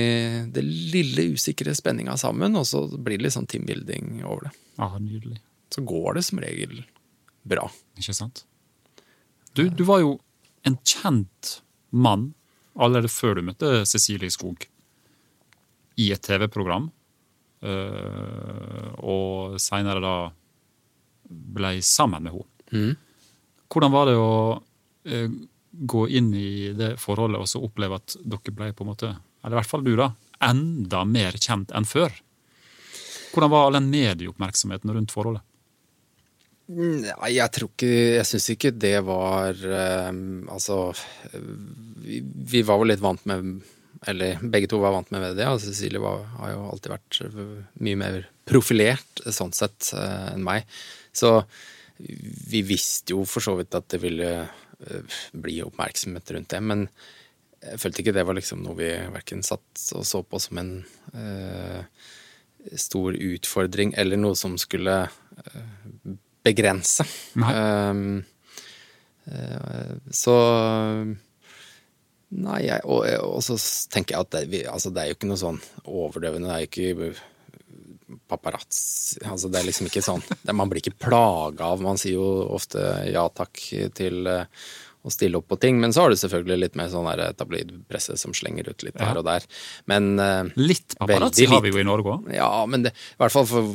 det 0.49 0.65
lille 0.65 1.29
usikre 1.35 1.77
spenninga 1.77 2.17
sammen, 2.17 2.57
og 2.57 2.65
så 2.65 2.87
blir 2.89 3.19
det 3.19 3.27
litt 3.27 3.37
sånn 3.37 3.49
teambuilding 3.49 4.23
over 4.23 4.47
det. 4.49 4.53
Ja, 4.81 4.89
nydelig. 4.97 5.37
Så 5.69 5.85
går 5.85 6.17
det 6.17 6.25
som 6.25 6.41
regel 6.41 6.79
bra. 7.45 7.69
Ikke 8.01 8.17
sant. 8.17 8.47
Du, 9.53 9.69
du 9.69 9.83
var 9.87 10.03
jo 10.03 10.17
en 10.67 10.77
kjent 10.85 11.59
mann 11.89 12.33
allerede 12.79 13.11
før 13.11 13.37
du 13.37 13.45
møtte 13.49 13.83
Cecilie 13.89 14.31
Skog 14.31 14.67
i 15.99 16.09
et 16.15 16.23
TV-program, 16.23 16.87
eh, 17.65 18.89
og 19.03 19.57
seinere 19.59 20.03
da 20.03 20.15
ble 21.29 21.73
sammen 21.85 22.23
med 22.25 22.35
henne. 22.35 22.47
Mm. 22.69 22.93
Hvordan 23.69 23.93
var 23.93 24.07
det 24.09 24.15
å 24.17 24.31
eh, 25.09 25.27
gå 25.69 26.05
inn 26.15 26.31
i 26.37 26.71
det 26.77 26.93
forholdet 27.01 27.41
og 27.41 27.49
så 27.49 27.61
oppleve 27.65 27.99
at 27.99 28.15
dere 28.23 28.55
ble 28.55 28.71
på 28.73 28.85
en 28.85 28.91
måte, 28.93 29.11
eller 29.43 29.57
i 29.57 29.59
hvert 29.59 29.71
fall 29.73 29.85
du, 29.85 29.93
da, 29.99 30.11
enda 30.45 31.03
mer 31.05 31.37
kjent 31.37 31.73
enn 31.75 31.87
før? 31.89 32.15
Hvordan 33.33 33.51
var 33.53 33.67
all 33.67 33.77
den 33.77 33.91
medieoppmerksomheten 33.91 34.95
rundt 34.95 35.13
forholdet? 35.13 35.43
Nei, 36.69 37.31
jeg 37.33 37.49
tror 37.55 37.71
ikke 37.71 37.89
Jeg 37.89 38.25
syns 38.29 38.47
ikke 38.53 38.69
det 38.77 38.99
var 39.07 39.57
um, 39.57 40.43
Altså, 40.53 40.91
vi, 41.33 42.19
vi, 42.21 42.61
var 42.65 42.77
vel 42.81 42.91
litt 42.93 43.01
vant 43.01 43.23
med 43.29 43.63
Eller 44.11 44.37
begge 44.43 44.69
to 44.69 44.77
var 44.83 44.93
vant 44.93 45.09
med 45.15 45.25
det, 45.39 45.47
og 45.49 45.57
Cecilie 45.63 46.01
var, 46.03 46.21
har 46.37 46.53
jo 46.53 46.67
alltid 46.69 46.93
vært 46.93 47.17
mye 47.83 47.99
mer 47.99 48.21
profilert 48.47 49.23
sånn 49.27 49.51
sett 49.53 49.89
eh, 49.91 50.29
enn 50.31 50.45
meg. 50.45 50.63
Så 51.11 51.33
vi 51.99 52.61
visste 52.63 53.11
jo 53.11 53.25
for 53.27 53.43
så 53.43 53.57
vidt 53.59 53.75
at 53.75 53.89
det 53.91 53.99
ville 54.01 54.29
eh, 54.39 55.17
bli 55.35 55.57
oppmerksomhet 55.65 56.31
rundt 56.31 56.53
det, 56.53 56.61
men 56.63 56.85
jeg 57.59 57.81
følte 57.83 58.03
ikke 58.03 58.15
det 58.15 58.23
var 58.29 58.37
liksom 58.39 58.63
noe 58.63 58.77
vi 58.79 58.87
verken 59.11 59.43
satt 59.43 59.83
og 59.97 60.07
så 60.07 60.23
på 60.23 60.39
som 60.39 60.61
en 60.61 60.71
eh, 61.11 61.83
stor 62.79 63.15
utfordring, 63.15 63.93
eller 63.99 64.19
noe 64.19 64.39
som 64.39 64.55
skulle 64.59 65.01
eh, 65.03 65.78
begrense. 66.45 67.05
Um, 67.35 68.21
uh, 69.29 69.97
så 70.11 70.37
Nei, 72.29 72.59
jeg, 72.67 72.83
og, 72.85 73.07
og, 73.25 73.39
så 73.41 73.55
tenker 73.89 74.13
jeg 74.13 74.21
at 74.21 74.35
det, 74.51 74.59
altså, 74.69 74.91
det, 74.93 75.01
er 75.01 75.09
jo 75.09 75.17
ikke 75.17 75.29
noe 75.31 75.41
sånn 75.41 75.55
overdøvende. 75.89 76.45
Det 76.45 76.53
er 76.53 76.61
jo 76.61 76.69
ikke 76.69 77.13
paparazzi 78.29 79.19
altså, 79.25 79.49
Det 79.49 79.59
er 79.59 79.65
liksom 79.67 79.89
ikke 79.89 80.01
sånn 80.01 80.21
det, 80.27 80.53
Man 80.57 80.69
blir 80.69 80.81
ikke 80.81 80.97
plaga 80.97 81.71
av 81.73 81.83
Man 81.85 81.99
sier 82.01 82.17
jo 82.17 82.27
ofte 82.55 82.81
ja 83.09 83.25
takk 83.33 83.61
til 83.97 84.29
uh, 84.29 84.45
å 84.99 85.11
stille 85.13 85.39
opp 85.39 85.47
på 85.47 85.55
ting. 85.61 85.77
Men 85.79 85.93
så 85.95 86.03
har 86.03 86.11
du 86.11 86.19
selvfølgelig 86.19 86.57
litt 86.59 86.73
mer 86.75 86.89
sånn 86.91 87.07
tabloidpresse 87.39 88.17
som 88.19 88.33
slenger 88.35 88.67
ut 88.73 88.83
litt 88.83 88.99
her 88.99 89.21
og 89.21 89.25
der. 89.29 89.45
Men 89.89 90.11
uh, 90.19 90.49
Litt 90.59 90.97
paparazzi 90.99 91.47
har 91.49 91.63
vi 91.63 91.71
jo 91.71 91.79
i 91.79 91.87
Norge 91.87 92.17
òg. 92.17 92.27
Ja, 92.35 92.49
men 92.69 92.83
det, 92.83 92.91
i 92.91 93.21
hvert 93.21 93.33
fall 93.33 93.47
for, 93.47 93.71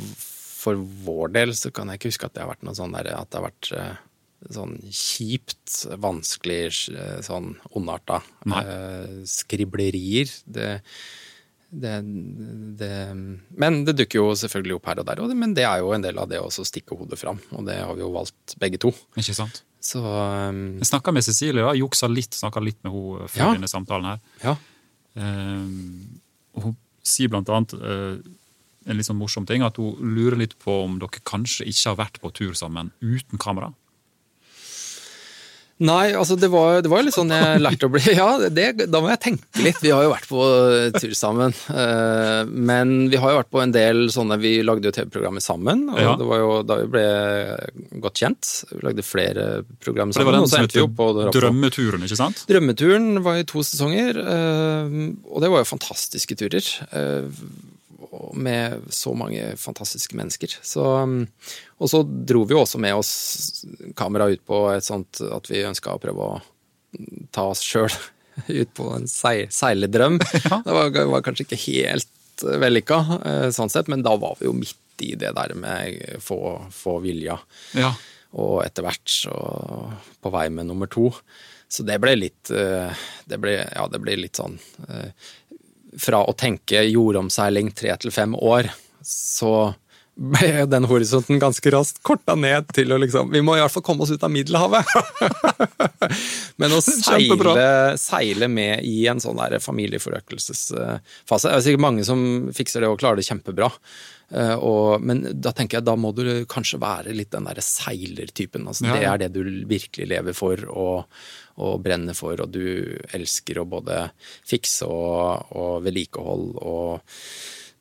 for, 0.65 0.81
vår 1.05 1.35
del 1.37 1.53
så 1.57 1.71
kan 1.73 1.91
jeg 1.91 2.01
ikke 2.01 2.11
huske 2.13 2.29
at 2.29 2.35
det 2.35 2.43
har 2.43 2.51
vært 2.51 2.65
noe 2.67 2.77
sånn 2.77 2.95
der, 2.97 3.11
at 3.15 3.29
det 3.31 3.39
har 3.39 3.47
vært 3.47 3.69
uh, 3.77 3.99
sånn 4.57 4.79
kjipt, 4.89 5.85
vanskelig, 6.03 6.63
uh, 6.95 7.19
sånn 7.25 7.53
ondarta 7.77 8.23
skriblerier. 9.29 10.33
Det 10.45 10.71
det, 11.75 11.95
det, 12.79 12.91
men 13.59 13.79
det 13.87 13.95
dukker 13.99 14.21
jo 14.21 14.35
selvfølgelig 14.37 14.77
opp 14.77 14.85
her 14.89 15.01
og 15.01 15.07
der, 15.09 15.21
og 15.23 15.33
men 15.35 15.55
det 15.57 15.65
er 15.67 15.81
jo 15.83 15.91
en 15.95 16.03
del 16.05 16.19
av 16.21 16.29
det 16.31 16.39
å 16.39 16.47
stikke 16.47 16.95
hodet 16.95 17.19
fram. 17.19 17.41
Og 17.57 17.65
det 17.67 17.79
har 17.81 17.91
vi 17.97 18.03
jo 18.03 18.13
valgt 18.13 18.55
begge 18.61 18.79
to. 18.81 18.93
Ikke 19.19 19.35
sant? 19.35 19.63
Så, 19.83 19.99
um, 20.01 20.77
jeg 20.79 20.89
snakka 20.89 21.13
med 21.13 21.25
Cecilie, 21.25 21.61
da, 21.65 21.75
juksa 21.77 22.09
litt, 22.09 22.33
snakka 22.37 22.63
litt 22.63 22.79
med 22.85 22.95
henne 22.95 23.27
før 23.29 23.43
ja. 23.43 23.51
denne 23.57 23.69
samtalen 23.69 24.07
her. 24.13 24.23
Ja. 24.45 24.55
Um, 25.19 26.21
hun 26.63 26.77
sier 27.05 27.29
blant 27.33 27.51
annet 27.53 27.75
uh, 27.77 28.15
en 28.85 28.99
litt 28.99 29.07
sånn 29.07 29.19
morsom 29.19 29.47
ting, 29.49 29.65
at 29.65 29.79
hun 29.81 29.97
lurer 30.15 30.37
litt 30.39 30.57
på 30.61 30.83
om 30.85 30.99
dere 31.01 31.23
kanskje 31.25 31.67
ikke 31.71 31.91
har 31.91 32.01
vært 32.05 32.21
på 32.21 32.33
tur 32.37 32.53
sammen 32.57 32.93
uten 33.01 33.41
kamera. 33.41 33.73
Nei, 35.83 36.13
altså 36.15 36.37
det 36.39 36.47
var, 36.53 36.77
det 36.85 36.87
var 36.87 37.01
litt 37.03 37.17
sånn 37.17 37.33
jeg 37.33 37.59
lærte 37.59 37.89
å 37.89 37.91
bli 37.91 38.13
Ja, 38.15 38.29
det, 38.47 38.87
da 38.87 39.01
må 39.03 39.09
jeg 39.11 39.19
tenke 39.25 39.63
litt. 39.65 39.81
Vi 39.83 39.91
har 39.91 40.05
jo 40.05 40.13
vært 40.13 40.29
på 40.29 40.45
tur 40.95 41.15
sammen. 41.19 41.51
Uh, 41.67 42.47
men 42.47 43.09
vi 43.11 43.19
har 43.19 43.33
jo 43.33 43.41
vært 43.41 43.51
på 43.51 43.59
en 43.59 43.73
del 43.75 44.05
sånne 44.13 44.37
Vi 44.39 44.53
lagde 44.63 44.87
jo 44.87 44.95
TV-programmer 44.95 45.43
sammen. 45.43 45.83
Og 45.91 45.99
ja. 45.99 46.15
det 46.15 46.29
var 46.29 46.39
jo 46.39 46.53
da 46.63 46.79
vi 46.79 46.87
ble 46.95 47.05
godt 48.05 48.23
kjent. 48.23 48.53
Vi 48.71 48.81
lagde 48.87 49.03
flere 49.03 49.49
program 49.83 50.15
sammen. 50.15 50.23
Det 50.23 50.31
var 50.31 50.39
den 50.39 50.53
som 50.53 51.27
het 51.27 51.35
Drømmeturen, 51.41 52.07
ikke 52.07 52.21
sant? 52.23 52.45
Drømmeturen 52.47 53.19
var 53.27 53.43
i 53.43 53.47
to 53.49 53.65
sesonger. 53.67 54.21
Uh, 54.23 55.11
og 55.27 55.43
det 55.43 55.51
var 55.51 55.65
jo 55.65 55.73
fantastiske 55.75 56.39
turer. 56.39 56.71
Med 58.33 58.85
så 58.93 59.13
mange 59.17 59.53
fantastiske 59.59 60.17
mennesker. 60.17 60.57
Så, 60.65 60.83
um, 61.03 61.23
og 61.79 61.91
så 61.91 62.03
dro 62.03 62.43
vi 62.47 62.55
jo 62.55 62.63
også 62.63 62.81
med 62.81 62.97
oss 62.97 63.13
kamera 63.97 64.29
ut 64.31 64.43
på 64.47 64.65
et 64.73 64.85
sånt 64.85 65.21
at 65.25 65.49
vi 65.51 65.65
ønska 65.67 65.95
å 65.95 66.01
prøve 66.01 66.29
å 66.29 66.41
ta 67.35 67.47
oss 67.51 67.63
sjøl 67.65 67.91
ut 68.61 68.73
på 68.77 68.89
en 68.97 69.07
seiledrøm. 69.09 70.19
Ja. 70.45 70.61
Det 70.65 70.75
var, 70.77 70.91
var, 71.11 71.25
kanskje 71.25 71.47
ikke 71.47 71.61
helt 71.65 72.43
vellykka, 72.43 72.99
eh, 73.25 73.47
sånn 73.55 73.71
sett, 73.71 73.89
men 73.91 74.03
da 74.05 74.15
var 74.19 74.35
vi 74.39 74.49
jo 74.49 74.55
midt 74.57 75.03
i 75.03 75.15
det 75.19 75.31
der 75.35 75.55
med 75.57 76.19
få, 76.23 76.37
få 76.71 76.99
vilja. 77.03 77.37
Ja. 77.75 77.93
Og 78.35 78.59
etter 78.65 78.83
hvert 78.85 79.11
så 79.11 79.35
på 80.23 80.31
vei 80.33 80.47
med 80.51 80.67
nummer 80.67 80.89
to. 80.91 81.09
Så 81.71 81.83
det 81.87 81.97
ble 82.03 82.13
litt 82.17 82.51
eh, 82.53 83.05
det 83.25 83.39
ble, 83.41 83.57
Ja, 83.57 83.87
det 83.91 83.99
ble 84.03 84.17
litt 84.19 84.37
sånn 84.37 84.59
eh, 84.87 85.31
fra 86.01 86.23
å 86.25 86.35
tenke 86.37 86.83
jordomseiling 86.87 87.71
tre 87.77 87.95
til 88.01 88.13
fem 88.15 88.35
år, 88.35 88.69
så 89.05 89.73
ble 90.15 90.63
den 90.71 90.87
horisonten 90.87 91.41
ganske 91.41 91.71
raskt 91.73 91.99
korta 92.05 92.37
ned 92.39 92.69
til 92.75 92.93
å 92.95 92.99
liksom 93.01 93.33
Vi 93.33 93.41
må 93.43 93.57
i 93.57 93.59
hvert 93.59 93.73
fall 93.73 93.83
komme 93.83 94.05
oss 94.05 94.13
ut 94.15 94.23
av 94.23 94.31
Middelhavet! 94.31 94.87
Men 96.61 96.71
å 96.71 96.79
seile, 96.79 97.97
seile, 97.99 98.47
med 98.47 98.85
i 98.87 99.01
en 99.11 99.19
sånn 99.19 99.41
der 99.41 99.59
familieforøkelsesfase 99.59 101.49
Det 101.49 101.55
er 101.57 101.65
sikkert 101.65 101.83
mange 101.83 102.05
som 102.07 102.21
fikser 102.55 102.85
det 102.85 102.91
og 102.93 103.01
klarer 103.01 103.19
det 103.19 103.27
kjempebra. 103.27 103.67
Eh, 104.31 104.55
og, 104.55 105.03
men 105.05 105.21
da 105.37 105.51
tenker 105.53 105.77
jeg 105.77 105.85
da 105.85 105.93
må 105.99 106.09
du 106.15 106.23
kanskje 106.49 106.79
være 106.81 107.13
litt 107.13 107.33
den 107.35 107.45
derre 107.49 107.61
seilertypen. 107.61 108.65
Altså, 108.71 108.87
ja. 108.87 108.95
Det 108.95 109.09
er 109.11 109.21
det 109.25 109.29
du 109.35 109.67
virkelig 109.69 110.07
lever 110.15 110.37
for 110.37 110.63
og, 110.71 111.19
og, 111.55 111.81
brenner 111.83 112.17
for, 112.17 112.39
og 112.41 112.51
du 112.51 112.97
elsker 113.15 113.61
å 113.61 113.67
både 113.69 114.09
fikse 114.47 114.87
og, 114.89 115.53
og 115.55 115.85
vedlikehold 115.85 116.49
og 116.61 117.19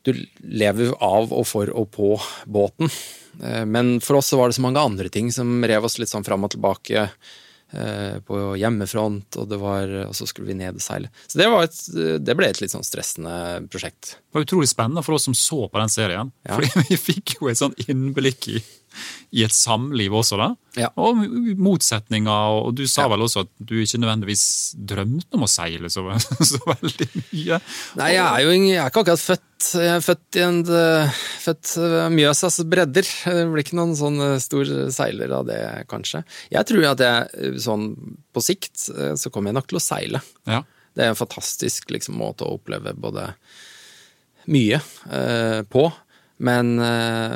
Du 0.04 0.12
lever 0.44 0.90
av 1.00 1.30
og 1.32 1.46
for 1.48 1.70
og 1.72 1.86
på 1.94 2.10
båten. 2.44 2.90
Eh, 3.40 3.64
men 3.64 3.96
for 4.04 4.18
oss 4.18 4.28
så 4.28 4.36
var 4.36 4.50
det 4.50 4.58
så 4.58 4.64
mange 4.66 4.82
andre 4.82 5.08
ting 5.08 5.30
som 5.32 5.64
rev 5.64 5.86
oss 5.88 5.96
litt 5.98 6.12
sånn 6.12 6.26
fram 6.26 6.44
og 6.44 6.52
tilbake. 6.52 7.06
Eh, 7.74 8.20
på 8.22 8.38
hjemmefront, 8.60 9.34
og, 9.40 9.54
var, 9.58 9.90
og, 10.04 10.12
så 10.14 10.28
skulle 10.30 10.46
vi 10.52 10.54
ned 10.58 10.76
og 10.78 10.82
seile. 10.84 11.08
Så 11.26 11.40
det, 11.40 11.48
et, 11.48 11.78
det, 12.22 12.36
ble 12.38 12.46
et 12.52 12.60
litt 12.62 12.70
sånn 12.70 12.86
stressende 12.86 13.64
prosjekt. 13.72 14.12
Det 14.20 14.36
var 14.36 14.44
utrolig 14.44 14.68
spennende 14.70 15.02
for 15.02 15.16
oss 15.16 15.26
som 15.26 15.34
så 15.34 15.64
på 15.66 15.80
den 15.80 15.90
serien. 15.90 16.30
Ja. 16.46 16.60
Fordi 16.60 16.84
vi 16.92 17.00
fikk 17.00 17.38
jo 17.40 17.50
et 17.50 17.58
sånn 17.58 17.74
innblikk 17.88 18.46
i, 18.52 18.62
i 19.34 19.44
et 19.46 19.54
samliv 19.54 20.14
også, 20.20 20.38
da. 20.40 20.50
Ja. 20.78 20.90
Og 20.98 21.20
motsetninger. 21.60 22.58
Og 22.64 22.74
du 22.78 22.84
sa 22.90 23.04
ja. 23.04 23.12
vel 23.12 23.24
også 23.26 23.44
at 23.44 23.50
du 23.58 23.76
ikke 23.78 24.00
nødvendigvis 24.02 24.44
drømte 24.74 25.38
om 25.38 25.46
å 25.46 25.50
seile 25.50 25.90
så, 25.92 26.04
så 26.52 26.60
veldig 26.66 27.08
mye. 27.14 27.60
Nei, 28.00 28.12
jeg 28.16 28.24
er 28.24 28.44
jo 28.44 28.54
jeg 28.54 28.78
er 28.78 28.92
ikke 28.92 29.04
akkurat 29.04 29.24
født 29.24 29.50
jeg 29.64 29.88
er 29.88 30.02
født 30.04 30.36
i 30.36 30.42
en 30.44 30.58
født 31.40 31.70
Mjøsas 32.12 32.58
bredder. 32.68 33.06
Det 33.06 33.46
blir 33.48 33.64
ikke 33.64 33.78
noen 33.78 33.94
sånn 33.96 34.18
eh, 34.20 34.36
stor 34.42 34.68
seiler 34.92 35.32
av 35.38 35.46
det, 35.48 35.60
kanskje. 35.88 36.24
Jeg 36.52 36.68
tror 36.68 36.88
at 36.90 37.02
jeg 37.04 37.30
eh, 37.38 37.58
sånn 37.62 37.92
på 38.34 38.42
sikt 38.44 38.88
eh, 38.92 39.14
så 39.16 39.32
kommer 39.32 39.52
jeg 39.52 39.58
nok 39.60 39.70
til 39.70 39.80
å 39.80 39.84
seile. 39.84 40.20
Ja. 40.50 40.60
Det 40.94 41.06
er 41.06 41.12
en 41.12 41.18
fantastisk 41.18 41.90
liksom, 41.90 42.18
måte 42.20 42.46
å 42.46 42.58
oppleve 42.58 42.94
både 42.98 43.30
mye 44.52 44.80
eh, 45.10 45.60
på. 45.70 45.88
Men, 46.42 46.72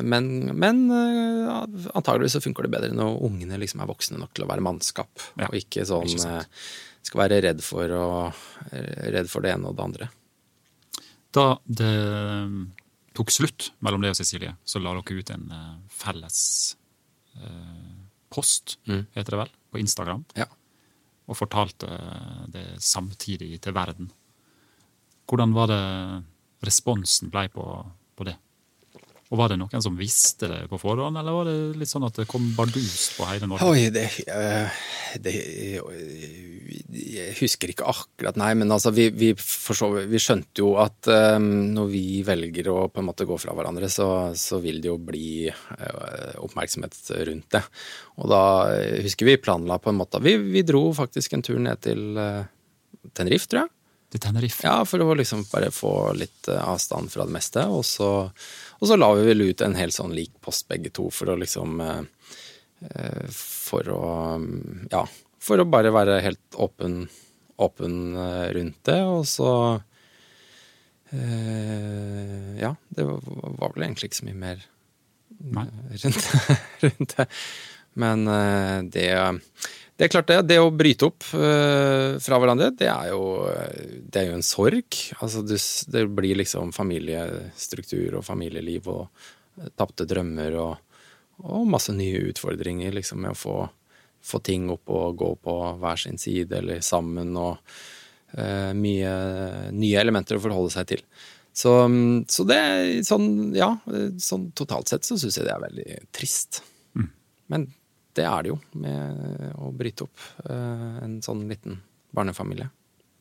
men, 0.03 0.25
men 0.59 0.79
antageligvis 0.91 2.35
så 2.35 2.41
funker 2.43 2.67
det 2.67 2.73
bedre 2.73 2.97
når 2.97 3.21
ungene 3.29 3.61
liksom 3.63 3.85
er 3.85 3.89
voksne 3.89 4.19
nok 4.19 4.33
til 4.35 4.43
å 4.43 4.49
være 4.51 4.65
mannskap, 4.67 5.23
ja, 5.39 5.47
og 5.47 5.55
ikke 5.55 5.85
sånn 5.87 6.11
ikke 6.11 6.41
skal 7.07 7.23
være 7.23 7.39
redd 7.47 7.63
for, 7.63 7.95
å, 7.95 8.09
redd 9.15 9.31
for 9.31 9.47
det 9.47 9.55
ene 9.55 9.71
og 9.71 9.79
det 9.79 9.85
andre. 9.87 10.09
Da 11.31 11.47
det 11.65 11.95
tok 13.15 13.31
slutt 13.33 13.71
mellom 13.87 14.03
deg 14.03 14.17
og 14.17 14.19
Cecilie, 14.19 14.57
så 14.67 14.83
la 14.83 14.97
dere 14.99 15.23
ut 15.23 15.33
en 15.37 15.47
felles 15.95 16.43
post, 18.35 18.81
mm. 18.91 19.05
heter 19.15 19.35
det 19.37 19.41
vel, 19.45 19.53
på 19.71 19.81
Instagram. 19.81 20.27
Ja. 20.37 20.49
Og 21.29 21.37
fortalte 21.39 21.87
det 22.53 22.67
samtidig 22.83 23.61
til 23.63 23.77
verden. 23.77 24.11
Hvordan 25.29 25.55
var 25.57 25.71
det 25.71 25.83
responsen 26.65 27.31
ble 27.33 27.47
på, 27.53 27.65
på 28.17 28.27
det? 28.29 28.37
Og 29.29 29.37
Var 29.37 29.53
det 29.53 29.59
noen 29.61 29.83
som 29.85 29.97
visste 29.99 30.49
det 30.49 30.63
på 30.71 30.79
forhånd, 30.81 31.19
eller 31.21 31.35
var 31.37 31.49
det 31.51 31.57
litt 31.77 31.91
sånn 31.91 32.07
at 32.07 32.17
det 32.17 32.25
kom 32.31 32.47
bardust 32.57 33.19
på 33.19 33.27
hele 33.29 33.49
Norge? 33.51 33.67
Oi, 33.69 33.91
det, 33.93 34.07
uh, 34.25 34.79
det 35.21 35.35
Jeg 36.97 37.35
husker 37.43 37.75
ikke 37.75 37.91
akkurat, 37.93 38.39
nei, 38.41 38.55
men 38.57 38.73
altså, 38.73 38.93
vi, 38.97 39.11
vi, 39.13 39.35
så, 39.37 39.91
vi 40.09 40.23
skjønte 40.23 40.65
jo 40.65 40.73
at 40.81 41.11
um, 41.37 41.51
når 41.77 41.93
vi 41.93 42.05
velger 42.25 42.73
å 42.73 42.79
på 42.89 43.03
en 43.03 43.11
måte 43.11 43.29
gå 43.29 43.37
fra 43.41 43.53
hverandre, 43.59 43.93
så, 43.93 44.09
så 44.33 44.63
vil 44.65 44.81
det 44.81 44.89
jo 44.89 44.97
bli 44.97 45.29
uh, 45.53 46.39
oppmerksomhet 46.47 46.97
rundt 47.29 47.51
det. 47.59 47.67
Og 48.25 48.33
da 48.33 48.43
husker 49.05 49.29
vi 49.29 49.41
planla 49.41 49.77
på 49.79 49.93
en 49.93 50.01
måte 50.01 50.25
Vi, 50.25 50.39
vi 50.41 50.65
dro 50.67 50.89
faktisk 50.97 51.37
en 51.37 51.45
tur 51.45 51.61
ned 51.61 51.85
til 51.85 52.17
Tenerife, 53.13 53.45
tror 53.45 53.67
jeg. 53.67 53.75
Til 54.09 54.23
Tenerife? 54.25 54.65
Ja, 54.65 54.81
for 54.89 55.05
å 55.05 55.13
liksom 55.21 55.45
bare 55.51 55.69
få 55.75 56.15
litt 56.17 56.49
avstand 56.49 57.13
fra 57.13 57.27
det 57.29 57.35
meste. 57.35 57.67
Og 57.69 57.85
så 57.85 58.09
og 58.79 58.87
så 58.87 58.97
la 58.99 59.09
vi 59.19 59.27
vel 59.27 59.43
ut 59.51 59.63
en 59.65 59.77
helt 59.79 59.95
sånn 59.95 60.15
lik 60.15 60.35
post 60.45 60.69
begge 60.71 60.93
to 60.95 61.09
for 61.15 61.33
å 61.33 61.39
liksom 61.41 61.81
eh, 61.83 62.03
eh, 62.87 63.25
For 63.33 63.91
å 63.91 64.03
Ja, 64.93 65.05
for 65.43 65.63
å 65.63 65.69
bare 65.71 65.95
være 65.95 66.21
helt 66.23 66.59
åpen, 66.59 67.07
åpen 67.59 68.17
eh, 68.17 68.47
rundt 68.59 68.81
det, 68.89 69.03
og 69.03 69.27
så 69.29 69.53
Ja, 71.09 72.75
det 72.93 73.05
var 73.09 73.71
vel 73.73 73.87
egentlig 73.87 74.11
ikke 74.11 74.19
så 74.19 74.27
mye 74.27 74.41
mer 74.43 74.59
rundt, 76.03 76.27
rundt 76.85 77.15
det. 77.15 77.25
Men 77.97 78.27
det, 78.93 79.07
det 79.99 80.07
er 80.07 80.13
klart 80.13 80.29
det. 80.31 80.37
Det 80.47 80.61
å 80.63 80.71
bryte 80.71 81.09
opp 81.09 81.25
eh, 81.35 82.19
fra 82.23 82.39
hverandre, 82.39 82.71
det 82.79 82.87
er 82.87 83.09
jo, 83.11 83.23
det 84.07 84.21
er 84.21 84.29
jo 84.29 84.37
en 84.37 84.47
sorg. 84.47 84.99
Altså 85.19 85.43
det, 85.43 85.59
det 85.91 86.05
blir 86.15 86.39
liksom 86.39 86.71
familiestruktur 86.77 88.21
og 88.21 88.27
familieliv 88.27 88.87
og 88.93 89.27
tapte 89.75 90.07
drømmer 90.07 90.55
og, 90.63 91.01
og, 91.43 91.65
masse 91.71 91.91
nye 91.97 92.29
utfordringer 92.31 92.95
liksom 92.95 93.25
med 93.25 93.35
å 93.35 93.41
få, 93.41 93.57
få 94.23 94.41
ting 94.47 94.69
opp 94.71 94.87
og 94.95 95.19
gå 95.19 95.33
på 95.43 95.57
hver 95.83 95.99
sin 95.99 96.21
side 96.21 96.61
eller 96.61 96.79
sammen 96.87 97.35
og 97.35 97.59
uh, 98.39 98.71
mye 98.79 99.13
nye 99.75 99.99
elementer 99.99 100.39
å 100.39 100.45
forholde 100.47 100.77
seg 100.77 100.93
til. 100.95 101.03
Så, 101.59 101.75
så 102.31 102.47
det 102.47 102.63
sånn, 103.09 103.51
ja, 103.59 103.73
sånn 104.23 104.53
totalt 104.55 104.93
sett 104.93 105.09
så 105.09 105.19
syns 105.19 105.41
jeg 105.41 105.49
det 105.49 105.57
er 105.57 105.65
veldig 105.67 106.01
trist. 106.15 106.63
Mm. 106.95 107.11
Men 107.51 107.67
det 108.19 108.27
er 108.27 108.45
det 108.45 108.53
jo, 108.53 108.59
med 108.83 109.53
å 109.59 109.71
bryte 109.75 110.07
opp 110.09 110.25
uh, 110.49 110.99
en 111.05 111.19
sånn 111.25 111.47
liten 111.51 111.79
barnefamilie. 112.15 112.69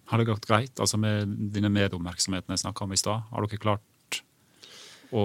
Har 0.07 0.21
det 0.21 0.29
gått 0.29 0.47
greit 0.47 0.79
altså 0.79 0.99
med 1.01 1.33
dine 1.53 1.69
medoppmerksomhetene 1.73 2.55
jeg 2.55 2.63
snakka 2.63 2.85
om 2.85 2.95
i 2.95 2.99
stad? 2.99 3.25
Har 3.31 3.45
dere 3.45 3.61
klart 3.61 4.21
å 5.11 5.23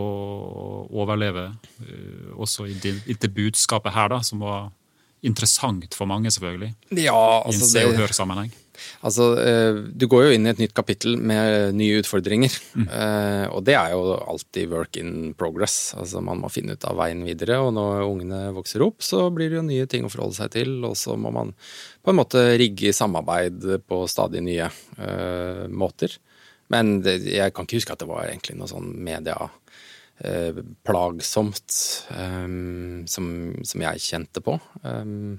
overleve 0.90 1.48
uh, 1.52 2.30
også 2.38 2.68
i, 2.70 2.76
det, 2.78 3.32
budskapet 3.34 3.94
her, 3.96 4.12
da, 4.12 4.20
som 4.26 4.42
var 4.42 4.70
interessant 5.22 5.94
for 5.94 6.10
mange, 6.10 6.30
selvfølgelig? 6.34 6.72
Ja, 6.98 7.18
altså 7.46 7.62
I 7.62 7.68
en 7.68 7.72
se- 7.72 7.86
og 7.88 8.00
hør-sammenheng? 8.02 8.52
Altså, 9.04 9.26
eh, 9.42 9.78
du 9.92 10.06
går 10.10 10.26
jo 10.26 10.34
inn 10.36 10.48
i 10.48 10.52
et 10.52 10.62
nytt 10.62 10.74
kapittel 10.76 11.18
med 11.20 11.76
nye 11.78 12.00
utfordringer. 12.00 12.54
Mm. 12.72 12.88
Og 13.52 13.62
det 13.66 13.76
er 13.78 13.92
jo 13.92 14.16
alltid 14.16 14.72
work 14.72 14.98
in 15.00 15.32
progress. 15.38 15.92
Altså, 15.98 16.22
man 16.24 16.40
må 16.42 16.50
finne 16.52 16.76
ut 16.76 16.88
av 16.88 16.98
veien 17.00 17.22
videre. 17.26 17.60
Og 17.62 17.72
når 17.76 18.04
ungene 18.06 18.42
vokser 18.56 18.84
opp, 18.84 19.04
så 19.04 19.26
blir 19.34 19.52
det 19.52 19.60
jo 19.60 19.66
nye 19.68 19.88
ting 19.90 20.06
å 20.06 20.12
forholde 20.12 20.38
seg 20.40 20.52
til. 20.56 20.76
Og 20.88 20.96
så 20.98 21.16
må 21.20 21.32
man 21.34 21.54
på 22.02 22.12
en 22.12 22.18
måte 22.18 22.44
rigge 22.60 22.94
samarbeid 22.96 23.64
på 23.86 24.02
stadig 24.10 24.42
nye 24.44 24.68
uh, 24.98 25.66
måter. 25.70 26.16
Men 26.72 27.00
det, 27.04 27.20
jeg 27.28 27.54
kan 27.54 27.66
ikke 27.66 27.80
huske 27.80 27.94
at 27.94 28.02
det 28.02 28.10
var 28.10 28.28
egentlig 28.28 28.56
noe 28.58 28.70
sånn 28.70 28.92
media 29.04 29.36
uh, 29.46 30.62
plagsomt 30.86 31.76
um, 32.16 33.02
som, 33.10 33.26
som, 33.60 33.84
jeg 33.86 34.06
kjente 34.06 34.44
på. 34.44 34.56
Um, 34.82 35.38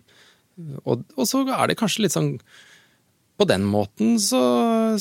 og, 0.83 1.03
og 1.17 1.25
så 1.29 1.41
er 1.47 1.69
det 1.69 1.79
kanskje 1.79 2.05
litt 2.05 2.15
sånn 2.15 2.35
på 3.37 3.47
den 3.49 3.63
måten 3.65 4.17
så, 4.21 4.41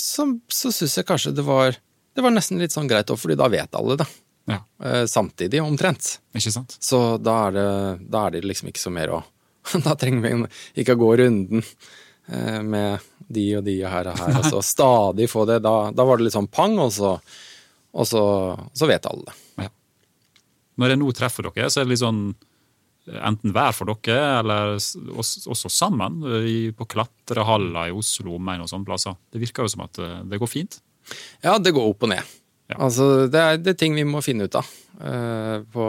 så, 0.01 0.27
så 0.49 0.73
syns 0.73 0.99
jeg 0.99 1.09
kanskje 1.09 1.35
det 1.37 1.45
var 1.47 1.77
det 2.15 2.25
var 2.25 2.35
nesten 2.35 2.61
litt 2.61 2.75
sånn 2.75 2.89
greit 2.91 3.11
òg, 3.13 3.17
fordi 3.21 3.39
da 3.41 3.49
vet 3.49 3.77
alle 3.79 3.97
det. 4.03 4.07
Ja. 4.51 4.59
Eh, 4.85 5.05
samtidig, 5.09 5.63
omtrent. 5.63 6.19
Ikke 6.37 6.53
sant? 6.53 6.77
Så 6.81 7.17
da 7.17 7.37
er, 7.47 7.55
det, 7.57 7.69
da 8.13 8.27
er 8.27 8.35
det 8.35 8.43
liksom 8.45 8.69
ikke 8.69 8.83
så 8.83 8.93
mer 8.93 9.15
å 9.17 9.23
Da 9.87 9.95
trenger 9.95 10.25
vi 10.25 10.83
ikke 10.83 10.97
å 10.97 11.01
gå 11.01 11.11
runden 11.21 11.63
eh, 11.63 12.61
med 12.67 13.05
de 13.33 13.47
og 13.57 13.65
de 13.65 13.77
og 13.85 13.93
her 13.93 14.11
og 14.11 14.19
her. 14.19 14.35
Altså 14.41 14.61
stadig 14.67 15.29
få 15.31 15.47
det. 15.49 15.61
Da, 15.65 15.77
da, 15.95 16.05
var 16.05 16.19
det 16.19 16.27
litt 16.27 16.37
sånn 16.37 16.51
pang, 16.53 16.75
og 16.83 16.91
så, 16.93 17.15
og 17.95 18.09
så, 18.09 18.25
så 18.77 18.89
vet 18.91 19.07
alle 19.09 19.31
det. 19.31 19.37
Ja. 19.63 19.71
Når 20.83 20.93
jeg 20.93 21.01
nå 21.01 21.13
treffer 21.17 21.49
dere, 21.49 21.71
så 21.71 21.81
er 21.81 21.87
det 21.87 21.95
litt 21.95 22.03
sånn 22.03 22.25
enten 23.07 23.55
hver 23.55 23.75
for 23.75 23.91
dere, 23.91 24.39
eller 24.41 24.77
også 24.77 25.71
sammen 25.73 26.21
på 26.77 26.89
klatrehaller 26.95 27.91
i 27.91 27.97
Oslo 27.97 28.37
omegn 28.39 28.63
og 28.63 28.71
sånne 28.71 28.89
plasser. 28.89 29.19
Det 29.33 29.43
virker 29.43 29.67
jo 29.67 29.73
som 29.75 29.85
at 29.87 29.99
eh, 30.03 30.21
det 30.31 30.41
går 30.43 30.51
fint? 30.51 30.79
Ja, 31.43 31.59
det 31.59 31.75
går 31.75 31.91
opp 31.91 32.07
og 32.07 32.13
ned. 32.15 32.39
Ja. 32.71 32.79
Altså, 32.87 33.27
det 33.29 33.41
er, 33.41 33.59
det 33.61 33.75
er, 33.75 33.79
ting 33.81 33.97
vi 33.99 34.07
må 34.07 34.23
finne 34.25 34.47
ut 34.49 34.57
av 34.57 34.69
uh, 35.03 35.61
på, 35.75 35.87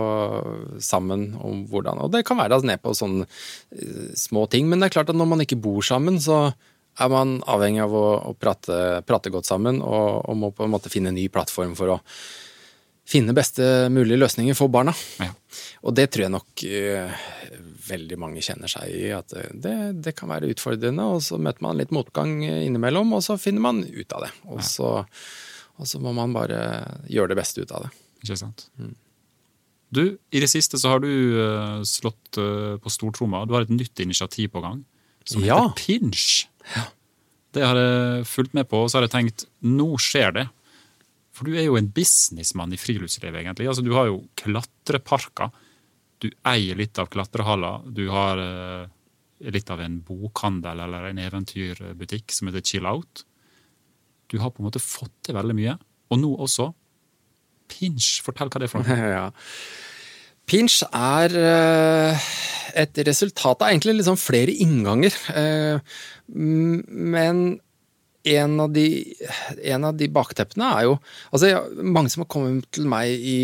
sammen 0.83 1.29
om 1.39 1.61
hvordan 1.69 2.01
Og 2.03 2.09
det 2.11 2.25
kan 2.27 2.39
være 2.41 2.59
ned 2.65 2.81
på 2.83 2.95
sånne 2.97 3.27
uh, 3.27 4.09
små 4.19 4.47
ting, 4.51 4.67
men 4.67 4.81
det 4.81 4.89
er 4.89 4.97
klart 4.97 5.13
at 5.13 5.19
når 5.19 5.29
man 5.31 5.45
ikke 5.45 5.61
bor 5.63 5.85
sammen, 5.85 6.19
så 6.19 6.49
er 7.01 7.09
man 7.13 7.37
avhengig 7.49 7.85
av 7.85 7.93
å, 7.95 8.07
å 8.29 8.33
prate, 8.37 8.79
prate, 9.07 9.31
godt 9.33 9.47
sammen 9.49 9.79
og, 9.81 10.25
og, 10.27 10.35
må 10.37 10.51
på 10.53 10.65
en 10.65 10.73
måte 10.73 10.91
finne 10.93 11.13
en 11.13 11.17
ny 11.17 11.29
plattform 11.31 11.77
for 11.77 11.95
å 11.95 12.01
finne 13.07 13.35
beste 13.35 13.65
mulige 13.93 14.21
løsninger 14.21 14.55
for 14.57 14.71
barna. 14.71 14.93
Ja. 15.21 15.31
Og 15.83 15.95
det 15.97 16.09
tror 16.13 16.25
jeg 16.25 16.33
nok 16.33 16.63
uh, 16.63 17.23
veldig 17.89 18.19
mange 18.21 18.43
kjenner 18.45 18.71
seg 18.71 18.93
i, 18.95 19.09
at 19.15 19.33
det, 19.51 19.75
det, 20.05 20.15
kan 20.17 20.31
være 20.31 20.51
utfordrende. 20.53 21.07
Og 21.15 21.23
så 21.25 21.39
møter 21.41 21.65
man 21.65 21.79
litt 21.79 21.93
motgang 21.95 22.39
innimellom, 22.45 23.11
og 23.17 23.25
så 23.25 23.37
finner 23.41 23.65
man 23.65 23.83
ut 23.83 24.15
av 24.15 24.27
det. 24.27 24.31
Og 24.49 24.63
så, 24.65 24.95
og 25.77 25.89
så 25.89 26.01
må 26.03 26.15
man 26.15 26.35
bare 26.35 26.63
gjøre 27.11 27.33
det 27.33 27.39
beste 27.43 27.65
ut 27.65 27.75
av 27.75 27.87
det. 27.87 27.93
Ikke 28.23 28.39
sant. 28.39 28.67
Mm. 28.79 28.95
Du, 29.93 30.03
i 30.33 30.41
det 30.41 30.49
siste 30.49 30.79
så 30.81 30.95
har 30.95 31.03
du 31.03 31.11
uh, 31.11 31.83
slått 31.85 32.39
uh, 32.41 32.79
på 32.81 32.91
stortromma. 32.91 33.43
Du 33.45 33.53
har 33.57 33.67
et 33.67 33.73
nytt 33.73 33.99
initiativ 34.01 34.49
på 34.55 34.63
gang 34.63 34.81
som 35.27 35.43
ja. 35.45 35.59
heter 35.59 35.75
Pinch. 35.77 36.47
Ja. 36.73 36.87
Det 37.53 37.61
har 37.61 37.77
jeg 37.77 38.25
fulgt 38.25 38.55
med 38.57 38.65
på, 38.71 38.81
og 38.81 38.89
så 38.89 38.97
har 38.97 39.05
jeg 39.05 39.13
tenkt 39.13 39.45
nå 39.61 39.91
skjer 40.01 40.33
det. 40.39 40.47
For 41.33 41.49
du 41.49 41.57
er 41.57 41.65
jo 41.65 41.77
en 41.79 41.89
businessmann 41.93 42.73
i 42.75 42.79
friluftslivet, 42.79 43.41
egentlig. 43.41 43.67
Altså, 43.69 43.85
du 43.85 43.93
har 43.97 44.09
jo 44.09 44.21
klatreparker. 44.39 45.49
Du 46.21 46.29
eier 46.47 46.77
litt 46.77 46.99
av 47.01 47.09
klatrehaller. 47.13 47.87
Du 47.89 48.05
har 48.13 48.41
eh, 48.41 48.91
litt 49.53 49.71
av 49.73 49.81
en 49.83 49.97
bokhandel 50.05 50.83
eller 50.85 51.09
en 51.09 51.23
eventyrbutikk 51.23 52.35
som 52.35 52.51
heter 52.51 52.63
Chill 52.65 52.87
Out. 52.89 53.25
Du 54.29 54.37
har 54.41 54.53
på 54.53 54.61
en 54.61 54.69
måte 54.69 54.83
fått 54.83 55.13
til 55.25 55.37
veldig 55.37 55.57
mye. 55.57 55.75
Og 56.13 56.21
nå 56.21 56.31
også 56.45 56.69
Pinch. 57.73 58.19
Fortell 58.21 58.51
hva 58.53 58.61
det 58.61 58.67
er 58.67 58.71
for 58.71 58.85
noe. 58.85 59.09
ja. 59.17 59.27
Pinch 60.49 60.81
er 60.89 61.33
uh, 61.33 62.31
et 62.77 62.99
resultat 63.07 63.63
av 63.63 63.71
egentlig 63.71 63.97
liksom 64.01 64.19
flere 64.19 64.53
innganger. 64.65 65.15
Uh, 65.31 65.79
men 66.27 67.43
en 68.23 68.59
av, 68.63 68.71
de, 68.71 68.87
en 69.67 69.89
av 69.89 69.97
de 69.99 70.07
bakteppene 70.11 70.69
er 70.77 70.85
jo 70.87 70.93
Altså, 71.33 71.49
mange 71.83 72.13
som 72.13 72.23
har 72.23 72.31
kommet 72.31 72.69
til 72.71 72.87
meg 72.89 73.11
i 73.11 73.39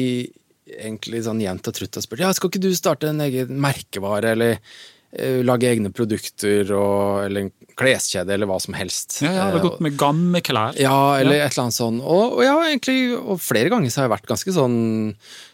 egentlig 0.69 1.23
sånn 1.26 1.41
jevnt 1.43 1.68
og 1.68 1.76
trutt 1.76 1.97
og 1.97 2.06
spurt 2.06 2.23
ja, 2.23 2.30
skal 2.35 2.51
ikke 2.51 2.61
du 2.64 2.72
starte 2.77 3.10
en 3.10 3.23
egen 3.26 3.56
merkevare, 3.61 4.35
eller 4.35 4.60
uh, 4.60 5.39
lage 5.45 5.69
egne 5.72 5.91
produkter, 5.95 6.69
og, 6.76 7.26
eller 7.26 7.47
en 7.47 7.51
kleskjede, 7.80 8.35
eller 8.35 8.49
hva 8.49 8.60
som 8.61 8.76
helst. 8.77 9.22
Ja, 9.23 9.34
det 9.34 9.57
har 9.57 9.64
gått 9.64 9.81
med 9.84 9.97
gamle 9.99 10.43
klær. 10.45 10.77
Ja, 10.80 11.18
eller 11.18 11.39
ja. 11.39 11.47
et 11.47 11.56
eller 11.56 11.69
annet 11.69 11.80
sånn. 11.80 11.99
Og, 12.03 12.38
og, 12.38 12.43
ja, 12.45 12.56
egentlig, 12.68 12.99
og 13.18 13.41
flere 13.41 13.72
ganger 13.73 13.91
så 13.91 14.03
har 14.03 14.10
jeg 14.10 14.15
vært 14.18 14.31
ganske 14.34 14.56
sånn 14.56 14.80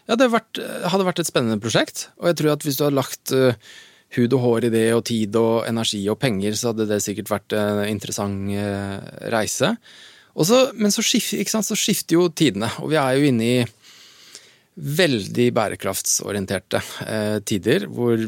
Ja, 0.06 0.18
det 0.18 0.32
vært, 0.34 0.60
hadde 0.92 1.08
vært 1.08 1.22
et 1.22 1.30
spennende 1.30 1.62
prosjekt, 1.62 2.08
og 2.20 2.30
jeg 2.30 2.40
tror 2.42 2.56
at 2.56 2.66
hvis 2.66 2.78
du 2.78 2.86
hadde 2.86 3.00
lagt 3.00 3.36
uh, 3.36 3.76
hud 4.16 4.34
og 4.36 4.42
hår 4.42 4.68
i 4.68 4.72
det, 4.74 4.86
og 4.96 5.04
tid 5.08 5.36
og 5.40 5.66
energi 5.68 6.02
og 6.12 6.18
penger, 6.22 6.56
så 6.56 6.72
hadde 6.72 6.88
det 6.90 7.02
sikkert 7.04 7.32
vært 7.32 7.56
en 7.56 7.84
interessant 7.88 8.52
eh, 8.52 8.98
reise. 9.32 9.74
Så, 10.36 10.60
men 10.76 10.92
så, 10.92 11.04
skift, 11.04 11.32
så, 11.48 11.78
skifter 11.78 12.18
jo 12.18 12.28
tidene, 12.28 12.68
og 12.82 12.92
vi 12.92 12.98
er 13.00 13.16
jo 13.16 13.30
inne 13.30 13.46
i 13.46 13.60
veldig 14.76 15.46
bærekraftsorienterte 15.56 16.82
eh, 17.06 17.38
tider, 17.48 17.86
hvor 17.88 18.20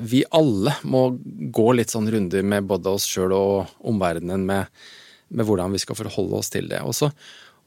vi 0.00 0.22
alle 0.36 0.74
må 0.88 1.04
gå 1.52 1.66
litt 1.76 1.92
sånn 1.92 2.08
runder 2.12 2.44
med 2.44 2.68
både 2.68 2.92
oss 2.92 3.06
sjøl 3.08 3.32
og 3.36 3.76
omverdenen 3.88 4.44
med, 4.48 4.82
med, 5.32 5.46
hvordan 5.48 5.72
vi 5.72 5.80
skal 5.80 5.96
forholde 5.98 6.40
oss 6.40 6.52
til 6.52 6.68
det. 6.72 6.80
Og, 6.84 6.96
så, 6.96 7.10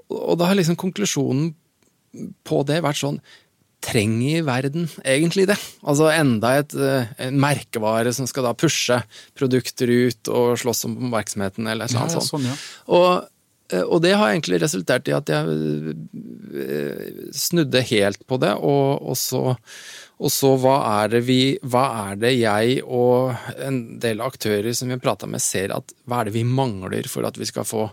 og 0.09 0.37
da 0.41 0.49
har 0.49 0.57
liksom 0.57 0.77
konklusjonen 0.81 1.53
på 2.47 2.61
det 2.67 2.81
vært 2.85 3.01
sånn 3.01 3.17
trenger 3.85 4.43
verden 4.47 4.89
egentlig 5.03 5.47
det? 5.49 5.57
Altså 5.85 6.09
enda 6.13 6.55
et, 6.61 6.73
eh, 6.73 7.11
en 7.27 7.39
merkevare 7.41 8.13
som 8.15 8.27
skal 8.29 8.47
da 8.47 8.55
pushe 8.57 8.97
produkter 9.37 9.91
ut 9.91 10.31
og 10.31 10.57
slåss 10.61 10.85
om 10.89 10.97
oppmerksomheten, 10.97 11.67
eller 11.69 11.89
noe 11.89 11.95
sånt. 11.95 12.17
ja. 12.17 12.23
Sånn, 12.25 12.47
ja. 12.49 12.55
og, 12.97 13.27
eh, 13.71 13.83
og, 13.83 14.01
det 14.05 14.15
har 14.15 14.31
egentlig 14.31 14.61
resultert 14.63 15.11
i 15.11 15.15
at 15.17 15.29
jeg 15.31 15.95
eh, 16.65 17.05
snudde 17.35 17.85
helt 17.91 18.25
på 18.27 18.41
det, 18.41 18.55
og, 18.57 19.05
og, 19.05 19.19
så, 19.19 19.43
og 20.17 20.33
så 20.33 20.55
hva 20.61 20.79
er 21.03 21.15
det 21.15 21.25
vi 21.29 21.39
Hva 21.61 21.85
er 22.09 22.21
det 22.25 22.35
jeg 22.39 22.81
og 22.85 23.35
en 23.61 23.81
del 24.01 24.23
aktører 24.25 24.73
som 24.73 24.89
vi 24.89 24.97
har 24.97 25.03
prata 25.03 25.29
med, 25.29 25.43
ser 25.43 25.75
at 25.75 25.95
hva 26.05 26.21
er 26.21 26.31
det 26.31 26.37
vi 26.39 26.45
mangler 26.47 27.09
for 27.11 27.27
at 27.27 27.37
vi 27.37 27.49
skal 27.49 27.67
få 27.67 27.89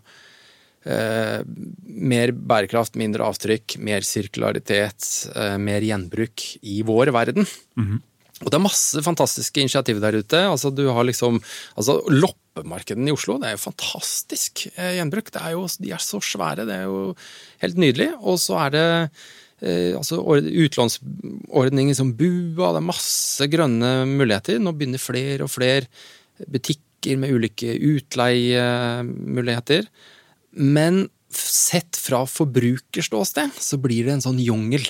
Eh, 0.82 1.42
mer 1.86 2.32
bærekraft, 2.34 2.96
mindre 2.98 3.22
avtrykk, 3.28 3.76
mer 3.78 4.02
sirkularitet, 4.06 5.30
eh, 5.36 5.58
mer 5.58 5.80
gjenbruk 5.86 6.58
i 6.62 6.82
vår 6.82 7.12
verden. 7.14 7.46
Mm 7.78 7.86
-hmm. 7.86 8.00
Og 8.42 8.50
det 8.50 8.58
er 8.58 8.64
masse 8.64 9.02
fantastiske 9.04 9.60
initiativ 9.62 10.00
der 10.02 10.18
ute. 10.18 10.40
Altså, 10.50 10.74
du 10.74 10.88
har 10.90 11.04
liksom 11.04 11.40
altså, 11.76 12.02
Loppemarkedene 12.10 13.08
i 13.08 13.12
Oslo, 13.12 13.38
det 13.38 13.48
er 13.48 13.56
jo 13.56 13.70
fantastisk 13.70 14.66
eh, 14.74 14.96
gjenbruk. 14.98 15.30
Det 15.30 15.42
er 15.42 15.50
jo, 15.54 15.68
de 15.78 15.92
er 15.94 16.02
så 16.02 16.18
svære, 16.20 16.66
det 16.66 16.74
er 16.74 16.82
jo 16.90 17.14
helt 17.62 17.78
nydelig. 17.78 18.10
Og 18.20 18.40
så 18.42 18.58
er 18.66 18.70
det 18.74 18.88
eh, 19.62 19.94
altså, 19.96 20.18
utlånsordninger 20.64 21.94
som 21.94 22.16
BUA, 22.18 22.72
det 22.72 22.80
er 22.82 22.90
masse 22.90 23.46
grønne 23.52 23.92
muligheter. 24.10 24.58
Nå 24.58 24.72
begynner 24.74 24.98
flere 24.98 25.42
og 25.46 25.54
flere 25.54 25.86
butikker 26.50 27.16
med 27.18 27.34
ulike 27.34 27.78
utleiemuligheter. 27.78 29.86
Men 30.52 31.06
sett 31.32 31.96
fra 31.96 32.24
forbrukerståsted 32.28 33.56
så 33.56 33.78
blir 33.80 34.06
det 34.06 34.18
en 34.18 34.24
sånn 34.24 34.40
jungel. 34.42 34.84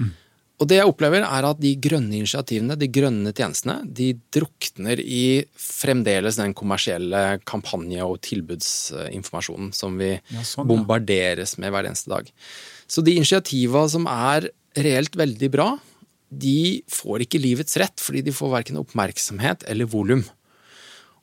Mm. 0.00 0.10
Og 0.56 0.68
det 0.70 0.78
jeg 0.80 0.88
opplever, 0.88 1.22
er 1.22 1.46
at 1.46 1.60
de 1.60 1.74
grønne 1.78 2.16
initiativene, 2.18 2.78
de 2.80 2.88
grønne 2.90 3.32
tjenestene, 3.36 3.78
de 3.84 4.12
drukner 4.34 5.00
i 5.02 5.44
fremdeles 5.60 6.40
den 6.40 6.54
kommersielle 6.56 7.40
kampanje- 7.48 8.06
og 8.06 8.22
tilbudsinformasjonen 8.26 9.74
som 9.76 9.98
vi 10.00 10.14
Ja, 10.16 10.42
sånn, 10.42 10.66
bombarderes 10.66 11.58
med 11.58 11.74
hver 11.74 11.90
eneste 11.90 12.10
dag. 12.10 12.30
Så 12.88 13.04
de 13.04 13.16
initiativa 13.18 13.84
som 13.88 14.08
er 14.10 14.48
reelt 14.76 15.14
veldig 15.16 15.50
bra, 15.52 15.68
de 16.30 16.82
får 16.90 17.26
ikke 17.26 17.40
livets 17.40 17.76
rett, 17.78 18.00
fordi 18.02 18.24
de 18.26 18.34
får 18.34 18.50
verken 18.56 18.80
oppmerksomhet 18.80 19.62
eller 19.70 19.86
volum. 19.86 20.24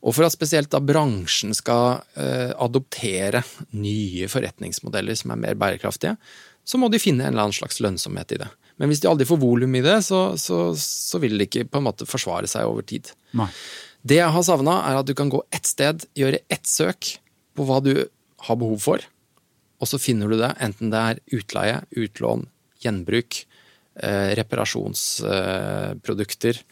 Og 0.04 0.18
for 0.18 0.28
at 0.28 0.36
spesielt 0.36 0.72
da 0.74 0.82
bransjen 0.84 1.56
skal 1.56 2.02
eh, 2.20 2.52
adoptere 2.60 3.44
nye 3.72 4.28
forretningsmodeller 4.32 5.16
som 5.16 5.32
er 5.32 5.44
mer 5.46 5.60
bærekraftige, 5.60 6.18
så 6.64 6.80
må 6.80 6.90
de 6.92 7.02
finne 7.02 7.24
en 7.24 7.34
eller 7.34 7.48
annen 7.48 7.56
slags 7.56 7.80
lønnsomhet 7.84 8.36
i 8.36 8.42
det. 8.44 8.50
Men 8.82 8.90
hvis 8.90 9.04
de 9.04 9.10
aldri 9.10 9.28
får 9.30 9.40
volum 9.40 9.76
i 9.78 9.84
det, 9.86 10.00
så, 10.08 10.22
så, 10.40 10.60
så 10.80 11.22
vil 11.24 11.38
det 11.38 11.48
ikke 11.48 11.70
på 11.72 11.80
en 11.80 11.88
måte 11.88 12.08
forsvare 12.10 12.50
seg 12.50 12.68
over 12.68 12.86
tid. 12.88 13.14
Nei. 13.38 13.48
Det 14.04 14.20
jeg 14.20 14.36
har 14.36 14.44
savna, 14.44 14.82
er 14.90 15.00
at 15.00 15.08
du 15.08 15.14
kan 15.16 15.32
gå 15.32 15.40
ett 15.56 15.70
sted, 15.70 16.04
gjøre 16.20 16.44
ett 16.52 16.68
søk 16.68 17.16
på 17.56 17.68
hva 17.68 17.80
du 17.86 17.94
har 18.44 18.60
behov 18.60 18.82
for, 18.84 19.06
og 19.84 19.88
så 19.88 20.00
finner 20.00 20.32
du 20.32 20.38
det, 20.40 20.54
enten 20.64 20.92
det 20.94 21.00
er 21.00 21.20
utleie, 21.36 21.82
utlån, 22.00 22.48
gjenbruk, 22.84 23.32
eh, 24.00 24.30
reparasjonsprodukter. 24.40 26.56
Eh, 26.60 26.64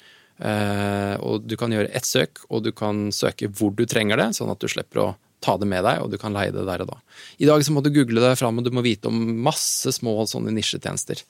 og 0.41 1.43
du 1.45 1.53
kan 1.59 1.69
gjøre 1.73 1.91
ett 1.93 2.07
søk, 2.07 2.39
og 2.49 2.63
du 2.65 2.71
kan 2.73 3.09
søke 3.13 3.49
hvor 3.53 3.75
du 3.77 3.83
trenger 3.85 4.17
det, 4.17 4.31
sånn 4.37 4.49
at 4.49 4.61
du 4.61 4.67
slipper 4.71 5.03
å 5.03 5.09
ta 5.41 5.55
det 5.57 5.67
med 5.69 5.83
deg, 5.85 6.01
og 6.03 6.11
du 6.13 6.17
kan 6.21 6.33
leie 6.33 6.53
det 6.53 6.63
der 6.67 6.83
og 6.83 6.91
da. 6.91 6.97
I 7.41 7.47
dag 7.49 7.63
så 7.65 7.73
må 7.73 7.81
du 7.81 7.89
google 7.93 8.21
det 8.21 8.35
fram, 8.37 8.59
og 8.61 8.65
du 8.65 8.71
må 8.73 8.83
vite 8.85 9.09
om 9.09 9.17
masse 9.41 9.89
små 9.97 10.15
sånne 10.29 10.53
nisjetjenester. 10.53 11.21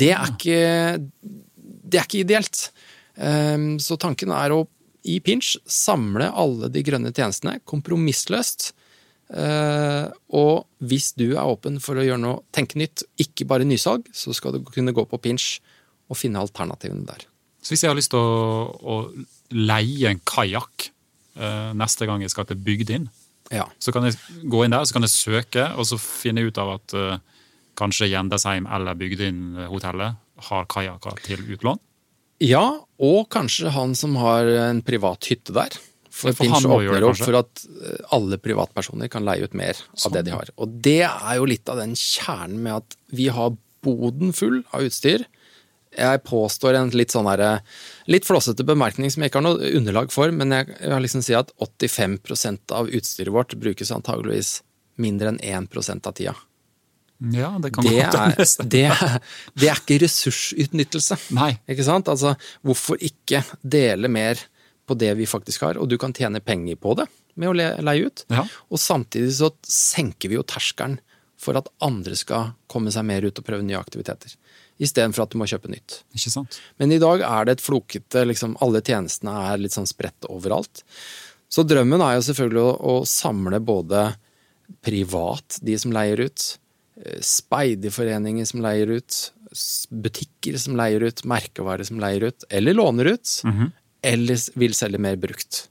Det 0.00 0.12
er 0.16 0.32
ikke 0.32 0.60
det 1.90 1.98
er 2.00 2.06
ikke 2.06 2.22
ideelt. 2.24 2.70
Ehm, 3.18 3.78
Så 3.82 3.98
tanken 3.98 4.32
er 4.32 4.54
å 4.54 4.66
i 5.04 5.18
Pinch 5.24 5.56
samle 5.64 6.28
alle 6.28 6.68
de 6.72 6.82
grønne 6.84 7.12
tjenestene 7.12 7.60
kompromissløst. 7.64 8.72
Eh, 9.32 10.08
Og 10.30 10.66
hvis 10.82 11.12
du 11.16 11.32
er 11.32 11.46
åpen 11.46 11.80
for 11.80 11.96
å 11.96 12.04
gjøre 12.04 12.20
noe, 12.20 12.42
tenke 12.52 12.76
nytt, 12.76 13.04
ikke 13.18 13.46
bare 13.46 13.64
nysalg, 13.64 14.06
så 14.12 14.34
skal 14.34 14.52
du 14.52 14.60
kunne 14.64 14.92
gå 14.92 15.04
på 15.08 15.20
Pinch 15.20 15.60
og 16.10 16.16
finne 16.16 16.40
alternativene 16.40 17.06
der. 17.06 17.26
Så 17.60 17.74
hvis 17.74 17.84
jeg 17.84 17.92
har 17.92 17.98
lyst 17.98 18.12
til 18.14 18.20
å, 18.20 18.70
å 18.80 18.94
leie 19.52 20.08
en 20.10 20.20
kajakk 20.24 20.88
eh, 21.36 21.72
neste 21.76 22.08
gang 22.08 22.22
jeg 22.24 22.32
skal 22.32 22.48
til 22.48 22.60
Bygdin, 22.64 23.08
Ja. 23.52 23.66
så 23.82 23.92
kan 23.92 24.06
jeg 24.06 24.16
gå 24.48 24.64
inn 24.64 24.72
der 24.74 24.86
så 24.86 24.96
kan 24.96 25.04
jeg 25.04 25.12
søke, 25.12 25.66
og 25.76 25.84
så 25.88 25.98
finne 26.00 26.46
ut 26.46 26.58
av 26.62 26.76
at 26.78 26.94
eh, 26.96 27.18
kanskje 27.80 28.08
Gjendesheim 28.12 28.68
eller 28.70 28.96
Bygdin-hotellet 28.98 30.16
har 30.50 30.66
kajakker 30.72 31.20
til 31.26 31.44
utlån. 31.56 31.80
Ja, 32.40 32.64
og 33.04 33.26
kanskje 33.32 33.72
han 33.74 33.92
som 33.98 34.14
har 34.16 34.48
en 34.48 34.80
privat 34.86 35.28
hytte 35.28 35.52
der. 35.52 35.76
For, 36.10 36.34
for 36.34 36.48
gjøre 36.48 36.80
åpner 36.80 37.06
opp 37.06 37.20
for 37.20 37.36
at 37.38 37.64
eh, 37.68 37.98
alle 38.16 38.38
privatpersoner 38.42 39.10
kan 39.12 39.26
leie 39.28 39.46
ut 39.46 39.54
mer 39.56 39.76
av 39.76 39.98
Sånn, 40.06 40.16
det 40.16 40.24
de 40.26 40.34
har. 40.34 40.48
Og 40.58 40.72
det 40.82 41.02
er 41.06 41.34
jo 41.38 41.46
litt 41.48 41.68
av 41.70 41.78
den 41.80 41.92
kjernen 41.98 42.64
med 42.64 42.80
at 42.80 42.96
vi 43.14 43.28
har 43.30 43.52
boden 43.84 44.34
full 44.36 44.62
av 44.74 44.88
utstyr. 44.88 45.24
Jeg 45.96 46.22
påstår 46.22 46.76
en 46.78 46.92
litt 46.94 47.10
sånn 47.10 47.26
herre 47.26 47.60
litt 48.10 48.26
flåsete 48.28 48.62
bemerkning 48.66 49.10
som 49.10 49.24
jeg 49.24 49.32
ikke 49.32 49.40
har 49.40 49.48
noe 49.48 49.72
underlag 49.74 50.12
for, 50.14 50.30
men 50.34 50.54
jeg, 50.54 50.70
vil 50.84 51.02
liksom 51.02 51.24
si 51.26 51.34
at 51.34 51.50
85 51.58 52.20
av 52.76 52.90
utstyret 52.90 53.34
vårt 53.34 53.56
brukes 53.58 53.90
antageligvis 53.94 54.60
mindre 55.00 55.32
enn 55.32 55.66
1% 55.66 56.06
av 56.06 56.14
tida. 56.14 56.36
Ja, 57.34 57.50
det 57.60 57.72
kan 57.74 57.84
Det 57.84 57.96
godt 57.98 58.14
er, 58.16 58.64
det, 58.64 58.86
det 59.60 59.68
er 59.68 59.82
ikke 59.82 59.98
ressursutnyttelse. 60.00 61.18
Nei. 61.36 61.52
Ikke 61.68 61.84
sant? 61.84 62.08
Altså, 62.08 62.32
hvorfor 62.64 63.00
ikke 63.04 63.42
dele 63.60 64.08
mer 64.08 64.40
på 64.88 64.96
det 64.98 65.12
vi 65.18 65.28
faktisk 65.28 65.66
har, 65.66 65.78
og 65.78 65.90
du 65.90 65.98
kan 66.00 66.14
tjene 66.16 66.40
penger 66.42 66.78
på 66.80 66.96
det 66.98 67.06
med 67.38 67.52
å 67.52 67.54
leie 67.54 68.08
ut. 68.08 68.24
Ja. 68.32 68.46
Og 68.72 68.80
samtidig 68.80 69.34
så 69.36 69.52
senker 69.66 70.32
vi 70.32 70.38
jo 70.38 70.46
terskelen 70.46 70.98
for 71.40 71.56
at 71.60 71.70
andre 71.84 72.16
skal 72.18 72.54
komme 72.70 72.92
seg 72.92 73.06
mer 73.08 73.24
ut 73.24 73.38
og 73.38 73.46
prøve 73.46 73.64
nye 73.64 73.78
aktiviteter. 73.80 74.34
Istedenfor 74.80 75.26
at 75.26 75.34
du 75.34 75.38
må 75.40 75.48
kjøpe 75.50 75.70
nytt. 75.72 76.00
Ikke 76.16 76.32
sant? 76.32 76.56
Men 76.80 76.94
i 76.94 77.00
dag 77.02 77.20
er 77.26 77.46
det 77.46 77.58
et 77.58 77.64
flokete 77.64 78.24
liksom, 78.24 78.56
Alle 78.64 78.80
tjenestene 78.80 79.34
er 79.50 79.60
litt 79.60 79.76
sånn 79.76 79.88
spredt 79.88 80.28
overalt. 80.32 80.84
Så 81.50 81.66
drømmen 81.66 82.00
er 82.04 82.16
jo 82.16 82.24
selvfølgelig 82.30 82.62
å, 82.62 82.72
å 82.78 82.94
samle 83.08 83.60
både 83.60 84.06
privat, 84.86 85.58
de 85.66 85.74
som 85.82 85.92
leier 85.92 86.22
ut, 86.22 86.46
eh, 87.02 87.18
speiderforeninger 87.26 88.46
som 88.46 88.62
leier 88.64 88.92
ut, 89.00 89.18
butikker 89.90 90.56
som 90.62 90.76
leier 90.78 91.02
ut, 91.02 91.24
merkevarer 91.26 91.84
som 91.84 91.98
leier 92.00 92.28
ut, 92.30 92.46
eller 92.48 92.76
låner 92.78 93.16
ut, 93.16 93.32
eller 94.06 94.38
vil 94.54 94.76
selge 94.78 95.00
mer 95.02 95.18
brukt. 95.20 95.66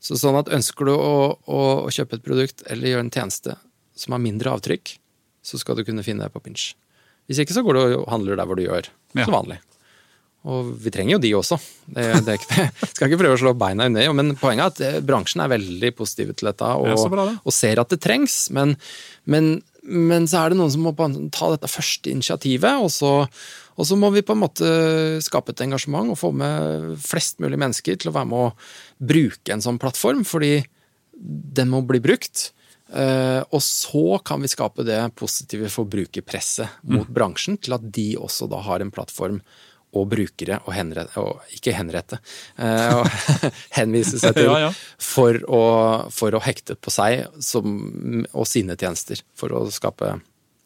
Så 0.00 0.16
sånn 0.20 0.36
at 0.36 0.48
ønsker 0.52 0.88
du 0.88 0.94
å, 0.94 1.36
å, 1.46 1.60
å 1.84 1.92
kjøpe 1.92 2.16
et 2.18 2.24
produkt 2.24 2.64
eller 2.68 2.90
gjøre 2.90 3.06
en 3.06 3.14
tjeneste 3.14 3.54
som 3.96 4.12
har 4.16 4.20
mindre 4.24 4.50
avtrykk, 4.56 4.96
så 5.44 5.60
skal 5.60 5.76
du 5.76 5.84
kunne 5.84 6.02
finne 6.04 6.24
det 6.24 6.32
på 6.32 6.40
Pinch. 6.44 6.72
Hvis 7.28 7.40
ikke 7.40 7.54
så 7.56 7.62
går 7.64 7.76
du 7.78 7.82
og 8.02 8.10
handler 8.12 8.36
der 8.40 8.48
hvor 8.48 8.58
du 8.58 8.66
gjør, 8.66 8.90
Ja. 9.14 9.24
som 9.24 9.34
vanlig. 9.38 9.60
Og 10.44 10.66
vi 10.76 10.90
trenger 10.92 11.14
jo 11.16 11.20
de 11.22 11.30
også. 11.38 11.56
Det, 11.88 12.02
det 12.26 12.34
ikke. 12.36 12.64
Skal 12.92 13.08
ikke 13.08 13.20
prøve 13.22 13.36
å 13.38 13.40
slå 13.40 13.52
beina 13.56 13.86
under, 13.88 14.10
men 14.12 14.34
poenget 14.36 14.60
er 14.60 14.90
at 14.92 14.98
eh, 14.98 15.04
bransjen 15.06 15.40
er 15.40 15.52
veldig 15.54 15.90
positiv 15.96 16.34
til 16.36 16.50
dette 16.50 16.68
og, 16.68 16.90
det 16.90 17.12
bra 17.14 17.24
det. 17.30 17.38
og 17.48 17.54
ser 17.56 17.80
at 17.80 17.88
det 17.94 18.02
trengs. 18.04 18.50
Men, 18.52 18.74
men, 19.24 19.54
men 19.88 20.28
så 20.28 20.42
er 20.42 20.52
det 20.52 20.58
noen 20.60 20.72
som 20.74 20.84
må 20.84 20.92
ta 21.32 21.48
dette 21.54 21.70
første 21.72 22.12
initiativet, 22.12 22.76
og 22.76 22.92
så, 22.92 23.14
og 23.74 23.88
så 23.88 23.96
må 23.96 24.12
vi 24.12 24.20
på 24.26 24.36
en 24.36 24.42
måte 24.44 24.68
skape 25.24 25.54
et 25.56 25.64
engasjement 25.64 26.12
og 26.12 26.20
få 26.20 26.28
med 26.36 26.92
flest 27.00 27.40
mulig 27.40 27.56
mennesker 27.64 27.96
til 27.96 28.12
å 28.12 28.16
være 28.18 28.28
med 28.34 28.50
å 28.50 28.52
bruke 29.14 29.54
en 29.56 29.64
sånn 29.64 29.80
plattform, 29.80 30.26
fordi 30.28 30.58
den 31.16 31.72
må 31.72 31.80
bli 31.88 32.02
brukt. 32.04 32.50
Eh, 32.94 33.42
og 33.50 33.62
så 33.62 34.18
kan 34.24 34.42
vi 34.44 34.50
skape 34.52 34.84
det 34.86 35.00
positive 35.18 35.70
forbrukerpresset 35.72 36.84
mot 36.94 37.08
bransjen 37.10 37.58
til 37.58 37.74
at 37.74 37.86
de 37.96 38.12
også 38.20 38.46
da 38.50 38.60
har 38.62 38.84
en 38.84 38.92
plattform 38.94 39.40
og 39.94 40.08
brukere 40.10 40.58
og, 40.64 40.72
henrette, 40.74 41.22
og 41.22 41.54
ikke 41.54 41.74
henrette, 41.74 42.18
eh, 42.58 42.94
og 42.98 43.06
henvise 43.78 44.18
seg 44.22 44.34
til 44.36 44.50
Ja, 44.50 44.56
ja. 44.66 44.70
For, 44.98 45.38
å, 45.46 45.62
for 46.14 46.34
å 46.34 46.42
hekte 46.42 46.74
på 46.74 46.92
seg 46.94 47.28
som, 47.42 48.24
og 48.32 48.46
sine 48.50 48.78
tjenester, 48.78 49.22
for 49.38 49.54
å 49.54 49.64
skape 49.74 50.16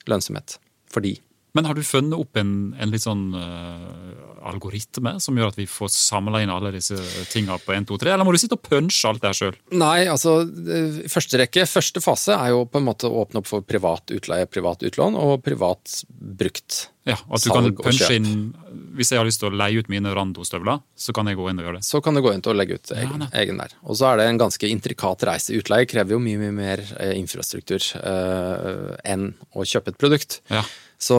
lønnsomhet 0.08 0.56
for 0.88 1.04
de. 1.04 1.18
Men 1.58 1.66
har 1.66 1.74
du 1.74 1.82
funnet 1.82 2.14
opp 2.14 2.38
en, 2.38 2.52
en 2.78 2.92
litt 2.94 3.02
sånn 3.02 3.32
uh, 3.34 4.28
algoritme 4.46 5.16
som 5.22 5.38
gjør 5.38 5.52
at 5.52 5.58
vi 5.58 5.66
får 5.68 5.90
samla 5.90 6.42
inn 6.44 6.52
alle 6.52 6.70
disse 6.76 6.96
tinga 7.32 7.58
på 7.62 7.74
1, 7.74 7.88
2, 7.90 7.98
3, 8.04 8.12
eller 8.14 8.26
må 8.26 8.34
du 8.34 8.40
sitte 8.40 8.58
og 8.58 8.62
punche 8.66 9.08
alt 9.10 9.22
det 9.22 9.32
her 9.32 9.38
sjøl? 9.38 9.56
Nei, 9.74 10.06
altså 10.10 10.38
eh, 10.46 11.00
første 11.10 11.40
rekke, 11.42 11.66
første 11.68 12.02
fase 12.04 12.36
er 12.36 12.52
jo 12.54 12.62
på 12.70 12.80
en 12.80 12.86
måte 12.86 13.10
å 13.10 13.24
åpne 13.24 13.42
opp 13.42 13.50
for 13.50 13.66
privat 13.66 14.14
utleie, 14.14 14.46
privat 14.50 14.84
utlån 14.86 15.18
og 15.18 15.42
privat 15.46 16.00
brukt. 16.08 16.86
Ja, 17.08 17.16
at 17.32 17.44
du 17.44 17.48
kan 17.48 17.70
punche 17.72 18.10
inn 18.18 18.50
Hvis 18.98 19.14
jeg 19.14 19.16
har 19.16 19.24
lyst 19.24 19.40
til 19.40 19.48
å 19.48 19.56
leie 19.56 19.80
ut 19.80 19.86
mine 19.88 20.10
Rando-støvler, 20.12 20.82
så 20.92 21.14
kan 21.16 21.30
jeg 21.30 21.38
gå 21.38 21.46
inn 21.48 21.62
og 21.62 21.64
gjøre 21.64 21.78
det. 21.78 21.86
Så 21.88 22.02
kan 22.04 22.18
du 22.18 22.20
gå 22.20 22.34
inn 22.34 22.44
å 22.44 22.56
legge 22.56 22.76
ut 22.76 22.92
egen, 22.92 23.24
ja, 23.24 23.30
egen 23.40 23.62
der. 23.62 23.72
Og 23.86 23.96
så 23.96 24.10
er 24.10 24.20
det 24.20 24.26
en 24.28 24.40
ganske 24.42 24.68
intrikat 24.68 25.24
reise. 25.24 25.56
Utleie 25.56 25.88
krever 25.88 26.16
jo 26.16 26.20
mye, 26.20 26.40
mye 26.42 26.56
mer 26.56 26.82
eh, 26.98 27.14
infrastruktur 27.16 27.80
uh, 28.02 28.92
enn 29.08 29.30
å 29.56 29.64
kjøpe 29.64 29.94
et 29.94 30.00
produkt. 30.00 30.42
Ja. 30.52 30.66
Så 30.98 31.16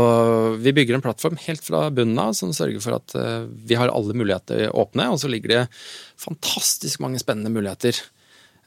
vi 0.60 0.73
bygger 0.76 0.97
en 0.97 1.03
plattform 1.03 1.38
helt 1.45 1.64
fra 1.64 1.85
bunnen 1.95 2.19
av 2.19 2.34
som 2.35 2.51
sørger 2.56 2.84
for 2.84 2.97
at 2.97 3.15
eh, 3.15 3.47
vi 3.47 3.77
har 3.80 3.91
alle 3.93 4.15
muligheter 4.18 4.68
åpne, 4.76 5.07
og 5.14 5.22
så 5.22 5.31
ligger 5.31 5.53
det 5.53 5.65
fantastisk 6.19 6.99
mange 7.03 7.22
spennende 7.22 7.53
muligheter 7.53 7.95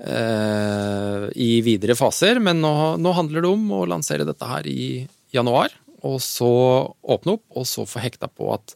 eh, 0.01 1.29
i 1.37 1.51
videre 1.67 1.99
faser. 1.99 2.41
Men 2.41 2.65
nå, 2.65 2.75
nå 2.97 3.15
handler 3.19 3.45
det 3.45 3.53
om 3.53 3.67
å 3.77 3.85
lansere 3.93 4.27
dette 4.29 4.49
her 4.49 4.69
i 4.71 5.05
januar, 5.37 5.77
og 6.01 6.17
så 6.25 6.53
åpne 7.05 7.37
opp, 7.37 7.45
og 7.61 7.69
så 7.69 7.85
få 7.89 8.03
hekta 8.03 8.33
på 8.33 8.49
at 8.57 8.73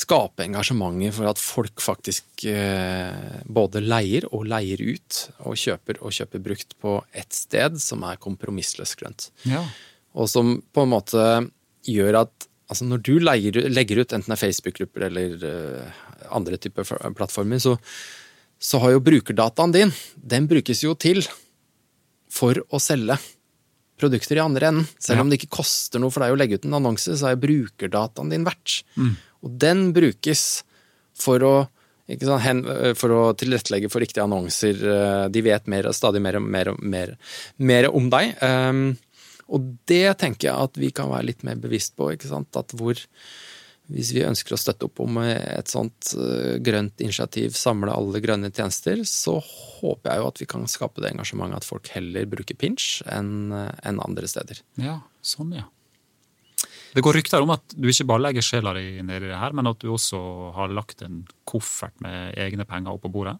skape 0.00 0.46
engasjementet 0.46 1.12
for 1.12 1.28
at 1.28 1.40
folk 1.40 1.82
faktisk 1.84 2.46
eh, 2.48 3.42
både 3.44 3.82
leier 3.84 4.24
og 4.32 4.48
leier 4.48 4.80
ut, 4.80 5.20
og 5.44 5.60
kjøper 5.60 6.00
og 6.00 6.14
kjøper 6.16 6.44
brukt 6.44 6.76
på 6.80 6.96
ett 7.12 7.36
sted 7.36 7.76
som 7.84 8.08
er 8.08 8.20
kompromissløst 8.22 8.96
grønt 9.00 9.28
ja. 9.44 9.60
Og 10.14 10.28
som 10.28 10.56
på 10.74 10.82
en 10.84 10.92
måte 10.92 11.26
gjør 11.86 12.22
at 12.24 12.46
altså 12.70 12.86
når 12.86 13.02
du 13.02 13.12
leier, 13.18 13.56
legger 13.70 14.00
ut 14.02 14.12
enten 14.14 14.30
det 14.30 14.36
er 14.36 14.42
Facebook-grupper 14.44 15.06
eller 15.08 15.36
uh, 15.42 16.00
andre 16.36 16.58
typer 16.62 16.86
plattformer, 17.18 17.58
så, 17.62 17.76
så 18.62 18.78
har 18.82 18.92
jo 18.94 19.00
brukerdataen 19.02 19.72
din, 19.74 19.92
den 20.16 20.46
brukes 20.50 20.84
jo 20.84 20.94
til 20.94 21.22
for 22.30 22.60
å 22.70 22.78
selge 22.82 23.16
produkter 24.00 24.38
i 24.38 24.44
andre 24.44 24.68
enden. 24.70 24.86
Selv 25.02 25.18
Ja. 25.18 25.24
om 25.24 25.30
det 25.30 25.40
ikke 25.40 25.56
koster 25.58 26.00
noe 26.00 26.10
for 26.14 26.22
deg 26.24 26.32
å 26.32 26.38
legge 26.38 26.56
ut 26.60 26.64
en 26.68 26.78
annonse, 26.78 27.10
så 27.18 27.32
er 27.32 27.40
brukerdataen 27.42 28.30
din 28.32 28.46
verdt. 28.46 28.82
Og 29.42 29.58
den 29.60 29.90
brukes 29.96 30.62
for 31.18 31.42
å 31.44 31.54
hen, 32.40 32.62
for 32.98 33.12
å 33.14 33.20
tilrettelegge 33.38 33.90
for 33.90 34.00
riktige 34.02 34.24
annonser. 34.24 34.74
eh, 34.82 35.28
De 35.28 35.42
vet 35.42 35.66
mer, 35.68 35.84
stadig 35.92 36.20
mer 36.22 36.40
mer, 36.40 36.72
mer, 36.80 37.16
mer 37.58 37.90
om 37.94 38.08
deg. 38.10 38.34
Um, 38.42 38.96
og 39.50 39.70
det 39.90 40.18
tenker 40.20 40.50
jeg 40.50 40.68
at 40.68 40.78
vi 40.78 40.92
kan 40.94 41.10
være 41.10 41.30
litt 41.32 41.46
mer 41.46 41.58
bevisst 41.60 41.96
på. 41.98 42.12
ikke 42.14 42.30
sant? 42.30 42.54
At 42.58 42.74
hvor 42.78 42.98
hvis 43.90 44.12
vi 44.14 44.22
ønsker 44.22 44.54
å 44.54 44.60
støtte 44.60 44.86
opp 44.86 45.00
om 45.02 45.18
et 45.24 45.70
sånt 45.70 46.12
eh, 46.14 46.60
grønt 46.62 47.02
initiativ, 47.02 47.56
samle 47.58 47.94
alle 47.94 48.22
grønne 48.22 48.52
tjenester, 48.54 49.02
så 49.08 49.36
håper 49.42 50.12
jeg 50.12 50.22
jo 50.22 50.28
at 50.30 50.40
vi 50.42 50.48
kan 50.52 50.70
skape 50.70 51.02
det 51.02 51.10
engasjementet 51.10 51.62
at 51.62 51.66
folk 51.66 51.90
heller 51.96 52.28
bruker 52.30 52.58
Pinch 52.58 53.00
enn 53.10 53.50
eh, 53.56 53.90
andre 53.90 54.30
steder. 54.30 54.62
Ja, 54.78 55.00
sånn, 55.26 55.56
ja. 55.58 55.66
Det 56.90 57.02
går 57.06 57.20
rykter 57.20 57.42
om 57.42 57.52
at 57.54 57.74
du 57.74 57.86
ikke 57.90 58.08
bare 58.10 58.24
legger 58.28 58.44
sjela 58.44 58.74
di 58.74 59.02
ned 59.02 59.26
i 59.26 59.30
det 59.30 59.38
her, 59.38 59.54
men 59.54 59.70
at 59.70 59.82
du 59.82 59.90
også 59.94 60.20
har 60.56 60.72
lagt 60.74 61.04
en 61.06 61.22
koffert 61.48 61.94
med 62.02 62.34
egne 62.38 62.66
penger 62.68 62.94
opp 62.94 63.04
på 63.06 63.12
bordet? 63.14 63.36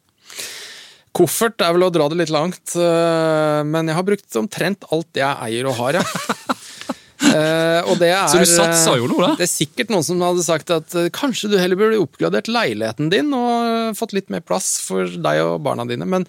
Koffert 1.16 1.62
er 1.64 1.74
vel 1.74 1.88
å 1.88 1.92
dra 1.92 2.06
det 2.10 2.20
litt 2.20 2.32
langt, 2.32 2.76
eh, 2.78 3.60
men 3.66 3.90
jeg 3.90 3.98
har 3.98 4.06
brukt 4.06 4.38
omtrent 4.38 4.86
alt 4.94 5.18
jeg 5.18 5.46
eier 5.46 5.66
og 5.66 5.74
har, 5.80 5.98
ja. 5.98 6.04
Uh, 7.20 7.82
og 7.90 7.98
det 8.00 8.12
er, 8.14 8.30
Så 8.30 8.40
du 8.40 8.48
satsa 8.48 8.94
jo 8.96 9.10
noe, 9.10 9.20
da? 9.24 9.32
Det 9.40 9.44
er 9.44 9.50
sikkert 9.50 9.90
noen 9.92 10.06
som 10.06 10.22
hadde 10.24 10.44
sagt 10.46 10.70
at 10.72 10.94
kanskje 11.14 11.50
du 11.52 11.58
heller 11.60 11.78
burde 11.78 11.98
oppgradert 12.00 12.48
leiligheten 12.48 13.10
din 13.12 13.34
og 13.36 13.98
fått 13.98 14.14
litt 14.16 14.30
mer 14.32 14.44
plass 14.46 14.78
for 14.86 15.10
deg 15.10 15.42
og 15.44 15.58
barna 15.66 15.84
dine, 15.90 16.06
men, 16.08 16.24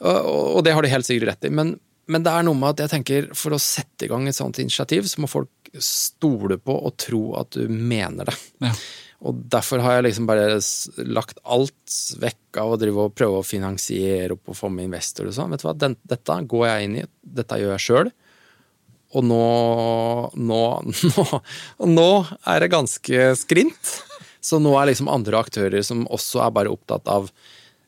og 0.00 0.64
det 0.66 0.74
har 0.74 0.84
de 0.84 0.92
helt 0.92 1.08
sikkert 1.08 1.34
rett 1.34 1.48
i. 1.48 1.52
Men, 1.52 1.76
men, 2.08 2.24
det 2.24 2.32
er 2.32 2.48
noe 2.48 2.58
med 2.58 2.72
at 2.72 2.86
jeg 2.86 2.94
tenker 2.96 3.30
for 3.38 3.54
å 3.54 3.60
sette 3.62 4.08
i 4.08 4.10
gang 4.10 4.26
et 4.26 4.38
sånt 4.38 4.58
initiativ, 4.64 5.06
så 5.12 5.22
må 5.22 5.30
folk 5.30 5.72
stole 5.78 6.58
på 6.60 6.74
og 6.74 6.96
tro 7.00 7.22
at 7.40 7.54
du 7.56 7.68
mener 7.68 8.32
det. 8.32 8.36
Ja. 8.64 8.74
Og 9.22 9.42
derfor 9.54 9.82
har 9.84 9.96
jeg 9.96 10.08
liksom 10.08 10.26
bare 10.26 10.58
lagt 11.06 11.38
alt 11.44 11.98
vekk 12.18 12.58
av 12.58 12.74
å 12.74 12.78
drive 12.80 13.04
og 13.06 13.14
prøve 13.14 13.38
å 13.38 13.46
finansiere 13.46 14.34
opp 14.34 14.50
og 14.50 14.58
få 14.58 14.70
med 14.72 14.88
investorer 14.88 15.30
og 15.30 15.36
sånn. 15.36 15.54
Vet 15.54 15.62
du 15.62 15.68
hva, 15.68 15.76
Den, 15.78 15.94
dette 16.10 16.38
går 16.50 16.66
jeg 16.66 16.88
inn 16.88 16.98
i, 17.04 17.06
dette 17.38 17.60
gjør 17.60 17.74
jeg 17.76 17.84
sjøl. 17.86 18.12
Og 19.12 19.26
nå, 19.28 19.46
nå, 20.34 20.60
nå, 21.12 21.26
nå 21.92 22.10
er 22.50 22.64
det 22.64 22.72
ganske 22.72 23.32
skrint. 23.38 23.96
Så 24.42 24.58
nå 24.58 24.74
er 24.74 24.90
liksom 24.90 25.10
andre 25.12 25.38
aktører 25.38 25.84
som 25.86 26.02
også 26.10 26.42
er 26.42 26.54
bare 26.56 26.72
opptatt 26.72 27.06
av, 27.12 27.28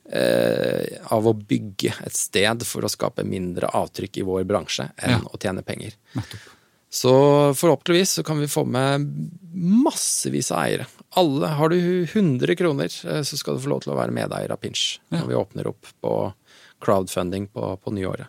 eh, 0.06 1.00
av 1.10 1.26
å 1.26 1.34
bygge 1.34 1.96
et 2.06 2.14
sted 2.14 2.62
for 2.68 2.86
å 2.86 2.92
skape 2.92 3.26
mindre 3.26 3.72
avtrykk 3.74 4.20
i 4.20 4.26
vår 4.28 4.46
bransje 4.46 4.86
enn 5.02 5.18
ja. 5.18 5.22
å 5.26 5.40
tjene 5.40 5.66
penger. 5.66 5.96
Nettopp. 6.14 6.52
Så 6.94 7.10
forhåpentligvis 7.58 8.10
så 8.10 8.22
kan 8.22 8.38
vi 8.38 8.46
få 8.46 8.62
med 8.70 9.08
massevis 9.50 10.52
av 10.54 10.60
eiere. 10.62 10.86
Alle, 11.14 11.46
Har 11.46 11.68
du 11.68 12.02
100 12.02 12.56
kroner, 12.56 12.90
eh, 13.06 13.22
så 13.22 13.36
skal 13.36 13.54
du 13.54 13.62
få 13.62 13.70
lov 13.70 13.84
til 13.84 13.94
å 13.94 13.98
være 13.98 14.14
medeier 14.14 14.50
av 14.50 14.58
Pinch 14.62 14.98
når 15.14 15.28
vi 15.28 15.38
åpner 15.38 15.68
opp 15.70 15.86
på 16.02 16.14
crowdfunding 16.84 17.46
på, 17.54 17.68
på 17.80 17.92
nyåret. 17.94 18.28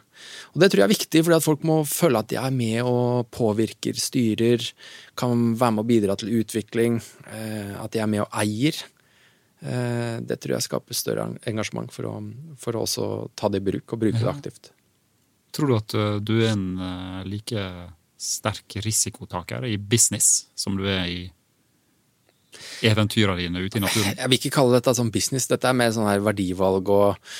Og 0.54 0.62
Det 0.62 0.70
tror 0.70 0.84
jeg 0.84 0.88
er 0.88 0.94
viktig, 0.94 1.24
fordi 1.26 1.38
at 1.40 1.46
folk 1.46 1.66
må 1.68 1.80
føle 1.90 2.22
at 2.22 2.30
de 2.32 2.38
er 2.40 2.54
med 2.56 2.86
og 2.88 3.28
påvirker, 3.34 3.98
styrer, 4.00 4.64
kan 5.18 5.56
være 5.58 5.76
med 5.76 5.84
å 5.84 5.90
bidra 5.90 6.16
til 6.20 6.38
utvikling, 6.40 7.02
eh, 7.34 7.74
at 7.82 7.92
de 7.96 8.04
er 8.04 8.12
med 8.12 8.24
og 8.24 8.38
eier. 8.38 8.78
Eh, 9.66 10.22
det 10.22 10.40
tror 10.40 10.56
jeg 10.56 10.68
skaper 10.70 10.96
større 10.96 11.28
engasjement 11.50 11.92
for 11.92 12.08
å, 12.08 12.16
for 12.62 12.78
å 12.78 12.86
også 12.86 13.10
ta 13.36 13.50
det 13.52 13.64
i 13.64 13.68
bruk, 13.72 13.90
og 13.90 14.06
bruke 14.06 14.22
ja. 14.22 14.28
det 14.28 14.36
aktivt. 14.38 14.72
Tror 15.56 15.72
du 15.72 15.76
at 15.80 16.00
du 16.28 16.36
er 16.38 16.52
en 16.52 17.24
like 17.28 17.62
sterk 18.20 18.78
risikotaker 18.84 19.66
i 19.68 19.78
business 19.80 20.50
som 20.56 20.76
du 20.78 20.86
er 20.88 21.08
i 21.08 21.20
eventyrene 22.86 23.44
dine 23.44 23.64
ute 23.66 23.80
i 23.80 23.84
naturen? 23.84 24.16
Jeg 24.16 24.32
vil 24.32 24.42
ikke 24.42 24.56
kalle 24.58 24.80
dette 24.80 24.96
sånn 24.98 25.14
business. 25.14 25.50
Dette 25.52 25.70
er 25.70 25.78
mer 25.78 25.94
sånn 25.96 26.10
her 26.10 26.24
verdivalg 26.26 26.92
og 26.94 27.32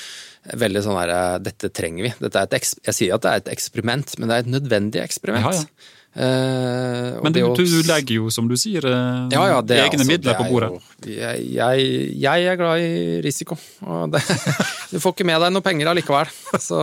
veldig 0.54 0.82
sånn 0.84 0.98
her 1.00 1.12
eh, 1.12 1.34
Dette 1.44 1.72
trenger 1.74 2.08
vi. 2.08 2.14
Dette 2.22 2.42
er 2.42 2.48
et, 2.48 2.72
jeg 2.86 2.96
sier 2.96 3.16
at 3.16 3.24
det 3.24 3.32
er 3.32 3.44
et 3.44 3.52
eksperiment, 3.56 4.16
men 4.18 4.30
det 4.30 4.36
er 4.36 4.46
et 4.46 4.56
nødvendig 4.56 5.02
eksperiment. 5.04 5.52
Ja, 5.52 5.62
ja. 5.62 5.92
Uh, 6.16 7.18
men 7.20 7.34
du, 7.34 7.42
du, 7.52 7.64
legger 7.84 8.22
jo, 8.22 8.30
som 8.32 8.46
du 8.48 8.54
sier, 8.56 8.86
ja, 8.88 9.40
ja, 9.50 9.58
det, 9.60 9.76
egne 9.82 9.98
altså, 9.98 10.06
midler 10.08 10.38
på 10.38 10.46
bordet. 10.48 10.70
Jo, 10.72 11.10
jeg, 11.12 11.42
jeg, 11.52 11.88
jeg, 12.22 12.46
er 12.48 12.56
glad 12.56 12.80
i 12.80 13.18
risiko. 13.20 13.58
Det, 14.14 14.22
du 14.94 14.96
får 14.96 15.12
ikke 15.12 15.26
med 15.28 15.44
deg 15.44 15.52
noe 15.52 15.66
penger 15.66 15.90
allikevel. 15.92 16.32
Så, 16.56 16.80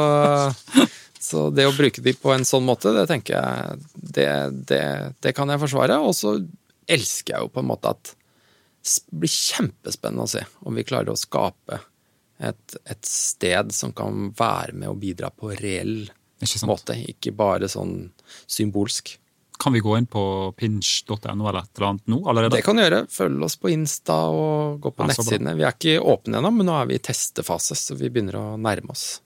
så, 1.17 1.47
det 1.49 1.65
å 1.65 1.73
bruke 1.73 2.05
de 2.05 2.13
på 2.13 2.35
en 2.35 2.45
sånn 2.45 2.67
måte, 2.67 2.93
det 2.93 3.07
tenker 3.09 3.39
jeg 3.39 3.81
Det, 3.95 4.29
det, 4.69 4.83
det 5.25 5.33
kan 5.33 5.49
jeg 5.49 5.63
forsvare. 5.65 5.97
Og 6.05 6.13
så 6.13 6.35
elsker 6.85 7.33
jeg 7.33 7.47
jo 7.47 7.49
på 7.55 7.63
en 7.63 7.71
måte 7.73 7.95
at 7.95 8.13
det 8.13 8.22
blir 9.11 9.31
kjempespennende 9.31 10.25
å 10.25 10.31
se 10.35 10.43
om 10.67 10.75
vi 10.75 10.85
klarer 10.87 11.13
å 11.13 11.19
skape 11.19 11.79
et, 12.43 12.75
et, 12.83 13.05
sted 13.07 13.71
som 13.75 13.93
kan 13.95 14.31
være 14.37 14.75
med 14.75 14.91
og 14.91 14.99
bidra 15.03 15.29
på 15.31 15.53
reell 15.55 16.09
ikke 16.43 16.67
måte, 16.67 16.95
ikke 17.07 17.31
bare 17.37 17.69
sånn 17.71 18.09
symbolsk. 18.51 19.13
Kan 19.63 19.75
vi 19.75 19.79
gå 19.85 19.93
inn 19.95 20.07
på 20.11 20.23
pinch.no 20.59 21.15
eller 21.21 21.61
et 21.61 21.77
eller 21.77 21.87
annet 21.87 22.09
nå 22.11 22.17
allerede? 22.27 22.57
Det 22.57 22.65
kan 22.65 22.75
du 22.75 22.83
gjøre. 22.83 23.03
Følg 23.13 23.45
oss 23.47 23.55
på 23.61 23.71
Insta 23.71 24.17
og 24.33 24.81
gå 24.83 24.91
på 24.91 25.05
ja, 25.05 25.13
nettsidene. 25.13 25.53
Vi 25.55 25.63
er 25.63 25.77
ikke 25.77 26.01
åpne 26.01 26.41
ennå, 26.41 26.51
men 26.51 26.67
nå 26.67 26.75
er 26.81 26.89
vi 26.89 26.97
i 26.97 27.03
testefase, 27.03 27.77
så 27.79 27.95
vi 27.95 28.09
begynner 28.11 28.41
å 28.41 28.47
nærme 28.59 28.91
oss. 28.91 29.21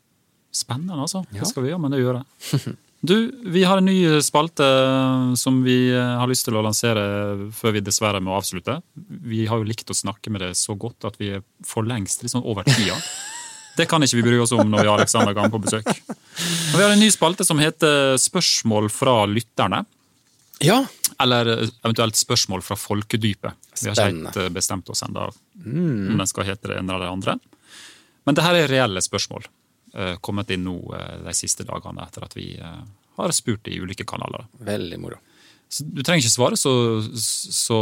Spennende, 0.53 0.99
altså. 1.07 1.23
Hva 1.31 1.47
skal 1.49 1.65
vi 1.65 1.71
gjøre, 1.71 1.81
med 1.81 1.95
det 1.95 2.03
gjør 2.03 2.19
det. 2.19 2.75
Du, 2.99 3.31
vi 3.45 3.61
har 3.63 3.77
en 3.77 3.85
ny 3.85 4.21
spalte 4.25 4.65
som 5.37 5.59
vi 5.63 5.93
har 5.93 6.27
lyst 6.27 6.47
til 6.47 6.57
å 6.57 6.63
lansere 6.65 7.03
før 7.53 7.75
vi 7.75 7.83
dessverre 7.85 8.21
må 8.23 8.33
avslutte. 8.33 8.79
Vi 8.95 9.45
har 9.47 9.61
jo 9.61 9.67
likt 9.67 9.89
å 9.93 9.97
snakke 9.97 10.33
med 10.33 10.41
det 10.41 10.55
så 10.57 10.73
godt 10.73 11.05
at 11.05 11.19
vi 11.21 11.35
er 11.37 11.43
for 11.65 11.85
lengst 11.85 12.25
liksom 12.25 12.45
over 12.45 12.65
tida. 12.65 12.97
Det 13.77 13.85
kan 13.85 14.01
ikke 14.01 14.17
vi 14.17 14.25
bry 14.25 14.39
oss 14.41 14.55
om 14.57 14.65
når 14.65 14.81
vi 14.81 14.89
har 14.89 14.97
Alexander 14.97 15.35
gang 15.37 15.51
på 15.53 15.61
besøk. 15.61 15.85
Og 15.87 16.73
vi 16.73 16.81
har 16.81 16.95
en 16.95 17.01
ny 17.01 17.11
spalte 17.13 17.45
som 17.45 17.61
heter 17.61 18.17
Spørsmål 18.21 18.89
fra 18.89 19.19
lytterne. 19.29 19.83
Ja. 20.65 20.79
Eller 21.21 21.51
eventuelt 21.67 22.17
Spørsmål 22.17 22.65
fra 22.65 22.77
folkedypet. 22.79 23.53
Vi 23.77 23.91
har 23.91 23.93
ikke 23.93 24.07
helt 24.09 24.41
eh, 24.41 24.49
bestemt 24.53 24.89
oss 24.89 25.03
ennå 25.05 25.29
mm. 25.61 26.09
om 26.09 26.17
den 26.17 26.29
skal 26.29 26.49
hete 26.49 26.71
det 26.71 26.79
ene 26.79 26.95
eller 26.95 27.05
det 27.05 27.13
andre. 27.13 27.37
Men 28.25 28.37
dette 28.37 28.49
er 28.49 28.71
reelle 28.71 29.03
spørsmål. 29.05 29.45
Eh, 29.95 30.15
kommet 30.21 30.49
inn 30.51 30.65
nå 30.67 30.75
eh, 30.95 31.15
de 31.23 31.33
siste 31.35 31.63
dagene 31.67 32.03
etter 32.03 32.25
at 32.27 32.35
vi 32.35 32.51
eh, 32.59 32.79
har 33.17 33.33
spurt 33.35 33.69
i 33.71 33.77
ulike 33.79 34.03
kanaler. 34.07 34.47
Veldig 34.67 34.99
moro. 34.99 35.19
Så 35.71 35.83
du 35.83 36.01
trenger 36.03 36.23
ikke 36.23 36.31
svare 36.31 36.57
så, 36.59 36.71
så 37.17 37.77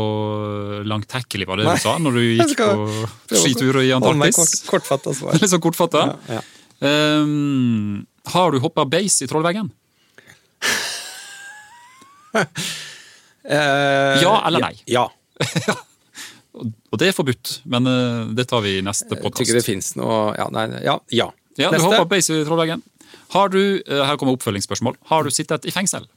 langtekkelig, 0.85 1.45
var 1.49 1.61
det 1.61 1.67
Nei. 1.67 1.75
du 1.77 1.83
sa, 1.83 1.97
når 2.01 2.17
du 2.17 2.21
gikk 2.39 2.61
på 2.61 3.41
skitur 3.41 3.81
i 3.81 3.91
Antarktis? 3.93 4.37
Kort, 4.37 4.69
kortfatta 4.69 5.15
svar. 5.17 5.37
Litt 5.41 5.53
sånn 5.53 5.63
kortfatta? 5.65 6.05
Ja, 6.29 6.39
ja. 6.39 6.93
um, 7.21 8.05
har 8.33 8.53
du 8.53 8.61
hoppa 8.63 8.87
beis 8.89 9.19
i 9.25 9.29
Trollveggen? 9.29 9.69
uh, 12.33 12.45
ja 14.25 14.35
eller 14.47 14.69
nei? 14.69 14.75
Ja. 14.89 15.07
Og 16.55 16.99
det 17.01 17.09
er 17.11 17.17
forbudt, 17.17 17.59
men 17.69 17.89
det 18.37 18.47
tar 18.49 18.63
vi 18.63 18.77
i 18.79 18.85
neste 18.85 19.17
podkast. 19.17 19.41
Tykker 19.43 19.59
det 19.59 19.65
fins 19.67 19.97
noe 19.99 20.29
Ja, 20.39 20.47
nei, 20.53 20.69
ja. 20.85 20.95
ja. 21.13 21.33
Ja, 21.59 21.71
du 21.71 21.79
hoppa 21.83 22.05
beis 22.09 22.29
i 22.29 22.41
Trollveggen. 22.43 22.83
Har 23.35 23.49
du, 23.49 23.81
eh, 23.85 24.03
her 24.05 24.17
kommer 24.17 24.35
oppfølgingsspørsmål. 24.35 24.97
Har 25.11 25.23
du 25.23 25.31
sittet 25.31 25.65
i 25.65 25.73
fengsel? 25.73 26.07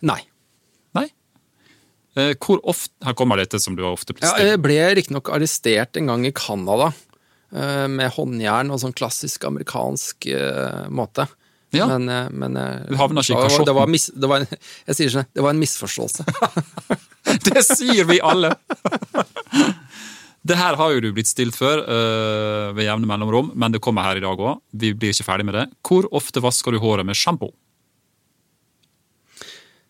Nei. 0.00 0.20
Nei? 0.96 1.06
Eh, 2.16 2.34
hvor 2.34 2.60
ofte 2.64 2.92
Her 3.04 3.14
kommer 3.14 3.36
dette 3.36 3.60
som 3.60 3.76
du 3.76 3.82
har 3.84 3.92
ofte 3.92 4.14
ja, 4.22 4.32
Jeg 4.38 4.62
ble 4.62 4.78
riktignok 4.96 5.28
arrestert 5.28 5.96
en 5.96 6.06
gang 6.06 6.26
i 6.26 6.32
Canada. 6.32 6.92
Eh, 7.52 7.86
med 7.88 8.12
håndjern 8.16 8.70
og 8.70 8.80
sånn 8.80 8.96
klassisk 8.96 9.44
amerikansk 9.44 10.28
måte. 10.90 11.28
Ja. 11.70 11.86
Men, 11.86 12.08
men 12.32 12.54
du 12.88 12.96
havna 12.96 13.20
ikke 13.20 13.36
i 13.36 13.42
kasjotten? 13.44 13.66
Det 13.68 13.74
var, 13.76 13.90
mis, 13.92 14.06
det 14.08 14.28
var 14.30 14.46
jeg 14.88 14.96
sier 14.96 15.12
sånn, 15.12 15.28
det 15.36 15.44
var 15.44 15.52
en 15.52 15.60
misforståelse. 15.60 16.24
det 17.50 17.64
sier 17.66 18.08
vi 18.08 18.22
alle! 18.24 18.54
Det 20.48 20.56
her 20.56 20.78
har 20.80 20.92
jo 20.94 21.00
du 21.04 21.10
blitt 21.12 21.28
stilt 21.28 21.56
før 21.58 21.82
uh, 21.84 22.74
ved 22.76 22.86
jevne 22.86 23.08
mellomrom, 23.10 23.50
men 23.58 23.74
det 23.74 23.82
kommer 23.84 24.06
her 24.06 24.20
i 24.20 24.24
dag 24.24 24.38
òg. 24.40 24.62
Vi 24.72 24.94
blir 24.96 25.12
ikke 25.12 25.26
ferdig 25.26 25.48
med 25.48 25.58
det. 25.58 25.66
Hvor 25.84 26.08
ofte 26.16 26.40
vasker 26.44 26.72
du 26.72 26.80
håret 26.82 27.06
med 27.06 27.18
sjampo? 27.18 27.50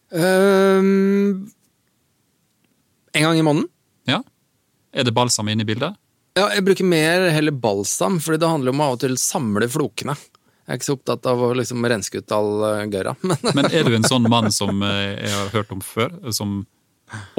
Um, 0.09 1.47
en 3.12 3.26
gang 3.28 3.39
i 3.39 3.44
måneden. 3.44 3.68
Ja. 4.09 4.22
Er 4.93 5.06
det 5.06 5.14
balsam 5.14 5.51
inne 5.52 5.62
i 5.62 5.68
bildet? 5.68 5.98
Ja, 6.39 6.48
jeg 6.55 6.64
bruker 6.66 6.86
mer 6.86 7.28
heller 7.35 7.55
balsam, 7.55 8.18
fordi 8.22 8.40
det 8.43 8.51
handler 8.51 8.74
om 8.74 8.82
å 8.82 8.89
av 8.89 8.98
og 8.98 9.02
til 9.05 9.18
samle 9.20 9.68
flokene. 9.70 10.14
Jeg 10.18 10.74
er 10.74 10.78
ikke 10.80 10.89
så 10.89 10.97
opptatt 10.98 11.26
av 11.30 11.43
å 11.43 11.55
liksom 11.56 11.86
renske 11.89 12.20
ut 12.20 12.35
all 12.35 12.51
uh, 12.64 12.86
gørra. 12.90 13.14
Men. 13.28 13.52
men 13.56 13.70
er 13.70 13.86
du 13.86 13.94
en 13.97 14.06
sånn 14.06 14.26
mann 14.30 14.51
som 14.55 14.82
uh, 14.82 15.14
jeg 15.14 15.35
har 15.35 15.52
hørt 15.55 15.70
om 15.74 15.85
før, 15.85 16.18
som 16.35 16.64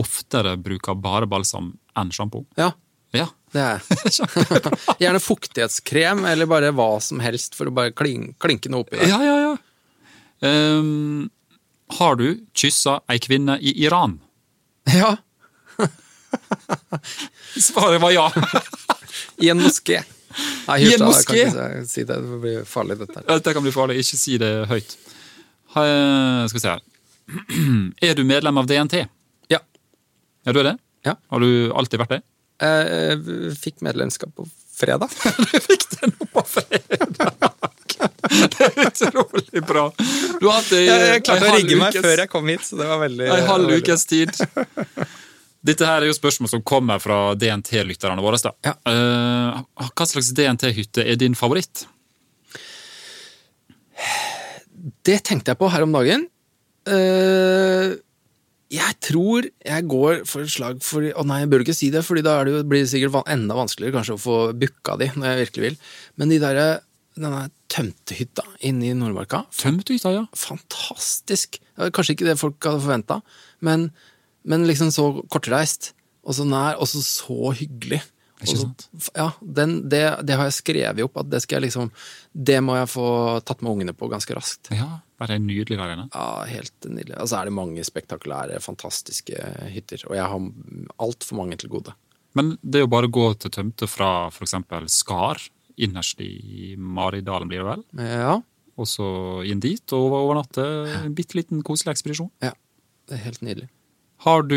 oftere 0.01 0.55
bruker 0.57 0.97
bare 0.97 1.27
balsam 1.29 1.73
enn 1.99 2.13
sjampo? 2.15 2.45
Ja, 2.57 2.71
ja. 3.15 3.27
Det 3.49 3.61
er 3.65 3.81
Gjerne 5.01 5.19
fuktighetskrem, 5.23 6.21
eller 6.29 6.49
bare 6.49 6.69
hva 6.77 6.99
som 7.01 7.21
helst 7.23 7.57
for 7.57 7.69
å 7.69 7.73
bare 7.73 7.95
klin, 7.97 8.33
klinke 8.41 8.69
noe 8.69 8.85
oppi 8.85 8.99
der. 8.99 9.09
Ja, 9.09 9.19
ja, 9.25 9.37
ja. 9.41 9.55
Um, 10.45 11.29
har 11.97 12.19
du 12.19 12.27
kyssa 12.53 12.99
ei 13.09 13.17
kvinne 13.23 13.57
i 13.59 13.73
Iran? 13.83 14.19
Ja. 14.93 15.15
Svaret 17.59 18.01
var 18.01 18.13
ja. 18.13 18.31
I 19.43 19.49
en 19.49 19.61
moské. 19.63 20.03
Nei, 20.67 20.77
I 20.85 20.93
en 20.93 21.07
moské? 21.07 21.47
Kan 21.51 21.87
si 21.89 22.05
det, 22.05 22.21
det 22.21 22.39
blir 22.43 22.63
farlig, 22.69 22.99
dette. 23.01 23.25
Dette 23.27 23.53
kan 23.57 23.65
bli 23.65 23.73
farlig. 23.73 23.97
Ikke 24.03 24.19
si 24.21 24.37
det 24.41 24.51
høyt. 24.69 24.95
Skal 25.73 26.55
vi 26.55 26.61
se 26.61 26.75
her. 26.75 26.85
Er 28.05 28.15
du 28.17 28.23
medlem 28.27 28.57
av 28.61 28.69
DNT? 28.69 29.01
Ja. 29.49 29.59
Ja, 30.45 30.53
du 30.53 30.61
det? 30.63 30.77
Ja. 31.05 31.17
Har 31.33 31.41
du 31.41 31.71
alltid 31.73 32.01
vært 32.01 32.19
det? 32.19 32.21
Jeg 32.59 33.55
fikk 33.59 33.81
medlemskap 33.85 34.33
på 34.35 34.47
fredag. 34.79 35.09
Du 35.51 35.59
fikk 35.63 35.85
det 35.95 36.09
nå 36.13 36.27
på 36.33 36.43
fredag! 36.47 37.53
Det 37.99 38.63
er 38.63 38.77
utrolig 38.87 39.61
bra. 39.67 39.85
Du 40.39 40.45
har 40.47 40.59
hatt 40.61 40.69
det 40.71 40.79
i 40.85 40.87
Jeg 40.87 41.23
klarte 41.27 41.49
å 41.49 41.55
rigge 41.57 41.79
meg 41.79 41.91
ukes- 41.95 42.05
før 42.05 42.21
jeg 42.23 42.29
kom 42.31 42.47
hit, 42.51 42.63
så 42.67 42.77
det 42.79 42.87
var 42.87 43.01
veldig 43.01 43.25
En 43.35 43.47
halv 43.49 43.73
ukes 43.79 44.05
tid. 44.07 44.31
Dette 45.67 45.87
her 45.89 46.05
er 46.05 46.07
jo 46.07 46.15
spørsmål 46.15 46.51
som 46.53 46.61
kommer 46.63 47.01
fra 47.03 47.17
DNT-lytterne 47.35 48.23
våre. 48.23 48.39
Da. 48.39 48.53
Ja. 48.63 48.75
Eh, 48.87 49.59
hva 49.89 50.07
slags 50.07 50.29
DNT-hytte 50.37 51.03
er 51.03 51.19
din 51.19 51.35
favoritt? 51.35 51.83
Det 55.03 55.17
tenkte 55.27 55.51
jeg 55.51 55.59
på 55.59 55.67
her 55.73 55.83
om 55.83 55.91
dagen. 55.97 56.23
Eh, 56.87 57.97
jeg 58.69 58.97
tror 59.01 59.47
jeg 59.49 59.87
går 59.89 60.19
for 60.29 60.45
et 60.45 60.53
slag 60.53 60.83
for 60.85 61.01
Å 61.01 61.23
nei, 61.25 61.39
jeg 61.41 61.49
bør 61.49 61.63
ikke 61.63 61.77
si 61.77 61.89
det, 61.93 62.03
for 62.05 62.19
da 62.21 62.35
det 62.45 62.53
jo, 62.53 62.65
blir 62.69 62.83
det 62.83 62.91
sikkert 62.91 63.31
enda 63.31 63.57
vanskeligere 63.57 63.97
kanskje 63.97 64.17
å 64.17 64.21
få 64.21 64.37
booka 64.61 64.97
de 65.01 65.09
når 65.15 65.31
jeg 65.31 65.39
virkelig 65.43 65.65
vil. 65.65 65.79
Men 66.21 66.33
de 66.33 66.37
der, 66.43 66.59
denne 67.17 67.47
tømtehytta 67.73 68.45
inne 68.69 68.91
i 68.91 68.97
Nordmarka 68.97 69.43
Tømtehytta, 69.57 70.13
ja. 70.13 70.23
Fantastisk! 70.37 71.57
Kanskje 71.79 72.15
ikke 72.15 72.29
det 72.29 72.37
folk 72.41 72.61
hadde 72.65 72.83
forventa, 72.85 73.19
men, 73.65 73.89
men 74.45 74.67
liksom 74.69 74.93
så 74.93 75.09
kortreist. 75.33 75.93
Og 76.29 76.35
så 76.37 76.45
nær, 76.45 76.77
og 76.77 76.85
så 76.91 77.01
så 77.01 77.53
hyggelig. 77.57 78.03
Ikke 78.39 78.57
sant? 78.61 78.87
så-? 78.95 79.11
Ja, 79.17 79.27
den, 79.41 79.89
det, 79.91 80.01
det 80.27 80.35
har 80.39 80.47
jeg 80.47 80.55
skrevet 80.59 81.03
opp, 81.03 81.17
at 81.19 81.29
det 81.29 81.41
skal 81.43 81.59
jeg 81.59 81.67
liksom 81.69 81.89
Det 82.31 82.59
må 82.63 82.75
jeg 82.77 82.87
få 82.91 83.07
tatt 83.43 83.61
med 83.65 83.71
ungene 83.73 83.93
på 83.97 84.07
ganske 84.11 84.35
raskt. 84.37 84.69
Ja, 84.71 85.01
Bare 85.19 85.35
en 85.35 85.47
nydelig 85.49 85.75
der 85.75 85.91
inne. 85.95 86.05
Ja, 86.13 86.45
helt 86.47 86.85
nydelig. 86.87 87.17
Og 87.19 87.27
så 87.27 87.41
er 87.41 87.49
det 87.49 87.53
mange 87.57 87.83
spektakulære, 87.83 88.61
fantastiske 88.63 89.35
hytter. 89.73 90.05
Og 90.07 90.15
jeg 90.15 90.23
har 90.31 90.45
altfor 91.03 91.35
mange 91.41 91.57
til 91.59 91.67
gode. 91.73 91.91
Men 92.39 92.53
det 92.63 92.85
jo 92.85 92.87
bare 92.87 93.09
å 93.09 93.11
gå 93.11 93.25
til 93.41 93.51
Tømte 93.51 93.89
fra 93.91 94.29
f.eks. 94.31 94.53
Skar, 94.93 95.41
innerst 95.75 96.21
i 96.23 96.77
Maridalen, 96.79 97.51
blir 97.51 97.65
det 97.65 97.67
vel? 97.73 97.83
Ja, 97.99 98.37
Og 98.79 98.87
så 98.87 99.09
inn 99.43 99.59
dit 99.59 99.91
og 99.91 100.15
overnatte. 100.21 100.63
En 101.03 101.15
bitte 101.17 101.35
liten 101.35 101.63
koselig 101.67 101.97
ekspedisjon. 101.97 102.31
ja. 102.45 102.53
Det 103.09 103.17
er 103.17 103.23
helt 103.25 103.41
nydelig. 103.41 103.67
Har 104.21 104.43
du 104.45 104.55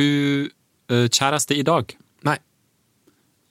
eh, 0.93 1.07
kjæreste 1.09 1.57
i 1.57 1.63
dag? 1.65 1.95
Nei. 2.29 2.35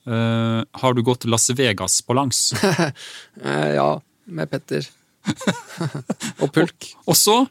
Eh, 0.08 0.64
har 0.72 0.94
du 0.94 1.02
gått 1.06 1.26
Las 1.26 1.50
Vegas 1.50 2.02
på 2.02 2.14
langs? 2.14 2.54
Eh, 3.44 3.70
ja, 3.76 4.02
med 4.26 4.50
Petter. 4.50 4.88
og 6.42 6.54
pulk. 6.54 6.94
Og 7.06 7.18
så 7.18 7.46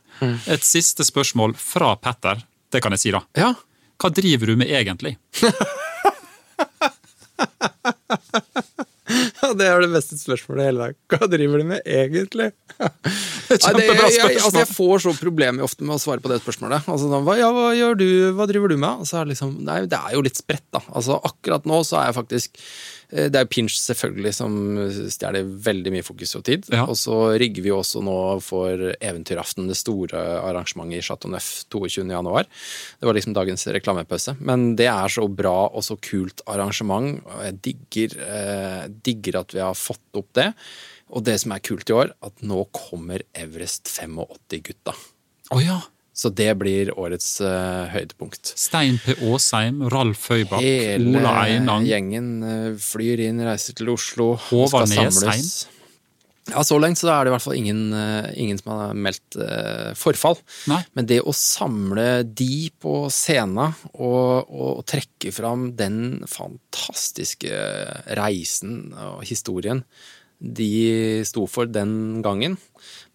et 0.50 0.64
siste 0.66 1.04
spørsmål 1.06 1.54
fra 1.58 1.94
Petter. 1.96 2.42
Det 2.70 2.82
kan 2.82 2.94
jeg 2.94 3.02
si, 3.02 3.10
da. 3.14 3.22
Ja. 3.38 3.54
Hva 4.00 4.10
driver 4.14 4.46
du 4.50 4.56
med 4.60 4.70
egentlig? 4.70 5.16
Ja, 9.40 9.52
Det 9.56 9.66
er 9.66 9.82
det 9.84 9.90
beste 9.92 10.18
spørsmålet 10.20 10.62
i 10.62 10.68
hele 10.68 10.86
dag. 10.86 10.96
Hva 11.14 11.28
driver 11.32 11.62
du 11.62 11.68
med 11.70 11.86
egentlig? 11.88 12.50
Kjempebra 13.50 14.06
jeg, 14.06 14.18
jeg, 14.18 14.36
altså 14.36 14.60
jeg 14.60 14.70
får 14.70 15.04
så 15.06 15.14
problemer 15.18 15.64
ofte 15.66 15.86
med 15.86 15.96
å 15.96 16.02
svare 16.02 16.22
på 16.22 16.30
det 16.32 16.40
spørsmålet. 16.42 16.86
Altså, 16.90 17.08
da, 17.12 17.20
hva, 17.24 17.36
ja, 17.40 17.50
hva 17.54 17.70
gjør 17.76 17.98
du, 18.00 18.08
hva 18.36 18.46
driver 18.50 18.72
du 18.72 18.76
med? 18.76 19.04
Altså, 19.04 19.24
liksom, 19.28 19.56
nei, 19.66 19.82
det 19.90 19.98
er 19.98 20.16
jo 20.16 20.24
litt 20.26 20.38
spredt, 20.40 20.66
da. 20.76 20.82
Altså, 20.92 21.18
akkurat 21.30 21.68
nå 21.68 21.82
så 21.88 22.02
er 22.02 22.10
jeg 22.10 22.18
faktisk 22.20 22.62
Det 23.10 23.36
er 23.36 23.48
Pinch 23.50 23.74
selvfølgelig 23.82 24.32
som 24.36 24.54
stjeler 25.10 25.48
veldig 25.66 25.92
mye 25.94 26.06
fokus 26.06 26.36
og 26.38 26.44
tid. 26.46 26.68
Ja. 26.70 26.84
Og 26.86 26.98
så 26.98 27.16
rigger 27.40 27.64
vi 27.64 27.72
også 27.74 28.02
nå 28.06 28.16
for 28.44 28.92
Eventyraften, 28.96 29.66
det 29.70 29.78
store 29.78 30.20
arrangementet 30.44 31.00
i 31.00 31.04
Chateau 31.04 31.32
Neuf 31.32 31.48
22. 31.72 32.06
januar. 32.06 32.46
Det 33.00 33.08
var 33.08 33.18
liksom 33.18 33.34
dagens 33.36 33.66
reklamepause. 33.74 34.36
Men 34.38 34.74
det 34.78 34.86
er 34.92 35.10
så 35.12 35.26
bra 35.26 35.68
og 35.68 35.84
så 35.86 35.98
kult 35.98 36.44
arrangement. 36.46 37.18
og 37.26 37.44
Jeg 37.48 37.60
digger, 37.66 38.16
eh, 38.26 38.88
digger 39.02 39.40
at 39.42 39.54
vi 39.54 39.64
har 39.64 39.74
fått 39.74 40.20
opp 40.20 40.30
det. 40.38 40.52
Og 41.10 41.24
det 41.26 41.40
som 41.42 41.52
er 41.54 41.64
kult 41.64 41.90
i 41.90 41.96
år, 41.96 42.12
at 42.22 42.44
nå 42.46 42.64
kommer 42.76 43.24
Everest 43.34 43.90
85-gutta. 43.90 44.94
Å 45.50 45.58
ja! 45.62 45.80
Så 46.20 46.28
det 46.36 46.50
blir 46.60 46.92
årets 47.00 47.38
uh, 47.40 47.88
høydepunkt. 47.94 48.52
Stein 48.60 48.98
P. 49.00 49.14
Aasheim, 49.24 49.80
Ralf 49.92 50.26
Høybakk, 50.28 50.60
Hele 50.60 51.16
Ola 51.16 51.36
Einang. 51.46 51.86
Hele 51.86 51.94
gjengen 51.94 52.30
uh, 52.44 52.80
flyr 52.80 53.24
inn, 53.24 53.40
reiser 53.46 53.78
til 53.78 53.88
Oslo. 53.94 54.34
Håvard 54.50 54.90
Nesheim. 54.92 55.46
Ja, 56.50 56.64
Så 56.64 56.78
langt 56.80 56.98
så 56.98 57.10
er 57.12 57.24
det 57.24 57.30
i 57.30 57.34
hvert 57.34 57.44
fall 57.44 57.58
ingen, 57.58 57.92
eh, 57.94 58.30
ingen 58.40 58.58
som 58.58 58.72
har 58.72 58.94
meldt 58.96 59.36
eh, 59.38 59.92
forfall. 59.98 60.38
Nei. 60.70 60.80
Men 60.98 61.06
det 61.06 61.20
å 61.22 61.34
samle 61.36 62.24
de 62.24 62.70
på 62.80 62.94
scenen 63.12 63.76
og, 63.92 64.50
og 64.50 64.80
trekke 64.90 65.32
fram 65.34 65.70
den 65.78 66.24
fantastiske 66.30 67.54
reisen 68.18 68.90
og 68.96 69.22
historien 69.28 69.84
de 70.40 71.20
sto 71.28 71.44
for 71.50 71.68
den 71.68 72.22
gangen, 72.24 72.56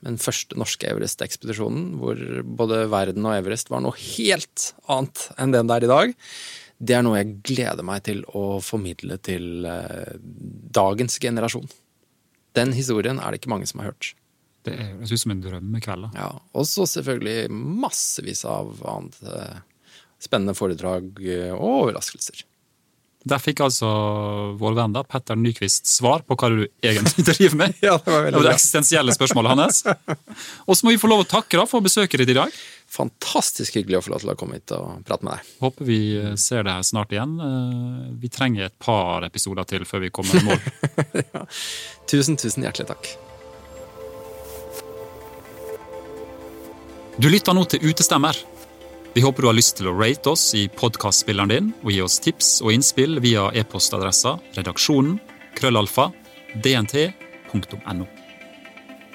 den 0.06 0.18
første 0.22 0.58
norske 0.62 0.86
Everest-ekspedisjonen, 0.92 1.96
hvor 1.98 2.20
både 2.46 2.84
verden 2.92 3.26
og 3.26 3.34
Everest 3.40 3.72
var 3.74 3.82
noe 3.82 3.98
helt 3.98 4.70
annet 4.88 5.24
enn 5.42 5.56
den 5.56 5.72
der 5.72 5.84
i 5.88 5.90
dag, 5.90 6.14
det 6.78 6.98
er 6.98 7.06
noe 7.08 7.18
jeg 7.22 7.38
gleder 7.48 7.86
meg 7.88 8.04
til 8.06 8.22
å 8.36 8.60
formidle 8.62 9.18
til 9.24 9.66
eh, 9.66 10.14
dagens 10.76 11.18
generasjon. 11.24 11.70
Den 12.56 12.74
historien 12.76 13.18
er 13.20 13.32
det 13.34 13.42
ikke 13.42 13.52
mange 13.56 13.68
som 13.68 13.82
har 13.82 13.94
hørt. 13.94 14.14
Det 14.66 14.74
er- 14.74 14.94
ut 15.02 15.20
som 15.20 15.32
en 15.32 15.42
drømmekveld. 15.42 16.12
Ja, 16.16 16.30
Og 16.54 16.66
så 16.66 16.86
selvfølgelig 16.90 17.50
massevis 17.52 18.44
av 18.46 18.82
annet 18.86 19.18
eh, 19.24 19.58
spennende 20.20 20.56
foredrag 20.58 21.16
eh, 21.26 21.52
og 21.54 21.88
overraskelser. 21.88 22.44
Der 23.26 23.42
fikk 23.42 23.64
altså 23.66 23.88
vår 24.60 24.76
venn 24.78 24.94
da, 24.94 25.02
Petter 25.02 25.34
Nyquist 25.40 25.88
svar 25.90 26.22
på 26.30 26.36
hva 26.38 26.50
du 26.54 26.60
egentlig 26.86 27.24
driver 27.32 27.56
med. 27.64 27.74
Ja, 27.88 27.96
det 27.98 28.12
var 28.14 28.22
veldig 28.28 28.38
var 28.38 28.46
det 28.52 28.54
eksistensielle 28.60 29.16
spørsmålet 29.18 29.56
hans. 29.58 29.80
Og 30.70 30.78
så 30.78 30.86
må 30.86 30.94
vi 30.94 31.00
få 31.02 31.10
lov 31.10 31.24
å 31.24 31.28
takke 31.32 31.58
da 31.58 31.66
for 31.70 31.82
besøket 31.86 32.22
ditt 32.22 32.36
i 32.36 32.38
dag. 32.38 32.54
Fantastisk 32.96 33.80
hyggelig 33.80 33.98
å 33.98 34.04
få 34.06 34.14
lov 34.14 34.22
til 34.22 34.30
å 34.30 34.38
komme 34.38 34.60
hit 34.60 34.76
og 34.78 35.02
prate 35.10 35.26
med 35.26 35.34
deg. 35.40 35.50
Håper 35.66 35.90
vi 35.90 35.98
eh, 36.22 36.36
ser 36.38 36.68
det 36.68 36.76
her 36.78 36.86
snart 36.86 37.16
igjen. 37.18 37.34
Eh, 37.42 38.14
Vi 38.22 38.30
trenger 38.30 38.70
et 38.70 38.78
par 38.80 39.26
episoder 39.26 39.66
til 39.74 39.88
før 39.90 40.06
vi 40.06 40.14
kommer 40.14 40.38
i 40.38 40.46
mål. 40.46 40.62
Tusen, 42.12 42.38
tusen 42.38 42.62
hjertelig 42.68 42.92
takk. 42.94 43.10
Du 47.18 47.30
lytter 47.32 47.56
nå 47.58 47.64
til 47.72 47.82
Utestemmer. 47.90 48.38
Vi 49.16 49.22
håper 49.22 49.42
du 49.42 49.48
har 49.48 49.56
lyst 49.56 49.78
til 49.80 49.88
å 49.88 49.94
rate 49.96 50.28
oss 50.28 50.50
i 50.60 50.66
podkastspilleren 50.68 51.52
din 51.54 51.68
og 51.86 51.92
gi 51.94 52.02
oss 52.04 52.18
tips 52.20 52.50
og 52.66 52.74
innspill 52.76 53.22
via 53.24 53.46
e-postadressa 53.56 54.34
redaksjonen 54.58 55.14
krøllalfa 55.56 56.10
dnt.no. 56.60 58.10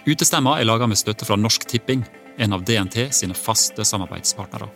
Utestemma 0.09 0.57
er 0.57 0.65
laga 0.71 0.89
med 0.89 0.97
støtte 0.97 1.29
fra 1.29 1.37
Norsk 1.37 1.69
Tipping, 1.69 2.07
en 2.41 2.57
av 2.57 2.65
DNT 2.65 3.11
sine 3.13 3.37
faste 3.37 3.85
samarbeidspartnere. 3.85 4.71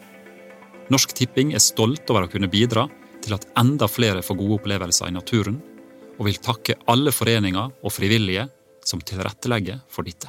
Norsk 0.93 1.17
Tipping 1.17 1.57
er 1.57 1.65
stolt 1.65 2.13
over 2.13 2.29
å 2.29 2.33
kunne 2.35 2.53
bidra 2.53 2.85
til 3.25 3.33
at 3.39 3.49
enda 3.57 3.89
flere 3.89 4.21
får 4.21 4.43
gode 4.43 4.61
opplevelser 4.61 5.09
i 5.09 5.17
naturen, 5.17 5.57
og 6.21 6.29
vil 6.29 6.37
takke 6.45 6.77
alle 6.85 7.17
foreninger 7.17 7.73
og 7.81 7.97
frivillige 7.97 8.45
som 8.85 9.01
tilrettelegger 9.01 9.81
for 9.89 10.05
dette. 10.05 10.29